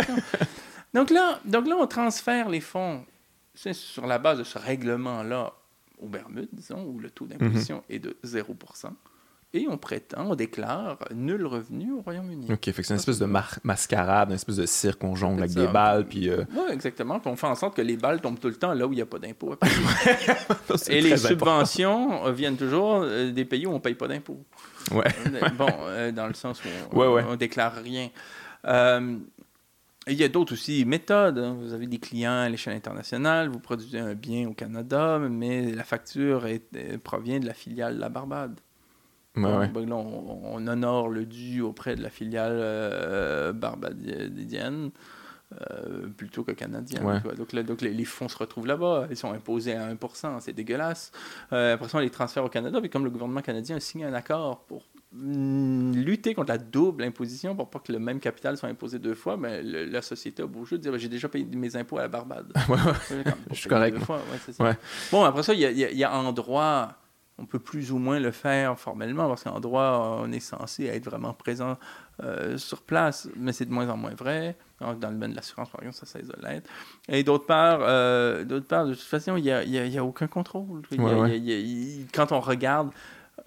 Donc 0.94 1.10
là, 1.10 1.40
donc 1.46 1.68
là, 1.68 1.76
on 1.78 1.88
transfère 1.88 2.50
les 2.50 2.62
fonds 2.62 3.06
c'est 3.56 3.74
sur 3.74 4.08
la 4.08 4.20
base 4.20 4.40
de 4.40 4.44
ce 4.44 4.58
règlement-là 4.58 5.54
aux 6.00 6.08
Bermudes, 6.08 6.50
disons, 6.52 6.84
où 6.86 7.00
le 7.00 7.10
taux 7.10 7.26
d'imposition 7.26 7.78
mhm. 7.78 7.96
est 7.96 8.00
de 8.00 8.18
0 8.24 8.56
et 9.56 9.68
on 9.70 9.78
prétend, 9.78 10.32
on 10.32 10.36
déclare 10.36 10.98
nul 11.14 11.46
revenu 11.46 11.92
au 11.92 12.02
Royaume-Uni. 12.02 12.48
OK, 12.52 12.66
fait 12.66 12.74
que 12.74 12.82
c'est 12.82 12.94
une 12.96 13.00
espèce 13.00 13.20
de 13.20 13.28
mascarade, 13.64 14.30
une 14.30 14.36
espèce 14.36 14.56
de 14.56 14.66
cirque, 14.66 15.04
on 15.04 15.16
jongle 15.16 15.44
avec 15.44 15.54
des 15.54 15.68
balles, 15.68 16.08
puis... 16.08 16.28
Euh, 16.28 16.44
oui, 16.56 16.64
exactement, 16.72 17.20
puis 17.20 17.30
on 17.30 17.36
fait 17.36 17.46
en 17.46 17.54
sorte 17.54 17.76
que 17.76 17.84
les 17.84 17.96
balles 17.96 18.20
tombent 18.20 18.40
tout 18.40 18.48
le 18.48 18.56
temps 18.56 18.74
là 18.74 18.88
où 18.88 18.94
il 18.94 18.96
n'y 18.96 19.04
a 19.04 19.06
pas 19.06 19.20
d'impôt. 19.20 19.56
et 20.90 21.02
les 21.02 21.18
subventions 21.18 22.32
viennent 22.32 22.58
toujours 22.58 23.04
euh, 23.04 23.32
des 23.32 23.46
pays 23.46 23.68
où 23.68 23.70
on 23.70 23.76
ne 23.76 23.80
paye 23.80 23.94
pas 23.94 24.08
d'impôt. 24.08 24.40
Ouais. 24.92 25.04
Euh, 25.28 25.50
bon, 25.50 25.70
dans 26.16 26.28
le 26.28 26.34
sens 26.34 26.60
où 26.66 27.00
on, 27.00 27.32
ne 27.32 27.36
déclare 27.36 27.76
rien. 27.76 28.10
Il 30.08 30.16
y 30.16 30.24
a 30.24 30.28
d'autres 30.28 30.54
aussi 30.54 30.86
méthodes. 30.86 31.38
Hein. 31.38 31.56
Vous 31.60 31.74
avez 31.74 31.88
des 31.88 32.00
clients 32.00 32.42
à 32.42 32.50
l'échelle 32.50 32.76
internationale, 32.76 33.50
vous 33.50 33.60
produisez 33.60 34.00
un 34.00 34.16
bien 34.16 34.48
au 34.48 34.54
Canada, 34.54 35.20
mais 35.20 35.72
la 35.72 35.84
facture 35.84 36.48
provient 37.04 37.40
de 37.40 37.46
la 37.46 37.54
filiale 37.54 37.98
la 37.98 38.10
Barbade. 38.10 38.60
Ben 39.36 39.72
on, 39.92 40.68
honore 40.68 41.10
le 41.10 41.26
dû 41.26 41.62
auprès 41.62 41.96
de 41.96 42.04
la 42.04 42.12
filiale 42.12 42.54
euh, 42.54 43.52
barbadienne 43.52 44.92
euh, 45.72 46.08
plutôt 46.16 46.44
que 46.44 46.52
canadienne. 46.52 47.22
Donc, 47.38 47.56
donc 47.66 47.82
les, 47.82 48.06
fonds 48.06 48.30
se 48.30 48.38
retrouvent 48.38 48.68
là-bas. 48.68 49.08
Ils 49.10 49.18
sont 49.18 49.32
imposés 49.34 49.74
à 49.74 49.92
1%. 49.92 50.40
C'est 50.40 50.54
dégueulasse. 50.54 51.12
Euh, 51.52 51.74
après 51.74 51.90
ça, 51.90 51.98
on 51.98 52.02
les 52.02 52.12
transfère 52.12 52.44
au 52.44 52.50
Canada. 52.50 52.80
Puis 52.80 52.92
comme 52.92 53.06
le 53.06 53.10
gouvernement 53.10 53.42
canadien 53.42 53.78
a 53.78 53.80
signé 53.80 54.06
un 54.06 54.14
accord 54.14 54.66
pour 54.66 54.84
lutter 55.16 56.34
contre 56.34 56.52
la 56.52 56.58
double 56.58 57.04
imposition 57.04 57.56
pour 57.56 57.70
pas 57.70 57.80
que 57.80 57.92
le 57.92 58.00
même 58.00 58.20
capital 58.20 58.58
soit 58.58 58.70
imposé 58.70 58.98
deux 59.00 59.14
fois, 59.14 59.38
mais 59.38 59.62
ben, 59.62 59.92
la 59.92 60.02
société 60.02 60.42
a 60.42 60.48
beau 60.48 60.66
jeu 60.66 60.78
de 60.78 60.84
dire 60.84 60.92
ben, 60.92 60.98
j'ai 60.98 61.10
déjà 61.10 61.30
payé 61.30 61.46
mes 61.46 61.76
impôts 61.76 61.98
à 62.00 62.04
la 62.04 62.08
Barbade. 62.08 62.52
Je 63.52 63.56
suis 63.56 63.70
correct. 63.70 63.98
Bon, 65.12 65.24
après 65.24 65.44
ça, 65.44 65.54
il 65.54 65.60
y, 65.60 65.98
y, 65.98 66.04
a 66.04 66.16
en 66.16 66.32
droit 66.34 66.98
on 67.40 67.46
peut 67.46 67.60
plus 67.60 67.92
ou 67.92 67.98
moins 67.98 68.20
le 68.20 68.32
faire 68.32 68.78
formellement 68.80 69.28
parce 69.28 69.44
qu'en 69.44 69.60
droit, 69.60 70.20
on 70.22 70.32
est 70.32 70.40
censé 70.40 70.86
être 70.86 71.06
vraiment 71.06 71.34
présent 71.34 71.78
euh, 72.24 72.58
sur 72.58 72.84
place, 72.84 73.28
mais 73.36 73.52
c'est 73.54 73.66
de 73.66 73.72
moins 73.72 73.90
en 73.90 73.98
moins 73.98 74.14
vrai. 74.14 74.56
Dans 74.80 74.92
le 74.92 74.98
domaine 74.98 75.32
de 75.32 75.36
l'assurance, 75.36 75.70
par 75.70 75.82
exemple, 75.82 75.98
ça 75.98 76.06
cesse 76.06 76.28
de 76.28 76.36
l'être. 76.44 76.70
Et 77.08 77.24
d'autre 77.24 77.46
part, 77.46 77.80
euh, 77.82 78.44
d'autre 78.44 78.68
part, 78.68 78.86
de 78.86 78.94
toute 78.94 79.04
façon, 79.04 79.36
il 79.38 79.44
n'y 79.44 79.52
a, 79.52 79.64
y 79.64 79.98
a, 79.98 80.04
aucun 80.04 80.28
contrôle. 80.28 80.84
quand 82.14 82.32
on 82.32 82.40
regarde 82.40 82.92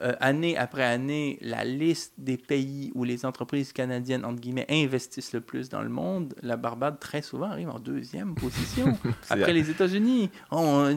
euh, 0.02 0.12
année 0.20 0.58
après 0.58 0.84
année 0.84 1.38
la 1.40 1.64
liste 1.64 2.12
des 2.18 2.36
pays 2.36 2.92
où 2.94 3.04
les 3.04 3.24
entreprises 3.24 3.72
canadiennes, 3.72 4.26
entre 4.26 4.40
guillemets, 4.40 4.66
investissent 4.68 5.32
le 5.32 5.40
plus 5.40 5.70
dans 5.70 5.80
le 5.80 5.88
monde, 5.88 6.34
la 6.42 6.58
Barbade, 6.58 7.00
très 7.00 7.22
souvent, 7.22 7.46
arrive 7.46 7.70
en 7.70 7.78
deuxième 7.78 8.34
position, 8.34 8.98
après 9.30 9.54
les 9.54 9.70
États-Unis. 9.70 10.30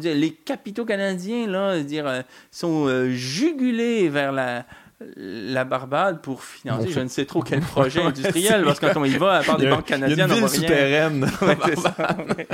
les 0.04 0.32
capitaux 0.34 0.84
canadiens, 0.84 1.48
là, 1.48 1.82
dire, 1.82 2.08
euh, 2.08 2.22
sont 2.52 2.88
euh, 2.88 3.10
jugulés 3.12 4.10
vers 4.10 4.34
la, 4.34 4.66
la 5.16 5.64
Barbade 5.64 6.22
pour 6.22 6.44
financer 6.44 6.90
je 6.90 7.00
ne 7.00 7.08
sais 7.08 7.26
trop 7.26 7.42
quel 7.42 7.62
projet 7.62 8.02
industriel, 8.02 8.64
parce 8.66 8.80
que 8.80 8.88
quand 8.88 9.00
on 9.00 9.06
y 9.06 9.18
va, 9.18 9.38
à 9.38 9.44
part 9.44 9.58
des 9.58 9.70
banques 9.70 9.86
canadiennes, 9.86 10.28
il 10.28 10.30
y 10.30 10.34
a 10.34 10.38
une 10.38 10.46
ville 10.46 10.50
souterraine. 10.50 11.32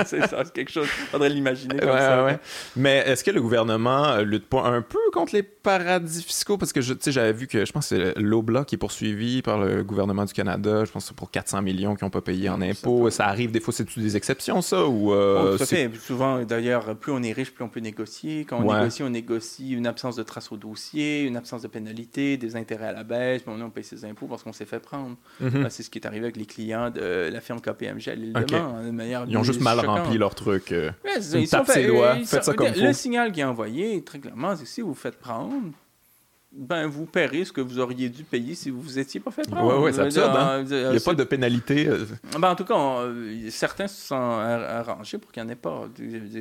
c'est 0.06 0.28
ça, 0.28 0.44
c'est 0.44 0.54
quelque 0.54 0.72
chose. 0.72 0.88
Faudrait 0.88 1.30
l'imaginer 1.30 1.80
comme 1.80 1.98
ça. 1.98 2.40
Mais 2.76 3.04
est-ce 3.06 3.24
que 3.24 3.32
le 3.32 3.42
gouvernement 3.42 4.18
lutte 4.18 4.48
pas 4.48 4.64
un 4.64 4.82
peu 4.82 5.00
contre 5.12 5.34
les 5.34 5.44
paradis 5.44 6.24
fiscaux? 6.24 6.58
Parce 6.58 6.74
que 6.74 6.82
j'avais 6.82 7.34
vu 7.34 7.48
que 7.48 7.66
je 7.66 7.72
pense 7.72 7.90
que 7.90 7.96
c'est 7.96 8.20
l'OBLA 8.20 8.66
qui 8.66 8.76
est 8.76 8.80
poursuivi 8.80 9.42
par 9.42 9.60
le 9.60 9.84
gouvernement 9.84 10.26
du 10.26 10.34
Canada, 10.34 10.86
je 10.86 10.92
pense 10.92 11.04
que 11.04 11.08
c'est 11.10 11.18
pour 11.18 11.32
400 11.32 11.62
millions 11.62 11.96
qui 11.96 12.04
n'ont 12.04 12.10
pas 12.10 12.22
payé 12.22 12.50
en 12.50 12.62
impôts. 12.62 13.10
Ça, 13.10 13.28
arrive 13.28 13.52
des 13.52 13.60
fois, 13.60 13.74
c'est 13.74 13.88
des 13.98 14.18
exceptions, 14.18 14.62
ça? 14.62 14.86
Ou, 14.86 15.14
euh, 15.14 15.58
fait. 15.58 15.90
Souvent, 16.00 16.44
d'ailleurs, 16.44 16.96
plus 16.96 17.12
on 17.12 17.24
est 17.24 17.32
riche, 17.32 17.52
plus 17.52 17.64
on 17.64 17.70
peut 17.70 17.80
négocier. 17.80 18.46
Quand 18.46 18.60
on 18.60 18.74
négocie, 18.74 19.04
on 19.04 19.10
négocie 19.10 19.72
une 19.72 19.88
absence 19.88 20.16
de 20.16 20.24
trace 20.24 20.52
au 20.52 20.58
dossier, 20.58 21.24
une 21.24 21.38
absence 21.38 21.64
de 21.64 21.68
pénalité 21.68 22.35
des 22.38 22.56
intérêts 22.56 22.88
à 22.88 22.92
la 22.92 23.04
baisse, 23.04 23.44
mais 23.46 23.54
on 23.62 23.70
paye 23.70 23.84
ses 23.84 24.06
impôts 24.06 24.28
parce 24.28 24.44
qu'on 24.44 24.54
s'est 24.54 24.66
fait 24.66 24.80
prendre. 24.80 25.16
Mhm. 25.40 25.70
C'est 25.70 25.84
ce 25.84 25.90
qui 25.90 26.00
est 26.00 26.06
arrivé 26.06 26.26
avec 26.26 26.38
les 26.38 26.46
clients 26.46 26.90
de 26.90 27.30
la 27.32 27.42
firme 27.42 27.62
KPMG 27.62 28.10
à 28.10 28.16
l'île 28.16 28.34
de 28.34 28.92
manière 28.92 29.26
Ils 29.28 29.38
ont 29.38 29.44
juste 29.44 29.62
mal 29.62 29.80
rempli 29.80 30.18
leur 30.18 30.36
truc. 30.36 30.72
Euh, 30.72 30.92
ils 31.34 31.48
sont 31.48 31.64
fait, 31.66 31.88
doigts, 31.88 32.16
faites 32.26 32.44
ça 32.44 32.54
comme 32.54 32.68
Le 32.76 32.94
signal 32.94 33.32
qui 33.32 33.42
est 33.42 33.46
envoyé, 33.46 34.04
très 34.04 34.20
clairement, 34.20 34.56
c'est 34.56 34.64
que 34.64 34.70
si 34.70 34.82
vous 34.82 34.94
faites 34.94 35.20
prendre, 35.20 35.54
ben, 36.58 36.88
vous 36.88 37.06
paierez 37.06 37.44
ce 37.44 37.52
que 37.52 37.60
vous 37.60 37.80
auriez 37.80 38.08
dû 38.10 38.24
payer 38.24 38.56
si 38.56 38.70
vous 38.70 38.82
vous 38.82 38.98
étiez 38.98 39.20
pas 39.20 39.32
fait 39.32 39.50
prendre. 39.50 39.78
Oui, 39.78 39.86
oui, 39.86 39.94
c'est 39.94 40.02
absurde. 40.02 40.36
Hein? 40.36 40.64
Il 40.70 40.90
n'y 40.90 40.98
a 40.98 41.00
pas 41.00 41.14
de 41.14 41.24
pénalité. 41.24 41.88
Euh. 41.88 42.06
Ben, 42.40 42.52
en 42.52 42.56
tout 42.56 42.64
cas, 42.64 43.04
certains 43.50 43.88
se 43.88 44.08
sont 44.08 44.16
arrangés 44.16 45.18
pour 45.18 45.32
qu'il 45.32 45.44
n'y 45.44 45.50
en 45.50 45.52
ait 45.52 45.58
pas. 45.58 45.88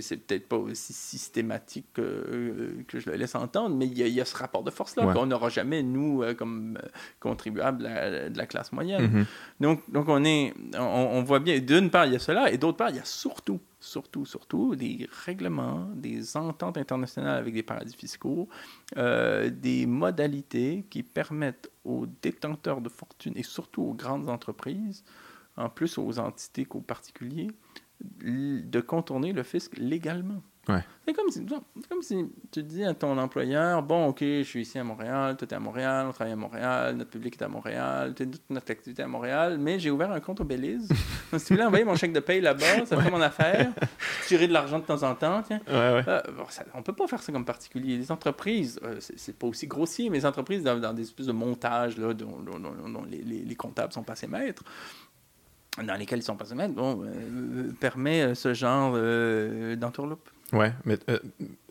C'est 0.01 0.19
peut-être 0.19 0.49
pas 0.49 0.57
aussi 0.57 0.93
systématique 0.93 1.87
que, 1.95 2.77
que, 2.87 3.01
je 3.01 3.11
le 3.11 3.17
laisse 3.17 3.35
entendre, 3.35 3.75
mais 3.75 3.87
il 3.87 4.09
y, 4.09 4.21
a 4.21 4.25
ce 4.25 4.37
rapport 4.37 4.63
de 4.63 4.71
force-là 4.71 5.13
qu'on 5.13 5.27
n'aura 5.27 5.49
jamais, 5.49 5.83
nous, 5.83 6.23
euh, 6.23 6.35
comme 6.35 6.79
euh, 6.83 6.89
contribuables 7.19 7.83
de 7.83 8.37
la, 8.37 8.47
classe 8.47 8.73
moyenne. 8.73 9.07
Mm-hmm. 9.07 9.25
donc, 9.61 9.83
donc, 9.91 10.09
on, 10.09 10.25
est, 10.25 10.55
on 10.79 11.23
voit 11.23 11.41
bien, 11.41 11.59
d'une 11.59 11.91
part, 11.91 12.07
il 12.07 12.13
y 12.13 12.17
a 12.17 12.21
cela, 12.21 12.53
et 12.53 12.59
d'autre 12.59 12.77
part, 12.77 12.91
il 12.91 12.97
y 12.97 13.01
a 13.01 13.05
surtout 13.05 13.61
surtout, 13.85 14.25
surtout 14.25 14.75
des 14.77 15.09
règlements, 15.25 15.89
des 15.95 16.37
ententes 16.37 16.79
internationales 16.79 17.37
avec 17.37 17.55
des 17.55 17.63
paradis 17.63 17.95
fiscaux, 17.95 18.49
euh, 18.97 19.51
des 19.51 19.87
modalités 19.87 20.87
qui 20.91 21.03
permettent 21.03 21.71
aux 21.85 22.07
détenteurs 22.07 22.81
de 22.81 22.89
fortune 22.89 23.35
et 23.37 23.43
surtout 23.43 23.83
aux 23.83 23.95
grandes 23.95 24.29
entreprises, 24.29 25.05
en 25.57 25.69
plus 25.69 25.99
aux 25.99 26.19
entités 26.19 26.65
qu'aux 26.65 26.81
particuliers, 26.81 27.51
de 28.01 28.81
contourner 28.81 29.33
le 29.33 29.43
fisc 29.43 29.77
légalement. 29.77 30.43
C'est 31.07 31.13
comme, 31.13 31.29
si, 31.29 31.45
comme 31.89 32.03
si 32.03 32.25
tu 32.51 32.63
dis 32.63 32.83
à 32.83 32.95
ton 32.95 33.19
employeur 33.19 33.83
Bon, 33.83 34.07
OK, 34.07 34.21
je 34.21 34.43
suis 34.43 34.63
ici 34.63 34.79
à 34.79 34.85
Montréal, 34.85 35.37
tout 35.37 35.45
est 35.45 35.53
à 35.53 35.61
Montréal, 35.61 36.07
on 36.09 36.13
travaille 36.13 36.33
à 36.33 36.37
Montréal, 36.37 36.97
notre 36.97 37.11
public 37.11 37.37
est 37.39 37.45
à 37.45 37.49
Montréal, 37.49 38.15
toute 38.15 38.43
notre 38.49 38.71
activité 38.71 39.03
est 39.03 39.05
à 39.05 39.09
Montréal, 39.09 39.59
mais 39.59 39.79
j'ai 39.79 39.91
ouvert 39.91 40.11
un 40.11 40.21
compte 40.21 40.41
au 40.41 40.45
Belize. 40.45 40.89
si 41.37 41.45
tu 41.45 41.53
voulais 41.53 41.67
envoyer 41.67 41.85
mon 41.85 41.95
chèque 41.95 42.15
de 42.15 42.21
paye 42.21 42.41
là-bas, 42.41 42.87
ça 42.87 43.01
fait 43.01 43.11
mon 43.11 43.21
affaire, 43.21 43.73
tirer 44.27 44.49
de 44.49 44.55
l'argent 44.55 44.79
de 44.79 44.85
temps 44.85 45.03
en 45.03 45.15
temps. 45.15 45.43
Tiens. 45.43 45.61
Euh, 45.69 46.03
on 46.73 46.83
peut 46.83 46.95
pas 46.95 47.07
faire 47.07 47.23
ça 47.23 47.33
comme 47.33 47.45
particulier. 47.45 47.99
Les 47.99 48.11
entreprises, 48.11 48.81
euh, 48.83 48.97
c'est 48.99 49.37
pas 49.37 49.47
aussi 49.47 49.67
grossier, 49.67 50.09
mais 50.09 50.19
les 50.19 50.27
entreprises, 50.27 50.63
dans, 50.63 50.95
des 50.95 51.03
espèces 51.03 51.27
de 51.27 51.33
montages 51.33 51.99
là, 51.99 52.15
dont, 52.15 53.05
les, 53.11 53.21
les, 53.23 53.55
comptables 53.57 53.93
sont 53.93 54.03
passés 54.03 54.27
maîtres, 54.27 54.65
dans 55.83 55.95
lesquels 55.97 56.21
ils 56.21 56.23
sont 56.23 56.37
passés 56.37 56.55
maîtres, 56.55 56.75
bon, 56.75 57.05
euh, 57.05 57.73
permet 57.79 58.35
ce 58.35 58.55
genre 58.55 58.97
d'entourloupe. 59.77 60.31
Ouais, 60.53 60.73
mais 60.85 60.99
euh, 61.09 61.19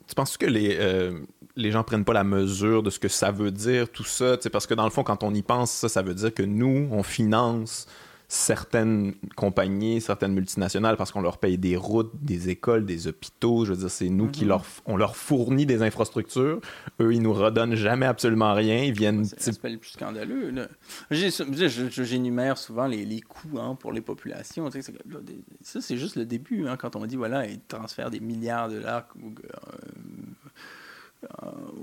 tu 0.07 0.15
penses 0.15 0.37
que 0.37 0.45
les, 0.45 0.77
euh, 0.79 1.19
les 1.55 1.71
gens 1.71 1.83
prennent 1.83 2.05
pas 2.05 2.13
la 2.13 2.23
mesure 2.23 2.83
de 2.83 2.89
ce 2.89 2.99
que 2.99 3.07
ça 3.07 3.31
veut 3.31 3.51
dire, 3.51 3.89
tout 3.89 4.03
ça? 4.03 4.37
Parce 4.51 4.67
que 4.67 4.73
dans 4.73 4.83
le 4.83 4.89
fond, 4.89 5.03
quand 5.03 5.23
on 5.23 5.33
y 5.33 5.41
pense, 5.41 5.71
ça, 5.71 5.89
ça 5.89 6.01
veut 6.01 6.13
dire 6.13 6.33
que 6.33 6.43
nous, 6.43 6.87
on 6.91 7.03
finance 7.03 7.87
certaines 8.27 9.13
compagnies, 9.35 10.01
certaines 10.01 10.33
multinationales, 10.33 10.97
parce 10.97 11.11
qu'on 11.11 11.21
leur 11.21 11.37
paye 11.37 11.57
des 11.57 11.75
routes, 11.75 12.11
des 12.21 12.49
écoles, 12.49 12.85
des 12.85 13.07
hôpitaux. 13.07 13.65
Je 13.65 13.73
veux 13.73 13.79
dire, 13.79 13.91
c'est 13.91 14.09
nous 14.09 14.27
qui 14.27 14.43
mhm. 14.43 14.49
leur, 14.49 14.65
on 14.85 14.97
leur 14.97 15.15
fournit 15.15 15.65
des 15.65 15.81
infrastructures. 15.81 16.59
Eux, 16.99 17.13
ils 17.13 17.21
nous 17.21 17.33
redonnent 17.33 17.75
jamais 17.75 18.05
absolument 18.05 18.53
rien. 18.53 18.83
Ils 18.83 18.93
viennent. 18.93 19.25
C'est 19.25 19.63
le 19.63 19.77
plus 19.77 19.91
scandaleux. 19.91 20.53
J'énumère 21.11 22.57
souvent 22.57 22.87
les, 22.87 23.05
les 23.05 23.21
coûts 23.21 23.59
hein, 23.59 23.75
pour 23.75 23.91
les 23.91 24.01
populations. 24.01 24.69
Ça, 25.61 25.81
c'est 25.81 25.97
juste 25.97 26.15
le 26.15 26.25
début. 26.25 26.67
Hein, 26.67 26.77
quand 26.77 26.95
on 26.95 27.05
dit, 27.05 27.15
voilà, 27.15 27.45
ils 27.47 27.59
transfèrent 27.61 28.09
des 28.09 28.19
milliards 28.19 28.69
de 28.69 28.79
dollars. 28.79 29.07
Euh, 29.17 29.31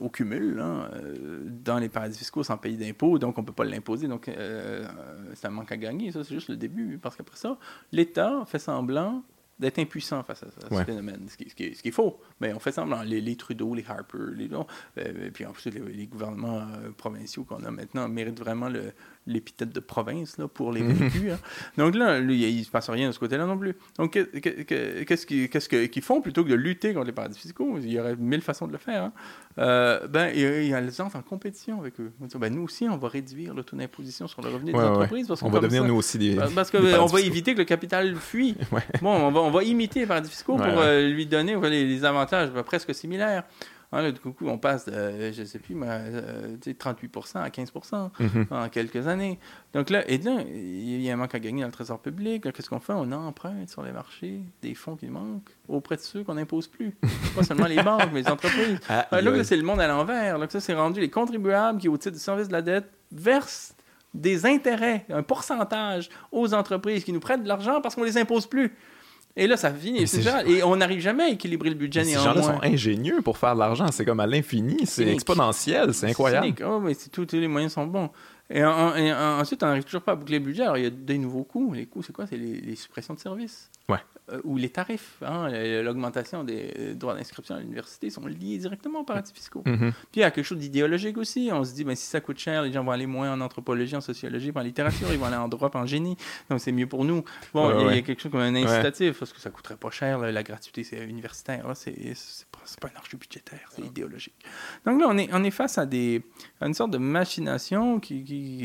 au 0.00 0.08
cumul 0.08 0.58
euh, 0.60 1.40
dans 1.44 1.78
les 1.78 1.88
paradis 1.88 2.18
fiscaux 2.18 2.42
sans 2.42 2.56
payer 2.56 2.76
d'impôts, 2.76 3.18
donc 3.18 3.38
on 3.38 3.42
ne 3.42 3.46
peut 3.46 3.52
pas 3.52 3.64
l'imposer. 3.64 4.08
Donc, 4.08 4.28
euh, 4.28 4.86
c'est 5.34 5.46
un 5.46 5.50
manque 5.50 5.72
à 5.72 5.76
gagner. 5.76 6.12
Ça, 6.12 6.24
c'est 6.24 6.34
juste 6.34 6.48
le 6.48 6.56
début. 6.56 6.98
Parce 6.98 7.16
qu'après 7.16 7.36
ça, 7.36 7.58
l'État 7.92 8.44
fait 8.46 8.58
semblant 8.58 9.22
d'être 9.60 9.78
impuissant 9.78 10.22
face 10.22 10.42
à, 10.42 10.46
ce 10.50 10.84
phénomène, 10.84 11.28
ce 11.28 11.36
qui, 11.36 11.50
ce, 11.50 11.54
qui 11.54 11.88
est, 11.88 11.90
faux. 11.90 12.18
Mais 12.40 12.52
on 12.54 12.58
fait 12.58 12.72
semblant. 12.72 13.02
Les, 13.02 13.20
les 13.20 13.36
Trudeau, 13.36 13.74
les 13.74 13.84
Harper, 13.86 14.18
les, 14.34 14.48
euh, 14.52 15.26
et 15.26 15.30
puis 15.30 15.44
ensuite 15.44 15.74
les, 15.74 15.80
les 15.80 16.06
gouvernements 16.06 16.60
euh, 16.60 16.90
provinciaux 16.96 17.44
qu'on 17.44 17.62
a 17.62 17.70
maintenant 17.70 18.08
méritent 18.08 18.40
vraiment 18.40 18.70
l'épithète 19.26 19.72
de 19.72 19.80
province 19.80 20.38
là, 20.38 20.48
pour 20.48 20.72
les 20.72 20.82
mhm. 20.82 20.92
véhicules. 20.92 21.30
Hein. 21.30 21.38
Donc 21.76 21.94
là, 21.94 22.18
il 22.18 22.58
ne 22.58 22.62
se 22.62 22.70
passe 22.70 22.90
rien 22.90 23.08
de 23.08 23.12
ce 23.12 23.18
côté-là 23.18 23.46
non 23.46 23.58
plus. 23.58 23.74
Donc 23.98 24.12
qu'est-ce 24.12 25.26
qu'ils 25.26 26.02
font 26.02 26.20
plutôt 26.20 26.44
que 26.44 26.50
de 26.50 26.54
lutter 26.54 26.94
contre 26.94 27.06
les 27.06 27.12
paradis 27.12 27.38
fiscaux? 27.38 27.76
Il 27.78 27.90
y 27.90 28.00
aurait 28.00 28.16
mille 28.16 28.42
façons 28.42 28.66
de 28.66 28.72
le 28.72 28.78
faire. 28.78 29.04
Hein. 29.04 29.12
Euh, 29.58 30.06
ben, 30.06 30.32
ils 30.34 30.74
entrent 31.02 31.16
en 31.16 31.22
compétition 31.22 31.80
avec 31.80 32.00
eux. 32.00 32.12
Ben, 32.36 32.54
nous 32.54 32.62
aussi, 32.62 32.88
on 32.88 32.96
va 32.96 33.08
réduire 33.08 33.54
le 33.54 33.62
taux 33.62 33.76
d'imposition 33.76 34.26
sur 34.26 34.42
le 34.42 34.48
revenu 34.48 34.72
des 34.72 34.78
entreprises. 34.78 35.28
Parce 35.28 35.42
on 35.42 35.50
va 35.50 35.60
devenir 35.60 35.84
nous 35.84 35.96
aussi 35.96 36.18
des. 36.18 36.36
Parce 36.54 36.70
qu'on 36.70 37.06
va 37.06 37.20
éviter 37.20 37.54
que 37.54 37.58
le 37.58 37.64
capital 37.64 38.16
fuit. 38.16 38.56
Bon, 39.02 39.10
on 39.12 39.30
va, 39.30 39.40
on 39.40 39.50
va 39.50 39.62
imiter 39.62 40.00
les 40.00 40.06
paradis 40.06 40.30
fiscaux 40.30 40.56
pour 40.56 40.66
euh, 40.66 41.08
lui 41.08 41.26
donner 41.26 41.56
les, 41.68 42.04
avantages 42.04 42.50
ben, 42.50 42.62
presque 42.62 42.94
similaires. 42.94 43.44
Hein, 43.92 44.12
du 44.12 44.20
coup, 44.20 44.34
on 44.42 44.56
passe 44.56 44.84
de, 44.84 45.32
je 45.32 45.42
sais 45.42 45.58
plus, 45.58 45.76
euh, 45.82 46.56
38% 46.64 47.38
à 47.38 47.48
15% 47.48 48.10
mhm. 48.20 48.46
en 48.50 48.68
quelques 48.68 49.08
années. 49.08 49.40
Donc 49.74 49.90
là, 49.90 50.08
et 50.08 50.18
là, 50.18 50.42
il 50.46 51.02
y 51.02 51.10
a 51.10 51.14
un 51.14 51.16
manque 51.16 51.34
à 51.34 51.40
gagner 51.40 51.62
dans 51.62 51.66
le 51.66 51.72
trésor 51.72 51.98
public. 51.98 52.52
Qu'est-ce 52.52 52.70
qu'on 52.70 52.78
fait? 52.78 52.92
On 52.92 53.10
emprunte 53.10 53.68
sur 53.68 53.82
les 53.82 53.90
marchés 53.90 54.42
des 54.62 54.74
fonds 54.74 54.94
qui 54.94 55.08
manquent 55.08 55.50
auprès 55.68 55.96
de 55.96 56.02
ceux 56.02 56.22
qu'on 56.22 56.34
n'impose 56.34 56.68
plus. 56.68 56.96
Pas 57.34 57.42
seulement 57.42 57.66
les 57.66 57.82
banques, 57.82 58.10
mais 58.12 58.22
les 58.22 58.28
entreprises. 58.28 58.78
Ah, 58.88 59.08
là, 59.10 59.22
là 59.22 59.44
c'est 59.44 59.56
le 59.56 59.64
monde 59.64 59.80
à 59.80 59.88
l'envers. 59.88 60.38
Là, 60.38 60.46
ça, 60.48 60.60
c'est 60.60 60.74
rendu 60.74 61.00
les 61.00 61.10
contribuables 61.10 61.80
qui, 61.80 61.88
au 61.88 61.96
titre 61.96 62.14
du 62.14 62.22
service 62.22 62.46
de 62.46 62.52
la 62.52 62.62
dette, 62.62 62.88
versent 63.10 63.74
des 64.14 64.46
intérêts, 64.46 65.04
un 65.08 65.22
pourcentage 65.22 66.10
aux 66.30 66.54
entreprises 66.54 67.04
qui 67.04 67.12
nous 67.12 67.20
prêtent 67.20 67.42
de 67.42 67.48
l'argent 67.48 67.80
parce 67.80 67.94
qu'on 67.96 68.04
les 68.04 68.18
impose 68.18 68.46
plus. 68.46 68.72
Et 69.36 69.46
là, 69.46 69.56
ça 69.56 69.72
finit. 69.72 70.04
Et 70.46 70.62
on 70.62 70.76
n'arrive 70.76 71.00
jamais 71.00 71.24
à 71.24 71.28
équilibre 71.28 71.66
le 71.66 71.74
budget 71.74 72.04
Ces 72.04 72.14
gens-là 72.14 72.42
sont 72.42 72.62
ingénieux 72.62 73.22
pour 73.22 73.38
faire 73.38 73.54
de 73.54 73.60
l'argent. 73.60 73.86
C'est 73.92 74.04
comme 74.04 74.20
à 74.20 74.26
l'infini. 74.26 74.86
C'est 74.86 75.06
exponentiel. 75.08 75.94
C'est 75.94 76.08
incroyable. 76.08 76.54
Oh, 76.64 76.80
mais 76.80 76.94
tous 77.12 77.26
les 77.32 77.48
moyens 77.48 77.72
sont 77.72 77.86
bons. 77.86 78.10
Et, 78.52 78.64
ensuite, 78.64 79.62
on 79.62 79.66
n'arrive 79.66 79.84
toujours 79.84 80.02
pas 80.02 80.12
à 80.12 80.16
boucler 80.16 80.38
le 80.38 80.44
budget. 80.44 80.62
Alors, 80.64 80.76
il 80.76 80.84
y 80.84 80.86
a 80.86 80.90
des 80.90 81.18
nouveaux 81.18 81.44
coûts. 81.44 81.72
Les 81.72 81.86
coûts, 81.86 82.02
c'est 82.02 82.12
quoi? 82.12 82.26
C'est 82.26 82.36
les, 82.36 82.74
suppressions 82.74 83.14
de 83.14 83.20
services. 83.20 83.70
Ouais. 83.88 83.98
Euh, 84.32 84.40
ou 84.44 84.56
les 84.56 84.68
tarifs. 84.68 85.16
Hein, 85.22 85.48
L'augmentation 85.82 86.44
des 86.44 86.94
droits 86.94 87.14
d'inscription 87.14 87.54
à 87.54 87.60
l'université 87.60 88.10
sont 88.10 88.26
liés 88.26 88.58
directement 88.58 89.00
aux 89.00 89.04
paradis 89.04 89.32
fiscaux. 89.32 89.62
Mm-hmm. 89.66 89.90
Puis 89.90 90.16
il 90.16 90.20
y 90.20 90.24
a 90.24 90.30
quelque 90.30 90.44
chose 90.44 90.58
d'idéologique 90.58 91.18
aussi. 91.18 91.50
On 91.52 91.64
se 91.64 91.74
dit, 91.74 91.84
ben, 91.84 91.94
si 91.94 92.06
ça 92.06 92.20
coûte 92.20 92.38
cher, 92.38 92.62
les 92.62 92.72
gens 92.72 92.84
vont 92.84 92.92
aller 92.92 93.06
moins 93.06 93.32
en 93.32 93.40
anthropologie, 93.40 93.96
en 93.96 94.00
sociologie, 94.00 94.52
en 94.54 94.60
littérature, 94.60 95.08
ils 95.12 95.18
vont 95.18 95.26
aller 95.26 95.36
en 95.36 95.48
droit, 95.48 95.70
en 95.74 95.86
génie. 95.86 96.16
Donc 96.48 96.60
c'est 96.60 96.72
mieux 96.72 96.86
pour 96.86 97.04
nous. 97.04 97.24
Bon, 97.54 97.88
il 97.88 97.96
y, 97.96 97.98
a 97.98 98.02
quelque 98.02 98.20
chose 98.20 98.32
comme 98.32 98.40
un 98.40 98.54
incitatif, 98.54 99.18
parce 99.18 99.32
que 99.32 99.40
ça 99.40 99.50
coûterait 99.50 99.76
pas 99.76 99.90
cher. 99.90 100.18
la 100.18 100.42
gratuité 100.42 100.84
c'est 100.84 101.04
universitaire, 101.04 101.64
c'est 101.74 101.94
pas, 102.52 102.60
pas 102.80 102.88
un 102.94 103.00
enjeu 103.00 103.18
budgétaire, 103.18 103.68
c'est 103.70 103.82
idéologique. 103.82 104.34
Donc 104.84 105.00
là, 105.00 105.06
on 105.08 105.18
est, 105.18 105.28
on 105.32 105.42
est 105.44 105.50
face 105.50 105.78
à, 105.78 105.86
des, 105.86 106.22
une 106.60 106.74
sorte 106.74 106.90
de 106.90 106.98
machination, 106.98 108.00
qui, 108.00 108.24
qui 108.24 108.60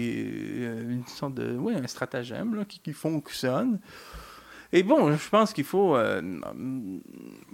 euh, 0.64 0.92
une 0.92 1.08
sorte 1.08 1.36
de, 1.36 1.56
oui, 1.58 1.74
un 1.76 1.88
stratagème 1.88 2.56
là, 2.56 2.66
qui, 2.66 2.80
qui 2.80 2.94
fonctionne. 2.94 3.80
Et 4.74 4.84
bon, 4.84 5.16
je 5.16 5.30
pense 5.30 5.54
qu'il 5.54 5.64
faut 5.64 5.96
euh, 5.96 6.22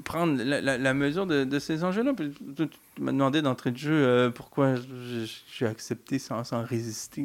prendre 0.04 0.42
la, 0.44 0.94
mesure 0.94 1.26
de, 1.26 1.60
ces 1.60 1.84
enjeux-là. 1.84 2.14
Tu 2.56 2.70
m'as 3.00 3.12
demandé 3.12 3.42
d'entrée 3.42 3.72
de 3.72 3.78
jeu 3.78 3.94
euh, 3.94 4.30
pourquoi 4.30 4.76
j'ai 5.52 5.66
accepté 5.66 6.20
sans, 6.20 6.44
résister 6.64 7.24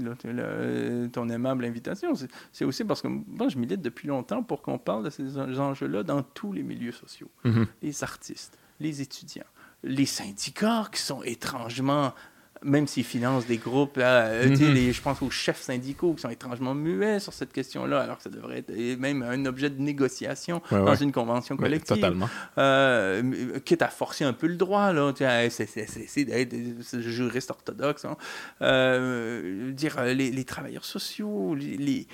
ton 1.13 1.29
aimable 1.29 1.65
invitation. 1.65 2.13
C'est 2.53 2.65
aussi 2.65 2.85
parce 2.85 3.03
que 3.03 3.09
moi, 3.09 3.49
je 3.49 3.59
milite 3.59 3.83
depuis 3.83 4.09
longtemps 4.09 4.43
pour 4.43 4.63
qu'on 4.63 4.79
parle 4.79 5.05
de 5.05 5.11
ces 5.11 5.39
enjeux-là 5.39 6.03
dans 6.03 6.23
tous 6.23 6.53
les 6.53 6.63
milieux 6.63 6.93
sociaux. 6.93 7.31
Mm-hmm. 7.45 7.67
Les 7.83 8.05
artistes, 8.05 8.59
les 8.81 9.01
étudiants, 9.03 9.45
les 9.83 10.07
syndicats 10.07 10.89
qui 10.93 11.01
sont 11.01 11.23
étrangement 11.23 12.13
même 12.62 12.87
s'ils 12.87 13.05
financent 13.05 13.47
des 13.47 13.59
groupes, 13.59 13.99
euh, 13.99 14.49
mhm. 14.49 14.93
je 14.93 15.01
pense 15.01 15.23
aux 15.23 15.31
chefs 15.31 15.61
syndicaux 15.61 16.15
qui 16.15 16.23
sont 16.23 16.31
étrangement 16.31 16.74
muets 16.74 17.20
sur 17.20 17.33
cette 17.33 17.53
question-là, 17.53 18.01
alors 18.01 18.16
que 18.16 18.23
ça 18.23 18.31
devrait 18.31 18.59
être 18.59 18.99
même 18.99 19.23
un 19.23 19.45
objet 19.47 19.70
de 19.70 19.81
négociation 19.81 20.62
dans 20.70 20.95
une 20.95 21.12
convention 21.12 21.57
collective. 21.57 21.97
totalement. 21.97 22.28
Euh, 22.59 23.59
quitte 23.65 23.83
à 23.83 23.89
forcer 23.89 24.24
un 24.24 24.33
peu 24.33 24.47
le 24.47 24.57
droit, 24.57 24.93
là, 24.93 25.12
c'est 25.51 26.24
d'être 26.24 26.57
juriste 27.01 27.51
orthodoxe. 27.51 28.05
Hein. 28.05 28.16
Euh, 28.62 29.73
dire 29.73 30.03
les, 30.03 30.31
les, 30.31 30.45
travailleurs 30.45 30.85
sociaux, 30.85 31.55
les, 31.55 32.07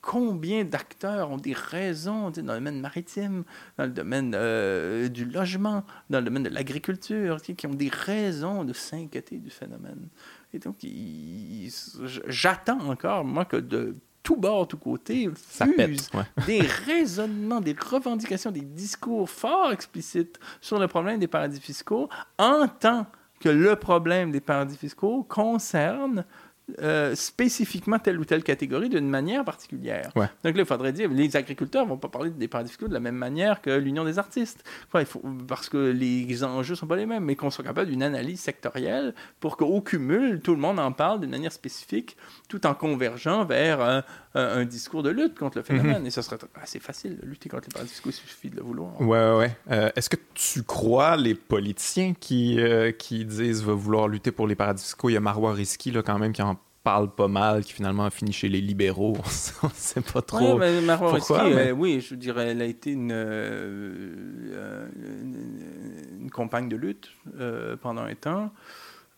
combien 0.00 0.64
d'acteurs 0.64 1.30
ont 1.30 1.36
des 1.36 1.52
raisons 1.52 2.30
dans 2.30 2.52
le 2.52 2.58
domaine 2.58 2.80
maritime, 2.80 3.44
dans 3.76 3.84
le 3.84 3.90
domaine 3.90 4.32
euh, 4.34 5.08
du 5.08 5.24
logement, 5.24 5.84
dans 6.10 6.18
le 6.18 6.24
domaine 6.24 6.44
de 6.44 6.48
l'agriculture, 6.48 7.40
qui 7.42 7.66
ont 7.66 7.74
des 7.74 7.90
raisons 7.90 8.64
de 8.64 8.72
s'inquiéter 8.72 9.38
du 9.38 9.50
phénomène. 9.50 10.08
Et 10.52 10.58
donc, 10.58 10.76
j'attends 12.26 12.80
encore, 12.88 13.24
moi, 13.24 13.44
que 13.44 13.56
de 13.56 13.96
tout 14.22 14.36
bord, 14.36 14.66
tout 14.66 14.78
côté, 14.78 15.30
fusent 15.36 16.10
des 16.46 16.60
raisonnements, 16.60 17.60
des 17.60 17.76
revendications, 17.78 18.50
des 18.50 18.62
discours 18.62 19.30
fort 19.30 19.70
explicites 19.70 20.40
sur 20.60 20.80
le 20.80 20.88
problème 20.88 21.20
des 21.20 21.28
paradis 21.28 21.60
fiscaux, 21.60 22.08
en 22.36 22.66
tant 22.66 23.06
que 23.38 23.48
le 23.48 23.76
problème 23.76 24.32
des 24.32 24.40
paradis 24.40 24.76
fiscaux 24.76 25.22
concerne 25.22 26.24
euh, 26.80 27.14
spécifiquement 27.14 28.00
telle 28.00 28.18
ou 28.18 28.24
telle 28.24 28.42
catégorie 28.42 28.88
d'une 28.88 29.08
manière 29.08 29.44
particulière. 29.44 30.10
Donc 30.16 30.26
là, 30.42 30.52
il 30.56 30.64
faudrait 30.64 30.92
dire, 30.92 31.08
les 31.08 31.36
agriculteurs 31.36 31.84
ne 31.84 31.90
vont 31.90 31.96
pas 31.96 32.08
parler 32.08 32.30
des 32.30 32.48
paradis 32.48 32.70
fiscaux 32.70 32.88
de 32.88 32.92
la 32.92 32.98
même 32.98 33.14
manière 33.14 33.62
que 33.62 33.70
l'Union 33.70 34.04
des 34.04 34.18
artistes. 34.18 34.64
il 34.96 35.06
faut, 35.06 35.22
parce 35.46 35.68
que 35.68 35.76
les 35.76 36.42
enjeux 36.42 36.72
ne 36.72 36.78
sont 36.78 36.88
pas 36.88 36.96
les 36.96 37.06
mêmes, 37.06 37.22
mais 37.22 37.36
qu'on 37.36 37.50
soit 37.50 37.64
capable 37.64 37.88
d'une 37.88 38.02
analyse 38.02 38.40
sectorielle 38.40 39.14
pour 39.38 39.56
qu'au 39.56 39.80
cumul, 39.80 40.40
tout 40.40 40.56
le 40.56 40.60
monde 40.60 40.80
en 40.80 40.90
parle 40.90 41.20
d'une 41.20 41.30
manière 41.30 41.52
spécifique, 41.52 42.16
tout 42.48 42.66
en 42.66 42.74
convergeant 42.74 43.44
vers 43.44 44.02
un, 44.34 44.64
discours 44.64 45.02
de 45.02 45.10
lutte 45.10 45.38
contre 45.38 45.58
le 45.58 45.62
mhm. 45.62 45.66
phénomène. 45.66 46.06
Et 46.06 46.10
ce 46.10 46.20
serait 46.20 46.36
assez 46.60 46.80
facile 46.80 47.16
de 47.16 47.26
lutter 47.26 47.48
contre 47.48 47.68
les 47.68 47.72
paradis 47.72 47.92
fiscaux, 47.92 48.10
il 48.10 48.12
suffit 48.12 48.50
de 48.50 48.56
le 48.56 48.62
vouloir. 48.62 49.00
Ouais, 49.00 49.36
ouais. 49.36 49.56
Euh, 49.70 49.90
est-ce 49.94 50.10
que 50.10 50.16
tu 50.34 50.64
crois 50.64 51.16
les 51.16 51.34
politiciens 51.36 52.12
qui, 52.18 52.60
euh, 52.60 52.90
qui 52.90 53.24
disent 53.24 53.62
vouloir 53.62 54.08
lutter 54.08 54.32
pour 54.32 54.48
les 54.48 54.56
paradis 54.56 54.82
fiscaux? 54.82 55.10
Il 55.10 55.12
y 55.12 55.16
a 55.16 55.20
Marois 55.20 55.52
Risky, 55.52 55.92
là, 55.92 56.02
quand 56.02 56.18
même, 56.18 56.32
qui 56.32 56.42
en 56.42 56.55
parle 56.86 57.10
pas 57.10 57.26
mal, 57.26 57.64
qui 57.64 57.72
finalement 57.72 58.04
a 58.04 58.10
fini 58.10 58.32
chez 58.32 58.48
les 58.48 58.60
libéraux. 58.60 59.16
On 59.64 59.66
ne 59.66 59.72
sait 59.74 60.00
pas 60.00 60.22
trop 60.22 60.56
mais 60.56 60.70
pourquoi. 60.96 61.44
Euh, 61.46 61.72
oui, 61.72 62.00
je 62.00 62.14
dirais, 62.14 62.50
elle 62.50 62.62
a 62.62 62.64
été 62.64 62.92
une, 62.92 63.10
euh, 63.12 64.86
une, 66.20 66.30
compagne 66.30 66.68
de 66.68 66.76
lutte 66.76 67.10
euh, 67.40 67.74
pendant 67.76 68.02
un 68.02 68.14
temps. 68.14 68.52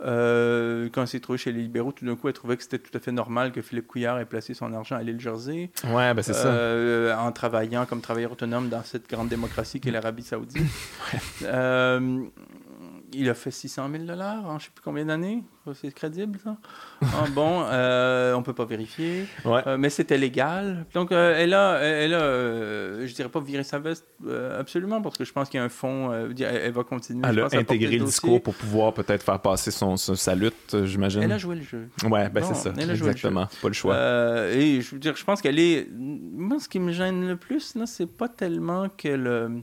quand 0.01 1.03
elle 1.03 1.09
s'est 1.09 1.21
trouvée 1.21 1.37
chez 1.37 1.53
les 1.53 1.61
libéraux, 1.61 1.93
tout 1.93 2.07
d'un 2.07 2.17
coup, 2.17 2.29
elle 2.29 2.35
trouvait 2.35 2.57
que 2.57 2.63
c'était 2.63 2.79
tout 2.79 2.97
à 2.97 3.01
fait 3.01 3.13
normal 3.13 3.53
que 3.53 3.61
Philippe 3.61 3.87
Couillard 3.87 4.19
ait 4.19 4.25
placé 4.25 4.55
son 4.55 4.73
argent 4.73 4.97
à 4.97 5.03
l'île 5.03 5.21
Jersey. 5.21 5.71
Ouais, 5.85 6.15
ben 6.15 6.23
c'est 6.23 6.33
ça. 6.33 7.21
En 7.23 7.33
travaillant 7.33 7.85
comme 7.85 8.01
travailleur 8.01 8.33
autonome 8.33 8.71
dans 8.71 8.83
cette 8.83 9.11
grande 9.11 9.29
démocratie 9.29 9.79
qu'est 9.79 9.91
l'Arabie 9.91 10.23
Saoudite 10.23 10.63
il 13.13 13.29
a 13.29 13.35
fait 13.35 13.51
600 13.51 13.89
000 13.91 14.05
dollars 14.05 14.45
en 14.45 14.51
je 14.51 14.55
ne 14.55 14.59
sais 14.61 14.71
plus 14.75 14.83
combien 14.83 15.05
d'années. 15.05 15.43
C'est 15.75 15.93
crédible, 15.93 16.39
ça? 16.43 16.57
Ah, 17.03 17.27
bon, 17.31 17.63
euh, 17.67 18.33
on 18.35 18.39
ne 18.39 18.45
peut 18.45 18.55
pas 18.55 18.65
vérifier. 18.65 19.27
Euh, 19.45 19.77
mais 19.79 19.91
c'était 19.91 20.17
légal. 20.17 20.87
Donc, 20.95 21.13
euh, 21.13 21.35
elle 21.37 21.53
a, 21.53 21.79
elle 21.81 22.15
a 22.15 23.07
je 23.07 23.15
dirais 23.15 23.29
pas 23.29 23.41
virer 23.41 23.65
sa 23.65 23.79
veste 23.79 24.07
absolument, 24.59 25.03
parce 25.03 25.19
que 25.19 25.25
je 25.25 25.33
pense 25.33 25.49
qu'il 25.49 25.59
y 25.59 25.61
a 25.61 25.65
un 25.65 25.69
fond. 25.69 26.13
Elle, 26.13 26.73
va 26.73 26.85
continuer. 26.85 27.23
Elle 27.29 27.41
a 27.41 27.49
intégré 27.53 27.99
le 27.99 28.05
discours 28.05 28.43
pour 28.43 28.55
pouvoir 28.55 28.95
peut-être 28.95 29.23
faire 29.23 29.41
passer 29.41 29.71
son, 29.71 29.97
sa 29.97 30.35
lutte, 30.35 30.85
j'imagine. 30.85 31.23
Elle 31.23 31.33
a 31.33 31.39
joué 31.39 31.57
le 31.57 31.63
jeu. 31.63 31.89
Ouais, 32.05 32.29
ben 32.29 32.43
c'est 32.43 32.55
ça. 32.55 32.73
Exactement. 32.79 33.47
Pas 33.61 33.69
le 33.69 33.75
choix. 33.75 33.97
et 34.51 34.81
je 34.81 34.91
veux 34.93 34.99
dire, 34.99 35.17
je 35.17 35.25
pense 35.25 35.43
qu'elle 35.43 35.59
est. 35.59 35.89
Moi, 35.93 36.59
ce 36.61 36.69
qui 36.69 36.81
me 36.81 36.93
gêne 36.93 37.29
le 37.29 37.37
plus, 37.37 37.75
là, 37.75 37.87
c'est 37.87 38.07
pas 38.07 38.29
tellement 38.29 38.89
qu'elle 38.89 39.63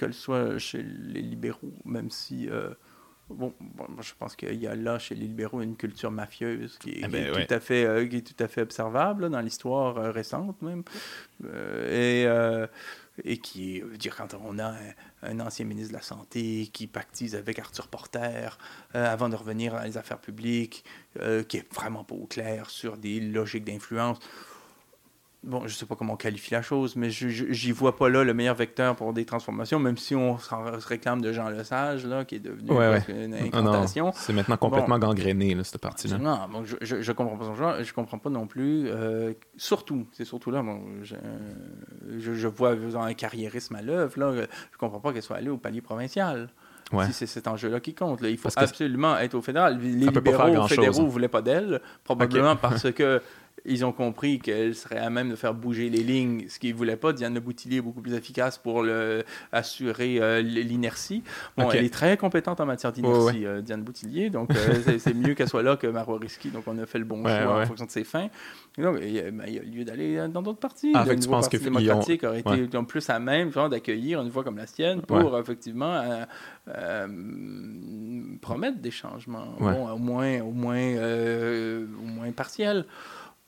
qu'elle 0.00 0.14
soit 0.14 0.58
chez 0.58 0.82
les 0.82 1.20
libéraux, 1.20 1.74
même 1.84 2.10
si. 2.10 2.48
Euh, 2.48 2.70
bon, 3.28 3.52
je 4.00 4.12
pense 4.18 4.34
qu'il 4.34 4.54
y 4.54 4.66
a 4.66 4.74
là, 4.74 4.98
chez 4.98 5.14
les 5.14 5.26
libéraux, 5.26 5.60
une 5.60 5.76
culture 5.76 6.10
mafieuse 6.10 6.78
qui 6.78 7.02
est, 7.02 7.08
ben 7.08 7.32
tout, 7.32 7.54
à 7.54 7.60
fait, 7.60 7.84
euh, 7.84 8.06
qui 8.06 8.16
est 8.16 8.26
tout 8.26 8.42
à 8.42 8.48
fait 8.48 8.62
observable 8.62 9.28
dans 9.28 9.40
l'histoire 9.40 9.98
euh, 9.98 10.10
récente 10.10 10.60
même. 10.62 10.82
et, 11.90 12.26
et 13.24 13.36
qui 13.36 13.82
dire, 13.98 14.16
quand 14.16 14.34
on 14.42 14.58
a 14.58 14.74
un, 15.22 15.40
ancien 15.40 15.66
ministre 15.66 15.92
de 15.92 15.98
la 15.98 16.02
Santé 16.02 16.70
qui 16.72 16.86
pactise 16.86 17.36
avec 17.36 17.58
Arthur 17.58 17.88
Porter 17.88 18.48
avant 18.94 19.28
de 19.28 19.36
revenir 19.36 19.74
à 19.74 19.84
les 19.86 19.98
affaires 19.98 20.20
publiques, 20.20 20.84
qui 21.48 21.58
est 21.58 21.74
vraiment 21.74 22.04
pas 22.04 22.14
au 22.14 22.26
clair 22.26 22.70
sur 22.70 22.96
des 22.96 23.20
logiques 23.20 23.64
d'influence 23.64 24.18
bon, 25.42 25.66
je 25.66 25.74
sais 25.74 25.86
pas 25.86 25.96
comment 25.96 26.14
on 26.14 26.16
qualifie 26.16 26.52
la 26.52 26.62
chose, 26.62 26.96
mais 26.96 27.10
j'y 27.10 27.72
vois 27.72 27.96
pas 27.96 28.08
là 28.08 28.24
le 28.24 28.34
meilleur 28.34 28.54
vecteur 28.54 28.94
pour 28.96 29.12
des 29.12 29.24
transformations, 29.24 29.78
même 29.78 29.96
si 29.96 30.14
on 30.14 30.38
se 30.38 30.86
réclame 30.86 31.20
de 31.20 31.32
Jean 31.32 31.48
Lesage, 31.48 32.06
là, 32.06 32.24
qui 32.24 32.36
est 32.36 32.40
devenu 32.40 32.70
une 32.70 33.34
ah 33.34 33.44
incantation. 33.44 34.12
C'est 34.14 34.32
maintenant 34.32 34.56
complètement 34.56 34.98
gangréné, 34.98 35.54
là, 35.54 35.64
cette 35.64 35.80
partie-là. 35.80 36.18
Non, 36.18 36.48
je, 36.64 37.00
je, 37.00 37.12
comprends 37.12 37.36
pas 37.36 37.44
son 37.44 37.54
genre, 37.54 37.82
je 37.82 37.92
comprends 37.92 38.18
pas 38.18 38.30
non 38.30 38.46
plus. 38.46 38.88
Euh, 38.88 39.32
surtout, 39.56 40.06
c'est 40.12 40.24
surtout 40.24 40.50
là, 40.50 40.62
bon, 40.62 40.80
je, 41.02 41.14
je, 42.18 42.46
vois 42.48 42.76
un 42.94 43.14
carriérisme 43.14 43.74
à 43.76 43.82
l'œuvre, 43.82 44.18
là, 44.18 44.46
je 44.72 44.78
comprends 44.78 45.00
pas 45.00 45.12
qu'elle 45.12 45.22
soit 45.22 45.36
allée 45.36 45.50
au 45.50 45.58
palier 45.58 45.80
provincial. 45.80 46.50
Si 47.06 47.12
c'est 47.12 47.26
cet 47.26 47.46
enjeu-là 47.46 47.78
qui 47.78 47.94
compte. 47.94 48.20
Là. 48.20 48.30
Il 48.30 48.36
faut 48.36 48.48
absolument 48.56 49.16
être 49.18 49.34
au 49.34 49.42
fédéral. 49.42 49.78
Les 49.80 49.90
libéraux 49.90 50.66
fédéraux 50.66 51.02
ne 51.02 51.08
voulaient 51.08 51.28
pas 51.28 51.40
d'elle, 51.42 51.80
probablement 52.02 52.56
parce 52.56 52.90
que 52.90 53.22
ils 53.64 53.84
ont 53.84 53.92
compris 53.92 54.38
qu'elle 54.38 54.74
serait 54.74 54.98
à 54.98 55.10
même 55.10 55.30
de 55.30 55.36
faire 55.36 55.54
bouger 55.54 55.90
les 55.90 56.02
lignes, 56.02 56.46
ce 56.48 56.58
qu'ils 56.58 56.72
ne 56.72 56.76
voulaient 56.76 56.96
pas. 56.96 57.12
Diane 57.12 57.38
Boutillier 57.38 57.78
est 57.78 57.82
beaucoup 57.82 58.00
plus 58.00 58.14
efficace 58.14 58.58
pour 58.58 58.82
le, 58.82 59.24
assurer 59.52 60.18
euh, 60.20 60.40
l'inertie. 60.40 61.22
Bon, 61.56 61.70
elle 61.70 61.84
est 61.84 61.92
très 61.92 62.16
compétente 62.16 62.60
en 62.60 62.66
matière 62.66 62.92
d'inertie, 62.92 63.46
euh, 63.46 63.60
Diane 63.60 63.82
Boutillier, 63.82 64.30
donc 64.30 64.50
euh, 64.54 64.98
c'est 64.98 65.14
mieux 65.14 65.34
qu'elle 65.34 65.48
soit 65.48 65.62
là 65.62 65.76
que 65.76 65.86
Marois 65.86 66.18
Risky, 66.20 66.48
donc 66.48 66.64
on 66.66 66.78
a 66.78 66.86
fait 66.86 66.98
le 66.98 67.04
bon 67.04 67.22
choix 67.22 67.62
en 67.62 67.66
fonction 67.66 67.86
de 67.86 67.90
ses 67.90 68.04
fins. 68.04 68.28
Donc, 68.78 68.98
il, 69.02 69.10
y 69.10 69.20
a, 69.20 69.30
ben, 69.30 69.46
lieu 69.46 69.84
d'aller 69.84 70.28
dans 70.28 70.42
d'autres 70.42 70.58
parties. 70.58 70.92
Ah, 70.94 71.04
nouveau 71.04 71.30
parti 71.30 71.58
démocratique 71.58 72.24
aurait 72.24 72.40
été 72.40 72.68
plus 72.88 73.10
à 73.10 73.18
même 73.18 73.50
d'accueillir 73.70 74.22
une 74.22 74.30
voix 74.30 74.42
comme 74.42 74.56
la 74.56 74.66
sienne 74.66 75.02
pour 75.02 75.38
effectivement 75.38 76.02
promettre 78.40 78.78
des 78.78 78.90
changements, 78.90 79.54
bon, 79.58 79.90
au 79.90 79.98
moins, 79.98 80.40
au 80.40 80.52
moins, 80.52 80.94
au 80.96 82.06
moins 82.06 82.32
partiels 82.32 82.86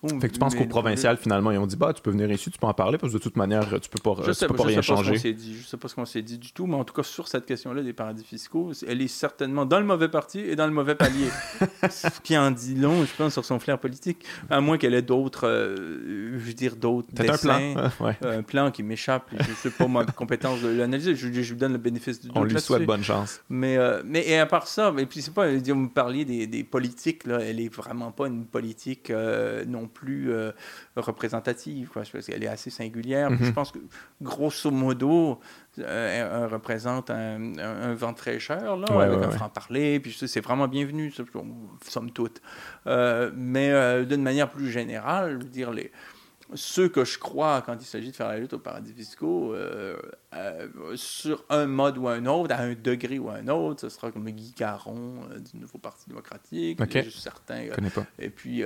fait 0.08 0.28
que 0.28 0.34
tu 0.34 0.38
penses 0.38 0.54
qu'au 0.54 0.66
provincial, 0.66 1.16
finalement, 1.16 1.50
ils 1.50 1.58
ont 1.58 1.66
dit 1.66 1.76
bah, 1.76 1.92
tu 1.92 2.02
peux 2.02 2.10
venir 2.10 2.30
ici, 2.30 2.50
tu 2.50 2.58
peux 2.58 2.66
en 2.66 2.74
parler, 2.74 2.98
parce 2.98 3.12
que 3.12 3.18
de 3.18 3.22
toute 3.22 3.36
manière, 3.36 3.68
tu 3.80 3.88
peux 3.88 4.00
pas, 4.02 4.22
je 4.24 4.32
sais, 4.32 4.46
peux 4.46 4.54
pas 4.54 4.64
rien 4.64 4.82
changer. 4.82 5.16
je 5.16 5.66
sais 5.66 5.76
pas 5.76 5.88
ce 5.88 5.94
qu'on 5.94 6.04
s'est 6.04 6.22
dit 6.22 6.38
du 6.38 6.52
tout, 6.52 6.66
mais 6.66 6.76
en 6.76 6.84
tout 6.84 6.94
cas, 6.94 7.02
sur 7.02 7.28
cette 7.28 7.46
question-là 7.46 7.82
des 7.82 7.92
paradis 7.92 8.24
fiscaux, 8.24 8.72
elle 8.86 9.00
est 9.00 9.08
certainement 9.08 9.64
dans 9.64 9.78
le 9.78 9.86
mauvais 9.86 10.08
parti 10.08 10.40
et 10.40 10.56
dans 10.56 10.66
le 10.66 10.72
mauvais 10.72 10.94
palier. 10.94 11.28
ce 11.90 12.20
qui 12.22 12.36
en 12.36 12.50
dit 12.50 12.74
long, 12.74 13.04
je 13.04 13.14
pense, 13.16 13.32
sur 13.32 13.44
son 13.44 13.58
flair 13.58 13.78
politique. 13.78 14.24
À 14.50 14.60
moins 14.60 14.78
qu'elle 14.78 14.94
ait 14.94 15.02
d'autres, 15.02 15.46
euh, 15.46 16.38
je 16.38 16.44
veux 16.44 16.54
dire, 16.54 16.76
d'autres 16.76 17.08
dessins. 17.12 17.76
Un 17.76 17.90
plan, 17.90 18.14
un 18.22 18.42
plan 18.42 18.70
qui 18.70 18.82
m'échappe. 18.82 19.30
Je 19.38 19.52
sais 19.54 19.70
pas 19.70 19.86
ma 19.86 20.04
compétence 20.04 20.62
de 20.62 20.68
l'analyser. 20.68 21.14
Je, 21.14 21.32
je, 21.32 21.52
lui 21.52 21.58
donne 21.58 21.72
le 21.72 21.78
bénéfice 21.78 22.20
du 22.20 22.28
doute. 22.28 22.36
On 22.36 22.44
lui 22.44 22.60
souhaite 22.60 22.84
bonne 22.84 23.04
chance. 23.04 23.40
Mais, 23.48 23.76
euh, 23.76 24.02
mais 24.04 24.26
et 24.26 24.38
à 24.38 24.46
part 24.46 24.66
ça, 24.66 24.92
et 24.98 25.06
puis 25.06 25.22
c'est 25.22 25.34
pas, 25.34 25.48
vous 25.52 25.74
me 25.74 25.88
parliez 25.88 26.24
des, 26.24 26.46
des, 26.46 26.64
politiques, 26.64 27.26
là, 27.26 27.38
elle 27.40 27.60
est 27.60 27.72
vraiment 27.72 28.12
pas 28.12 28.26
une 28.26 28.44
politique 28.44 29.10
euh, 29.10 29.64
non 29.64 29.88
plus 29.92 30.32
euh, 30.32 30.52
représentative. 30.96 31.88
Quoi. 31.88 32.02
Elle 32.28 32.44
est 32.44 32.48
assez 32.48 32.70
singulière. 32.70 33.30
Je 33.30 33.44
mhm. 33.44 33.52
pense 33.52 33.72
que, 33.72 33.78
grosso 34.20 34.70
modo, 34.70 35.40
euh, 35.78 36.42
elle, 36.44 36.52
représente 36.52 37.10
un, 37.10 37.94
vent 37.94 38.12
de 38.12 38.18
fraîcheur, 38.18 38.76
là, 38.76 38.86
avec 39.00 39.22
un 39.22 39.30
franc-parler. 39.30 40.00
Puis 40.00 40.16
c'est 40.26 40.40
vraiment 40.40 40.68
bienvenu, 40.68 41.12
somme 41.82 42.10
toute. 42.10 42.40
Euh, 42.86 43.30
mais 43.34 44.04
d'une 44.04 44.22
manière 44.22 44.50
plus 44.50 44.70
générale, 44.70 45.38
je 45.38 45.44
veux 45.44 45.50
dire, 45.50 45.70
les 45.70 45.92
ceux 46.54 46.90
que 46.90 47.06
je 47.06 47.18
crois 47.18 47.62
quand 47.62 47.76
il 47.80 47.86
s'agit 47.86 48.10
de 48.10 48.16
faire 48.16 48.28
la 48.28 48.36
lutte 48.36 48.52
aux 48.52 48.58
paradis 48.58 48.92
fiscaux, 48.92 49.54
sur 50.96 51.44
un 51.48 51.66
mode 51.66 51.96
ou 51.96 52.08
un 52.08 52.26
autre, 52.26 52.54
à 52.54 52.60
un 52.60 52.74
degré 52.74 53.18
ou 53.18 53.30
un 53.30 53.48
autre, 53.48 53.80
ce 53.80 53.88
sera 53.88 54.10
comme 54.10 54.28
Guy 54.28 54.52
Caron 54.52 55.28
du 55.52 55.58
Nouveau 55.58 55.78
Parti 55.78 56.08
démocratique. 56.08 56.78
Okay. 56.78 57.08
Certain, 57.10 57.68
connais 57.68 57.88
pas. 57.88 58.04
Et 58.18 58.28
puis, 58.28 58.62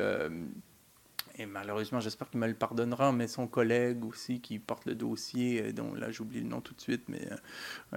et 1.39 1.45
malheureusement, 1.45 2.01
j'espère 2.01 2.31
qu'il 2.31 2.41
me 2.41 2.47
le 2.47 2.55
pardonnera, 2.55 3.13
mais 3.13 3.29
son 3.29 3.47
collègue 3.47 4.05
aussi 4.07 4.41
qui 4.41 4.59
porte 4.59 4.87
le 4.87 4.95
dossier, 4.95 5.63
euh, 5.63 5.73
dont 5.73 5.93
là 5.95 6.11
j'oublie 6.11 6.41
le 6.41 6.49
nom 6.49 6.63
tout 6.63 6.73
de 6.73 6.81
suite, 6.81 7.03
mais 7.09 7.21
euh, 7.31 7.37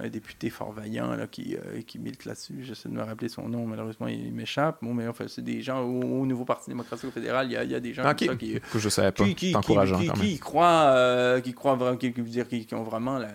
un 0.04 0.08
député 0.08 0.50
fort 0.50 0.72
vaillant 0.72 1.14
là, 1.14 1.26
qui, 1.26 1.56
euh, 1.56 1.80
qui 1.86 1.98
milite 1.98 2.26
là-dessus. 2.26 2.58
J'essaie 2.60 2.90
de 2.90 2.94
me 2.94 3.02
rappeler 3.02 3.30
son 3.30 3.48
nom, 3.48 3.66
malheureusement 3.66 4.08
il 4.08 4.32
m'échappe. 4.34 4.78
Bon, 4.82 4.92
mais 4.92 5.08
enfin, 5.08 5.24
c'est 5.26 5.42
des 5.42 5.62
gens 5.62 5.80
au, 5.80 6.26
Nouveau 6.26 6.44
Parti 6.44 6.68
démocratique 6.68 7.10
fédéral, 7.10 7.46
il 7.46 7.52
y 7.52 7.56
a, 7.56 7.64
y 7.64 7.74
a 7.74 7.80
des 7.80 7.94
gens 7.94 8.02
comme 8.02 8.18
ça 8.18 8.36
qui. 8.36 8.60
Que 8.72 8.78
je 8.78 8.88
savais 8.90 9.10
pas. 9.10 9.24
Qui, 9.24 9.34
qui, 9.34 9.54
qui, 9.54 10.10
qui 10.12 10.38
croient, 10.38 11.40
qui 11.42 11.54
croient 11.54 11.76
vraiment, 11.76 11.96
qui, 11.96 12.10
dire, 12.10 12.46
qui, 12.46 12.74
ont 12.74 12.82
vraiment, 12.82 13.18
la, 13.18 13.28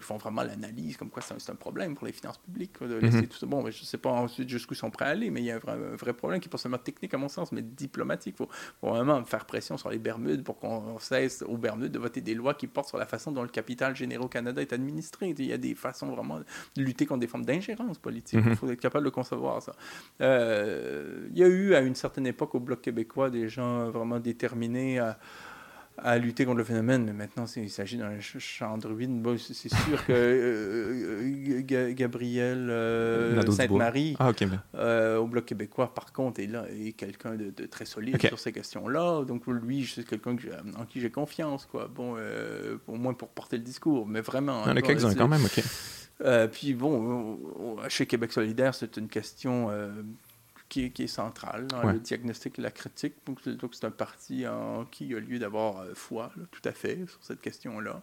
font 0.00 0.16
vraiment 0.16 0.42
l'analyse, 0.42 0.96
comme 0.96 1.10
quoi 1.10 1.22
c'est 1.22 1.50
un, 1.50 1.54
problème 1.56 1.96
pour 1.96 2.06
les 2.06 2.12
finances 2.12 2.38
publiques, 2.38 2.80
de 2.80 2.94
laisser 2.94 3.22
mhm. 3.22 3.26
tout 3.26 3.36
ça. 3.36 3.46
Bon, 3.46 3.62
mais 3.62 3.72
je 3.72 3.84
sais 3.84 3.98
pas 3.98 4.10
ensuite 4.10 4.48
jusqu'où 4.48 4.74
ils 4.74 4.78
sont 4.78 4.90
prêts 4.90 5.06
à 5.06 5.08
aller, 5.08 5.30
mais 5.30 5.40
il 5.40 5.46
y 5.46 5.50
a 5.50 5.56
un 5.56 5.58
vrai, 5.58 5.72
un 5.72 5.96
vrai 5.96 6.12
problème 6.12 6.40
qui 6.40 6.48
n'est 6.48 6.52
pas 6.52 6.58
seulement 6.58 6.78
technique 6.78 7.12
à 7.14 7.18
mon 7.18 7.28
sens, 7.28 7.50
mais 7.50 7.62
diplomatique. 7.62 8.36
Faut, 8.36 8.48
faut 8.80 8.88
vraiment 8.88 9.07
faire 9.24 9.44
pression 9.44 9.76
sur 9.76 9.90
les 9.90 9.98
Bermudes 9.98 10.42
pour 10.44 10.58
qu'on 10.58 10.98
cesse 10.98 11.42
aux 11.42 11.56
Bermudes 11.56 11.92
de 11.92 11.98
voter 11.98 12.20
des 12.20 12.34
lois 12.34 12.54
qui 12.54 12.66
portent 12.66 12.88
sur 12.88 12.98
la 12.98 13.06
façon 13.06 13.32
dont 13.32 13.42
le 13.42 13.48
capital 13.48 13.94
général 13.96 14.26
au 14.26 14.28
Canada 14.28 14.60
est 14.60 14.72
administré. 14.72 15.34
Il 15.36 15.46
y 15.46 15.52
a 15.52 15.58
des 15.58 15.74
façons 15.74 16.08
vraiment 16.08 16.38
de 16.38 16.82
lutter 16.82 17.06
contre 17.06 17.20
des 17.20 17.26
formes 17.26 17.44
d'ingérence 17.44 17.98
politique. 17.98 18.40
Mhm. 18.40 18.50
Il 18.50 18.56
faut 18.56 18.70
être 18.70 18.80
capable 18.80 19.04
de 19.04 19.10
concevoir 19.10 19.62
ça. 19.62 19.72
Euh, 20.20 21.28
il 21.30 21.38
y 21.38 21.44
a 21.44 21.48
eu 21.48 21.74
à 21.74 21.80
une 21.80 21.94
certaine 21.94 22.26
époque 22.26 22.54
au 22.54 22.60
Bloc 22.60 22.80
québécois 22.80 23.30
des 23.30 23.48
gens 23.48 23.90
vraiment 23.90 24.20
déterminés 24.20 24.98
à 24.98 25.18
à 26.02 26.18
lutter 26.18 26.44
contre 26.44 26.58
le 26.58 26.64
phénomène, 26.64 27.04
mais 27.04 27.12
maintenant 27.12 27.44
il 27.56 27.70
s'agit 27.70 27.96
d'un 27.96 28.20
champ 28.20 28.78
de 28.78 28.86
ruines. 28.86 29.22
c'est 29.38 29.68
sûr 29.68 30.04
que 30.06 30.12
euh, 30.12 31.62
euh, 31.70 31.92
Gabriel 31.92 32.68
euh, 32.70 33.50
Sainte-Marie 33.50 34.16
ah, 34.18 34.30
au 35.20 35.26
Bloc 35.26 35.44
québécois, 35.44 35.92
par 35.92 36.12
contre, 36.12 36.40
est 36.40 36.46
là 36.46 36.66
est 36.70 36.92
quelqu'un 36.92 37.34
de, 37.34 37.66
très 37.66 37.84
solide 37.84 38.20
sur 38.20 38.38
ces 38.38 38.52
questions-là. 38.52 39.24
Donc 39.24 39.46
lui, 39.46 39.90
c'est 39.92 40.06
quelqu'un 40.06 40.36
en 40.78 40.84
qui 40.84 41.00
j'ai 41.00 41.10
confiance, 41.10 41.66
quoi. 41.66 41.88
Bon, 41.92 42.16
au 42.86 42.96
moins 42.96 43.14
pour 43.14 43.28
porter 43.28 43.56
le 43.56 43.64
discours, 43.64 44.06
mais 44.06 44.20
vraiment. 44.20 44.62
Il 44.64 44.68
y 44.68 44.72
en 44.72 44.76
a 44.76 44.82
quelques-uns 44.82 45.14
quand 45.14 45.28
même, 45.28 45.44
ok. 45.44 46.48
puis 46.52 46.74
bon, 46.74 47.38
chez 47.88 48.06
Québec 48.06 48.32
solidaire, 48.32 48.74
c'est 48.74 48.96
une 48.96 49.08
question 49.08 49.70
qui 50.68 50.84
est, 50.84 51.06
central 51.06 51.66
dans 51.66 51.82
le 51.82 51.98
diagnostic 51.98 52.58
et 52.58 52.62
la 52.62 52.70
critique. 52.70 53.14
Donc, 53.26 53.74
c'est 53.74 53.84
un 53.84 53.90
parti 53.90 54.46
en 54.46 54.84
qui 54.84 55.06
il 55.06 55.12
y 55.12 55.14
a 55.14 55.20
lieu 55.20 55.38
d'avoir 55.38 55.80
euh, 55.80 55.92
foi, 55.94 56.30
tout 56.50 56.60
à 56.64 56.72
fait, 56.72 57.08
sur 57.08 57.22
cette 57.22 57.40
question-là. 57.40 58.02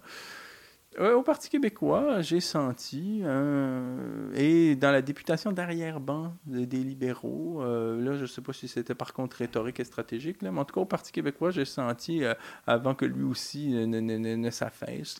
Euh, 0.97 1.13
au 1.13 1.23
Parti 1.23 1.49
québécois, 1.49 2.21
j'ai 2.21 2.39
senti, 2.39 3.19
euh, 3.23 4.31
et 4.33 4.77
dans 4.77 4.91
la 4.91 5.01
députation 5.01 5.51
d'arrière-ban 5.51 6.33
des 6.45 6.83
libéraux, 6.83 7.61
là, 7.61 8.15
je 8.15 8.21
ne 8.21 8.25
sais 8.27 8.41
pas 8.41 8.53
si 8.53 8.69
c'était 8.69 8.95
par 8.95 9.11
contre 9.11 9.37
rhétorique 9.37 9.81
et 9.81 9.83
stratégique, 9.83 10.41
là, 10.41 10.51
mais 10.51 10.59
en 10.61 10.63
tout 10.63 10.73
cas, 10.73 10.79
au 10.79 10.85
Parti 10.85 11.11
québécois, 11.11 11.51
j'ai 11.51 11.65
senti, 11.65 12.23
avant 12.65 12.95
que 12.95 13.03
lui 13.03 13.23
aussi 13.23 13.71
ne, 13.71 13.99
ne, 13.99 14.35
ne, 14.35 14.49
s'affaisse, 14.49 15.19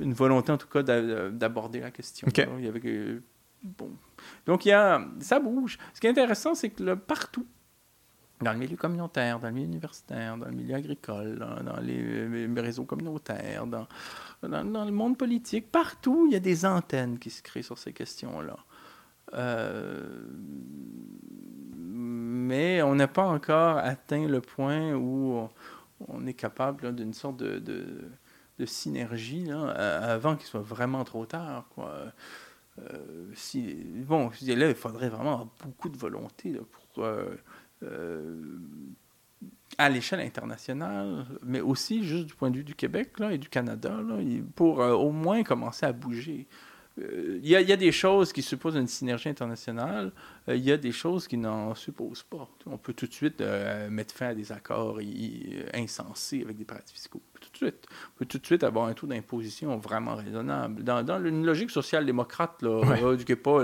une 0.00 0.14
volonté 0.14 0.50
en 0.52 0.58
tout 0.58 0.68
cas 0.68 0.82
d'aborder 0.82 1.80
la 1.80 1.90
question. 1.90 2.26
Il 2.58 2.64
y 2.64 2.68
avait, 2.68 3.20
donc, 4.46 4.66
il 4.66 4.70
y 4.70 4.72
a, 4.72 5.04
ça 5.20 5.38
bouge. 5.38 5.78
Ce 5.94 6.00
qui 6.00 6.06
est 6.06 6.10
intéressant, 6.10 6.54
c'est 6.54 6.70
que 6.70 6.94
partout, 6.94 7.46
dans 8.40 8.52
le 8.52 8.58
milieu 8.58 8.76
communautaire, 8.76 9.38
dans 9.38 9.48
le 9.48 9.54
milieu 9.54 9.66
universitaire, 9.66 10.36
dans 10.36 10.46
le 10.46 10.52
milieu 10.52 10.74
agricole, 10.74 11.38
dans 11.38 11.80
les, 11.80 12.48
réseaux 12.60 12.84
communautaires, 12.84 13.66
dans, 13.66 13.86
le 14.42 14.90
monde 14.90 15.16
politique, 15.16 15.70
partout, 15.70 16.26
il 16.28 16.32
y 16.32 16.36
a 16.36 16.40
des 16.40 16.66
antennes 16.66 17.18
qui 17.18 17.30
se 17.30 17.42
créent 17.42 17.62
sur 17.62 17.78
ces 17.78 17.92
questions-là. 17.92 18.56
Euh, 19.34 20.26
mais 21.76 22.82
on 22.82 22.94
n'a 22.96 23.08
pas 23.08 23.24
encore 23.24 23.78
atteint 23.78 24.26
le 24.26 24.40
point 24.40 24.92
où 24.92 25.48
on, 26.08 26.26
est 26.26 26.34
capable 26.34 26.94
d'une 26.94 27.14
sorte 27.14 27.36
de, 27.36 28.10
synergie 28.64 29.46
là, 29.46 29.70
avant 29.70 30.36
qu'il 30.36 30.46
soit 30.46 30.60
vraiment 30.60 31.02
trop 31.04 31.26
tard. 31.26 31.68
Euh, 32.78 33.34
bon, 34.06 34.30
là, 34.46 34.68
il 34.68 34.74
faudrait 34.74 35.08
vraiment 35.08 35.50
beaucoup 35.62 35.88
de 35.88 35.96
volonté 35.96 36.54
pour, 36.70 37.04
euh, 37.04 37.34
euh, 37.82 38.58
à 39.78 39.88
l'échelle 39.88 40.20
internationale, 40.20 41.26
mais 41.44 41.60
aussi 41.60 42.04
juste 42.04 42.26
du 42.26 42.34
point 42.34 42.50
de 42.50 42.58
vue 42.58 42.64
du 42.64 42.74
Québec 42.74 43.12
et 43.30 43.38
du 43.38 43.48
Canada, 43.48 43.98
pour 44.54 44.78
au 44.78 45.10
moins 45.10 45.42
commencer 45.42 45.86
à 45.86 45.92
bouger. 45.92 46.46
Il 46.98 47.46
y, 47.46 47.52
y, 47.52 47.72
a 47.72 47.76
des 47.76 47.90
choses 47.90 48.34
qui 48.34 48.42
supposent 48.42 48.76
une 48.76 48.86
synergie 48.86 49.30
internationale, 49.30 50.12
il 50.46 50.58
y 50.58 50.70
a 50.70 50.76
des 50.76 50.92
choses 50.92 51.26
qui 51.26 51.38
n'en 51.38 51.74
supposent 51.74 52.22
pas. 52.22 52.46
On 52.66 52.76
peut 52.76 52.92
tout 52.92 53.06
de 53.06 53.14
suite 53.14 53.42
mettre 53.90 54.14
fin 54.14 54.28
à 54.28 54.34
des 54.34 54.52
accords 54.52 55.00
insensés 55.72 56.42
avec 56.42 56.58
des 56.58 56.66
paradis 56.66 56.92
fiscaux 56.92 57.22
suite. 57.62 57.86
On 58.14 58.18
peut 58.18 58.26
tout 58.26 58.38
de 58.38 58.46
suite 58.46 58.64
avoir 58.64 58.86
un 58.86 58.92
taux 58.92 59.06
d'imposition 59.06 59.76
vraiment 59.78 60.14
raisonnable. 60.14 60.82
Dans, 60.82 61.02
dans 61.02 61.24
une 61.24 61.44
logique 61.44 61.70
social-démocrate, 61.70 62.62
là, 62.62 63.16
du 63.16 63.36
pas, 63.36 63.62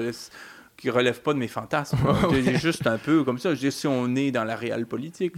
qui 0.79 0.91
relève 0.91 1.20
pas 1.20 1.35
de 1.35 1.39
mes 1.39 1.49
fantasmes. 1.49 1.99
C'est 2.31 2.57
juste 2.57 2.87
un 2.87 2.99
peu 2.99 3.25
comme 3.25 3.39
ça. 3.39 3.55
Je 3.55 3.61
dis, 3.61 3.73
si 3.73 3.87
on 3.87 4.15
est 4.15 4.31
dans 4.31 4.45
la 4.45 4.57
réelle 4.57 4.87
politique, 4.87 5.35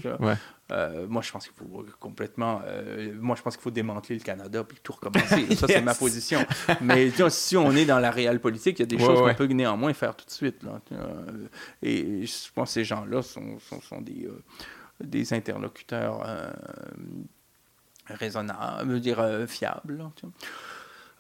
euh, 0.71 1.07
moi, 1.09 1.23
je 1.23 1.33
pense 1.33 1.49
qu'il 1.49 1.57
faut 1.57 1.85
complètement. 1.99 2.61
Euh, 2.67 3.13
moi, 3.19 3.35
je 3.37 3.43
pense 3.43 3.57
qu'il 3.57 3.63
faut 3.63 3.71
démanteler 3.71 4.17
le 4.17 4.23
Canada 4.23 4.63
puis 4.63 4.79
tout 4.83 4.93
recommencer. 4.93 5.55
Ça, 5.57 5.67
c'est 5.67 5.81
ma 5.81 5.95
position. 5.95 6.47
Mais 6.83 7.11
si 7.31 7.57
on 7.57 7.73
est 7.73 7.87
dans 7.87 7.99
la 7.99 8.11
réelle 8.11 8.39
politique, 8.39 8.79
il 8.79 8.83
y 8.83 8.85
a 8.85 8.87
des 8.87 8.99
choses 8.99 9.19
qu'on 9.19 9.35
peut 9.35 9.47
néanmoins 9.47 9.95
faire 9.95 10.15
tout 10.15 10.27
de 10.27 10.31
suite. 10.31 10.63
Là. 10.63 10.81
Euh, 10.93 11.49
et 11.83 12.27
je 12.27 12.53
pense 12.55 12.69
que 12.69 12.75
ces 12.75 12.85
gens-là 12.85 13.23
sont, 13.23 13.59
sont, 13.61 13.81
sont 13.81 14.01
des, 14.03 14.29
des 15.03 15.33
interlocuteurs 15.33 16.23
raisonnable, 18.13 18.93
veux 18.93 19.01
dire 19.01 19.25
fiable. 19.49 20.05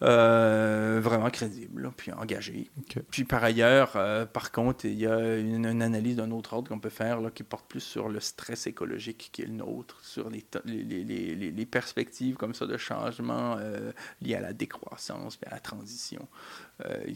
Euh, 0.02 0.98
vraiment 1.02 1.28
crédible, 1.28 1.92
puis 1.94 2.10
engagé. 2.12 2.70
Puis 3.10 3.24
par 3.24 3.44
ailleurs, 3.44 3.92
euh, 3.96 4.24
par 4.24 4.50
contre, 4.50 4.86
il 4.86 4.98
y 4.98 5.06
a 5.06 5.36
une, 5.36 5.66
analyse 5.66 6.16
d'un 6.16 6.30
autre 6.30 6.54
ordre 6.54 6.70
qu'on 6.70 6.78
peut 6.78 6.88
faire 6.88 7.20
là, 7.20 7.30
qui 7.30 7.42
porte 7.42 7.66
plus 7.66 7.80
sur 7.80 8.08
le 8.08 8.18
stress 8.18 8.66
écologique 8.66 9.28
qui 9.30 9.42
est 9.42 9.46
le 9.46 9.52
nôtre, 9.52 9.98
sur 10.02 10.30
les, 10.30 10.42
les, 10.64 11.04
les, 11.04 11.34
les 11.50 11.66
perspectives 11.66 12.36
comme 12.36 12.54
ça 12.54 12.64
de 12.64 12.78
changement 12.78 13.56
euh, 13.58 13.92
liés 14.22 14.36
à 14.36 14.40
la 14.40 14.54
décroissance 14.54 15.38
à 15.44 15.50
la 15.50 15.60
transition, 15.60 16.26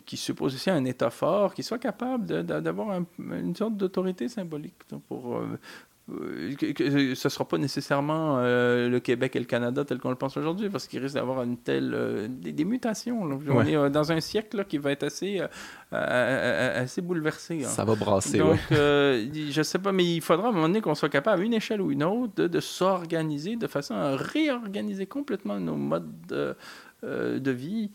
qui 0.04 0.18
suppose 0.18 0.54
aussi 0.54 0.68
un 0.68 0.84
État 0.84 1.08
fort 1.08 1.54
qui 1.54 1.62
soit 1.62 1.78
capable 1.78 2.44
d'avoir 2.44 3.00
une 3.18 3.56
sorte 3.56 3.78
d'autorité 3.78 4.28
symbolique 4.28 4.76
pour 5.08 5.40
euh, 6.12 6.54
ce 6.58 7.28
ne 7.28 7.30
sera 7.30 7.48
pas 7.48 7.56
nécessairement 7.56 8.36
euh, 8.38 8.90
le 8.90 9.00
Québec 9.00 9.36
et 9.36 9.38
le 9.38 9.46
Canada 9.46 9.86
tel 9.86 9.98
qu'on 9.98 10.10
le 10.10 10.16
pense 10.16 10.36
aujourd'hui, 10.36 10.68
parce 10.68 10.86
qu'il 10.86 11.00
risque 11.00 11.14
d'avoir 11.14 11.42
une 11.42 11.56
telle 11.56 11.92
euh, 11.94 12.28
des, 12.28 12.64
mutations. 12.64 13.22
On 13.22 13.64
est 13.64 13.90
dans 13.90 14.12
un 14.12 14.20
siècle 14.20 14.66
qui 14.66 14.76
va 14.76 14.92
être 14.92 15.04
assez, 15.04 15.40
assez 15.90 17.00
bouleversé. 17.00 17.64
Hein. 17.64 17.68
Ça 17.68 17.84
va 17.84 17.94
brasser. 17.94 18.38
Donc, 18.38 18.58
je 18.70 19.58
ne 19.58 19.62
sais 19.62 19.78
pas, 19.78 19.92
mais 19.92 20.04
il 20.04 20.20
faudra 20.20 20.48
à 20.48 20.50
un 20.50 20.52
moment 20.52 20.68
donné 20.68 20.82
qu'on 20.82 20.94
soit 20.94 21.08
capable, 21.08 21.42
à 21.42 21.44
une 21.44 21.54
échelle 21.54 21.80
ou 21.80 21.90
une 21.90 22.04
autre, 22.04 22.34
de, 22.36 22.48
de 22.48 22.60
s'organiser 22.60 23.56
de 23.56 23.66
façon 23.66 23.94
à 23.94 24.16
réorganiser 24.16 25.06
complètement 25.06 25.58
nos 25.58 25.76
modes 25.76 26.12
de, 26.28 26.54
de 27.02 27.50
vie. 27.50 27.90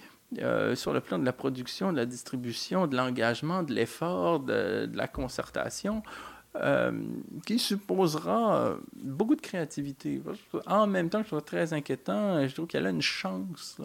sur 0.73 0.93
le 0.93 0.99
plan 0.99 1.19
de 1.19 1.25
la 1.25 1.33
production, 1.33 1.91
de 1.91 1.97
la 1.97 2.07
distribution, 2.07 2.87
de 2.87 2.97
l'engagement, 2.97 3.61
de 3.61 3.73
l'effort, 3.73 4.39
de, 4.39 4.87
de, 4.87 4.97
la 4.97 5.07
concertation, 5.07 6.01
euh, 6.55 6.91
qui 7.45 7.59
supposera 7.59 8.55
euh, 8.55 8.77
beaucoup 8.95 9.35
de 9.35 9.41
créativité. 9.41 10.19
En 10.65 10.87
même 10.87 11.07
temps, 11.07 11.21
je 11.21 11.27
trouve 11.27 11.43
très 11.43 11.73
inquiétant. 11.73 12.47
Je 12.47 12.51
trouve 12.55 12.65
qu'il 12.65 12.81
y 12.81 12.85
a 12.85 12.89
une 12.89 13.03
chance 13.03 13.79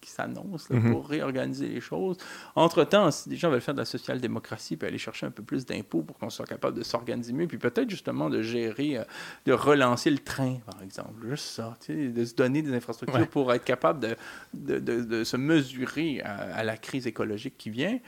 qui 0.00 0.10
s'annonce 0.10 0.70
mhm. 0.70 0.92
pour 0.92 1.08
réorganiser 1.08 1.66
les 1.66 1.80
choses. 1.80 2.16
Entre-temps, 2.54 3.10
si 3.10 3.28
des 3.28 3.36
gens 3.36 3.50
veulent 3.50 3.60
faire 3.60 3.74
de 3.74 3.80
la 3.80 3.84
social-démocratie 3.84 4.76
puis 4.76 4.86
aller 4.86 4.96
chercher 4.96 5.26
un 5.26 5.32
peu 5.32 5.42
plus 5.42 5.66
d'impôts 5.66 6.02
pour 6.02 6.16
qu'on 6.16 6.30
soit 6.30 6.46
capable 6.46 6.78
de 6.78 6.84
s'organiser 6.84 7.32
mieux, 7.32 7.48
puis 7.48 7.58
peut-être 7.58 7.90
justement 7.90 8.30
de 8.30 8.42
gérer, 8.42 8.98
euh, 8.98 9.04
de 9.46 9.52
relancer 9.52 10.10
le 10.10 10.18
train, 10.18 10.58
par 10.66 10.80
exemple. 10.84 11.28
Juste 11.28 11.46
ça, 11.46 11.76
de 11.88 12.24
se 12.24 12.34
donner 12.36 12.62
des 12.62 12.72
infrastructures 12.74 13.26
pour 13.26 13.52
être 13.52 13.64
capable 13.64 13.98
de, 13.98 14.16
de, 14.54 14.78
de, 14.78 15.24
se 15.24 15.36
mesurer 15.36 16.20
à, 16.20 16.62
la 16.62 16.76
crise 16.76 17.08
écologique 17.08 17.56
qui 17.58 17.70
vient. 17.70 17.98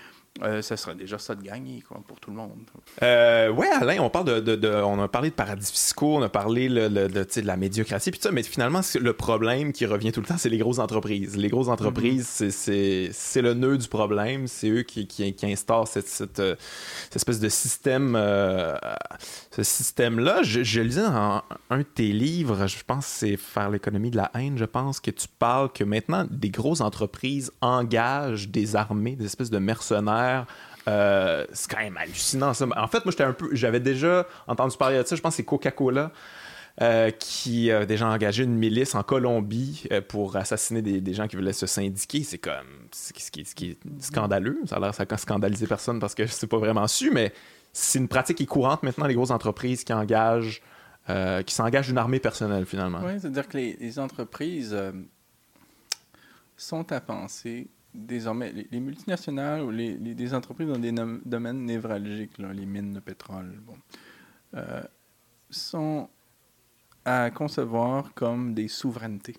Euh, 0.42 0.60
ça 0.62 0.76
serait 0.76 0.94
déjà 0.94 1.18
ça 1.18 1.34
de 1.34 1.42
gagner 1.42 1.82
quoi, 1.82 2.02
pour 2.06 2.20
tout 2.20 2.30
le 2.30 2.36
monde. 2.36 2.52
Euh, 3.02 3.50
ouais, 3.50 3.68
Alain, 3.68 3.98
on 4.00 4.10
parle 4.10 4.42
de, 4.42 4.82
on 4.82 5.00
a 5.02 5.08
parlé 5.08 5.30
de 5.30 5.34
paradis 5.34 5.70
fiscaux, 5.70 6.16
on 6.16 6.22
a 6.22 6.28
parlé 6.28 6.68
le, 6.68 6.88
de, 6.88 7.26
la 7.42 7.56
médiocratie, 7.56 8.10
puis 8.10 8.20
ça, 8.20 8.30
mais 8.30 8.42
finalement, 8.42 8.80
le 9.00 9.12
problème 9.12 9.72
qui 9.72 9.86
revient 9.86 10.12
tout 10.12 10.20
le 10.20 10.26
temps, 10.26 10.38
c'est 10.38 10.48
les 10.48 10.58
grosses 10.58 10.78
entreprises. 10.78 11.36
Les 11.36 11.48
grosses 11.48 11.68
entreprises, 11.68 12.40
mm-hmm. 12.40 13.10
c'est 13.12 13.42
le 13.42 13.54
nœud 13.54 13.78
du 13.78 13.88
problème, 13.88 14.46
c'est 14.46 14.68
eux 14.68 14.82
qui, 14.82 15.06
qui, 15.06 15.34
instaurent 15.42 15.88
cette, 15.88 16.08
cette, 16.08 16.42
espèce 17.14 17.40
de 17.40 17.48
système, 17.48 18.14
euh, 18.16 18.76
ce 19.50 19.62
système-là. 19.62 20.42
Je, 20.42 20.62
je, 20.62 20.80
lisais 20.80 21.02
dans 21.02 21.42
un 21.70 21.78
de 21.78 21.82
tes 21.82 22.12
livres, 22.12 22.66
je 22.66 22.76
pense 22.86 23.06
que 23.06 23.12
c'est 23.12 23.36
Faire 23.36 23.70
l'économie 23.70 24.10
de 24.10 24.16
la 24.16 24.30
haine, 24.34 24.58
je 24.58 24.64
pense, 24.64 24.98
que 24.98 25.10
tu 25.10 25.28
parles 25.38 25.70
que 25.70 25.84
maintenant, 25.84 26.26
des 26.30 26.50
grosses 26.50 26.80
entreprises 26.80 27.52
engagent 27.60 28.48
des 28.48 28.76
armées, 28.76 29.14
des 29.14 29.26
espèces 29.26 29.50
de 29.50 29.58
mercenaires 29.58 30.25
euh, 30.88 31.46
c'est 31.52 31.70
quand 31.70 31.80
même 31.80 31.96
hallucinant 31.96 32.54
ça. 32.54 32.66
En 32.76 32.88
fait, 32.88 33.04
moi 33.04 33.14
j'avais 33.52 33.80
déjà 33.80 34.26
entendu 34.46 34.76
parler 34.76 34.98
de 34.98 35.02
ça. 35.06 35.16
Je 35.16 35.20
pense 35.20 35.34
que 35.34 35.36
c'est 35.38 35.44
Coca-Cola 35.44 36.12
euh, 36.80 37.10
qui 37.10 37.72
a 37.72 37.86
déjà 37.86 38.06
engagé 38.08 38.44
une 38.44 38.54
milice 38.54 38.94
en 38.94 39.02
Colombie 39.02 39.84
euh, 39.90 40.00
pour 40.00 40.36
assassiner 40.36 40.82
des, 40.82 41.14
gens 41.14 41.26
qui 41.26 41.36
voulaient 41.36 41.52
se 41.52 41.66
syndiquer. 41.66 42.22
C'est 42.22 42.38
comme 42.38 42.88
ce 42.92 43.12
qui, 43.12 43.40
est 43.40 43.78
scandaleux. 44.00 44.60
Ça 44.66 44.76
a 44.76 44.80
l'air 44.80 44.94
ça 44.94 45.04
scandaliser 45.16 45.66
personne 45.66 45.98
parce 45.98 46.14
que 46.14 46.26
c'est 46.26 46.46
pas 46.46 46.58
vraiment 46.58 46.86
su, 46.86 47.10
mais 47.10 47.32
c'est 47.72 47.98
une 47.98 48.08
pratique 48.08 48.36
qui 48.36 48.44
est 48.44 48.46
courante 48.46 48.82
maintenant 48.82 49.06
les 49.06 49.14
grosses 49.14 49.30
entreprises 49.30 49.84
qui 49.84 49.92
engagent 49.92 50.62
qui 51.46 51.54
s'engagent 51.54 51.88
une 51.88 51.98
armée 51.98 52.18
personnelle 52.18 52.66
finalement. 52.66 52.98
Oui, 53.04 53.20
c'est-à-dire 53.20 53.46
que 53.46 53.56
les 53.56 53.98
entreprises 54.00 54.76
sont 56.56 56.90
à 56.90 57.00
penser 57.00 57.68
désormais, 57.96 58.52
les, 58.70 58.80
multinationales 58.80 59.62
ou 59.62 59.70
les, 59.70 59.94
des 59.94 60.34
entreprises 60.34 60.68
dans 60.68 60.78
des 60.78 60.92
domaines 61.24 61.64
névralgiques, 61.64 62.38
les 62.38 62.66
mines 62.66 62.92
de 62.92 63.00
pétrole, 63.00 63.58
bon, 63.64 63.74
euh, 64.54 64.82
sont 65.50 66.08
à 67.04 67.30
concevoir 67.30 68.12
comme 68.14 68.54
des 68.54 68.68
souverainetés. 68.68 69.36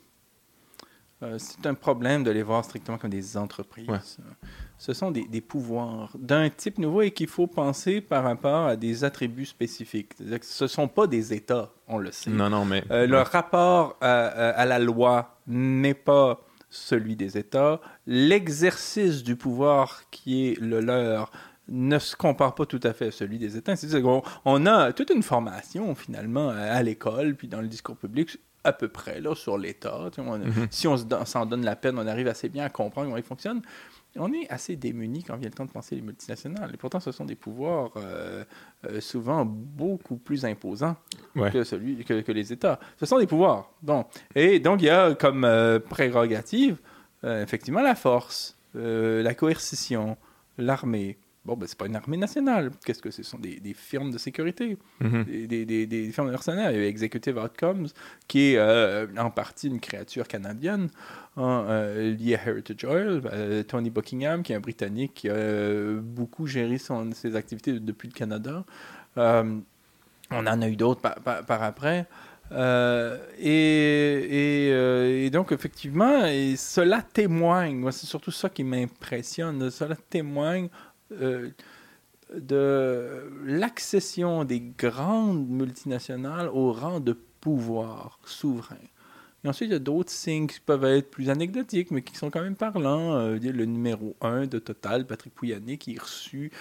Euh, 1.24 1.38
c'est 1.40 1.66
un 1.66 1.74
problème 1.74 2.24
de 2.24 2.30
les 2.30 2.44
voir 2.44 2.64
strictement 2.64 2.98
comme 3.00 3.10
des 3.10 3.38
entreprises. 3.38 4.20
Ce 4.78 4.94
sont 4.94 5.10
des, 5.10 5.26
des 5.26 5.42
pouvoirs 5.42 6.16
d'un 6.20 6.48
type 6.50 6.78
nouveau 6.78 7.02
et 7.02 7.12
qu'il 7.12 7.28
faut 7.28 7.48
penser 7.48 8.02
par 8.02 8.24
rapport 8.24 8.68
à 8.68 8.76
des 8.76 9.04
attributs 9.04 9.48
spécifiques. 9.48 10.14
ce 10.42 10.64
ne 10.64 10.68
sont 10.68 10.88
pas 10.88 11.08
des 11.08 11.34
États, 11.34 11.72
on 11.88 11.98
le 11.98 12.12
sait. 12.12 12.30
Non, 12.30 12.50
non, 12.52 12.66
mais... 12.66 12.84
Euh, 12.92 13.08
leur 13.08 13.28
rapport 13.28 13.98
à, 14.00 14.28
à 14.28 14.66
la 14.66 14.78
loi 14.78 15.40
n'est 15.48 15.96
pas 15.96 16.47
celui 16.69 17.15
des 17.15 17.38
États. 17.38 17.81
L'exercice 18.06 19.23
du 19.23 19.35
pouvoir 19.35 20.10
qui 20.11 20.48
est 20.48 20.60
le 20.60 20.80
leur 20.80 21.31
ne 21.69 21.99
se 21.99 22.15
compare 22.15 22.56
pas 22.56 22.65
tout 22.65 22.80
à 22.84 22.94
fait 22.94 23.07
à 23.07 23.11
celui 23.11 23.39
des 23.39 23.57
États. 23.57 23.76
C'est-à-dire 23.76 24.02
qu'on 24.02 24.23
on 24.45 24.65
a 24.65 24.94
toute 24.94 25.10
une 25.10 25.23
formation, 25.23 25.95
finalement, 25.95 26.49
à 26.49 26.81
l'école, 26.81 27.35
puis 27.35 27.48
dans 27.48 27.61
le 27.61 27.68
discours 27.68 27.98
public, 27.98 28.38
à 28.64 28.73
peu 28.73 28.88
près, 28.88 29.19
là, 29.19 29.35
sur 29.35 29.57
l'État. 29.57 30.10
Mm-hmm. 30.18 30.68
Si 30.72 30.88
on 30.88 30.98
s'en 31.26 31.45
donne 31.45 31.65
la 31.65 31.76
peine, 31.76 31.98
on 31.99 32.07
arrive 32.07 32.27
assez 32.27 32.49
bien 32.49 32.65
à 32.65 32.69
comprendre 32.69 33.07
comment 33.07 33.18
il 33.18 33.23
fonctionne 33.23 33.61
on 34.19 34.34
est 34.34 34.49
assez 34.49 34.76
démunis 34.76 35.23
quand 35.23 35.35
vient 35.38 35.49
le 35.49 35.53
temps 35.53 35.65
de 35.65 35.72
penser 35.72 35.95
les 35.95 36.02
multinationales. 36.02 36.72
Et 36.73 36.77
pourtant, 36.77 36.99
ce 36.99 37.11
sont 37.11 37.26
des 37.26 37.35
pouvoirs 37.35 37.91
euh, 37.98 38.44
euh, 38.85 39.02
souvent 39.02 39.45
beaucoup 39.45 40.18
plus 40.18 40.45
imposants 40.45 40.95
que, 41.35 41.64
celui, 41.64 42.03
que, 42.03 42.31
les 42.31 42.53
États. 42.53 42.80
Ce 42.99 43.06
sont 43.06 43.19
des 43.19 43.27
pouvoirs. 43.27 43.72
Bon. 43.81 44.06
Et 44.35 44.60
donc, 44.60 44.81
il 44.81 44.85
y 44.85 44.89
a 44.89 45.14
comme 45.15 45.44
euh, 45.45 45.80
prérogative, 45.80 46.77
effectivement, 47.23 47.81
la 47.81 47.95
force, 47.95 48.57
la 48.73 49.34
coercition, 49.34 50.18
l'armée, 50.57 51.18
Bon, 51.48 51.56
ben, 51.56 51.65
c'est 51.65 51.78
pas 51.78 51.86
une 51.86 51.95
armée 51.95 52.18
nationale. 52.18 52.72
Qu'est-ce 52.86 53.02
que 53.02 53.10
ce 53.10 53.24
sont 53.24 53.40
des, 53.40 53.74
firmes 53.74 54.11
de 54.11 54.18
sécurité, 54.18 54.78
mhm. 54.99 55.24
des, 55.48 55.65
des, 55.65 55.88
des, 55.88 56.11
firmes 56.11 56.28
de 56.28 56.32
mercenaires. 56.32 56.72
Il 56.74 56.78
y 56.78 56.84
a 56.84 56.88
Executive 56.88 57.38
Outcomes, 57.38 57.88
qui 58.28 58.52
est 58.52 58.57
euh, 58.57 59.07
en 59.18 59.32
partie 59.32 59.68
une 59.68 59.80
créature 59.80 60.28
canadienne 60.28 60.90
hein, 61.38 61.65
euh, 61.69 62.14
liée 62.14 62.36
à 62.36 62.49
Heritage 62.49 62.84
Oil. 62.84 63.22
Euh, 63.32 63.64
Tony 63.64 63.90
Buckingham, 63.90 64.44
qui 64.44 64.52
est 64.52 64.57
un 64.57 64.60
Britannique, 64.60 65.14
qui 65.14 65.30
a 65.30 66.02
beaucoup 66.02 66.48
géré 66.48 66.78
son, 66.80 67.14
ses 67.14 67.38
activités 67.38 67.80
depuis 67.80 68.10
le 68.10 68.14
Canada. 68.14 68.65
on 69.15 69.61
en 70.32 70.61
a 70.61 70.68
eu 70.68 70.76
d'autres 70.76 70.99
par, 70.99 71.64
après. 71.64 72.07
et, 73.40 74.68
et, 75.24 75.30
donc, 75.30 75.53
effectivement, 75.53 76.26
et 76.26 76.57
cela 76.57 77.02
témoigne, 77.02 77.90
c'est 77.91 78.06
surtout 78.06 78.32
ça 78.32 78.49
qui 78.49 78.65
m'impressionne, 78.65 79.69
cela 79.69 79.95
témoigne 80.10 80.68
euh, 81.14 81.50
de 82.34 83.32
l'accession 83.46 84.44
des 84.44 84.60
grandes 84.60 85.48
multinationales 85.48 86.50
au 86.50 86.74
rang 86.74 87.00
de 87.00 87.14
pouvoir 87.40 88.20
souverain. 88.26 88.76
Et 89.44 89.48
ensuite, 89.48 89.70
il 89.70 89.74
y 89.74 89.76
a 89.76 89.80
d'autres 89.80 90.12
signes 90.12 90.48
qui 90.48 90.60
peuvent 90.60 90.84
être 90.84 91.10
plus 91.10 91.30
anecdotiques, 91.30 91.92
mais 91.92 92.02
qui 92.02 92.16
sont 92.18 92.30
quand 92.30 92.42
même 92.42 92.56
parlants. 92.56 93.16
Euh, 93.16 93.40
le 93.40 93.66
numéro 93.66 94.18
1 94.20 94.48
de 94.48 94.60
Total, 94.60 95.06
Patrick 95.06 95.34
Pouyanné, 95.34 95.78
qui 95.78 95.96
est 95.96 96.02
reçu 96.02 96.52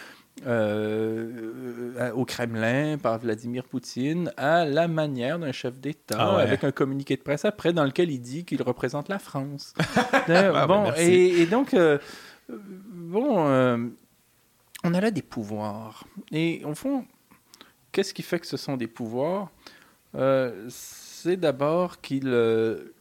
euh, 0.47 2.13
au 2.13 2.25
Kremlin 2.25 2.99
par 2.99 3.19
Vladimir 3.19 3.65
Poutine 3.65 4.31
à 4.37 4.67
la 4.67 4.87
manière 4.87 5.39
d'un 5.39 5.53
chef 5.53 5.81
d'État, 5.81 6.17
ah 6.19 6.39
avec 6.39 6.63
un 6.63 6.71
communiqué 6.71 7.17
de 7.17 7.23
presse 7.23 7.47
après 7.47 7.73
dans 7.73 7.85
lequel 7.85 8.11
il 8.11 8.21
dit 8.21 8.45
qu'il 8.45 8.63
représente 8.63 9.09
la 9.09 9.19
France. 9.19 9.75
Ah, 10.29 10.67
bon, 10.67 10.85
ben, 10.85 10.95
et, 10.99 11.47
donc, 11.47 11.75
bon 12.49 13.91
on 14.85 14.95
a 14.95 15.01
là 15.01 15.11
des 15.11 15.23
pouvoirs. 15.23 16.05
Et 16.33 16.63
au 16.65 16.75
fond, 16.75 17.05
qu'est-ce 17.93 18.15
qui 18.15 18.23
fait 18.23 18.39
que 18.39 18.47
ce 18.47 18.57
sont 18.57 18.77
des 18.77 18.87
pouvoirs? 18.87 19.51
Euh, 20.15 20.67
C'est 20.69 21.37
d'abord 21.37 22.01
qu'ils 22.01 22.29
euh, 22.29 22.93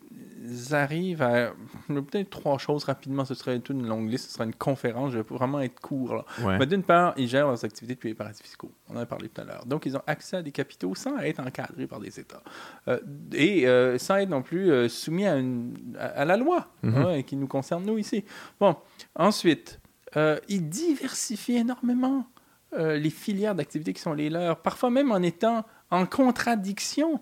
arrivent 0.71 1.21
à. 1.21 1.53
Peut-être 1.87 2.29
trois 2.29 2.57
choses 2.57 2.85
rapidement, 2.85 3.25
ce 3.25 3.35
serait 3.35 3.59
toute 3.59 3.75
une 3.75 3.87
longue 3.87 4.09
liste, 4.09 4.29
ce 4.29 4.33
serait 4.33 4.45
une 4.45 4.55
conférence, 4.55 5.11
je 5.11 5.19
vais 5.19 5.23
vraiment 5.29 5.59
être 5.59 5.79
court. 5.79 6.25
Mais 6.43 6.65
d'une 6.65 6.83
part, 6.83 7.13
ils 7.17 7.27
gèrent 7.27 7.47
leurs 7.47 7.63
activités 7.63 7.95
depuis 7.95 8.09
les 8.09 8.15
paradis 8.15 8.41
fiscaux. 8.41 8.71
On 8.89 8.95
en 8.95 8.99
a 8.99 9.05
parlé 9.05 9.29
tout 9.29 9.41
à 9.41 9.43
l'heure. 9.43 9.65
Donc, 9.65 9.85
ils 9.85 9.95
ont 9.95 10.03
accès 10.07 10.37
à 10.37 10.41
des 10.41 10.51
capitaux 10.51 10.95
sans 10.95 11.17
être 11.19 11.39
encadrés 11.39 11.87
par 11.87 11.99
des 11.99 12.19
États. 12.19 12.41
Euh, 12.87 12.99
et 13.33 13.65
sans 13.99 14.15
être 14.15 14.29
non 14.29 14.41
plus 14.41 14.89
soumis 14.89 15.27
à, 15.27 15.35
une, 15.35 15.95
à, 15.99 16.25
la 16.25 16.37
loi, 16.37 16.67
mm-hmm. 16.83 17.19
hein, 17.19 17.21
qui 17.21 17.35
nous 17.35 17.47
concerne, 17.47 17.85
nous, 17.85 17.97
ici. 17.97 18.23
Bon, 18.59 18.75
ensuite. 19.15 19.79
Euh, 20.17 20.37
ils 20.47 20.69
diversifient 20.69 21.57
énormément 21.57 22.25
euh, 22.73 22.97
les 22.97 23.09
filières 23.09 23.55
d'activité 23.55 23.93
qui 23.93 24.01
sont 24.01 24.13
les 24.13 24.29
leurs, 24.29 24.61
parfois 24.61 24.89
même 24.89 25.11
en 25.11 25.21
étant 25.21 25.65
en 25.91 26.05
contradiction 26.05 27.21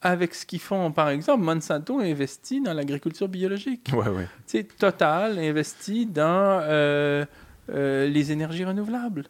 avec 0.00 0.34
ce 0.34 0.46
qu'ils 0.46 0.60
font. 0.60 0.92
Par 0.92 1.08
exemple, 1.08 1.44
Monsanto 1.44 1.98
investit 1.98 2.60
dans 2.60 2.72
l'agriculture 2.72 3.28
biologique. 3.28 3.90
Ouais, 3.92 4.08
ouais. 4.08 4.64
Total 4.78 5.38
investit 5.38 6.06
dans 6.06 6.60
euh, 6.62 7.24
les 7.68 8.32
énergies 8.32 8.64
renouvelables. 8.64 9.26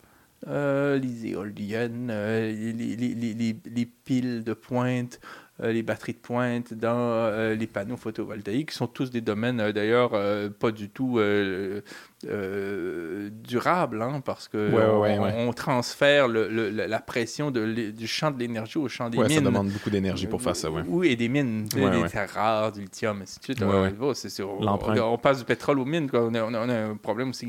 Les 0.47 1.27
éoliennes, 1.27 2.09
les, 2.09 2.73
les, 2.73 2.97
les, 2.97 3.35
les, 3.35 3.57
les 3.65 3.87
piles 3.87 4.45
de 4.45 4.53
pointe, 4.53 5.19
les 5.61 5.83
batteries 5.83 6.13
de 6.13 6.19
pointe, 6.19 6.73
dans 6.75 6.95
euh, 6.97 7.55
les 7.55 7.67
panneaux 7.67 7.97
photovoltaïques, 7.97 8.71
qui 8.71 8.77
sont 8.77 8.87
tous 8.87 9.11
des 9.11 9.21
domaines 9.21 9.59
euh, 9.61 9.73
d'ailleurs 9.73 10.11
euh, 10.15 10.49
pas 10.51 10.71
du 10.71 10.89
tout 10.89 11.19
euh, 11.19 11.81
euh, 12.27 13.31
durables, 13.33 14.03
hein, 14.03 14.21
parce 14.25 14.49
que 14.49 14.71
Ouais, 14.73 14.85
on, 14.85 15.01
ouais, 15.01 15.19
ouais. 15.19 15.35
on 15.37 15.53
transfère 15.53 16.29
le- 16.29 16.49
le- 16.49 16.71
la 16.71 17.01
pression 17.01 17.51
de 17.51 17.91
du 17.91 18.07
champ 18.07 18.31
de 18.31 18.39
l'énergie 18.39 18.79
au 18.79 18.89
champ 18.89 19.09
des 19.11 19.19
mines. 19.19 19.29
ça 19.31 19.41
demande 19.41 19.69
beaucoup 19.71 19.91
d'énergie 19.91 20.27
pour 20.27 20.41
faire 20.43 20.57
ça. 20.57 20.69
Oui, 20.71 21.09
et 21.09 21.17
des 21.17 21.29
mines, 21.29 21.65
des 21.65 22.09
terres 22.09 22.31
rares, 22.31 22.73
du 22.73 22.83
lithium, 22.83 23.21
ainsi 23.23 23.39
de 23.39 23.45
suite. 23.45 23.63
Euh, 23.63 24.13
c'est- 24.15 24.43
on, 24.43 25.19
passe 25.19 25.39
du 25.39 25.45
pétrole 25.45 25.79
aux 25.79 25.85
mines, 25.85 26.09
quoi. 26.11 26.23
On, 26.25 26.35
a, 26.35 26.43
on 26.43 26.69
un 26.69 26.97
problème 26.97 27.31
aussi. 27.31 27.49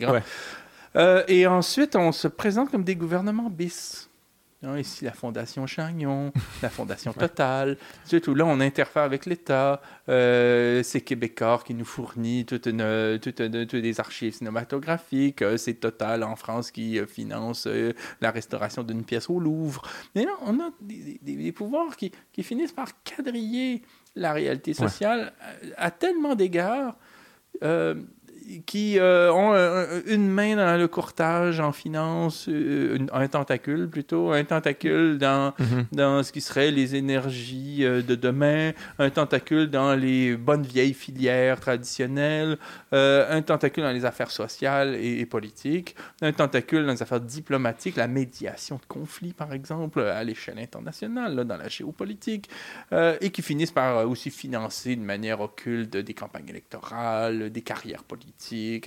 Euh, 0.95 1.23
et 1.27 1.45
ensuite, 1.45 1.95
on 1.95 2.11
se 2.11 2.27
présente 2.27 2.71
comme 2.71 2.83
des 2.83 2.95
gouvernements 2.95 3.49
bis. 3.49 4.08
Ici, 4.77 5.05
la 5.05 5.13
Fondation 5.13 5.65
Chagnon, 5.67 6.33
la 6.61 6.69
Fondation 6.69 7.13
Total, 7.13 7.77
tout. 8.21 8.35
Là, 8.35 8.45
on 8.45 8.59
interfère 8.59 9.03
avec 9.03 9.25
l'État. 9.25 9.81
Euh, 10.09 10.83
c'est 10.83 10.99
Québécois 10.99 11.63
qui 11.65 11.73
nous 11.73 11.85
fournit 11.85 12.45
toute 12.45 12.65
une, 12.65 13.17
toutes 13.21 13.75
des 13.75 13.99
archives 14.01 14.33
cinématographiques. 14.35 15.41
Euh, 15.43 15.55
c'est 15.55 15.75
Total 15.75 16.23
en 16.23 16.35
France 16.35 16.71
qui 16.71 16.99
euh, 16.99 17.05
finance 17.07 17.69
la 18.19 18.31
restauration 18.31 18.83
d'une 18.83 19.05
pièce 19.05 19.29
au 19.29 19.39
Louvre. 19.39 19.81
Mais 20.13 20.25
là, 20.25 20.31
on 20.41 20.59
a 20.59 20.71
des, 20.81 21.19
des- 21.21 21.35
des 21.37 21.51
pouvoirs 21.53 21.95
qui, 21.95 22.11
qui 22.33 22.43
finissent 22.43 22.73
par 22.73 22.89
quadriller 23.03 23.81
la 24.17 24.33
réalité 24.33 24.73
sociale 24.73 25.31
à, 25.77 25.85
à 25.85 25.91
tellement 25.91 26.35
d'égards. 26.35 26.97
Euh, 28.49 28.57
qui 28.65 28.99
euh, 28.99 29.31
ont 29.33 29.53
un- 29.53 29.83
un- 29.83 30.01
une 30.07 30.27
main 30.29 30.55
dans 30.55 30.77
le 30.77 30.87
courtage 30.87 31.59
en 31.59 31.71
finance, 31.71 32.47
euh, 32.49 32.97
un 33.13 33.27
tentacule 33.27 33.89
plutôt, 33.89 34.31
un 34.31 34.43
tentacule 34.43 35.17
dans, 35.17 35.53
Mhm. 35.59 35.85
dans 35.91 36.23
ce 36.23 36.31
qui 36.31 36.41
serait 36.41 36.71
les 36.71 36.95
énergies 36.95 37.79
euh, 37.85 38.01
de 38.01 38.15
demain, 38.15 38.71
un 38.97 39.09
tentacule 39.09 39.69
dans 39.69 39.95
les 39.95 40.35
bonnes 40.35 40.63
vieilles 40.63 40.93
filières 40.93 41.59
traditionnelles, 41.59 42.57
euh, 42.93 43.25
un 43.29 43.41
tentacule 43.41 43.83
dans 43.83 43.91
les 43.91 44.05
affaires 44.05 44.31
sociales 44.31 44.95
et, 44.95 45.19
et 45.19 45.25
politiques, 45.25 45.95
un 46.21 46.31
tentacule 46.31 46.85
dans 46.85 46.91
les 46.93 47.01
affaires 47.01 47.21
diplomatiques, 47.21 47.95
la 47.95 48.07
médiation 48.07 48.75
de 48.77 48.85
conflits 48.87 49.33
par 49.33 49.53
exemple 49.53 50.01
à 50.01 50.23
l'échelle 50.23 50.59
internationale, 50.59 51.35
là, 51.35 51.43
dans 51.43 51.57
la 51.57 51.67
géopolitique, 51.67 52.49
euh, 52.93 53.15
et 53.21 53.29
qui 53.29 53.41
finissent 53.41 53.71
par 53.71 53.97
euh, 53.99 54.05
aussi 54.05 54.29
financer 54.31 54.95
de 54.95 55.01
manière 55.01 55.41
occulte 55.41 55.95
des 55.97 56.13
campagnes 56.13 56.49
électorales, 56.49 57.49
des 57.49 57.61
carrières 57.61 58.03
politiques, 58.03 58.38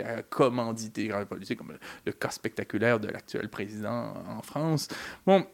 à 0.05 0.23
commanditer 0.23 1.09
carrières 1.09 1.27
politiques, 1.27 1.59
comme 1.59 1.73
le, 1.73 1.79
le 2.07 2.13
cas 2.13 2.31
spectaculaire 2.31 2.99
de 3.01 3.09
l'actuel 3.09 3.49
président 3.49 4.15
en 4.29 4.43
France. 4.43 4.89
Bon, 5.27 5.45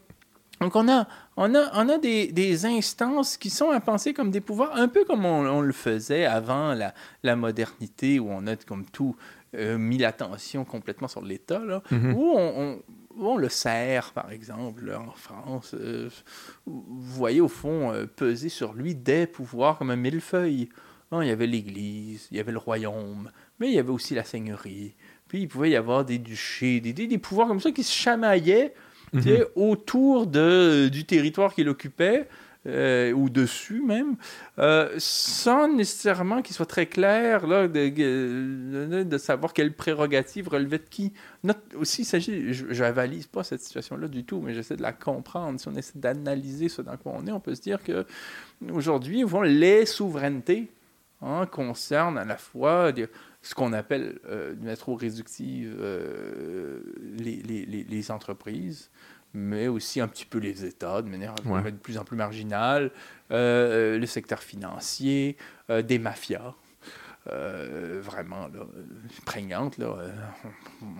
donc 0.61 0.75
on 0.75 0.87
a, 0.89 1.07
on 1.37 1.53
a, 1.55 1.69
on 1.73 1.89
a 1.89 1.97
des, 1.97 2.31
des 2.31 2.65
instances 2.65 3.37
qui 3.37 3.49
sont 3.49 3.71
à 3.71 3.79
penser 3.79 4.13
comme 4.13 4.31
des 4.31 4.41
pouvoirs, 4.41 4.75
un 4.75 4.87
peu 4.87 5.03
comme 5.05 5.25
on, 5.25 5.45
on 5.47 5.61
le 5.61 5.73
faisait 5.73 6.25
avant 6.25 6.73
la, 6.73 6.93
la 7.23 7.35
modernité, 7.35 8.19
où 8.19 8.29
on 8.29 8.45
a 8.47 8.55
comme 8.55 8.85
tout 8.85 9.15
euh, 9.55 9.77
mis 9.77 9.97
l'attention 9.97 10.63
complètement 10.65 11.07
sur 11.07 11.23
l'État, 11.23 11.59
là, 11.59 11.81
Mhm. 11.91 12.13
où 12.15 12.33
on, 12.35 12.61
on- 12.61 12.81
où 13.15 13.27
on 13.27 13.37
le 13.37 13.49
sert, 13.49 14.13
par 14.13 14.31
exemple, 14.31 14.85
là, 14.85 15.01
en 15.01 15.11
France. 15.11 15.73
euh, 15.77 16.09
vous 16.65 16.83
voyez, 17.01 17.41
au 17.41 17.49
fond, 17.49 17.91
euh, 17.91 18.05
peser 18.05 18.47
sur 18.47 18.73
lui 18.73 18.95
des 18.95 19.27
pouvoirs 19.27 19.77
comme 19.77 19.89
un 19.91 19.97
millefeuille. 19.97 20.69
Non, 21.11 21.21
il 21.21 21.27
y 21.27 21.31
avait 21.31 21.47
l'Église, 21.47 22.27
il 22.31 22.37
y 22.37 22.39
avait 22.39 22.51
le 22.53 22.59
royaume, 22.59 23.29
mais 23.59 23.67
il 23.69 23.73
y 23.73 23.79
avait 23.79 23.91
aussi 23.91 24.15
la 24.15 24.23
seigneurie. 24.23 24.93
Puis 25.27 25.41
il 25.41 25.47
pouvait 25.47 25.69
y 25.69 25.75
avoir 25.75 26.05
des 26.05 26.17
duchés, 26.17 26.79
des, 26.79 26.93
des, 26.93 27.07
des 27.07 27.17
pouvoirs 27.17 27.47
comme 27.47 27.59
ça 27.59 27.71
qui 27.71 27.83
se 27.83 27.91
chamaillaient 27.93 28.73
sais, 29.21 29.45
autour 29.55 30.27
de, 30.27 30.87
du 30.87 31.05
territoire 31.05 31.53
qu'il 31.53 31.67
occupait, 31.69 32.27
euh, 32.67 33.13
ou 33.13 33.29
dessus 33.29 33.81
même, 33.81 34.17
euh, 34.59 34.93
sans 34.97 35.67
nécessairement 35.73 36.41
qu'il 36.41 36.53
soit 36.53 36.65
très 36.65 36.87
clair 36.87 37.47
là, 37.47 37.67
de, 37.69 37.87
de, 37.89 39.03
de 39.03 39.17
savoir 39.17 39.53
quelle 39.53 39.73
prérogative 39.73 40.49
relevait 40.49 40.79
de 40.79 40.83
qui. 40.89 41.13
Aussi, 41.79 42.01
il 42.01 42.05
s'agit, 42.05 42.53
je 42.53 42.83
n'avalise 42.83 43.27
pas 43.27 43.43
cette 43.43 43.61
situation-là 43.61 44.09
du 44.09 44.25
tout, 44.25 44.41
mais 44.41 44.53
j'essaie 44.53 44.75
de 44.75 44.81
la 44.81 44.91
comprendre. 44.91 45.57
Si 45.59 45.67
on 45.69 45.75
essaie 45.75 45.97
d'analyser 45.97 46.67
ce 46.69 46.81
dans 46.81 46.97
quoi 46.97 47.13
on 47.15 47.25
est, 47.25 47.31
on 47.31 47.39
peut 47.39 47.55
se 47.55 47.61
dire 47.61 47.81
que 47.81 48.05
aujourd'hui, 48.69 49.23
les 49.45 49.85
souverainetés 49.85 50.69
hein, 51.21 51.45
concernent 51.49 52.17
à 52.17 52.25
la 52.25 52.37
fois 52.37 52.91
des- 52.91 53.07
ce 53.41 53.55
qu'on 53.55 53.73
appelle 53.73 54.19
euh, 54.27 54.53
de 54.53 54.59
manière 54.59 54.77
trop 54.77 54.95
réductive 54.95 55.75
euh, 55.79 56.81
les, 57.17 57.37
les- 57.37 57.65
les- 57.65 57.83
les 57.83 58.11
entreprises, 58.11 58.89
mais 59.33 59.67
aussi 59.67 60.01
un 60.01 60.07
petit 60.07 60.25
peu 60.25 60.39
les 60.39 60.65
États, 60.65 61.01
de 61.01 61.07
manière 61.09 61.35
Ouais. 61.45 61.71
de 61.71 61.77
plus 61.77 61.97
en 61.97 62.03
plus 62.03 62.17
marginale, 62.17 62.91
euh, 63.31 63.97
le 63.97 64.05
secteur 64.05 64.39
financier, 64.43 65.37
euh, 65.69 65.81
des 65.81 65.99
mafias. 65.99 66.53
euh, 67.31 67.99
vraiment 68.01 68.47
là, 68.47 68.61
euh, 68.61 68.83
prégnantes 69.25 69.77
là, 69.77 69.87
euh, 69.99 70.09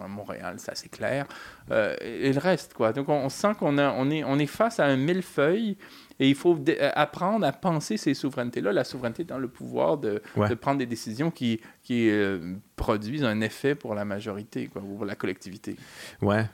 à 0.03 0.07
Montréal, 0.07 0.55
c'est 0.57 0.71
assez 0.71 0.89
clair. 0.89 1.25
Euh, 1.71 1.95
et 2.01 2.31
le 2.33 2.39
reste, 2.39 2.73
quoi. 2.73 2.91
Donc, 2.93 3.09
on, 3.09 3.13
on 3.13 3.29
sent 3.29 3.53
qu'on 3.57 3.79
on 3.79 4.11
est, 4.11 4.23
on 4.23 4.37
est 4.37 4.45
face 4.45 4.79
à 4.79 4.85
un 4.85 4.97
millefeuille 4.97 5.77
et 6.19 6.27
il 6.29 6.35
faut 6.35 6.59
euh, 6.67 6.91
apprendre 6.93 7.45
à 7.47 7.51
penser 7.53 7.95
ces 7.97 8.13
souverainetés-là. 8.13 8.73
La 8.73 8.83
souveraineté 8.83 9.23
dans 9.23 9.39
le 9.39 9.47
pouvoir 9.47 9.97
de, 9.97 10.21
Ouais. 10.35 10.49
de 10.49 10.55
prendre 10.55 10.77
des 10.77 10.85
décisions 10.85 11.31
qui, 11.31 11.61
qui 11.83 12.09
euh, 12.11 12.53
produisent 12.75 13.23
un 13.23 13.41
effet 13.41 13.73
pour 13.73 13.95
la 13.95 14.05
majorité, 14.05 14.67
quoi, 14.67 14.81
ou 14.83 14.97
pour 14.97 15.05
la 15.05 15.15
collectivité. 15.15 15.75
Ouais, 16.21 16.45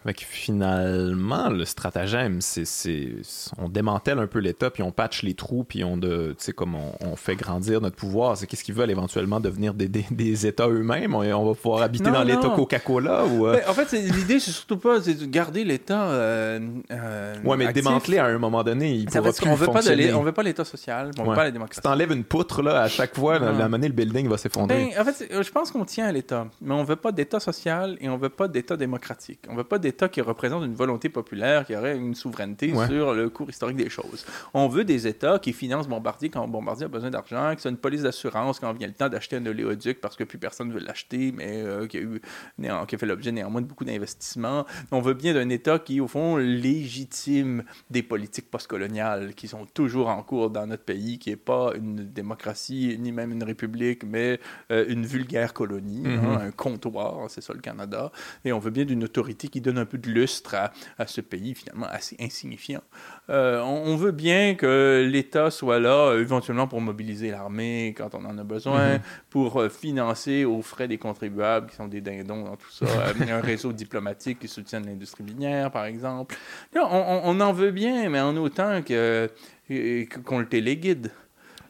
finalement, 0.45 1.49
le 1.49 1.65
stratagème, 1.65 2.41
c'est, 2.41 2.65
c'est, 2.65 3.09
on 3.57 3.67
démantèle 3.69 4.19
un 4.19 4.27
peu 4.27 4.39
l'État, 4.39 4.69
puis 4.69 4.83
on 4.83 4.91
patch 4.91 5.23
les 5.23 5.33
trous, 5.33 5.63
puis 5.63 5.83
on, 5.83 5.97
de, 5.97 6.35
tu 6.37 6.45
sais, 6.45 6.51
comme 6.53 6.75
on, 6.75 6.91
on 7.01 7.15
fait 7.15 7.35
grandir 7.35 7.81
notre 7.81 7.95
pouvoir. 7.95 8.37
C'est 8.37 8.47
qu'est-ce 8.47 8.63
qu'ils 8.63 8.75
veulent 8.75 8.91
éventuellement 8.91 9.39
devenir 9.39 9.73
des, 9.73 9.87
des, 9.87 10.05
des 10.11 10.45
États 10.47 10.67
eux-mêmes? 10.69 11.15
On, 11.15 11.19
on 11.21 11.45
va 11.45 11.53
pouvoir 11.55 11.81
habiter 11.81 12.05
Non, 12.05 12.11
dans 12.13 12.23
l'État. 12.23 12.49
Coca-Cola 12.55 13.25
ou... 13.25 13.47
euh, 13.47 13.53
Ben, 13.53 13.69
en 13.69 13.73
fait, 13.73 13.87
c'est- 13.89 14.01
l'idée, 14.01 14.39
c'est 14.39 14.51
surtout 14.51 14.77
pas 14.77 15.01
c'est 15.01 15.15
de 15.15 15.25
garder 15.25 15.63
l'État. 15.63 16.09
euh, 16.11 16.59
euh, 16.91 17.35
ouais, 17.43 17.57
mais 17.57 17.65
actif. 17.65 17.83
démanteler 17.83 18.17
à 18.19 18.25
un 18.25 18.37
moment 18.37 18.63
donné, 18.63 18.93
il 18.93 19.09
Ça 19.09 19.19
pourra 19.19 19.31
veut 19.31 19.35
plus 19.35 19.45
qu'on 19.45 19.55
veut 19.55 19.65
pas 19.65 19.71
de 19.73 19.77
fonctionner. 19.87 20.13
on 20.13 20.21
veut 20.23 20.31
pas 20.31 20.43
l'État 20.43 20.65
social, 20.65 21.11
on 21.19 21.23
veut 21.23 21.29
Ouais. 21.29 21.35
pas 21.35 21.43
la 21.43 21.49
Si 21.49 21.53
démocratie. 21.53 21.81
t'enlèves 21.81 22.11
une 22.11 22.23
poutre, 22.23 22.61
là, 22.61 22.81
à 22.83 22.87
chaque 22.87 23.15
fois, 23.15 23.39
la, 23.39 23.51
la 23.51 23.67
monnaie, 23.67 23.87
le 23.87 23.93
building 23.93 24.27
va 24.29 24.37
s'effondrer. 24.37 24.91
Ben, 24.95 25.01
en 25.01 25.05
fait, 25.05 25.13
c'est- 25.13 25.24
je 25.31 25.51
pense 25.51 25.71
qu'on 25.71 25.85
tient 25.85 26.05
à 26.05 26.11
l'État, 26.11 26.47
mais 26.61 26.73
on 26.73 26.83
veut 26.83 26.95
pas 26.95 27.11
d'État 27.11 27.39
social 27.39 27.97
et 28.01 28.09
on 28.09 28.17
veut 28.17 28.29
pas 28.29 28.47
d'État 28.47 28.77
démocratique. 28.77 29.39
On 29.49 29.55
veut 29.55 29.63
pas 29.63 29.79
d'État 29.79 30.09
qui 30.09 30.21
représente 30.21 30.63
une 30.65 30.75
volonté 30.75 31.09
populaire, 31.09 31.65
qui 31.65 31.75
aurait 31.75 31.95
une 31.97 32.15
souveraineté 32.15 32.71
Ouais. 32.73 32.87
sur 32.87 33.13
le 33.13 33.29
cours 33.29 33.49
historique 33.49 33.77
des 33.77 33.89
choses. 33.89 34.25
On 34.53 34.67
veut 34.67 34.83
des 34.83 35.07
États 35.07 35.39
qui 35.39 35.53
financent 35.53 35.87
Bombardier 35.87 36.29
quand 36.29 36.47
Bombardier 36.47 36.85
a 36.85 36.87
besoin 36.89 37.09
d'argent, 37.09 37.53
qui 37.55 37.61
sont 37.61 37.69
une 37.69 37.77
police 37.77 38.01
d'assurance 38.03 38.59
quand 38.59 38.71
vient 38.73 38.87
le 38.87 38.93
temps 38.93 39.09
d'acheter 39.09 39.35
un 39.37 39.45
oléoduc 39.45 40.01
parce 40.01 40.15
que 40.15 40.23
plus 40.23 40.37
personne 40.37 40.71
veut 40.71 40.79
l'acheter, 40.79 41.31
mais 41.31 41.61
euh, 41.63 41.87
qui, 41.87 41.97
a 41.97 42.01
eu, 42.01 42.21
néan- 42.59 42.85
qui 42.85 42.95
a 42.95 42.97
fait 42.97 43.05
l'objet 43.05 43.31
néanmoins 43.31 43.61
de 43.61 43.67
beaucoup 43.67 43.85
d'investissements. 43.85 44.65
On 44.91 45.01
veut 45.01 45.13
bien 45.13 45.33
d'un 45.33 45.49
État 45.49 45.79
qui, 45.79 45.99
au 46.01 46.07
fond, 46.07 46.37
légitime 46.37 47.63
des 47.89 48.03
politiques 48.03 48.49
postcoloniales 48.51 49.33
qui 49.33 49.47
sont 49.47 49.65
toujours 49.65 50.07
en 50.09 50.21
cours 50.23 50.49
dans 50.49 50.67
notre 50.67 50.83
pays, 50.83 51.19
qui 51.19 51.29
n'est 51.29 51.35
pas 51.35 51.71
une 51.75 52.11
démocratie 52.11 52.95
ni 52.99 53.11
même 53.11 53.31
une 53.31 53.43
république, 53.43 54.03
mais 54.03 54.39
euh, 54.71 54.85
une 54.87 55.04
vulgaire 55.05 55.53
colonie, 55.53 56.01
Mhm. 56.07 56.25
hein, 56.25 56.39
un 56.47 56.51
comptoir, 56.51 57.29
c'est 57.29 57.41
ça 57.41 57.53
le 57.53 57.61
Canada. 57.61 58.11
Et 58.43 58.51
on 58.51 58.59
veut 58.59 58.71
bien 58.71 58.83
d'une 58.85 59.03
autorité 59.03 59.47
qui 59.47 59.61
donne 59.61 59.77
un 59.77 59.85
peu 59.85 59.97
de 59.97 60.09
lustre 60.09 60.55
à, 60.55 60.71
à 60.97 61.07
ce 61.07 61.21
pays 61.21 61.55
finalement 61.55 61.87
assez 61.87 62.17
insignifiant. 62.19 62.81
Euh, 63.29 63.61
on, 63.61 63.93
on 63.93 63.95
veut 63.95 64.11
bien 64.11 64.55
que 64.55 65.07
l'État 65.09 65.49
soit 65.51 65.79
là 65.79 66.09
euh, 66.09 66.21
éventuellement 66.21 66.67
pour 66.67 66.81
mobiliser 66.81 67.31
l'armée 67.31 67.93
quand 67.97 68.13
on 68.15 68.25
en 68.25 68.37
a 68.37 68.43
besoin, 68.43 68.95
Mhm. 68.95 68.99
pour 69.29 69.61
euh, 69.61 69.69
financer 69.69 70.43
aux 70.45 70.61
frais 70.61 70.87
des 70.87 70.97
contribuables 70.97 71.69
qui 71.69 71.75
sont 71.75 71.87
des 71.87 72.01
dindons 72.01 72.43
dans 72.43 72.55
tout 72.55 72.71
ça, 72.71 72.85
un 73.29 73.41
réseau 73.41 73.71
diplomatique 73.71 74.39
qui 74.39 74.47
soutienne 74.47 74.85
l'industrie 74.85 75.23
minière 75.23 75.71
par 75.71 75.85
exemple. 75.85 76.35
Là, 76.73 76.87
on, 76.91 77.39
en 77.39 77.53
veut 77.53 77.71
bien, 77.71 78.09
mais 78.09 78.19
en 78.19 78.35
autant 78.37 78.81
qu'on 78.81 80.39
le 80.39 80.45
téléguide. 80.47 81.11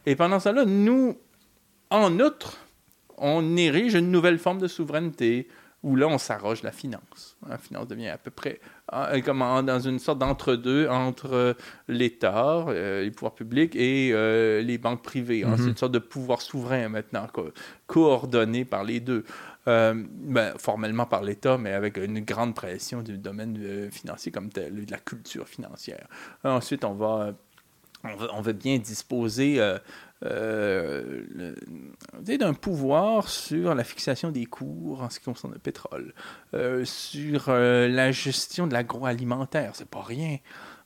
Et 0.05 0.15
pendant 0.15 0.39
ça 0.39 0.51
là, 0.51 0.65
nous, 0.65 1.17
en 1.89 2.19
outre, 2.19 2.57
on 3.17 3.55
érige 3.57 3.93
une 3.95 4.11
nouvelle 4.11 4.37
forme 4.39 4.59
de 4.59 4.67
souveraineté 4.67 5.47
où 5.83 5.95
là, 5.95 6.07
on 6.07 6.17
s'arroge 6.17 6.63
la 6.63 6.71
finance. 6.71 7.37
La 7.47 7.59
finance 7.59 7.87
devient 7.87 8.07
à 8.09 8.17
peu 8.17 8.31
près 8.31 8.59
euh, 8.91 9.21
comme 9.21 9.43
en- 9.43 9.61
dans 9.61 9.79
une 9.79 9.99
sorte 9.99 10.17
d'entre-deux 10.17 10.87
entre 10.87 11.31
euh, 11.33 11.53
l'État, 11.87 12.65
euh, 12.69 13.03
les 13.03 13.11
pouvoirs 13.11 13.35
publics 13.35 13.75
et 13.75 14.09
euh, 14.11 14.61
les 14.61 14.79
banques 14.79 15.03
privées. 15.03 15.43
hein. 15.43 15.49
Mhm. 15.49 15.57
C'est 15.57 15.69
une 15.69 15.77
sorte 15.77 15.91
de 15.91 15.99
pouvoir 15.99 16.41
souverain 16.41 16.89
maintenant, 16.89 17.27
co- 17.31 17.51
coordonné 17.85 18.65
par 18.65 18.83
les 18.83 18.99
deux. 18.99 19.23
Euh, 19.67 19.95
ben, 20.07 20.53
formellement 20.59 21.07
par 21.07 21.23
l'État, 21.23 21.57
mais 21.57 21.71
avec 21.73 21.97
une 21.97 22.19
grande 22.19 22.53
pression 22.53 23.01
du 23.01 23.17
domaine 23.17 23.57
euh, 23.59 23.89
financier 23.89 24.31
comme 24.31 24.49
tel, 24.49 24.85
de 24.85 24.91
la 24.91 24.99
culture 24.99 25.47
financière. 25.47 26.07
Ensuite, 26.43 26.83
on 26.85 26.93
va 26.93 27.33
on 28.33 28.41
veut, 28.41 28.53
bien 28.53 28.77
disposer 28.77 29.59
d'un 32.21 32.53
pouvoir 32.53 33.29
sur 33.29 33.75
la 33.75 33.83
fixation 33.83 34.31
des 34.31 34.45
cours 34.45 35.01
en 35.01 35.09
ce 35.09 35.19
qui 35.19 35.25
concerne 35.25 35.53
le 35.53 35.59
pétrole, 35.59 36.13
sur 36.83 37.49
la 37.49 38.11
gestion 38.11 38.67
de 38.67 38.73
l'agroalimentaire, 38.73 39.71
c'est 39.73 39.89
pas 39.89 40.01
rien. 40.01 40.37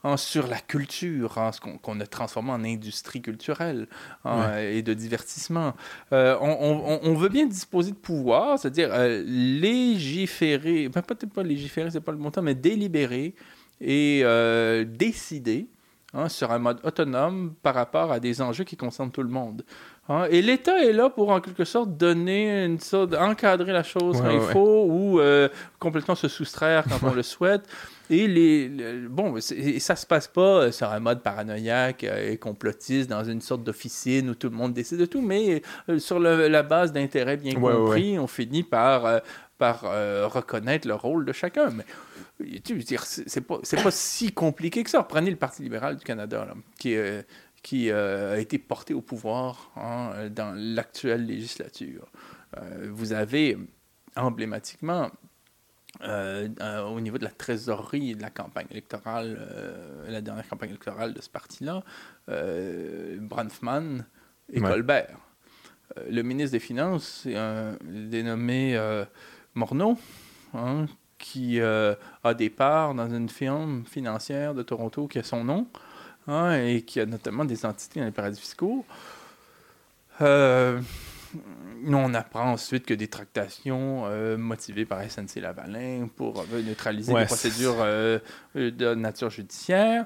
Hein, 0.06 0.16
sur 0.16 0.48
la 0.48 0.60
culture, 0.60 1.38
hein, 1.38 1.52
ce 1.52 1.60
qu'on 1.60 2.00
a 2.00 2.06
transformé 2.06 2.52
en 2.52 2.64
industrie 2.64 3.22
culturelle 3.22 3.86
hein, 4.24 4.58
et 4.58 4.82
de 4.82 4.94
divertissement. 4.94 5.74
Euh, 6.14 6.38
on, 6.40 7.14
veut 7.16 7.28
bien 7.28 7.46
disposer 7.46 7.92
de 7.92 7.98
pouvoir, 7.98 8.58
c'est-à-dire 8.58 8.92
euh, 8.94 9.22
légiférer, 9.26 10.88
ben, 10.88 11.02
peut-être 11.02 11.34
pas 11.34 11.44
légiférer, 11.44 11.92
c'est 11.92 12.00
pas 12.00 12.14
le 12.14 12.18
bon 12.18 12.32
temps, 12.32 12.42
mais 12.42 12.56
délibérer 12.56 13.36
et 13.82 14.22
euh, 14.24 14.86
décider 14.86 15.68
sur 16.28 16.52
un 16.52 16.60
mode 16.60 16.80
autonome 16.84 17.54
par 17.62 17.76
rapport 17.76 18.12
à 18.12 18.20
des 18.20 18.42
enjeux 18.42 18.64
qui 18.64 18.76
concernent 18.76 19.12
tout 19.12 19.22
le 19.22 19.30
monde. 19.30 19.64
et 20.32 20.42
l'État 20.42 20.84
est 20.84 20.92
là 20.92 21.10
pour 21.10 21.30
en 21.30 21.40
quelque 21.40 21.66
sorte 21.66 21.98
donner 21.98 22.66
une 22.66 22.80
sorte 22.80 23.14
encadrer 23.14 23.74
la 23.74 23.84
chose 23.84 24.20
quand 24.20 24.32
il 24.32 24.42
faut 24.42 24.86
ou 24.90 25.22
complètement 25.78 26.16
se 26.16 26.28
soustraire 26.28 26.84
quand 26.90 27.08
on 27.08 27.14
le 27.14 27.24
souhaite. 27.24 27.68
Et 28.12 28.28
les, 28.28 28.70
bon, 29.08 29.38
et 29.38 29.80
ça 29.80 29.96
se 29.96 30.06
passe 30.08 30.28
pas 30.28 30.42
euh, 30.42 30.72
sur 30.72 30.90
un 30.90 31.00
mode 31.00 31.22
paranoïaque 31.22 32.04
euh, 32.04 32.32
et 32.32 32.38
complotiste 32.38 33.08
dans 33.08 33.24
une 33.24 33.40
sorte 33.40 33.64
d'officine 33.64 34.32
où 34.32 34.36
tout 34.36 34.50
le 34.50 34.56
monde 34.56 34.74
décide 34.74 34.98
de 34.98 35.06
tout, 35.06 35.22
mais 35.22 35.62
euh, 35.90 36.00
sur 36.00 36.20
la 36.20 36.64
base 36.64 36.92
d'intérêts 36.92 37.38
bien 37.38 37.54
compris, 37.54 38.18
on 38.18 38.26
finit 38.26 38.64
par, 38.64 39.22
par 39.60 39.82
reconnaître 39.82 40.88
le 40.88 40.96
rôle 40.96 41.26
de 41.26 41.34
chacun. 41.34 41.70
Mais 41.70 41.86
tu 42.62 42.74
veux 42.76 42.84
dire, 42.84 43.04
c'est 43.06 43.42
pas, 43.42 43.60
pas 43.60 43.92
si 43.92 44.32
compliqué 44.32 44.84
que 44.84 44.90
ça. 44.90 45.04
Prenez 45.04 45.30
le 45.30 45.38
Parti 45.38 45.62
libéral 45.62 45.98
du 45.98 46.04
Canada, 46.04 46.48
qui, 46.80 46.96
qui 47.62 47.92
a 47.92 48.40
été 48.40 48.58
porté 48.58 48.96
au 48.96 49.02
pouvoir 49.02 49.72
hein, 49.76 50.30
dans 50.32 50.54
l'actuelle 50.56 51.26
législature. 51.26 52.08
vous 52.90 53.14
avez 53.14 53.58
emblématiquement 54.16 55.12
euh, 56.02 56.48
euh, 56.62 56.84
au 56.84 57.02
niveau 57.02 57.18
de 57.18 57.24
la 57.24 57.32
trésorerie 57.32 58.16
de 58.16 58.22
la 58.22 58.30
campagne 58.30 58.68
électorale, 58.70 59.38
euh, 59.40 60.10
la 60.10 60.22
dernière 60.22 60.48
campagne 60.48 60.70
électorale 60.70 61.14
de 61.14 61.22
ce 61.22 61.30
parti-là, 61.30 61.84
Bronfman 62.28 64.06
et 64.54 64.62
Colbert. 64.62 65.18
le 66.10 66.22
ministre 66.22 66.52
des 66.52 66.60
Finances 66.60 67.28
dénommé 67.82 68.78
Morneau, 69.56 69.98
hein, 70.54 70.86
qui 71.18 71.60
a 71.62 72.34
des 72.34 72.50
parts 72.50 72.94
dans 72.94 73.14
une 73.14 73.30
firme 73.30 73.84
financière 73.86 74.54
de 74.54 74.64
Toronto 74.64 75.08
qui 75.08 75.20
a 75.20 75.24
son 75.24 75.44
nom 75.44 75.68
hein, 76.28 76.54
et 76.62 76.82
qui 76.84 77.00
a 77.00 77.06
notamment 77.06 77.46
des 77.46 77.66
entités 77.66 78.00
dans 78.00 78.06
les 78.06 78.12
paradis 78.12 78.40
fiscaux 78.40 78.86
on 81.88 82.14
apprend 82.14 82.52
ensuite 82.52 82.86
que 82.86 82.94
des 82.94 83.08
tractations 83.08 84.04
euh, 84.06 84.38
motivées 84.38 84.86
par 84.86 85.02
SNC 85.04 85.42
Lavalin 85.42 86.08
pour 86.16 86.42
euh, 86.54 86.62
neutraliser 86.62 87.14
les 87.14 87.26
procédures 87.26 87.78
euh, 87.80 88.20
de 88.56 88.94
nature 88.96 89.30
judiciaire, 89.30 90.06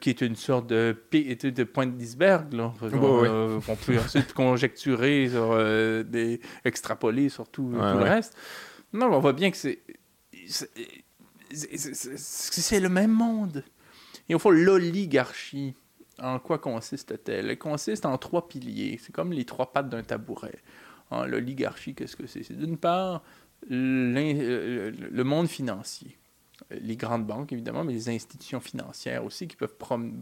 qui 0.00 0.10
est 0.10 0.20
une 0.22 0.36
sorte 0.36 0.66
de, 0.66 0.96
de 1.12 1.64
pointe 1.64 1.96
d'iceberg. 1.96 2.46
On 2.54 3.76
peut 3.76 3.98
ensuite 3.98 4.32
conjecturer 4.32 5.28
sur 5.28 5.56
des 6.04 6.40
extrapoler 6.64 7.28
sur 7.28 7.48
tout, 7.48 7.70
le 7.70 8.02
reste. 8.02 8.36
Non, 8.92 9.12
on 9.12 9.20
voit 9.20 9.34
bien 9.34 9.50
que 9.50 9.56
c'est 9.56 9.80
c'est 11.50 12.80
le 12.80 12.88
même 12.88 13.12
monde. 13.12 13.64
Et 14.28 14.34
au 14.34 14.38
fond, 14.38 14.50
l'oligarchie, 14.50 15.74
en 16.20 16.38
quoi 16.38 16.58
consiste-t-elle? 16.58 17.50
Elle 17.50 17.58
consiste 17.58 18.06
en 18.06 18.18
trois 18.18 18.48
piliers. 18.48 18.98
C'est 19.00 19.12
comme 19.12 19.32
les 19.32 19.44
trois 19.44 19.72
pattes 19.72 19.88
d'un 19.88 20.02
tabouret. 20.02 20.58
Hein, 21.10 21.26
l'oligarchie, 21.26 21.94
qu'est-ce 21.94 22.16
que 22.16 22.26
c'est? 22.26 22.42
C'est 22.42 22.58
d'une 22.58 22.76
part 22.76 23.22
le 23.68 25.22
monde 25.22 25.48
financier, 25.48 26.16
les 26.70 26.96
grandes 26.96 27.26
banques 27.26 27.52
évidemment, 27.52 27.84
mais 27.84 27.92
les 27.92 28.08
institutions 28.08 28.60
financières 28.60 29.24
aussi 29.24 29.48
qui 29.48 29.56
peuvent 29.56 29.76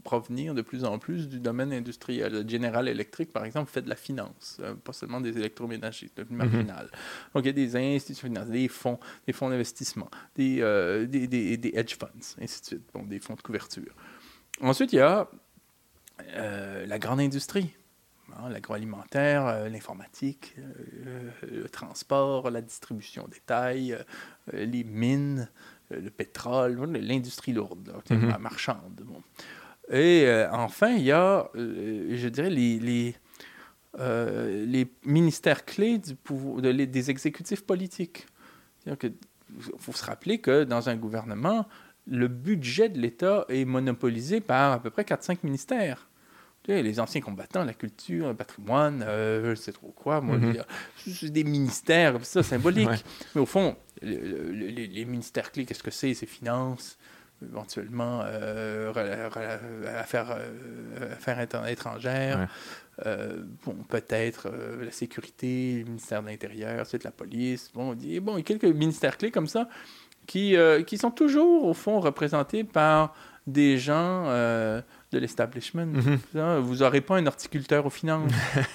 provenir 0.04 0.54
de 0.54 0.62
plus 0.62 0.84
en 0.84 0.98
plus 0.98 1.28
du 1.28 1.40
domaine 1.40 1.72
industriel. 1.72 2.48
General 2.48 2.86
Electric, 2.88 3.32
par 3.32 3.44
exemple, 3.44 3.70
fait 3.70 3.82
de 3.82 3.88
la 3.88 3.96
finance, 3.96 4.58
euh, 4.60 4.74
pas 4.74 4.92
seulement 4.92 5.20
des 5.20 5.36
électroménagers, 5.36 6.10
de 6.16 6.22
mhm. 6.22 6.36
marginal. 6.36 6.90
Donc 7.34 7.44
il 7.44 7.46
y 7.46 7.50
a 7.50 7.52
des 7.52 7.76
institutions 7.76 8.28
financières, 8.28 8.52
des 8.52 8.68
fonds, 8.68 8.98
des 9.26 9.32
fonds 9.32 9.50
d'investissement, 9.50 10.10
des, 10.34 10.58
euh, 10.60 11.06
des, 11.06 11.26
des, 11.26 11.56
des, 11.56 11.72
hedge 11.74 11.96
funds, 11.98 12.36
ainsi 12.40 12.60
de 12.60 12.66
suite, 12.66 12.90
bon, 12.94 13.04
des 13.04 13.18
fonds 13.18 13.34
de 13.34 13.42
couverture. 13.42 13.92
Ensuite, 14.60 14.92
il 14.92 14.96
y 14.96 15.00
a 15.00 15.28
euh, 16.34 16.86
la 16.86 16.98
grande 16.98 17.20
industrie, 17.20 17.74
hein, 18.32 18.48
l'agroalimentaire, 18.48 19.46
euh, 19.46 19.68
l'informatique, 19.68 20.54
euh, 20.58 21.30
le 21.42 21.68
transport, 21.68 22.50
la 22.50 22.62
distribution 22.62 23.28
détail, 23.28 23.98
les 24.52 24.84
mines, 24.84 25.48
le 25.90 26.10
pétrole, 26.10 26.78
l'industrie 26.98 27.52
lourde, 27.52 27.92
mhm. 28.10 28.28
la 28.28 28.38
marchande. 28.38 29.04
Et 29.90 30.28
enfin, 30.50 30.90
il 30.90 31.02
y 31.02 31.12
a, 31.12 31.48
je 31.54 32.28
dirais, 32.28 32.50
les, 32.50 32.80
les, 32.80 33.14
les 33.98 34.92
ministères 35.04 35.64
clés 35.64 35.98
du 35.98 36.16
pouvoir, 36.16 36.60
des 36.60 37.10
exécutifs 37.10 37.62
politiques. 37.64 38.26
Il 38.84 38.94
faut 39.78 39.92
se 39.92 40.04
rappeler 40.04 40.40
que 40.40 40.64
dans 40.64 40.88
un 40.88 40.96
gouvernement, 40.96 41.66
le 42.06 42.28
budget 42.28 42.88
de 42.88 42.98
l'État 42.98 43.44
est 43.48 43.64
monopolisé 43.64 44.40
par 44.40 44.72
à 44.72 44.80
peu 44.80 44.90
près 44.90 45.02
4-5 45.02 45.38
ministères. 45.42 46.08
les 46.68 47.00
anciens 47.00 47.20
combattants, 47.20 47.64
la 47.64 47.74
culture, 47.74 48.28
le 48.28 48.34
patrimoine, 48.34 49.04
euh, 49.06 49.44
je 49.44 49.50
ne 49.50 49.54
sais 49.54 49.72
trop 49.72 49.92
quoi, 49.94 50.20
moi, 50.20 50.38
mm 50.38 50.64
c'est 51.06 51.30
des 51.30 51.44
ministères, 51.44 52.24
ça, 52.24 52.42
symbolique. 52.42 52.88
Mais 53.34 53.40
au 53.40 53.46
fond, 53.46 53.76
les, 54.02 55.04
ministères 55.04 55.52
clés, 55.52 55.64
qu'est-ce 55.64 55.82
que 55.82 55.92
c'est? 55.92 56.14
C'est 56.14 56.26
finances, 56.26 56.98
éventuellement 57.42 58.22
euh, 58.24 58.90
affaires, 59.98 60.36
euh, 60.36 61.12
affaires 61.12 61.40
étrangères, 61.68 62.48
bon, 63.64 63.74
peut-être 63.88 64.50
la 64.82 64.90
sécurité, 64.90 65.78
le 65.78 65.84
ministère 65.84 66.22
de 66.22 66.28
l'Intérieur, 66.28 66.86
c'est 66.86 67.04
la 67.04 67.12
police. 67.12 67.70
Bon, 67.74 67.94
bon, 67.94 67.96
il 67.96 68.36
y 68.36 68.40
a 68.40 68.42
quelques 68.42 68.64
ministères 68.64 69.16
clés 69.16 69.30
comme 69.30 69.48
ça 69.48 69.68
qui, 70.26 70.56
euh, 70.56 70.82
qui 70.82 70.98
sont 70.98 71.10
toujours, 71.10 71.64
au 71.64 71.74
fond, 71.74 72.00
représentés 72.00 72.64
par 72.64 73.14
des 73.46 73.78
gens 73.78 74.24
euh, 74.26 74.82
de 75.12 75.20
l'establishment. 75.20 75.86
Mhm. 75.86 76.58
Vous 76.62 76.76
n'aurez 76.78 77.00
pas 77.00 77.16
un 77.16 77.26
horticulteur 77.26 77.86
aux 77.86 77.90
finances. 77.90 78.32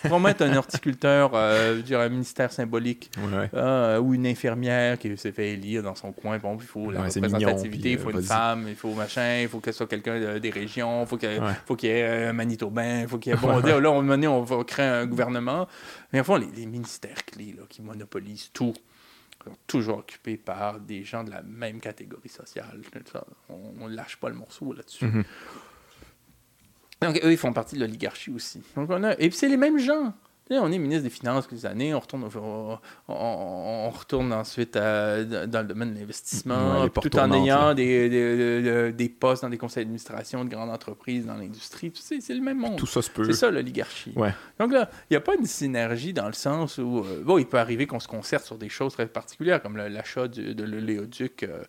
Pour 0.08 0.22
mettre 0.22 0.44
un 0.44 0.56
horticulteur, 0.56 1.32
euh, 1.34 1.82
un 1.92 2.08
ministère 2.08 2.54
symbolique, 2.54 3.12
euh, 3.54 4.00
ou 4.00 4.14
une 4.14 4.26
infirmière 4.26 4.98
qui 4.98 5.18
s'est 5.18 5.34
fait 5.34 5.52
élire 5.52 5.84
dans 5.84 5.96
son 5.96 6.14
coin. 6.14 6.38
Bon, 6.38 6.56
il 6.58 6.66
faut 6.66 6.90
la 6.90 7.04
représentativité, 7.04 7.92
il 7.92 7.98
faut 7.98 8.12
une 8.12 8.22
femme, 8.22 8.66
il 8.70 8.76
faut 8.76 8.94
machin, 8.94 9.42
il 9.42 9.50
faut 9.50 9.60
que 9.60 9.74
ce 9.74 9.80
soit 9.80 9.88
quelqu'un 9.88 10.40
des 10.40 10.50
régions, 10.50 11.02
il 11.02 11.08
faut 11.08 11.18
qu'il 11.76 11.90
y 11.90 11.92
ait 11.92 12.28
un 12.28 12.34
Manitobain, 12.34 13.02
il 13.02 13.08
faut 13.10 13.18
qu'il 13.18 13.34
y 13.34 13.36
ait... 13.36 13.40
Bon, 13.40 13.58
là, 13.60 13.92
on, 13.92 14.08
on 14.10 14.42
va 14.44 14.64
créer 14.64 14.86
un 14.86 15.06
gouvernement. 15.06 15.68
Mais 16.14 16.22
en 16.22 16.24
fond, 16.24 16.38
les, 16.38 16.48
les 16.56 16.66
ministères 16.66 17.26
clés 17.26 17.56
là, 17.58 17.64
qui 17.68 17.82
monopolisent 17.82 18.52
tout, 18.54 18.74
toujours 19.68 20.00
occupés 20.00 20.38
par 20.38 20.80
des 20.80 21.04
gens 21.04 21.24
de 21.24 21.32
la 21.32 21.42
même 21.42 21.80
catégorie 21.80 22.30
sociale. 22.30 22.82
On 23.50 23.88
ne 23.88 23.96
lâche 23.96 24.18
pas 24.18 24.30
le 24.30 24.36
morceau 24.36 24.74
là-dessus. 24.74 25.06
Mhm. 25.06 25.24
Donc, 27.02 27.20
eux, 27.24 27.32
ils 27.32 27.38
font 27.38 27.54
partie 27.54 27.76
de 27.76 27.82
l'oligarchie 27.82 28.32
aussi. 28.32 28.62
Donc, 28.76 28.90
on 28.90 29.04
a... 29.04 29.14
Et 29.14 29.30
puis, 29.30 29.34
c'est 29.34 29.50
les 29.50 29.58
mêmes 29.58 29.80
gens 29.80 30.14
on 30.60 30.72
est 30.72 30.78
ministre 30.78 31.04
des 31.04 31.10
Finances 31.10 31.48
quelques 31.48 31.66
années, 31.66 31.94
on 31.94 32.00
retourne, 32.00 32.28
on, 33.08 33.90
retourne 33.90 34.34
ensuite 34.34 34.74
dans 34.74 35.62
le 35.62 35.64
domaine 35.64 35.94
de 35.94 36.00
l'investissement, 36.00 36.88
tout 36.90 37.16
en 37.18 37.32
ayant 37.32 37.74
des, 37.74 38.92
des, 38.92 39.10
postes 39.10 39.44
dans 39.44 39.50
des 39.50 39.58
conseils 39.58 39.84
d'administration 39.84 40.46
de 40.46 40.50
grandes 40.50 40.70
entreprises, 40.70 41.26
dans 41.26 41.36
l'industrie. 41.36 41.92
C'est 41.96 42.34
le 42.34 42.42
même 42.42 42.60
monde. 42.60 42.78
Tout 42.78 42.86
ça 42.86 43.02
se 43.02 43.10
peut. 43.10 43.26
C'est 43.26 43.34
ça 43.34 43.52
l'oligarchie. 43.52 44.14
Donc 44.60 44.72
là, 44.72 44.90
il 45.10 45.14
n'y 45.14 45.18
a 45.18 45.22
pas 45.22 45.36
une 45.36 45.46
synergie 45.46 46.14
dans 46.14 46.28
le 46.28 46.34
sens 46.34 46.78
où, 46.78 47.00
euh, 47.00 47.24
bon, 47.24 47.38
il 47.38 47.46
peut 47.46 47.60
arriver 47.60 47.88
qu'on 47.88 48.00
se 48.00 48.08
concerte 48.08 48.46
sur 48.46 48.58
des 48.58 48.70
choses 48.70 48.94
très 48.94 49.08
particulières, 49.08 49.62
comme 49.62 49.78
l'achat 49.78 50.28
de 50.28 50.64
l'oléoduc. 50.64 51.44
Euh, 51.44 51.64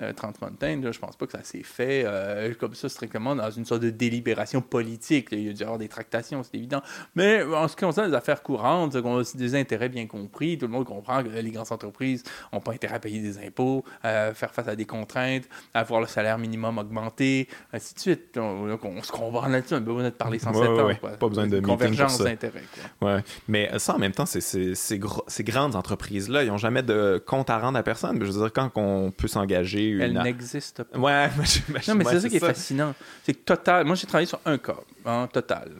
euh, 0.00 0.12
Transmontane, 0.12 0.92
je 0.92 0.98
pense 0.98 1.16
pas 1.16 1.26
que 1.26 1.32
ça 1.32 1.42
s'est 1.42 1.64
fait 1.64 2.04
euh, 2.06 2.54
comme 2.54 2.74
ça 2.74 2.88
strictement 2.88 3.34
dans 3.34 3.50
une 3.50 3.64
sorte 3.64 3.82
de 3.82 3.90
délibération 3.90 4.60
politique. 4.60 5.28
Il 5.32 5.42
y 5.42 5.48
a 5.48 5.52
dû 5.52 5.60
y 5.60 5.62
avoir 5.64 5.78
des 5.78 5.88
tractations, 5.88 6.42
c'est 6.44 6.56
évident. 6.56 6.82
Mais 7.16 7.42
en 7.42 7.66
ce 7.66 7.74
qui 7.74 7.84
concerne 7.84 8.08
les 8.08 8.16
affaires 8.16 8.42
courantes, 8.42 8.94
on 8.94 9.18
a 9.18 9.22
des 9.34 9.54
intérêts 9.56 9.88
bien 9.88 10.06
compris. 10.06 10.56
Tout 10.56 10.66
le 10.66 10.72
monde 10.72 10.84
comprend 10.84 11.22
que 11.24 11.28
les 11.28 11.50
grandes 11.50 11.72
entreprises 11.72 12.22
n'ont 12.52 12.60
pas 12.60 12.72
intérêt 12.72 12.94
à 12.94 13.00
payer 13.00 13.20
des 13.20 13.44
impôts, 13.44 13.84
à 14.02 14.32
faire 14.34 14.52
face 14.54 14.68
à 14.68 14.76
des 14.76 14.84
contraintes, 14.84 15.48
à 15.74 15.82
voir 15.82 16.00
le 16.00 16.06
salaire 16.06 16.38
minimum 16.38 16.78
augmenter, 16.78 17.48
ainsi 17.72 17.94
de 17.94 18.00
suite. 18.00 18.34
Donc, 18.34 18.84
on, 18.84 19.02
se 19.02 19.10
comprend 19.10 19.48
là-dessus, 19.48 19.74
on 19.74 19.78
a 19.78 19.80
besoin 19.80 20.04
de 20.04 20.10
parler 20.10 20.38
sans 20.38 20.52
ouais, 20.56 20.94
Pas 20.94 21.28
besoin 21.28 21.48
de 21.48 21.60
convergence 21.60 22.18
d'intérêts. 22.18 22.62
Ouais. 23.00 23.24
Mais 23.48 23.76
ça, 23.78 23.96
en 23.96 23.98
même 23.98 24.12
temps, 24.12 24.26
ces 24.26 24.98
grandes 25.40 25.74
entreprises-là, 25.74 26.44
ils 26.44 26.48
n'ont 26.48 26.56
jamais 26.56 26.84
de 26.84 27.20
compte 27.26 27.50
à 27.50 27.58
rendre 27.58 27.78
à 27.78 27.82
personne. 27.82 28.18
Je 28.20 28.30
veux 28.30 28.40
dire, 28.40 28.52
quand 28.52 28.70
on 28.76 29.10
peut 29.10 29.28
s'engager 29.28 29.87
une. 29.90 30.00
Elle 30.00 30.22
n'existe 30.22 30.82
pas. 30.82 30.98
Ouais, 30.98 31.28
non, 31.88 31.94
mais 31.94 32.04
c'est 32.04 32.20
ça 32.20 32.28
qui 32.28 32.36
est 32.36 32.40
fascinant. 32.40 32.94
C'est 33.22 33.34
que 33.34 33.44
Total. 33.44 33.84
Moi, 33.84 33.96
j'ai 33.96 34.06
travaillé 34.06 34.26
sur 34.26 34.40
un 34.44 34.58
cas, 34.58 34.76
en 35.04 35.26
Total. 35.26 35.70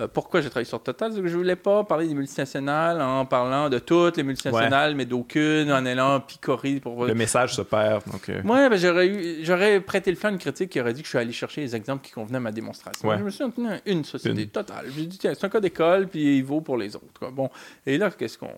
Euh, 0.00 0.08
pourquoi 0.08 0.40
j'ai 0.40 0.48
travaillé 0.48 0.64
sur 0.64 0.82
Total? 0.82 1.12
C'est 1.12 1.20
que 1.20 1.28
je 1.28 1.36
voulais 1.36 1.56
pas 1.56 1.84
parler 1.84 2.08
des 2.08 2.14
multinationales 2.14 3.02
en 3.02 3.26
parlant 3.26 3.68
de 3.68 3.78
toutes 3.78 4.16
les 4.16 4.22
multinationales, 4.22 4.94
mais 4.94 5.04
d'aucune, 5.04 5.70
en 5.70 5.84
allant 5.84 6.18
picorer 6.20 6.80
pour... 6.80 7.04
Le 7.04 7.14
message 7.14 7.54
se 7.54 7.60
perd. 7.60 8.02
Donc, 8.10 8.26
euh. 8.30 8.40
Ouais, 8.42 8.70
ben, 8.70 8.76
j'aurais, 8.78 9.42
j'aurais 9.42 9.80
prêté 9.80 10.10
le 10.10 10.16
fait 10.16 10.28
à 10.28 10.30
une 10.30 10.38
critique 10.38 10.70
qui 10.70 10.80
aurait 10.80 10.94
dit 10.94 11.02
que 11.02 11.06
je 11.06 11.10
suis 11.10 11.18
allé 11.18 11.32
chercher 11.32 11.60
les 11.60 11.76
exemples 11.76 12.06
qui 12.06 12.12
convenaient 12.12 12.38
à 12.38 12.40
ma 12.40 12.52
démonstration. 12.52 13.16
Je 13.18 13.22
me 13.22 13.30
suis 13.30 13.44
tenu 13.50 13.68
à 13.68 13.80
une 13.84 14.04
société 14.04 14.46
totale. 14.46 14.86
J'ai 14.96 15.04
dit, 15.04 15.18
tiens, 15.18 15.34
c'est 15.34 15.44
un 15.44 15.50
cas 15.50 15.60
d'école, 15.60 16.08
puis 16.08 16.38
il 16.38 16.44
vaut 16.44 16.62
pour 16.62 16.78
les 16.78 16.96
autres. 16.96 17.30
Bon, 17.30 17.50
et 17.84 17.98
là, 17.98 18.10
qu'est-ce 18.10 18.38
qu'on 18.38 18.48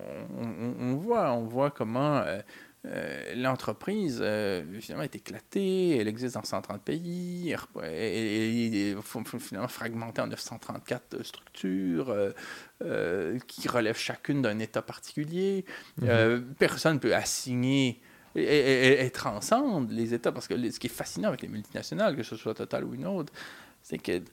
on, 0.81 0.95
voit? 0.95 1.33
On 1.33 1.43
voit 1.43 1.71
comment... 1.71 2.19
Euh, 2.19 2.41
euh, 2.86 3.35
l'entreprise, 3.35 4.19
euh, 4.20 4.62
finalement, 4.81 5.05
est 5.05 5.16
éclatée. 5.16 5.97
Elle 5.97 6.09
existe 6.09 6.35
dans 6.35 6.44
130 6.44 6.82
pays. 6.82 7.55
Elle, 7.82 7.85
est 7.85 8.97
finalement 9.39 9.69
fragmentée 9.69 10.20
en 10.20 10.27
934 10.27 11.23
structures 11.24 12.15
euh, 12.82 13.39
qui 13.47 13.69
relèvent 13.69 13.98
chacune 13.98 14.43
d'un 14.43 14.59
État 14.59 14.82
particulier. 14.82 15.65
Mhm. 15.98 16.44
personne 16.59 16.94
ne 16.94 16.98
peut 16.98 17.15
assigner 17.15 18.02
et, 18.35 19.11
transcende 19.12 19.90
les 19.90 20.12
États. 20.12 20.32
Parce 20.32 20.47
que 20.47 20.70
ce 20.70 20.78
qui 20.78 20.89
est 20.89 20.90
fascinant 20.90 21.28
avec 21.28 21.40
les 21.40 21.48
multinationales, 21.48 22.16
que 22.16 22.23
ce 22.23 22.36
soit 22.36 22.55
Total 22.55 22.85
ou 22.85 22.94
une 22.94 23.06
autre, 23.06 23.32
c'est 23.82 23.98
qu'elles 23.98 24.24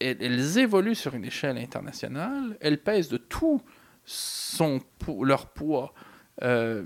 elles 0.00 0.58
évoluent 0.58 0.94
sur 0.94 1.14
une 1.14 1.24
échelle 1.24 1.58
internationale. 1.58 2.56
Elles 2.60 2.78
pèsent 2.78 3.08
de 3.08 3.16
tout 3.16 3.60
son, 4.04 4.80
leur 5.22 5.46
poids 5.46 5.92
euh, 6.42 6.82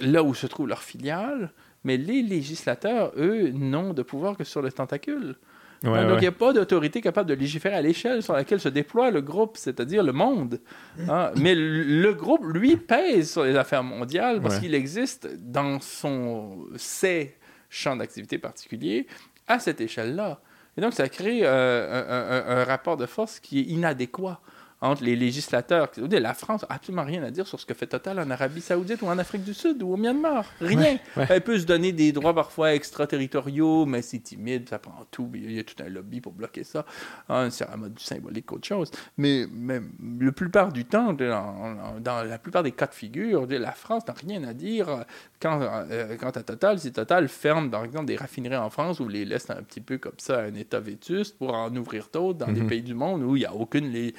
là 0.00 0.22
où 0.22 0.34
se 0.34 0.46
trouve 0.46 0.68
leur 0.68 0.82
filiale, 0.82 1.52
mais 1.84 1.96
les 1.96 2.22
législateurs, 2.22 3.12
eux, 3.16 3.50
n'ont 3.50 3.92
de 3.92 4.02
pouvoir 4.02 4.36
que 4.36 4.44
sur 4.44 4.62
le 4.62 4.72
tentacule. 4.72 5.36
donc, 5.82 6.16
il 6.16 6.20
n'y 6.20 6.26
a 6.26 6.32
pas 6.32 6.52
d'autorité 6.52 7.00
capable 7.00 7.28
de 7.28 7.34
légiférer 7.34 7.76
à 7.76 7.82
l'échelle 7.82 8.22
sur 8.22 8.34
laquelle 8.34 8.60
se 8.60 8.68
déploie 8.68 9.10
le 9.10 9.20
groupe, 9.20 9.56
c'est-à-dire 9.56 10.02
le 10.02 10.12
monde. 10.12 10.60
Hein. 11.08 11.30
Mais 11.36 11.54
le, 11.54 12.12
groupe, 12.12 12.44
lui, 12.44 12.76
pèse 12.76 13.32
sur 13.32 13.44
les 13.44 13.56
affaires 13.56 13.84
mondiales 13.84 14.40
parce 14.40 14.58
qu'il 14.58 14.74
existe 14.74 15.28
dans 15.38 15.80
son 15.80 16.66
ses 16.76 17.36
champs 17.70 17.96
d'activité 17.96 18.38
particulier 18.38 19.06
à 19.46 19.58
cette 19.58 19.80
échelle-là. 19.80 20.40
Et 20.76 20.80
donc, 20.80 20.94
ça 20.94 21.08
crée 21.08 21.40
euh, 21.42 22.60
un, 22.60 22.64
rapport 22.64 22.96
de 22.96 23.06
force 23.06 23.40
qui 23.40 23.60
est 23.60 23.64
inadéquat 23.64 24.40
entre 24.80 25.02
les 25.04 25.16
législateurs. 25.16 25.90
La 25.96 26.34
France 26.34 26.62
n'a 26.62 26.74
absolument 26.74 27.04
rien 27.04 27.22
à 27.22 27.30
dire 27.30 27.46
sur 27.46 27.58
ce 27.58 27.66
que 27.66 27.74
fait 27.74 27.86
Total 27.86 28.18
en 28.20 28.30
Arabie 28.30 28.60
Saoudite 28.60 29.02
ou 29.02 29.06
en 29.06 29.18
Afrique 29.18 29.44
du 29.44 29.54
Sud 29.54 29.82
ou 29.82 29.94
au 29.94 29.96
Myanmar. 29.96 30.44
Rien. 30.60 30.98
Elle 31.16 31.40
peut 31.42 31.58
se 31.58 31.66
donner 31.66 31.92
des 31.92 32.12
droits 32.12 32.34
parfois 32.34 32.74
extraterritoriaux, 32.74 33.86
mais 33.86 34.02
c'est 34.02 34.20
timide, 34.20 34.68
ça 34.68 34.78
prend 34.78 35.04
tout. 35.10 35.30
Il 35.34 35.52
y 35.52 35.58
a 35.58 35.64
tout 35.64 35.82
un 35.84 35.88
lobby 35.88 36.20
pour 36.20 36.32
bloquer 36.32 36.64
ça. 36.64 36.84
Hein, 37.28 37.50
c'est 37.50 37.68
un 37.68 37.76
mode 37.76 37.94
du 37.94 38.02
symbolique 38.02 38.46
qu'autre 38.46 38.66
chose. 38.66 38.90
Mais, 39.16 39.46
mais 39.50 39.80
la 40.20 40.32
plupart 40.32 40.72
du 40.72 40.84
temps, 40.84 41.12
dans, 41.12 42.22
la 42.22 42.38
plupart 42.38 42.62
des 42.62 42.72
cas 42.72 42.86
de 42.86 42.94
figure, 42.94 43.46
la 43.48 43.72
France 43.72 44.06
n'a 44.06 44.14
rien 44.14 44.44
à 44.44 44.52
dire 44.52 45.04
quand, 45.40 45.60
euh, 45.60 46.16
quant 46.16 46.30
à 46.30 46.42
Total. 46.42 46.78
Si 46.78 46.92
Total 46.92 47.28
ferme, 47.28 47.70
par 47.70 47.84
exemple, 47.84 48.06
des 48.06 48.16
raffineries 48.16 48.56
en 48.56 48.70
France 48.70 49.00
ou 49.00 49.08
les 49.08 49.24
laisse 49.24 49.50
un 49.50 49.62
petit 49.62 49.80
peu 49.80 49.98
comme 49.98 50.18
ça 50.18 50.38
à 50.38 50.42
un 50.42 50.54
état 50.54 50.80
vétuste 50.80 51.36
pour 51.38 51.54
en 51.54 51.74
ouvrir 51.74 52.08
d'autres 52.12 52.38
dans 52.38 52.52
des 52.52 52.60
mhm. 52.60 52.68
pays 52.68 52.82
du 52.82 52.94
monde 52.94 53.22
où 53.22 53.36
il 53.36 53.40
n'y 53.40 53.46
a 53.46 53.54
aucune 53.54 53.90
les, 53.90 54.14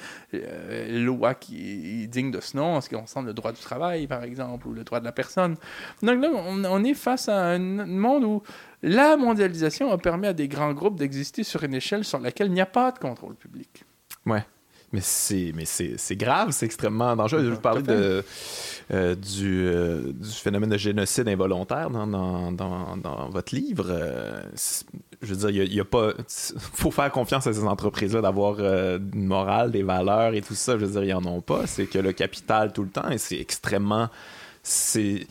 euh, 0.50 1.04
loi 1.04 1.34
qui 1.34 2.02
est 2.02 2.06
digne 2.06 2.30
de 2.30 2.40
ce 2.40 2.56
nom 2.56 2.76
en 2.76 2.80
ce 2.80 2.88
qui 2.88 2.94
concerne 2.94 3.26
le 3.26 3.34
droit 3.34 3.52
du 3.52 3.60
travail, 3.60 4.06
par 4.06 4.22
exemple, 4.24 4.66
ou 4.68 4.72
le 4.72 4.84
droit 4.84 5.00
de 5.00 5.04
la 5.04 5.12
personne? 5.12 5.56
Donc 6.02 6.20
là, 6.22 6.30
on, 6.32 6.84
est 6.84 6.94
face 6.94 7.28
à 7.28 7.36
un 7.36 7.58
monde 7.58 8.24
où 8.24 8.42
la 8.82 9.16
mondialisation 9.16 9.90
a 9.90 9.98
permis 9.98 10.26
à 10.26 10.32
des 10.32 10.48
grands 10.48 10.72
groupes 10.72 10.98
d'exister 10.98 11.44
sur 11.44 11.62
une 11.64 11.74
échelle 11.74 12.04
sur 12.04 12.18
laquelle 12.18 12.48
il 12.48 12.54
n'y 12.54 12.60
a 12.60 12.66
pas 12.66 12.92
de 12.92 12.98
contrôle 12.98 13.34
public. 13.34 13.84
Ouais. 14.26 14.44
Mais 14.92 15.00
c'est 15.00 15.52
mais 15.54 15.64
c'est 15.66 16.16
grave, 16.16 16.50
c'est 16.50 16.66
extrêmement 16.66 17.14
dangereux. 17.14 17.44
Je 17.44 17.50
vous 17.50 17.60
parlais 17.60 17.82
de, 17.82 18.24
euh, 18.90 19.14
du, 19.14 19.64
euh, 19.64 20.12
du, 20.12 20.28
phénomène 20.30 20.70
de 20.70 20.76
génocide 20.76 21.28
involontaire 21.28 21.90
dans, 21.90 22.08
dans, 22.08 22.50
dans, 22.96 23.28
votre 23.28 23.54
livre. 23.54 23.86
Euh, 23.88 24.42
je 25.22 25.32
veux 25.32 25.48
dire, 25.48 25.64
il 25.64 25.72
y, 25.72 25.80
a, 25.80 25.84
pas. 25.84 26.10
faut 26.26 26.90
faire 26.90 27.12
confiance 27.12 27.46
à 27.46 27.52
ces 27.52 27.62
entreprises-là 27.62 28.20
d'avoir 28.20 28.58
une 28.58 29.26
morale, 29.26 29.70
des 29.70 29.84
valeurs 29.84 30.34
et 30.34 30.42
tout 30.42 30.56
ça. 30.56 30.72
Je 30.72 30.84
veux 30.84 30.90
dire, 30.90 31.04
ils 31.04 31.14
en 31.14 31.24
ont 31.24 31.40
pas. 31.40 31.68
C'est 31.68 31.86
que 31.86 31.98
le 31.98 32.12
capital 32.12 32.72
tout 32.72 32.82
le 32.82 32.90
temps 32.90 33.10
et 33.10 33.18
c'est 33.18 33.38
extrêmement. 33.38 34.08
C'est. 34.64 35.26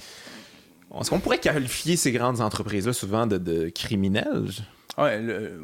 Est-ce 0.97 1.09
qu'on 1.09 1.19
pourrait 1.19 1.39
qualifier 1.39 1.97
ces 1.97 2.13
grandes 2.13 2.39
entreprises-là 2.39 2.93
souvent 2.93 3.27
de, 3.27 3.37
de 3.37 3.67
criminels? 3.67 4.51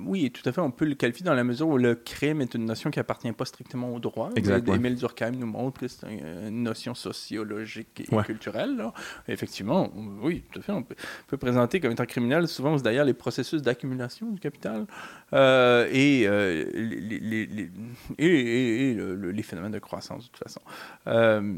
Oui, 0.06 0.32
tout 0.32 0.48
à 0.48 0.52
fait. 0.52 0.62
On 0.62 0.72
peut 0.72 0.86
le 0.86 0.95
qualifier 0.95 1.26
dans 1.26 1.34
la 1.34 1.44
mesure 1.44 1.68
où 1.68 1.78
le 1.78 1.95
crime 1.95 2.41
est 2.41 2.53
une 2.53 2.66
notion 2.66 2.91
qui 2.91 2.99
appartient 2.99 3.32
pas 3.32 3.45
strictement 3.45 3.94
au 3.94 3.99
droit. 3.99 4.30
Exactement. 4.36 4.76
Emile 4.76 4.95
Durkheim 4.95 5.32
nous 5.32 5.48
montre 5.48 5.82
que 5.82 5.88
c'est 5.88 6.07
une 6.07 6.64
notion 6.64 6.95
sociologique 6.95 8.02
et 8.02 8.24
culturelle. 8.24 8.84
Effectivement, 9.28 9.91
oui, 10.22 10.44
tout 10.52 10.60
à 10.60 10.62
fait. 10.62 10.72
On 10.72 10.84
peut, 10.84 11.38
présenter 11.38 11.80
comme 11.80 11.91
étant 11.91 12.06
criminel 12.06 12.48
souvent 12.48 12.76
d'ailleurs 12.78 13.06
les 13.06 13.14
processus 13.14 13.62
d'accumulation 13.62 14.32
du 14.32 14.40
capital 14.40 14.86
euh, 15.34 15.88
et, 15.91 16.26
euh, 16.28 16.66
les, 16.74 17.70
et, 18.18 18.94
les 18.95 19.44
phénomènes 19.44 19.72
de 19.72 19.80
croissance 19.80 20.26
de 20.26 20.30
toute 20.30 20.44
façon. 20.44 20.62
Euh, 21.07 21.53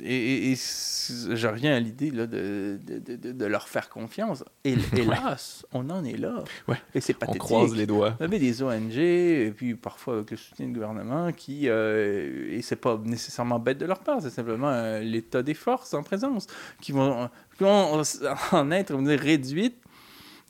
et, 0.00 0.54
je 0.54 1.46
reviens 1.46 1.74
à 1.74 1.80
l'idée 1.80 2.10
de, 2.10 2.26
de, 2.26 3.32
de, 3.32 3.46
leur 3.46 3.68
faire 3.68 3.88
confiance. 3.88 4.44
Et, 4.64 4.74
hélas, 4.96 5.66
on 5.72 5.88
en 5.90 6.04
est 6.04 6.16
là. 6.16 6.42
Ouais. 6.68 6.80
Et 6.94 7.00
c'est 7.00 7.11
pathétique. 7.14 7.42
On 7.42 7.44
croise 7.44 7.74
les 7.74 7.86
doigts. 7.86 8.16
On 8.20 8.24
avait 8.24 8.38
des 8.38 8.62
ONG, 8.62 8.96
et 8.96 9.52
puis 9.54 9.74
parfois 9.74 10.14
avec 10.14 10.30
le 10.30 10.36
soutien 10.36 10.66
du 10.66 10.72
gouvernement, 10.72 11.32
qui, 11.32 11.68
euh, 11.68 12.50
et 12.50 12.62
c'est 12.62 12.76
pas 12.76 12.98
nécessairement 13.04 13.58
bête 13.58 13.78
de 13.78 13.86
leur 13.86 14.00
part, 14.00 14.22
c'est 14.22 14.30
simplement 14.30 14.70
euh, 14.70 15.00
l'état 15.00 15.42
des 15.42 15.54
forces 15.54 15.94
en 15.94 16.02
présence, 16.02 16.46
qui 16.80 16.92
vont, 16.92 17.28
en 17.60 18.70
être 18.70 18.94
réduites, 18.94 19.78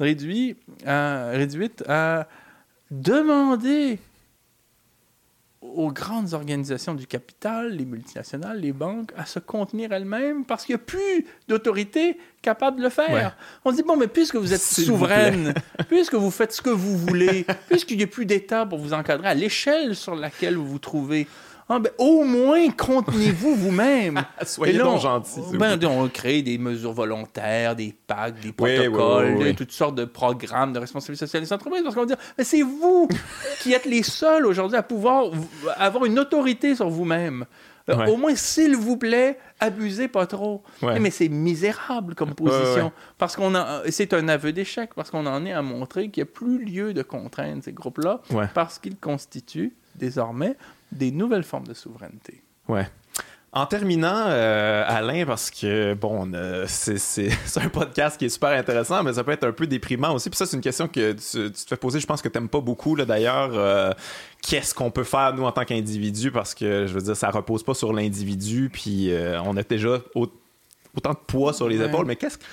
réduit 0.00 0.56
à, 0.86 1.30
réduite 1.30 1.84
à 1.88 2.26
demander 2.90 3.98
aux 5.62 5.92
grandes 5.92 6.34
organisations 6.34 6.94
du 6.94 7.06
capital, 7.06 7.70
les 7.76 7.84
multinationales, 7.84 8.60
les 8.60 8.72
banques, 8.72 9.12
à 9.16 9.26
se 9.26 9.38
contenir 9.38 9.92
elles-mêmes 9.92 10.44
parce 10.44 10.64
qu'il 10.64 10.74
n'y 10.74 10.82
a 10.82 10.84
plus 10.84 11.26
d'autorité 11.46 12.18
capable 12.42 12.78
de 12.78 12.82
le 12.82 12.90
faire. 12.90 13.36
On 13.64 13.70
dit, 13.70 13.84
bon, 13.84 13.96
mais 13.96 14.08
puisque 14.08 14.34
vous 14.34 14.52
êtes 14.52 14.60
souveraine, 14.60 15.54
puisque 15.88 16.14
vous 16.14 16.32
faites 16.32 16.52
ce 16.52 16.60
que 16.60 16.70
vous 16.70 16.98
voulez, 16.98 17.46
puisqu'il 17.68 17.96
n'y 17.96 18.02
a 18.02 18.08
plus 18.08 18.26
d'État 18.26 18.66
pour 18.66 18.78
vous 18.78 18.92
encadrer 18.92 19.28
à 19.28 19.34
l'échelle 19.34 19.94
sur 19.94 20.16
laquelle 20.16 20.56
vous 20.56 20.66
vous 20.66 20.80
trouvez, 20.80 21.28
ah, 21.74 21.78
ben, 21.78 21.90
au 21.96 22.24
moins, 22.24 22.68
contenez-vous 22.70 23.54
vous-même. 23.54 24.22
Soyez 24.44 24.78
donc 24.78 25.00
gentils. 25.00 25.40
Ben, 25.54 25.82
on 25.86 26.06
crée 26.08 26.42
des 26.42 26.58
mesures 26.58 26.92
volontaires, 26.92 27.74
des 27.74 27.94
packs, 28.06 28.38
des 28.40 28.52
protocoles, 28.52 29.54
toutes 29.54 29.72
sortes 29.72 29.94
de 29.94 30.04
programmes 30.04 30.74
de 30.74 30.78
responsabilité 30.78 31.24
sociale 31.24 31.42
des 31.42 31.52
entreprises. 31.52 31.82
Parce 31.82 31.94
qu'on 31.94 32.02
va 32.02 32.06
dire, 32.06 32.18
mais 32.36 32.44
c'est 32.44 32.60
vous 32.60 33.08
qui 33.60 33.72
êtes 33.72 33.86
les 33.86 34.02
seuls 34.02 34.44
aujourd'hui 34.44 34.76
à 34.76 34.82
pouvoir 34.82 35.30
avoir 35.78 36.04
une 36.04 36.18
autorité 36.18 36.74
sur 36.74 36.90
vous-même. 36.90 37.46
Euh, 37.88 38.06
au 38.06 38.16
moins, 38.16 38.34
s'il 38.34 38.76
vous 38.76 38.98
plaît, 38.98 39.38
abusez 39.58 40.08
pas 40.08 40.26
trop. 40.26 40.62
Mais 40.82 41.10
c'est 41.10 41.30
misérable 41.30 42.14
comme 42.14 42.34
position. 42.34 42.92
Parce 43.16 43.34
qu'on 43.34 43.54
a, 43.54 43.82
c'est 43.90 44.12
un 44.12 44.28
aveu 44.28 44.52
d'échec, 44.52 44.90
parce 44.94 45.10
qu'on 45.10 45.24
en 45.24 45.46
est 45.46 45.52
à 45.52 45.62
montrer 45.62 46.10
qu'il 46.10 46.22
n'y 46.22 46.28
a 46.28 46.32
plus 46.32 46.62
lieu 46.62 46.92
de 46.92 47.02
contraindre 47.02 47.64
ces 47.64 47.72
groupes-là, 47.72 48.20
parce 48.52 48.78
qu'ils 48.78 48.98
constituent 48.98 49.74
désormais 49.94 50.56
des 50.92 51.10
nouvelles 51.10 51.44
formes 51.44 51.66
de 51.66 51.74
souveraineté. 51.74 52.42
Ouais. 52.68 52.86
En 53.54 53.66
terminant, 53.66 54.28
euh, 54.28 54.82
Alain, 54.86 55.26
parce 55.26 55.50
que 55.50 55.92
bon, 55.92 56.32
c'est 56.66 57.28
un 57.56 57.68
podcast 57.68 58.18
qui 58.18 58.24
est 58.24 58.30
super 58.30 58.50
intéressant, 58.50 59.02
mais 59.02 59.12
ça 59.12 59.24
peut 59.24 59.32
être 59.32 59.44
un 59.44 59.52
peu 59.52 59.66
déprimant 59.66 60.14
aussi. 60.14 60.30
Puis 60.30 60.38
ça, 60.38 60.46
c'est 60.46 60.56
une 60.56 60.62
question 60.62 60.88
que 60.88 61.12
tu, 61.12 61.52
te 61.52 61.68
fais 61.68 61.76
poser. 61.76 62.00
Je 62.00 62.06
pense 62.06 62.22
que 62.22 62.30
tu 62.30 62.38
n'aimes 62.38 62.48
pas 62.48 62.60
beaucoup, 62.60 62.96
d'ailleurs. 62.96 63.50
Euh, 63.52 63.92
qu'est-ce 64.40 64.74
qu'on 64.74 64.90
peut 64.90 65.04
faire, 65.04 65.34
nous, 65.34 65.44
en 65.44 65.52
tant 65.52 65.66
qu'individu? 65.66 66.30
Parce 66.30 66.54
que, 66.54 66.86
je 66.86 66.94
veux 66.94 67.02
dire, 67.02 67.14
ça 67.14 67.30
repose 67.30 67.62
pas 67.62 67.74
sur 67.74 67.92
l'individu. 67.92 68.70
Puis 68.72 69.12
euh, 69.12 69.38
on 69.42 69.54
a 69.58 69.62
déjà 69.62 69.98
autant 70.14 71.10
de 71.10 71.18
poids 71.26 71.52
sur 71.52 71.68
les 71.68 71.82
épaules. 71.82 72.06
Mais 72.06 72.16
qu'est-ce 72.16 72.38
que 72.38 72.44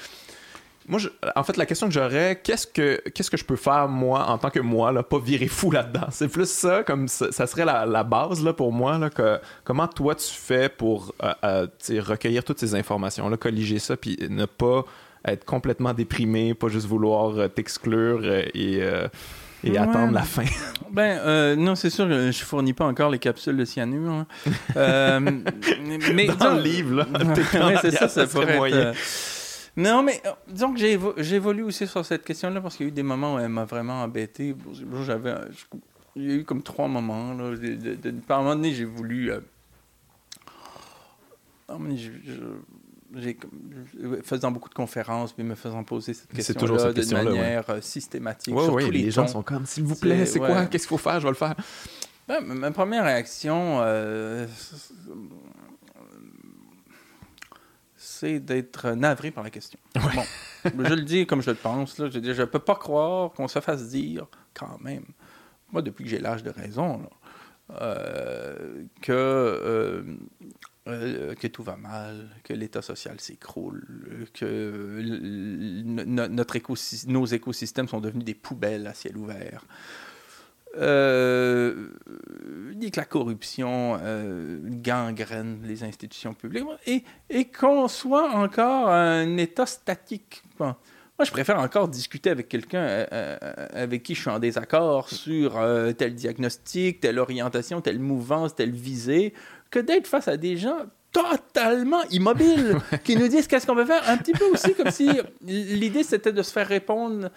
moi, 0.90 1.00
en 1.36 1.44
fait, 1.44 1.56
la 1.56 1.68
question 1.68 1.88
que 1.88 1.94
j'aurais, 1.94 2.42
qu'est-ce 2.44 2.66
que 2.66 3.00
qu'est-ce 3.14 3.30
que 3.30 3.38
je 3.38 3.46
peux 3.46 3.56
faire 3.56 3.88
moi 3.88 4.26
en 4.26 4.40
tant 4.40 4.50
que 4.50 4.60
moi, 4.60 4.92
là, 4.92 5.04
pas 5.04 5.20
virer 5.20 5.48
fou 5.48 5.70
là-dedans? 5.70 6.08
C'est 6.10 6.28
plus 6.28 6.50
ça, 6.50 6.84
comme 6.84 7.08
ça, 7.08 7.46
serait 7.46 7.64
la, 7.64 8.04
base 8.04 8.44
là 8.44 8.54
pour 8.54 8.74
moi 8.74 8.98
là, 8.98 9.12
que 9.12 9.38
comment 9.64 9.88
toi 9.88 10.16
tu 10.16 10.34
fais 10.34 10.68
pour 10.68 11.14
euh, 11.22 11.34
euh, 11.44 11.68
recueillir 12.02 12.44
toutes 12.44 12.60
ces 12.60 12.74
informations 12.74 13.30
là, 13.30 13.38
colliger 13.38 13.78
ça, 13.78 13.98
puis 13.98 14.18
ne 14.30 14.46
pas 14.46 14.84
être 15.28 15.46
complètement 15.46 15.94
déprimé, 15.94 16.56
pas 16.56 16.70
juste 16.70 16.88
vouloir 16.88 17.38
euh, 17.38 17.48
t'exclure 17.48 18.26
et 18.26 18.82
et 19.64 19.78
attendre 19.78 20.14
la 20.14 20.24
fin? 20.24 20.46
ben, 20.92 21.56
non, 21.56 21.76
c'est 21.76 21.92
sûr 21.92 22.08
que 22.08 22.32
je 22.32 22.44
fournis 22.44 22.74
pas 22.74 22.86
encore 22.86 23.12
les 23.12 23.20
capsules 23.20 23.58
de 23.58 23.66
cyanure. 23.66 24.26
Hein. 24.76 25.20
mais 26.16 26.28
dans 26.28 26.56
le 26.56 26.62
livre, 26.62 26.96
là. 26.96 27.08
c'est 27.82 27.92
ça, 27.92 28.08
ça, 28.08 28.26
pourrait 28.26 28.72
être, 28.72 28.96
Non, 29.80 30.04
mais 30.04 30.22
euh, 30.26 30.32
disons 30.48 30.74
que 30.74 30.80
j'évolue 31.18 31.64
aussi 31.64 31.88
sur 31.88 32.06
cette 32.06 32.24
question-là 32.26 32.60
parce 32.60 32.76
qu'il 32.76 32.86
y 32.86 32.90
a 32.90 32.92
eu 32.92 32.96
des 32.96 33.04
moments 33.04 33.36
où 33.36 33.40
elle 33.40 33.50
m'a 33.50 33.66
vraiment 33.66 34.04
embêté. 34.04 34.56
J'avais, 35.06 35.34
il 36.16 36.30
y 36.30 36.32
a 36.32 36.36
eu 36.36 36.44
comme 36.44 36.62
trois 36.62 36.88
moments. 36.88 37.34
Là, 37.34 37.56
par 38.28 38.40
un 38.40 38.44
moment 38.44 38.56
donné, 38.56 38.74
j'ai 38.74 38.86
voulu. 38.86 39.32
Euh, 39.32 39.40
faisant 44.24 44.52
beaucoup 44.52 44.70
de 44.70 44.74
conférences, 44.74 45.34
mais 45.38 45.44
me 45.44 45.56
faisant 45.56 45.84
poser 45.84 46.14
cette 46.14 46.32
question-là 46.32 46.94
de 46.94 47.14
manière 47.14 47.70
euh, 47.70 47.82
systématique. 47.82 48.54
Oui, 48.56 48.66
oui, 48.72 48.92
les, 48.92 49.12
gens 49.12 49.28
sont 49.28 49.44
comme, 49.44 49.66
s'il 49.66 49.84
vous 49.84 49.96
plaît, 49.96 50.26
c'est 50.26 50.40
quoi? 50.40 50.66
Qu'est-ce 50.66 50.88
qu'il 50.88 50.98
faut 50.98 50.98
faire? 50.98 51.20
Je 51.20 51.26
vais 51.26 51.32
le 51.32 51.36
faire. 51.36 51.56
Ma 52.44 52.70
première 52.70 53.06
réaction, 53.06 53.80
euh, 53.82 54.46
c'est 58.20 58.40
d'être 58.40 58.92
navré 58.92 59.32
par 59.32 59.44
la 59.44 59.50
question. 59.50 59.80
Bon, 60.66 60.84
je 60.84 60.94
le 60.94 61.04
dis 61.04 61.26
comme 61.26 61.42
je 61.42 61.52
le 61.52 61.56
pense. 61.56 61.98
Là, 62.00 62.10
je 62.10 62.20
ne 62.20 62.46
peux 62.46 62.60
pas 62.60 62.76
croire 62.76 63.32
qu'on 63.32 63.48
se 63.48 63.60
fasse 63.62 63.88
dire, 63.88 64.28
quand 64.54 64.78
même, 64.82 65.06
moi, 65.72 65.82
depuis 65.82 66.04
que 66.04 66.10
j'ai 66.10 66.20
l'âge 66.20 66.44
de 66.44 66.50
raison, 66.50 67.10
euh, 67.82 68.84
que, 69.02 69.12
euh, 69.14 70.04
euh, 70.88 71.34
que 71.36 71.48
tout 71.48 71.64
va 71.64 71.78
mal, 71.78 72.30
que 72.44 72.54
l'état 72.54 72.82
social 72.82 73.22
s'écroule, 73.22 74.28
que 74.34 75.02
notre 76.06 76.58
nos 77.08 77.26
écosystèmes 77.26 77.88
sont 77.88 78.02
devenus 78.02 78.26
des 78.26 78.34
poubelles 78.34 78.88
à 78.88 78.94
ciel 78.94 79.16
ouvert. 79.18 79.64
Euh, 80.78 81.90
dit 82.76 82.92
que 82.92 83.00
la 83.00 83.06
corruption 83.06 84.00
gangrène 84.64 85.60
les 85.66 85.84
institutions 85.84 86.34
publiques 86.34 86.64
et, 86.86 87.04
et 87.30 87.46
qu'on 87.46 87.88
soit 87.88 88.30
encore 88.32 88.90
un 88.90 89.38
état 89.38 89.66
statique. 89.66 90.44
Moi, 91.20 91.26
je 91.26 91.32
préfère 91.32 91.60
encore 91.60 91.90
discuter 91.90 92.30
avec 92.30 92.48
quelqu'un 92.48 92.80
euh, 92.80 93.06
euh, 93.12 93.38
avec 93.74 94.04
qui 94.04 94.16
je 94.16 94.22
suis 94.22 94.30
en 94.30 94.40
désaccord 94.40 95.10
sur 95.10 95.58
euh, 95.58 95.92
tel 95.92 96.16
diagnostic, 96.16 97.02
telle 97.02 97.20
orientation, 97.20 97.82
telle 97.82 98.00
mouvance, 98.00 98.56
telle 98.56 98.72
visée, 98.72 99.34
que 99.70 99.80
d'être 99.80 100.08
face 100.08 100.30
à 100.30 100.38
des 100.38 100.56
gens 100.56 100.78
totalement 101.12 102.04
immobiles 102.12 102.78
qui 103.04 103.18
nous 103.18 103.28
disent 103.28 103.48
qu'est-ce 103.48 103.68
qu'on 103.68 103.76
veut 103.76 103.84
faire. 103.84 104.02
Un 104.08 104.16
petit 104.16 104.32
peu 104.32 104.46
aussi 104.46 104.74
comme 104.76 104.92
si 104.92 105.10
l'idée 105.42 106.04
c'était 106.04 106.32
de 106.32 106.42
se 106.42 106.54
faire 106.54 106.70
répondre 106.70 107.30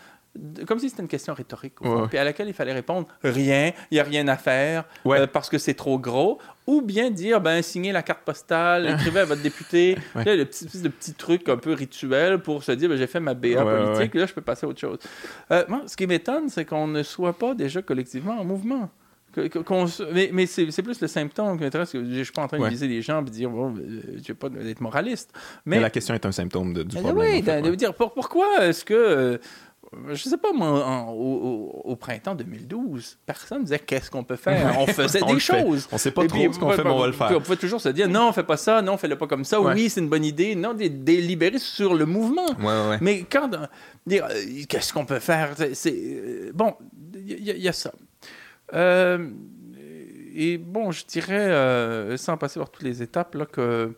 comme 0.66 0.78
si 0.78 0.88
c'était 0.88 1.02
une 1.02 1.08
question 1.08 1.34
rhétorique, 1.34 1.74
puis 2.08 2.18
à 2.18 2.24
laquelle 2.24 2.48
il 2.48 2.54
fallait 2.54 2.72
répondre 2.72 3.06
rien, 3.22 3.72
il 3.90 3.94
n'y 3.94 4.00
a 4.00 4.04
rien 4.04 4.26
à 4.28 4.36
faire 4.36 4.84
parce 5.32 5.48
que 5.48 5.58
c'est 5.58 5.74
trop 5.74 5.98
gros, 5.98 6.38
ou 6.66 6.80
bien 6.80 7.10
dire, 7.10 7.40
ben, 7.40 7.60
signez 7.62 7.92
la 7.92 8.02
carte 8.02 8.22
postale, 8.24 8.88
écrivez 8.94 9.20
à 9.20 9.24
votre 9.24 9.42
député, 9.42 9.98
le 10.14 10.44
petit, 10.44 10.66
de 10.80 10.88
petit 10.88 11.14
truc 11.14 11.48
un 11.48 11.56
peu 11.56 11.72
rituel 11.74 12.38
pour 12.38 12.64
se 12.64 12.72
dire, 12.72 12.88
ben, 12.88 12.96
j'ai 12.96 13.06
fait 13.06 13.20
ma 13.20 13.34
BA 13.34 13.62
politique, 13.62 14.14
là, 14.14 14.26
je 14.26 14.32
peux 14.32 14.40
passer 14.40 14.66
à 14.66 14.68
autre 14.68 14.80
chose. 14.80 14.98
Euh, 15.50 15.64
moi, 15.68 15.82
ce 15.86 15.96
qui 15.96 16.06
m'étonne, 16.06 16.48
c'est 16.48 16.64
qu'on 16.64 16.86
ne 16.86 17.02
soit 17.02 17.34
pas 17.34 17.54
déjà 17.54 17.82
collectivement 17.82 18.40
en 18.40 18.44
mouvement. 18.44 18.88
mais, 19.36 20.30
mais 20.32 20.46
c'est 20.46 20.82
plus 20.82 21.00
le 21.00 21.08
symptôme 21.08 21.56
qui 21.56 21.64
m'intéresse. 21.64 21.90
Je 21.92 21.98
ne 21.98 22.22
suis 22.22 22.32
pas 22.32 22.42
en 22.42 22.48
train 22.48 22.58
de 22.58 22.68
viser 22.68 22.86
les 22.86 23.02
gens 23.02 23.20
et 23.20 23.24
de 23.24 23.30
dire, 23.30 23.50
bon, 23.50 23.74
euh, 23.74 24.00
je 24.12 24.16
ne 24.16 24.22
vais 24.22 24.34
pas 24.34 24.48
être 24.66 24.80
moraliste. 24.80 25.32
Mais, 25.66 25.80
la 25.80 25.90
question 25.90 26.14
est 26.14 26.24
un 26.24 26.32
symptôme 26.32 26.72
de, 26.72 26.82
du 26.82 26.96
problème. 26.96 27.16
Oui, 27.16 27.42
de, 27.42 27.74
dire 27.74 27.94
pourquoi 27.94 28.66
est-ce 28.66 28.84
que 28.84 28.94
euh, 28.94 29.38
je 30.08 30.22
sais 30.22 30.38
pas, 30.38 30.52
moi, 30.52 31.06
au, 31.10 31.96
printemps 31.96 32.34
2012, 32.34 33.18
personne 33.26 33.58
ne 33.58 33.64
disait 33.64 33.78
qu'est-ce 33.78 34.10
qu'on 34.10 34.24
peut 34.24 34.36
faire? 34.36 34.78
On 34.78 34.86
faisait 34.86 35.20
des 35.26 35.38
choses. 35.38 35.88
On 35.92 35.98
sait 35.98 36.10
pas 36.10 36.26
trop 36.26 36.52
ce 36.52 36.58
qu'on 36.58 36.70
fait, 36.72 36.84
mais 36.84 36.90
on 36.90 36.98
va 36.98 37.06
le 37.06 37.12
faire. 37.12 37.32
On 37.36 37.40
pouvait 37.40 37.56
toujours 37.56 37.80
se 37.80 37.90
dire 37.90 38.08
non, 38.08 38.28
on 38.28 38.32
fait 38.32 38.42
pas 38.42 38.56
ça, 38.56 38.80
non, 38.82 38.94
on 38.94 38.96
fait 38.96 39.08
le 39.08 39.16
pas 39.16 39.26
comme 39.26 39.44
ça. 39.44 39.60
Oui, 39.60 39.90
c'est 39.90 40.00
une 40.00 40.08
bonne 40.08 40.24
idée. 40.24 40.54
Non, 40.54 40.74
délibérer 40.74 41.58
sur 41.58 41.94
le 41.94 42.06
mouvement. 42.06 42.46
mais 43.00 43.24
quand 43.30 43.50
dire 44.06 44.26
euh, 44.30 44.62
qu'est-ce 44.68 44.92
qu'on 44.92 45.04
peut 45.04 45.20
faire, 45.20 45.54
c'est 45.74 45.94
euh, 45.94 46.50
bon, 46.54 46.74
il 47.14 47.40
y, 47.42 47.68
a 47.68 47.72
ça. 47.72 47.92
Euh, 48.74 49.28
et 50.34 50.58
bon, 50.58 50.90
je 50.90 51.04
dirais, 51.06 52.16
sans 52.16 52.36
passer 52.36 52.58
par 52.58 52.70
toutes 52.70 52.82
les 52.82 53.02
étapes, 53.02 53.34
là, 53.34 53.46
que 53.46 53.60
euh, 53.60 53.88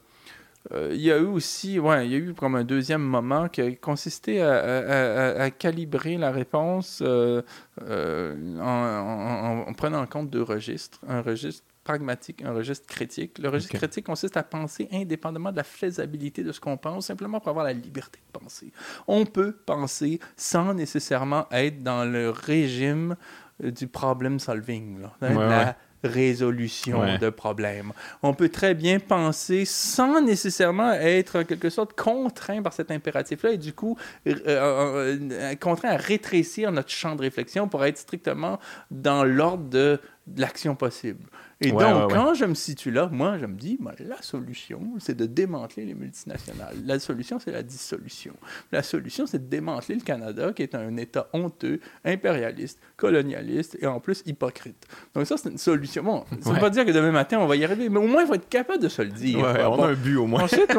il 0.73 1.01
y 1.01 1.13
a 1.13 1.19
eu 1.19 1.27
aussi, 1.27 1.79
ouais, 1.79 2.07
il 2.07 2.13
y 2.13 2.15
a 2.15 2.19
eu 2.19 2.35
comme 2.35 2.55
un 2.55 2.65
deuxième 2.65 3.03
moment 3.03 3.49
qui 3.49 3.61
a 3.61 3.71
consisté 3.77 4.43
à, 4.43 5.51
calibrer 5.51 6.17
la 6.17 6.31
réponse 6.31 7.03
euh, 7.03 7.43
euh, 7.83 8.59
en, 8.61 9.73
prenant 9.75 10.01
en 10.01 10.07
compte 10.07 10.31
deux 10.31 10.43
registres. 10.43 11.01
Un 11.07 11.21
registre 11.21 11.65
pragmatique, 11.85 12.43
un 12.43 12.53
registre 12.53 12.87
critique. 12.87 13.39
Le 13.39 13.51
registre 13.51 13.77
critique 13.77 14.07
consiste 14.07 14.39
à 14.39 14.43
penser 14.43 14.89
indépendamment 14.91 15.53
de 15.53 15.59
la 15.59 15.65
faisabilité 15.65 16.43
de 16.43 16.51
ce 16.51 16.61
qu'on 16.61 16.79
pense, 16.79 17.07
simplement 17.07 17.41
pour 17.41 17.51
avoir 17.51 17.67
la 17.67 17.75
liberté 17.75 18.21
de 18.27 18.39
penser. 18.41 18.73
On 19.07 19.27
peut 19.27 19.53
penser 19.53 20.19
sans 20.35 20.73
nécessairement 20.73 21.47
être 21.51 21.83
dans 21.83 22.11
le 22.11 22.31
régime 22.31 23.17
du 23.61 23.87
problem 23.87 24.41
solving, 24.41 25.03
là, 25.21 25.77
résolution 26.05 27.19
de 27.19 27.31
problèmes. 27.31 27.93
On 28.23 28.35
peut 28.35 28.49
très 28.49 28.75
bien 28.75 28.99
penser 28.99 29.65
sans 29.65 30.21
nécessairement 30.21 30.93
être 30.93 31.41
en 31.41 31.45
quelque 31.45 31.71
sorte 31.71 31.95
contraint 31.95 32.63
par 32.63 32.73
cet 32.73 32.91
impératif-là 32.91 33.53
et 33.53 33.59
du 33.59 33.73
coup 33.73 33.97
euh, 34.27 34.35
euh, 34.47 35.19
euh, 35.33 35.55
contraint 35.57 35.91
à 35.91 35.97
rétrécir 35.97 36.73
notre 36.73 36.91
champ 36.91 37.17
de 37.17 37.23
réflexion 37.23 37.69
pour 37.69 37.85
être 37.85 37.99
strictement 37.99 38.59
dans 38.91 39.25
l'ordre 39.25 39.69
de 39.69 40.01
l'action 40.37 40.75
possible. 40.75 41.25
Et 41.61 41.71
donc, 41.71 42.11
quand 42.11 42.35
je 42.35 42.45
me 42.45 42.55
situe 42.55 42.91
là, 42.91 43.09
moi, 43.11 43.39
je 43.39 43.47
me 43.47 43.57
dis, 43.57 43.79
la 44.01 44.21
solution, 44.23 44.81
c'est 44.99 45.17
de 45.17 45.27
démanteler 45.27 45.85
les 45.85 45.95
multinationales. 45.95 46.75
La 46.85 46.99
solution, 46.99 47.39
c'est 47.39 47.53
la 47.53 47.63
dissolution. 47.63 48.35
La 48.73 48.83
solution, 48.83 49.27
c'est 49.27 49.39
de 49.39 49.49
démanteler 49.49 49.97
le 49.97 50.01
Canada, 50.01 50.53
qui 50.53 50.63
est 50.63 50.75
un 50.75 50.97
État 50.97 51.29
honteux, 51.33 51.81
impérialiste, 52.05 52.81
colonialiste 52.97 53.77
et 53.81 53.87
en 53.87 54.01
plus 54.01 54.23
hypocrite. 54.27 54.87
Donc 55.15 55.27
ça, 55.27 55.37
c'est 55.37 55.51
une 55.51 55.59
solution. 55.59 56.03
Bon, 56.03 56.25
ça 56.41 56.51
ne 56.51 56.55
veut 56.55 56.61
pas 56.61 56.71
dire 56.71 56.85
que 56.85 56.91
demain 56.91 57.13
matin, 57.13 57.39
on 57.39 57.47
va 57.47 57.57
y 57.57 57.65
arriver, 57.65 57.89
mais 57.89 57.99
au 57.99 58.09
moins, 58.09 58.23
il 58.23 58.27
faut 58.27 58.35
être 58.35 58.49
capable 58.49 58.83
de 58.83 58.89
se 58.89 59.03
le 59.03 59.11
dire. 59.11 59.39
on 59.39 59.83
a 59.83 59.89
un 59.89 59.95
but 59.95 60.17
au 60.17 60.27
moins. 60.27 60.45
Ensuite, 60.45 60.75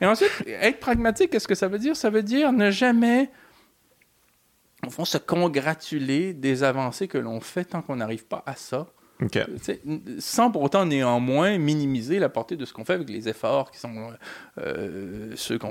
et 0.00 0.06
ensuite, 0.06 0.30
être 0.46 0.80
pragmatique, 0.80 1.30
qu'est-ce 1.30 1.48
que 1.48 1.54
ça 1.54 1.68
veut 1.68 1.78
dire? 1.78 1.96
Ça 1.96 2.10
veut 2.10 2.22
dire 2.22 2.52
ne 2.52 2.70
jamais 2.70 3.30
au 4.86 4.90
fond, 4.90 5.04
se 5.04 5.18
congratuler 5.18 6.32
des 6.32 6.62
avancées 6.62 7.08
que 7.08 7.18
l'on 7.18 7.40
fait 7.40 7.64
tant 7.64 7.82
qu'on 7.82 7.96
n'arrive 7.96 8.26
pas 8.26 8.42
à 8.46 8.54
ça. 8.54 8.86
Sans 10.18 10.50
pour 10.50 10.62
autant 10.62 10.84
néanmoins 10.84 11.56
minimiser 11.58 12.18
la 12.18 12.28
portée 12.28 12.56
de 12.56 12.64
ce 12.64 12.72
qu'on 12.72 12.84
fait 12.84 12.94
avec 12.94 13.08
les 13.08 13.28
efforts 13.28 13.70
qui 13.70 13.78
sont 13.78 14.12
euh, 14.58 15.32
ceux 15.36 15.58
qui 15.58 15.66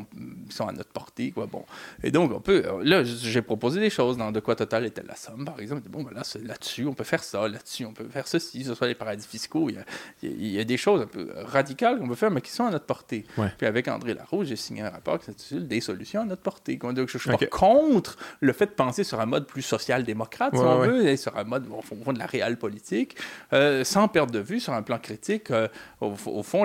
sont 0.50 0.68
à 0.68 0.72
notre 0.72 0.90
portée. 0.90 1.32
Quoi. 1.32 1.46
Bon. 1.46 1.64
Et 2.04 2.12
donc, 2.12 2.32
on 2.32 2.40
peut. 2.40 2.64
Là, 2.84 3.04
j'ai 3.04 3.42
proposé 3.42 3.80
des 3.80 3.90
choses 3.90 4.18
dans 4.18 4.32
De 4.32 4.40
quoi 4.40 4.56
Total 4.56 4.86
était 4.86 5.04
la 5.04 5.16
somme, 5.16 5.46
par 5.46 5.60
exemple. 5.60 5.88
Bon, 5.90 6.04
ben 6.04 6.12
là, 6.14 6.24
là-dessus, 6.44 6.86
on 6.88 6.94
peut 6.94 7.04
faire 7.04 7.24
ça, 7.24 7.48
là-dessus, 7.48 7.86
on 7.86 7.94
peut 7.94 8.08
faire 8.10 8.28
ceci, 8.28 8.64
ce 8.64 8.74
soit 8.74 8.88
les 8.88 8.96
paradis 8.96 9.28
fiscaux. 9.28 9.70
Il 9.70 9.76
y 9.76 9.78
a, 9.78 9.86
il 10.24 10.48
y 10.48 10.60
a 10.60 10.64
des 10.64 10.78
choses 10.78 11.02
un 11.02 11.08
peu 11.08 11.30
radicales 11.44 12.00
qu'on 12.00 12.08
peut 12.08 12.16
faire, 12.16 12.32
mais 12.32 12.42
qui 12.42 12.52
sont 12.52 12.66
à 12.66 12.72
notre 12.72 12.86
portée. 12.86 13.26
Puis 13.58 13.68
avec 13.68 13.88
André 13.88 14.14
Larouche, 14.14 14.48
j'ai 14.48 14.56
signé 14.56 14.82
un 14.82 14.90
rapport 14.90 15.20
qui 15.20 15.26
s'intitule 15.26 15.68
Des 15.68 15.82
solutions 15.82 16.22
à 16.22 16.26
notre 16.26 16.42
portée. 16.42 16.78
Donc, 16.78 17.10
je 17.10 17.18
suis 17.18 17.30
pas 17.30 17.38
contre 17.46 18.18
le 18.40 18.54
fait 18.54 18.68
de 18.68 18.72
penser 18.72 19.04
sur 19.04 19.20
un 19.20 19.26
mode 19.26 19.46
plus 19.46 19.62
social-démocrate, 19.62 20.56
si 20.56 20.62
on 20.62 20.80
veut, 20.80 21.08
et 21.08 21.18
sur 21.18 21.38
un 21.38 21.44
mode, 21.44 21.68
au 21.70 21.82
fond, 21.82 22.12
de 22.12 22.20
la 22.20 22.26
réelle 22.26 22.58
politique. 22.58 23.18
Euh, 23.54 23.84
sans 23.84 24.08
perdre 24.08 24.32
de 24.32 24.40
vue 24.40 24.60
sur 24.60 24.74
un 24.74 24.82
plan 24.82 24.98
critique, 25.00 25.52
euh, 25.52 25.68
au, 26.02 26.44
fond, 26.44 26.64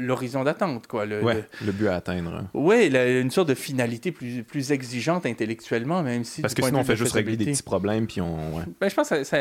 l'horizon 0.00 0.44
d'attente. 0.44 0.86
Quoi, 0.86 1.06
le, 1.06 1.20
le, 1.64 1.72
but 1.72 1.88
à 1.88 1.96
atteindre. 1.96 2.44
Oui, 2.54 2.86
une 2.86 3.30
sorte 3.30 3.48
de 3.48 3.54
finalité 3.54 4.12
plus, 4.12 4.42
plus 4.42 4.72
exigeante 4.72 5.26
intellectuellement, 5.26 6.02
même 6.02 6.24
si... 6.24 6.40
Parce 6.42 6.54
que 6.54 6.62
sinon, 6.62 6.80
on 6.80 6.84
fait 6.84 6.96
juste 6.96 7.12
régler 7.12 7.36
des 7.36 7.46
petits 7.46 7.62
problèmes, 7.62 8.06
puis 8.06 8.20
on... 8.20 8.60
Ben, 8.80 8.88
je 8.88 8.94
pense 8.94 9.10
que 9.10 9.24
ça, 9.24 9.36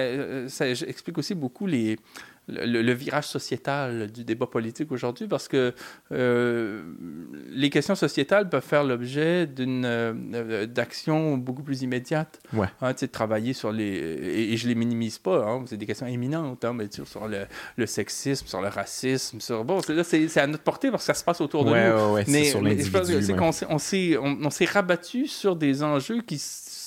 ça, 0.47 0.67
explique 0.67 1.17
aussi 1.17 1.35
beaucoup 1.35 1.65
les, 1.65 1.97
le, 2.47 2.91
virage 2.93 3.27
sociétal 3.27 4.11
du 4.11 4.23
débat 4.23 4.47
politique 4.47 4.91
aujourd'hui 4.91 5.27
parce 5.27 5.47
que 5.47 5.73
euh, 6.11 6.81
les 7.49 7.69
questions 7.69 7.95
sociétales 7.95 8.49
peuvent 8.49 8.63
faire 8.63 8.83
l'objet 8.83 9.47
d'une 9.47 9.85
euh, 9.85 10.65
d'action 10.65 11.37
beaucoup 11.37 11.63
plus 11.63 11.81
immédiate. 11.81 12.39
Ouais. 12.53 12.67
Hein, 12.81 12.93
de 12.99 13.05
travailler 13.05 13.53
sur 13.53 13.71
les 13.71 13.83
et, 13.83 14.57
je 14.57 14.67
les 14.67 14.75
minimise 14.75 15.17
pas. 15.19 15.45
Hein, 15.45 15.63
c'est 15.67 15.77
des 15.77 15.85
questions 15.85 16.07
éminentes, 16.07 16.65
hein, 16.65 16.73
mais 16.73 16.87
sur, 16.91 17.27
le, 17.27 17.45
le, 17.77 17.85
sexisme, 17.85 18.47
sur 18.47 18.61
le 18.61 18.67
racisme, 18.67 19.39
sur 19.39 19.63
bon, 19.63 19.81
c'est 20.03 20.37
à 20.37 20.47
notre 20.47 20.63
portée 20.63 20.91
parce 20.91 21.03
que 21.03 21.07
ça 21.07 21.13
se 21.13 21.23
passe 21.23 21.41
autour 21.41 21.65
de 21.65 21.69
nous. 21.69 22.13
Ouais, 22.13 22.23
mais, 22.27 22.45
sur 22.45 22.61
l'individu. 22.61 23.33
on 23.39 23.51
s'est 23.77 24.17
on, 24.17 24.49
s'est 24.49 24.65
rabattu 24.65 25.27
sur 25.27 25.55
des 25.55 25.83
enjeux 25.83 26.21
qui 26.21 26.37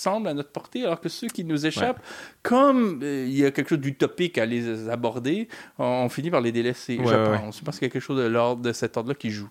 semblent 0.05 0.29
à 0.29 0.35
notre 0.35 0.51
portée, 0.51 0.85
alors 0.85 1.01
que 1.01 1.09
ceux 1.09 1.29
qui 1.29 1.45
nous 1.45 1.67
échappent, 1.67 2.03
comme 2.43 3.01
euh, 3.03 3.27
il 3.27 3.37
y 3.37 3.45
a 3.45 3.51
quelque 3.51 3.71
chose 3.71 3.81
d'utopique 3.81 4.39
à 4.39 4.47
les 4.47 4.89
aborder, 4.89 5.49
on, 5.79 6.09
finit 6.09 6.31
par 6.31 6.41
les 6.41 6.53
délaisser, 6.53 6.99
je 6.99 7.37
pense. 7.37 7.59
Je 7.59 7.65
pense 7.65 7.79
qu'il 7.79 7.87
y 7.87 7.91
a 7.91 7.93
quelque 7.93 8.03
chose 8.03 8.19
de 8.19 8.27
l'ordre 8.27 8.63
de 8.63 8.73
cet 8.73 8.97
ordre-là 8.97 9.15
qui 9.15 9.31
joue. 9.31 9.51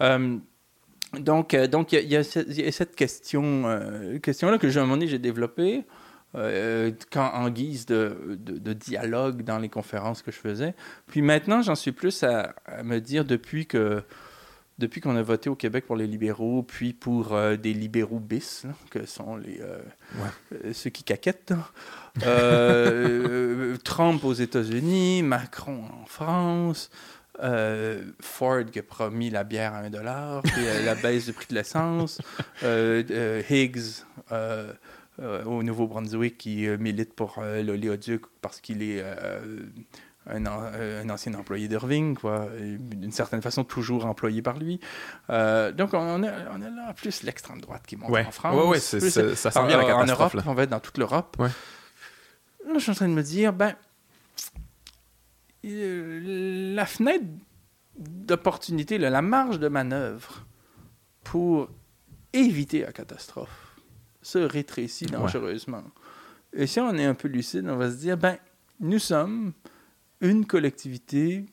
Euh, 0.00 0.36
donc, 1.18 1.54
euh, 1.54 1.66
donc 1.66 1.92
il 1.92 2.08
y, 2.08 2.16
a 2.16 2.22
cette 2.24 2.96
question, 2.96 3.64
question-là 4.22 4.58
que, 4.58 4.66
à 4.66 4.80
un 4.80 4.82
moment 4.82 4.96
donné, 4.96 5.06
j'ai 5.06 5.18
développée. 5.18 5.84
quand, 6.34 7.30
en 7.34 7.50
guise 7.50 7.86
de, 7.86 8.38
de, 8.38 8.72
dialogue 8.72 9.42
dans 9.42 9.58
les 9.58 9.68
conférences 9.68 10.22
que 10.22 10.32
je 10.32 10.38
faisais. 10.38 10.74
Puis 11.06 11.22
maintenant, 11.22 11.60
j'en 11.62 11.74
suis 11.74 11.92
plus 11.92 12.22
à, 12.22 12.54
à, 12.64 12.82
me 12.82 13.00
dire 13.00 13.24
depuis 13.24 13.66
que 13.66 14.02
depuis 14.82 15.00
qu'on 15.00 15.16
a 15.16 15.22
voté 15.22 15.48
au 15.48 15.54
Québec 15.54 15.86
pour 15.86 15.96
les 15.96 16.08
libéraux, 16.08 16.62
puis 16.62 16.92
pour 16.92 17.34
euh, 17.34 17.56
des 17.56 17.72
libéraux 17.72 18.18
bis, 18.18 18.66
que 18.90 19.06
sont 19.06 19.36
les, 19.36 19.60
euh, 19.60 20.72
ceux 20.72 20.90
qui 20.90 21.04
caquettent, 21.04 21.54
Trump 23.84 24.24
aux 24.24 24.32
États-Unis, 24.32 25.22
Macron 25.22 25.84
en 26.02 26.04
France, 26.06 26.90
Ford 28.20 28.64
qui 28.70 28.80
a 28.80 28.82
promis 28.82 29.30
la 29.30 29.44
bière 29.44 29.72
à 29.74 29.78
un 29.78 29.90
dollar, 29.90 30.42
puis 30.42 30.64
la 30.84 30.94
baisse 30.94 31.26
du 31.26 31.32
prix 31.32 31.46
de 31.48 31.54
l'essence, 31.54 32.20
Higgs 32.62 34.04
au 35.46 35.62
Nouveau-Brunswick 35.62 36.38
qui 36.38 36.66
milite 36.78 37.14
pour 37.14 37.40
l'oléoduc 37.40 38.22
parce 38.40 38.60
qu'il 38.60 38.82
est 38.82 39.02
un, 40.26 40.46
un, 40.46 41.10
ancien 41.10 41.34
employé 41.34 41.68
d'Irving, 41.68 42.16
quoi, 42.16 42.48
d'une 42.58 43.12
certaine 43.12 43.42
façon 43.42 43.64
toujours 43.64 44.06
employé 44.06 44.42
par 44.42 44.58
lui. 44.58 44.80
Euh, 45.30 45.72
donc 45.72 45.94
on, 45.94 46.22
a, 46.22 46.30
on 46.52 46.62
a 46.62 46.70
là 46.70 46.94
plus 46.94 47.22
l'extrême 47.22 47.60
droite 47.60 47.82
qui 47.86 47.96
monte 47.96 48.10
en 48.10 48.30
France. 48.30 48.56
Oui, 48.56 48.70
ouais, 48.70 48.80
ça 48.80 49.50
sent 49.50 49.66
bien 49.66 49.76
la 49.76 49.96
En 49.96 50.06
Europe, 50.06 50.36
on 50.46 50.54
va 50.54 50.62
être 50.62 50.70
dans 50.70 50.80
toute 50.80 50.98
l'Europe. 50.98 51.36
Là, 51.38 52.74
je 52.74 52.78
suis 52.78 52.92
en 52.92 52.94
train 52.94 53.08
de 53.08 53.14
me 53.14 53.22
dire, 53.22 53.52
ben, 53.52 53.74
euh, 55.64 56.74
la 56.74 56.86
fenêtre 56.86 57.24
d'opportunité, 57.98 58.98
la 58.98 59.22
marge 59.22 59.58
de 59.58 59.68
manœuvre 59.68 60.46
pour 61.24 61.68
éviter 62.32 62.82
la 62.82 62.92
catastrophe 62.92 63.76
se 64.22 64.38
rétrécit 64.38 65.06
dangereusement. 65.06 65.82
Et 66.52 66.66
si 66.66 66.80
on 66.80 66.94
est 66.94 67.04
un 67.04 67.14
peu 67.14 67.28
lucide, 67.28 67.66
on 67.68 67.76
va 67.76 67.90
se 67.90 67.96
dire, 67.96 68.16
ben, 68.16 68.38
nous 68.80 68.98
sommes 68.98 69.52
une 70.22 70.46
collectivité 70.46 71.44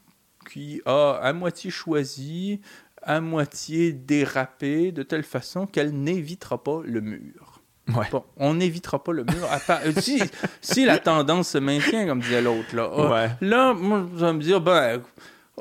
qui 0.49 0.81
a 0.85 1.19
à 1.21 1.33
moitié 1.33 1.69
choisi, 1.69 2.61
à 3.01 3.19
moitié 3.19 3.91
dérapé, 3.91 4.93
de 4.93 5.03
telle 5.03 5.23
façon 5.23 5.65
qu'elle 5.65 5.91
n'évitera 5.91 6.63
pas 6.63 6.81
le 6.85 7.01
mur. 7.01 7.61
Bon, 8.11 8.23
on 8.37 8.53
n'évitera 8.53 9.03
pas 9.03 9.11
le 9.11 9.23
mur. 9.23 9.47
Euh, 9.69 9.91
si, 9.97 10.21
si, 10.61 10.85
la 10.85 10.99
tendance 10.99 11.49
se 11.49 11.57
maintient, 11.57 12.05
comme 12.05 12.19
disait 12.19 12.41
l'autre, 12.41 12.75
là, 12.75 12.83
euh, 12.83 13.27
là, 13.41 13.73
moi, 13.73 14.05
je 14.15 14.25
vais 14.25 14.33
me 14.33 14.41
dire, 14.41 14.61
ben, 14.61 15.01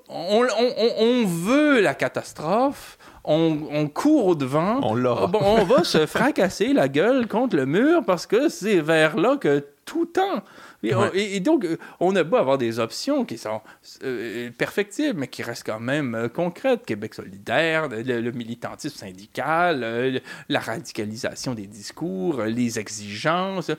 on, 0.09 0.47
on, 0.59 0.93
on 0.99 1.27
veut 1.27 1.81
la 1.81 1.95
catastrophe, 1.95 2.99
on, 3.25 3.59
on, 3.71 3.89
court 3.89 4.27
au 4.27 4.35
devant. 4.35 4.81
On. 4.83 4.95
Bon, 5.27 5.41
on 5.43 5.65
va 5.65 5.85
se 5.85 6.07
fracasser 6.07 6.73
la 6.73 6.89
gueule 6.89 7.29
contre 7.29 7.57
le 7.57 7.67
mur 7.67 8.03
parce 8.07 8.27
que 8.27 8.49
c'est 8.49 8.81
vers 8.81 9.17
là 9.17 9.37
que 9.37 9.65
tout 9.89 10.07
temps 10.07 10.43
et, 10.85 11.41
donc, 11.41 11.65
euh, 11.65 11.77
on 11.99 12.15
a 12.15 12.23
beau 12.23 12.37
avoir 12.37 12.57
des 12.57 12.79
options 12.79 13.25
qui 13.25 13.37
sont 13.37 13.61
euh, 14.05 14.51
perfectibles, 14.57 15.19
mais 15.19 15.27
qui 15.27 15.43
restent 15.43 15.67
quand 15.67 15.81
même 15.81 16.15
euh, 16.15 16.29
concrètes. 16.29 16.87
Québec 16.87 17.15
solidaire, 17.15 17.89
le, 17.89 18.31
militantisme 18.31 18.97
syndical, 18.97 20.21
la 20.49 20.61
radicalisation 20.61 21.55
des 21.55 21.67
discours, 21.67 22.43
les 22.43 22.79
exigences. 22.79 23.73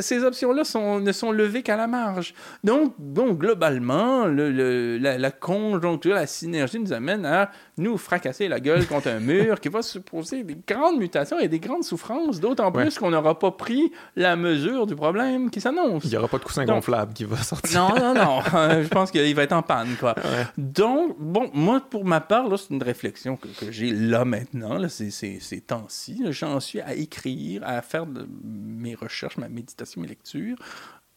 Ces 0.00 0.22
options-là 0.22 0.64
sont, 0.64 1.00
ne 1.00 1.12
sont 1.12 1.32
levées 1.32 1.62
qu'à 1.62 1.76
la 1.76 1.86
marge. 1.86 2.34
Donc, 2.62 2.94
donc 2.98 3.38
globalement, 3.38 4.26
le, 4.26 4.98
la, 4.98 5.30
conjoncture, 5.30 6.14
la 6.14 6.26
synergie 6.26 6.78
nous 6.78 6.92
amène 6.92 7.24
à 7.24 7.50
nous 7.78 7.96
fracasser 7.96 8.48
la 8.48 8.60
gueule 8.60 8.86
contre 8.86 9.08
un 9.08 9.20
mur 9.20 9.60
qui 9.62 9.68
va 9.68 9.80
supposer 9.82 10.42
des 10.42 10.58
grandes 10.66 10.98
mutations 10.98 11.38
et 11.38 11.48
des 11.48 11.58
grandes 11.58 11.84
souffrances, 11.84 12.38
d'autant 12.38 12.70
plus 12.70 12.98
qu'on 12.98 13.10
n'aura 13.10 13.38
pas 13.38 13.50
pris 13.50 13.90
la 14.16 14.36
mesure 14.36 14.63
du 14.86 14.96
problème 14.96 15.50
qui 15.50 15.60
s'annonce. 15.60 16.04
Il 16.04 16.10
n'y 16.10 16.16
aura 16.16 16.28
pas 16.28 16.38
de 16.38 16.44
coussin 16.44 16.64
gonflable 16.64 17.12
qui 17.12 17.24
va 17.24 17.36
sortir. 17.36 17.80
Non, 17.80 17.96
non, 17.98 18.14
non. 18.14 18.40
je 18.82 18.88
pense 18.88 19.10
qu'il 19.10 19.34
va 19.34 19.42
être 19.42 19.52
en 19.52 19.62
panne, 19.62 19.96
quoi. 19.98 20.14
Donc, 20.56 21.16
bon, 21.18 21.50
moi, 21.52 21.80
pour 21.80 22.04
ma 22.04 22.20
part, 22.20 22.48
là, 22.48 22.56
c'est 22.56 22.72
une 22.74 22.82
réflexion 22.82 23.36
que, 23.36 23.48
j'ai 23.70 23.90
là 23.90 24.24
maintenant, 24.24 24.78
là, 24.78 24.88
ces, 24.88 25.10
ces, 25.10 25.60
temps-ci. 25.60 26.24
J'en 26.30 26.60
suis 26.60 26.80
à 26.80 26.94
écrire, 26.94 27.62
à 27.64 27.80
faire 27.82 28.06
de 28.06 28.26
mes 28.42 28.94
recherches, 28.94 29.36
ma 29.36 29.48
méditation, 29.48 30.00
mes 30.00 30.08
lectures, 30.08 30.56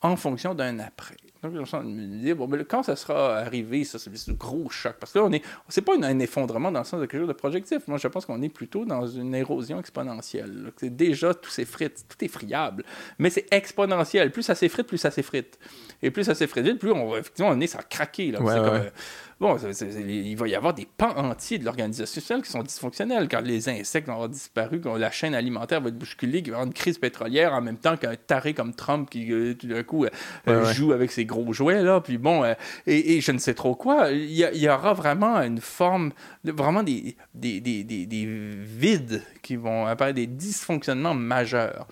en 0.01 0.15
fonction 0.15 0.53
d'un 0.53 0.79
après. 0.79 1.15
Donc, 1.43 1.53
je 1.53 1.77
me 1.77 2.21
dire, 2.21 2.35
bon, 2.35 2.47
mais 2.47 2.63
quand 2.65 2.83
ça 2.83 2.95
sera 2.95 3.37
arrivé, 3.37 3.83
ça, 3.83 3.99
c'est 3.99 4.31
un 4.31 4.33
gros 4.33 4.69
choc. 4.69 4.95
Parce 4.99 5.11
que 5.13 5.19
là, 5.19 5.25
on 5.25 5.31
est, 5.31 5.43
c'est 5.69 5.81
pas 5.81 5.93
un 5.95 6.19
effondrement 6.19 6.71
dans 6.71 6.79
le 6.79 6.85
sens 6.85 6.99
de 6.99 7.05
quelque 7.05 7.21
chose 7.21 7.27
de 7.27 7.33
projectif. 7.33 7.87
Moi, 7.87 7.97
je 7.97 8.07
pense 8.07 8.25
qu'on 8.25 8.41
est 8.41 8.49
plutôt 8.49 8.85
dans 8.85 9.05
une 9.05 9.35
érosion 9.35 9.79
exponentielle. 9.79 10.71
C'est 10.77 10.95
déjà, 10.95 11.33
tout 11.33 11.49
s'effrite, 11.49 12.05
tout 12.09 12.23
est 12.25 12.27
friable. 12.27 12.83
Mais 13.19 13.29
c'est 13.29 13.45
exponentiel. 13.51 14.31
Plus 14.31 14.43
ça 14.43 14.55
s'effrite, 14.55 14.87
plus 14.87 14.97
ça 14.97 15.11
s'effrite. 15.11 15.59
Et 16.01 16.11
plus 16.11 16.23
ça 16.23 16.35
s'effrite 16.35 16.79
plus 16.79 16.91
on, 16.91 17.15
effectivement, 17.15 17.51
on 17.51 17.59
est 17.59 17.67
ça 17.67 17.83
craquer. 17.83 18.31
Là. 18.31 18.39
Comme, 18.39 18.91
bon, 19.39 19.57
il 19.57 20.35
va 20.35 20.47
y 20.47 20.55
avoir 20.55 20.73
des 20.73 20.87
pans 20.97 21.15
entiers 21.15 21.59
de 21.59 21.65
l'organisation 21.65 22.21
sociale 22.21 22.41
qui 22.41 22.49
sont 22.49 22.63
dysfonctionnels. 22.63 23.27
Quand 23.29 23.41
les 23.41 23.69
insectes 23.69 24.07
vont 24.07 24.13
avoir 24.13 24.29
disparu, 24.29 24.81
quand 24.81 24.95
la 24.95 25.11
chaîne 25.11 25.35
alimentaire 25.35 25.81
va 25.81 25.89
être 25.89 25.97
bousculée, 25.97 26.41
qu'il 26.41 26.51
va 26.51 26.57
y 26.57 26.59
avoir 26.59 26.67
une 26.67 26.73
crise 26.73 26.97
pétrolière 26.97 27.53
en 27.53 27.61
même 27.61 27.77
temps 27.77 27.97
qu'un 27.97 28.15
taré 28.15 28.53
comme 28.53 28.73
Trump 28.73 29.09
qui, 29.09 29.31
euh, 29.31 29.53
tout 29.53 29.67
d'un 29.67 29.83
coup, 29.83 30.05
euh, 30.47 30.73
joue 30.73 30.91
avec 30.91 31.11
ses 31.11 31.25
gros 31.25 31.53
jouets, 31.53 31.83
là. 31.83 32.01
Puis 32.01 32.17
bon, 32.17 32.43
euh, 32.43 32.53
et, 32.85 33.21
je 33.21 33.31
ne 33.31 33.37
sais 33.37 33.53
trop 33.53 33.75
quoi. 33.75 34.11
Il 34.11 34.31
y, 34.31 34.69
aura 34.69 34.93
vraiment 34.93 35.37
une 35.37 35.61
forme, 35.61 36.11
vraiment 36.43 36.83
des, 36.83 37.15
des, 37.33 37.61
des, 37.61 37.83
des, 37.83 38.25
vides 38.25 39.23
qui 39.41 39.55
vont 39.55 39.85
apparaître, 39.85 40.15
des 40.15 40.27
dysfonctionnements 40.27 41.13
majeurs. 41.13 41.87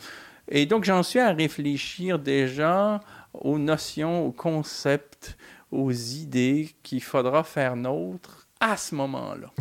Et 0.50 0.66
donc, 0.66 0.84
j'en 0.84 1.04
suis 1.04 1.20
à 1.20 1.32
réfléchir 1.32 2.20
déjà 2.20 3.02
aux 3.34 3.58
notions, 3.58 4.26
aux 4.26 4.32
concepts 4.32 5.38
aux 5.76 5.92
idées 5.92 6.76
qu'il 6.84 7.04
faudra 7.04 7.44
faire 7.44 7.76
nôtre 7.76 8.48
à 8.60 8.78
ce 8.78 8.96
moment-là. 8.96 9.52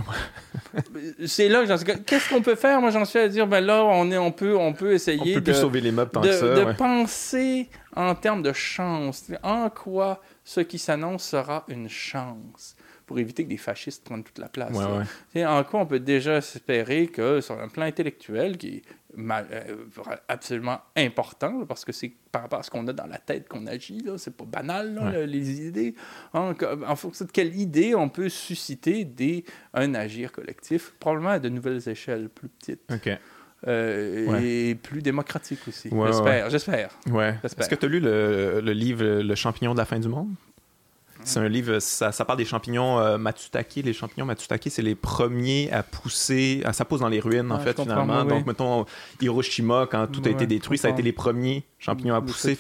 c'est 1.26 1.48
là 1.48 1.60
que 1.60 1.66
j'en 1.66 1.76
suis. 1.76 1.86
Qu'est-ce 2.04 2.28
qu'on 2.28 2.42
peut 2.42 2.54
faire? 2.54 2.80
Moi, 2.80 2.90
j'en 2.90 3.04
suis 3.04 3.18
à 3.18 3.28
dire, 3.28 3.46
ben 3.46 3.60
là, 3.60 3.84
on, 3.84 4.10
est, 4.10 4.18
on, 4.18 4.30
peut, 4.30 4.56
on 4.56 4.72
peut 4.72 4.92
essayer 4.92 5.40
de, 5.40 5.52
sauver 5.52 5.80
les 5.80 5.90
meubles 5.90 6.10
de, 6.22 6.72
penser 6.74 7.68
en 7.96 8.14
termes 8.14 8.42
de 8.42 8.52
chance. 8.52 9.24
En 9.42 9.68
quoi 9.68 10.22
ce 10.44 10.60
qui 10.60 10.78
s'annonce 10.78 11.24
sera 11.24 11.64
une 11.68 11.88
chance? 11.88 12.76
Pour 13.06 13.18
éviter 13.18 13.44
que 13.44 13.50
des 13.50 13.58
fascistes 13.58 14.02
prennent 14.04 14.24
toute 14.24 14.38
la 14.38 14.48
place. 14.48 14.74
En 15.36 15.64
quoi 15.64 15.80
on 15.80 15.86
peut 15.86 16.00
déjà 16.00 16.38
espérer 16.38 17.08
que, 17.08 17.42
sur 17.42 17.60
un 17.60 17.68
plan 17.68 17.84
intellectuel, 17.84 18.56
qui 18.56 18.82
absolument 20.28 20.80
important 20.96 21.64
parce 21.66 21.84
que 21.84 21.92
c'est 21.92 22.12
par 22.32 22.42
rapport 22.42 22.60
à 22.60 22.62
ce 22.62 22.70
qu'on 22.70 22.86
a 22.88 22.92
dans 22.92 23.06
la 23.06 23.18
tête 23.18 23.48
qu'on 23.48 23.66
agit. 23.66 24.00
Là. 24.00 24.18
C'est 24.18 24.36
pas 24.36 24.44
banal, 24.44 25.24
les 25.26 25.66
idées. 25.66 25.94
En, 26.32 26.54
fonction 26.96 27.24
de 27.24 27.30
quelle 27.30 27.54
idée 27.56 27.94
on 27.94 28.08
peut 28.08 28.28
susciter 28.28 29.04
des, 29.04 29.44
un 29.72 29.94
agir 29.94 30.32
collectif, 30.32 30.94
probablement 30.98 31.30
à 31.30 31.38
de 31.38 31.48
nouvelles 31.48 31.88
échelles 31.88 32.28
plus 32.28 32.48
petites. 32.48 32.92
Euh, 33.66 34.40
et 34.42 34.74
plus 34.74 35.00
démocratiques 35.00 35.66
aussi. 35.68 35.88
j'espère, 35.90 36.50
j'espère. 36.50 36.90
Ouais. 37.10 37.34
Est-ce 37.42 37.68
que 37.68 37.74
tu 37.74 37.86
as 37.86 37.88
lu 37.88 38.00
le, 38.00 38.60
le 38.60 38.72
livre 38.72 39.04
Le 39.04 39.34
champignon 39.34 39.72
de 39.72 39.78
la 39.78 39.84
fin 39.84 39.98
du 39.98 40.08
monde? 40.08 40.34
C'est 41.24 41.40
un 41.40 41.48
livre, 41.48 41.78
ça, 41.80 42.12
parle 42.24 42.38
des 42.38 42.44
champignons 42.44 42.98
euh, 42.98 43.18
Matsutake. 43.18 43.80
Les 43.84 43.92
champignons 43.92 44.26
Matsutake, 44.26 44.68
c'est 44.68 44.82
les 44.82 44.94
premiers 44.94 45.70
à 45.72 45.82
pousser, 45.82 46.62
ça 46.72 46.84
pousse 46.84 47.00
dans 47.00 47.08
les 47.08 47.20
ruines, 47.20 47.50
en 47.50 47.58
fait, 47.58 47.80
finalement. 47.80 48.24
Donc, 48.24 48.46
mettons, 48.46 48.84
Hiroshima, 49.20 49.86
quand 49.90 50.06
tout 50.06 50.22
a 50.24 50.30
été 50.30 50.46
détruit, 50.46 50.78
ça 50.78 50.88
a 50.88 50.90
été 50.90 51.02
les 51.02 51.12
premiers 51.12 51.64
champignons 51.84 52.14
à 52.14 52.22
pousser. 52.22 52.56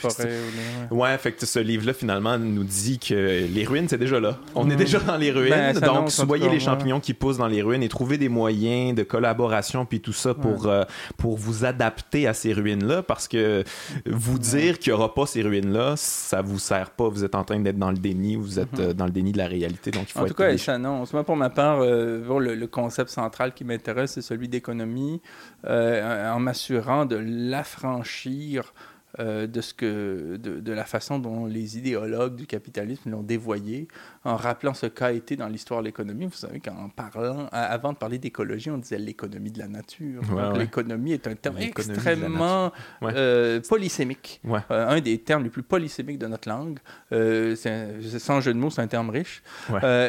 ouais. 0.90 1.18
fait 1.18 1.32
que 1.32 1.46
ce 1.46 1.58
livre-là, 1.58 1.94
finalement, 1.94 2.38
nous 2.38 2.64
dit 2.64 2.98
que 2.98 3.46
les 3.46 3.64
ruines, 3.64 3.88
c'est 3.88 3.98
déjà 3.98 4.20
là. 4.20 4.38
On 4.54 4.68
est 4.70 4.74
mm. 4.74 4.78
déjà 4.78 4.98
dans 5.00 5.16
les 5.16 5.30
ruines. 5.30 5.50
Ben, 5.50 5.78
donc, 5.80 6.10
voyez 6.26 6.48
les 6.48 6.60
champignons 6.60 7.00
qui 7.00 7.14
poussent 7.14 7.38
dans 7.38 7.46
les 7.46 7.62
ruines 7.62 7.82
et 7.82 7.88
trouver 7.88 8.18
des 8.18 8.28
moyens 8.28 8.94
de 8.94 9.02
collaboration 9.02 9.86
puis 9.86 10.00
tout 10.00 10.12
ça 10.12 10.34
pour, 10.34 10.66
euh, 10.66 10.84
pour 11.16 11.36
vous 11.36 11.64
adapter 11.64 12.26
à 12.26 12.34
ces 12.34 12.52
ruines-là. 12.52 13.02
Parce 13.02 13.28
que 13.28 13.64
vous 14.06 14.38
dire 14.38 14.78
qu'il 14.78 14.92
n'y 14.92 14.98
aura 14.98 15.14
pas 15.14 15.26
ces 15.26 15.42
ruines-là, 15.42 15.94
ça 15.96 16.42
vous 16.42 16.58
sert 16.58 16.90
pas. 16.90 17.08
Vous 17.08 17.24
êtes 17.24 17.34
en 17.34 17.44
train 17.44 17.60
d'être 17.60 17.78
dans 17.78 17.90
le 17.90 17.98
déni, 17.98 18.36
vous 18.36 18.53
êtes 18.58 18.72
mm-hmm. 18.74 18.90
euh, 18.90 18.92
dans 18.94 19.06
le 19.06 19.10
déni 19.10 19.32
de 19.32 19.38
la 19.38 19.46
réalité. 19.46 19.90
Donc, 19.90 20.08
il 20.08 20.12
faut 20.12 20.20
en 20.20 20.26
tout 20.26 20.34
cas, 20.34 20.56
s'annonce. 20.58 21.12
Moi, 21.12 21.24
pour 21.24 21.36
ma 21.36 21.50
part, 21.50 21.80
euh, 21.80 22.22
le, 22.40 22.66
concept 22.66 23.10
central 23.10 23.54
qui 23.54 23.64
m'intéresse, 23.64 24.12
c'est 24.12 24.22
celui 24.22 24.48
d'économie, 24.48 25.20
en 25.66 26.40
m'assurant 26.40 27.06
de 27.06 27.16
l'affranchir 27.16 28.72
euh, 29.20 29.46
de, 29.46 29.60
ce 29.60 29.74
que, 29.74 30.36
de, 30.42 30.58
de, 30.58 30.72
la 30.72 30.84
façon 30.84 31.20
dont 31.20 31.46
les 31.46 31.78
idéologues 31.78 32.34
du 32.34 32.48
capitalisme 32.48 33.12
l'ont 33.12 33.22
dévoyé, 33.22 33.86
en 34.24 34.36
rappelant 34.36 34.74
ce 34.74 34.86
qu'a 34.86 35.12
été 35.12 35.36
dans 35.36 35.48
l'histoire 35.48 35.80
de 35.80 35.86
l'économie. 35.86 36.26
Vous 36.26 36.32
savez 36.32 36.60
qu'en 36.60 36.88
parlant, 36.88 37.48
avant 37.52 37.92
de 37.92 37.98
parler 37.98 38.18
d'écologie, 38.18 38.70
on 38.70 38.78
disait 38.78 38.98
l'économie 38.98 39.50
de 39.50 39.58
la 39.58 39.68
nature. 39.68 40.22
L'économie 40.56 41.12
est 41.12 41.26
un 41.26 41.34
terme 41.34 41.58
extrêmement 41.58 42.72
euh, 43.02 43.60
polysémique. 43.68 44.40
Euh, 44.46 44.88
un 44.88 45.00
des 45.00 45.18
termes 45.18 45.44
les 45.44 45.50
plus 45.50 45.62
polysémiques 45.62 46.18
de 46.18 46.26
notre 46.26 46.48
langue. 46.48 46.78
sans 47.10 48.40
jeu 48.40 48.54
de 48.54 48.58
mots, 48.58 48.70
c'est 48.70 48.82
un 48.82 48.86
terme 48.86 49.10
riche. 49.10 49.42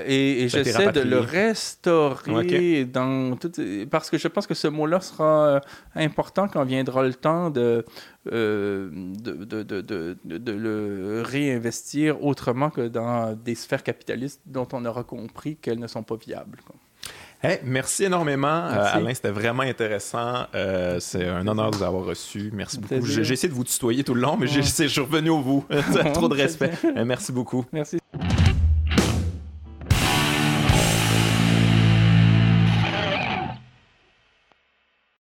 et, 0.06 0.48
j'essaie 0.50 0.92
de 0.92 1.02
le 1.02 1.20
restaurer 1.20 2.86
dans 2.86 3.36
tout, 3.36 3.52
parce 3.90 4.10
que 4.10 4.18
je 4.18 4.28
pense 4.28 4.48
que 4.48 4.54
ce 4.54 4.68
mot-là 4.68 5.02
sera 5.02 5.62
important 5.96 6.48
quand 6.48 6.64
viendra 6.64 7.04
le 7.04 7.14
temps 7.14 7.50
de 7.50 7.86
euh, 8.32 8.90
de, 8.92 9.44
de, 9.44 9.62
de, 9.62 10.18
de, 10.24 10.52
le 10.52 11.22
réinvestir 11.24 12.24
autrement 12.24 12.72
que 12.72 12.88
dans 12.88 13.34
des 13.34 13.54
sphères 13.54 13.84
capitalistes 14.06 14.42
dont 14.46 14.68
on 14.74 14.86
aura 14.86 15.04
compris 15.04 15.58
qu'elles 15.58 15.80
ne 15.80 15.88
sont 15.88 16.04
pas 16.04 16.16
viables. 16.16 16.60
merci 17.64 18.06
énormément, 18.06 18.66
Alain. 18.66 19.14
C'était 19.14 19.32
vraiment 19.32 19.64
intéressant. 19.64 20.46
c'est 21.00 21.28
un 21.28 21.48
honneur 21.48 21.72
de 21.72 21.78
vous 21.78 21.84
avoir 21.84 22.06
reçu. 22.06 22.52
Merci 22.54 22.80
beaucoup. 22.80 23.06
J'ai 23.06 23.34
essayé 23.34 23.50
de 23.50 23.54
vous 23.54 23.64
tutoyer 23.64 24.04
tout 24.04 24.14
le 24.14 24.22
long, 24.22 24.38
mais 24.38 24.48
je 24.48 24.62
suis 24.62 25.02
revenu 25.02 25.30
au 25.30 25.42
bout. 25.42 25.66
Trop 26.14 26.30
de 26.30 26.36
respect. 26.42 26.72
merci 27.06 27.32
beaucoup. 27.32 27.66
Merci. 27.72 27.98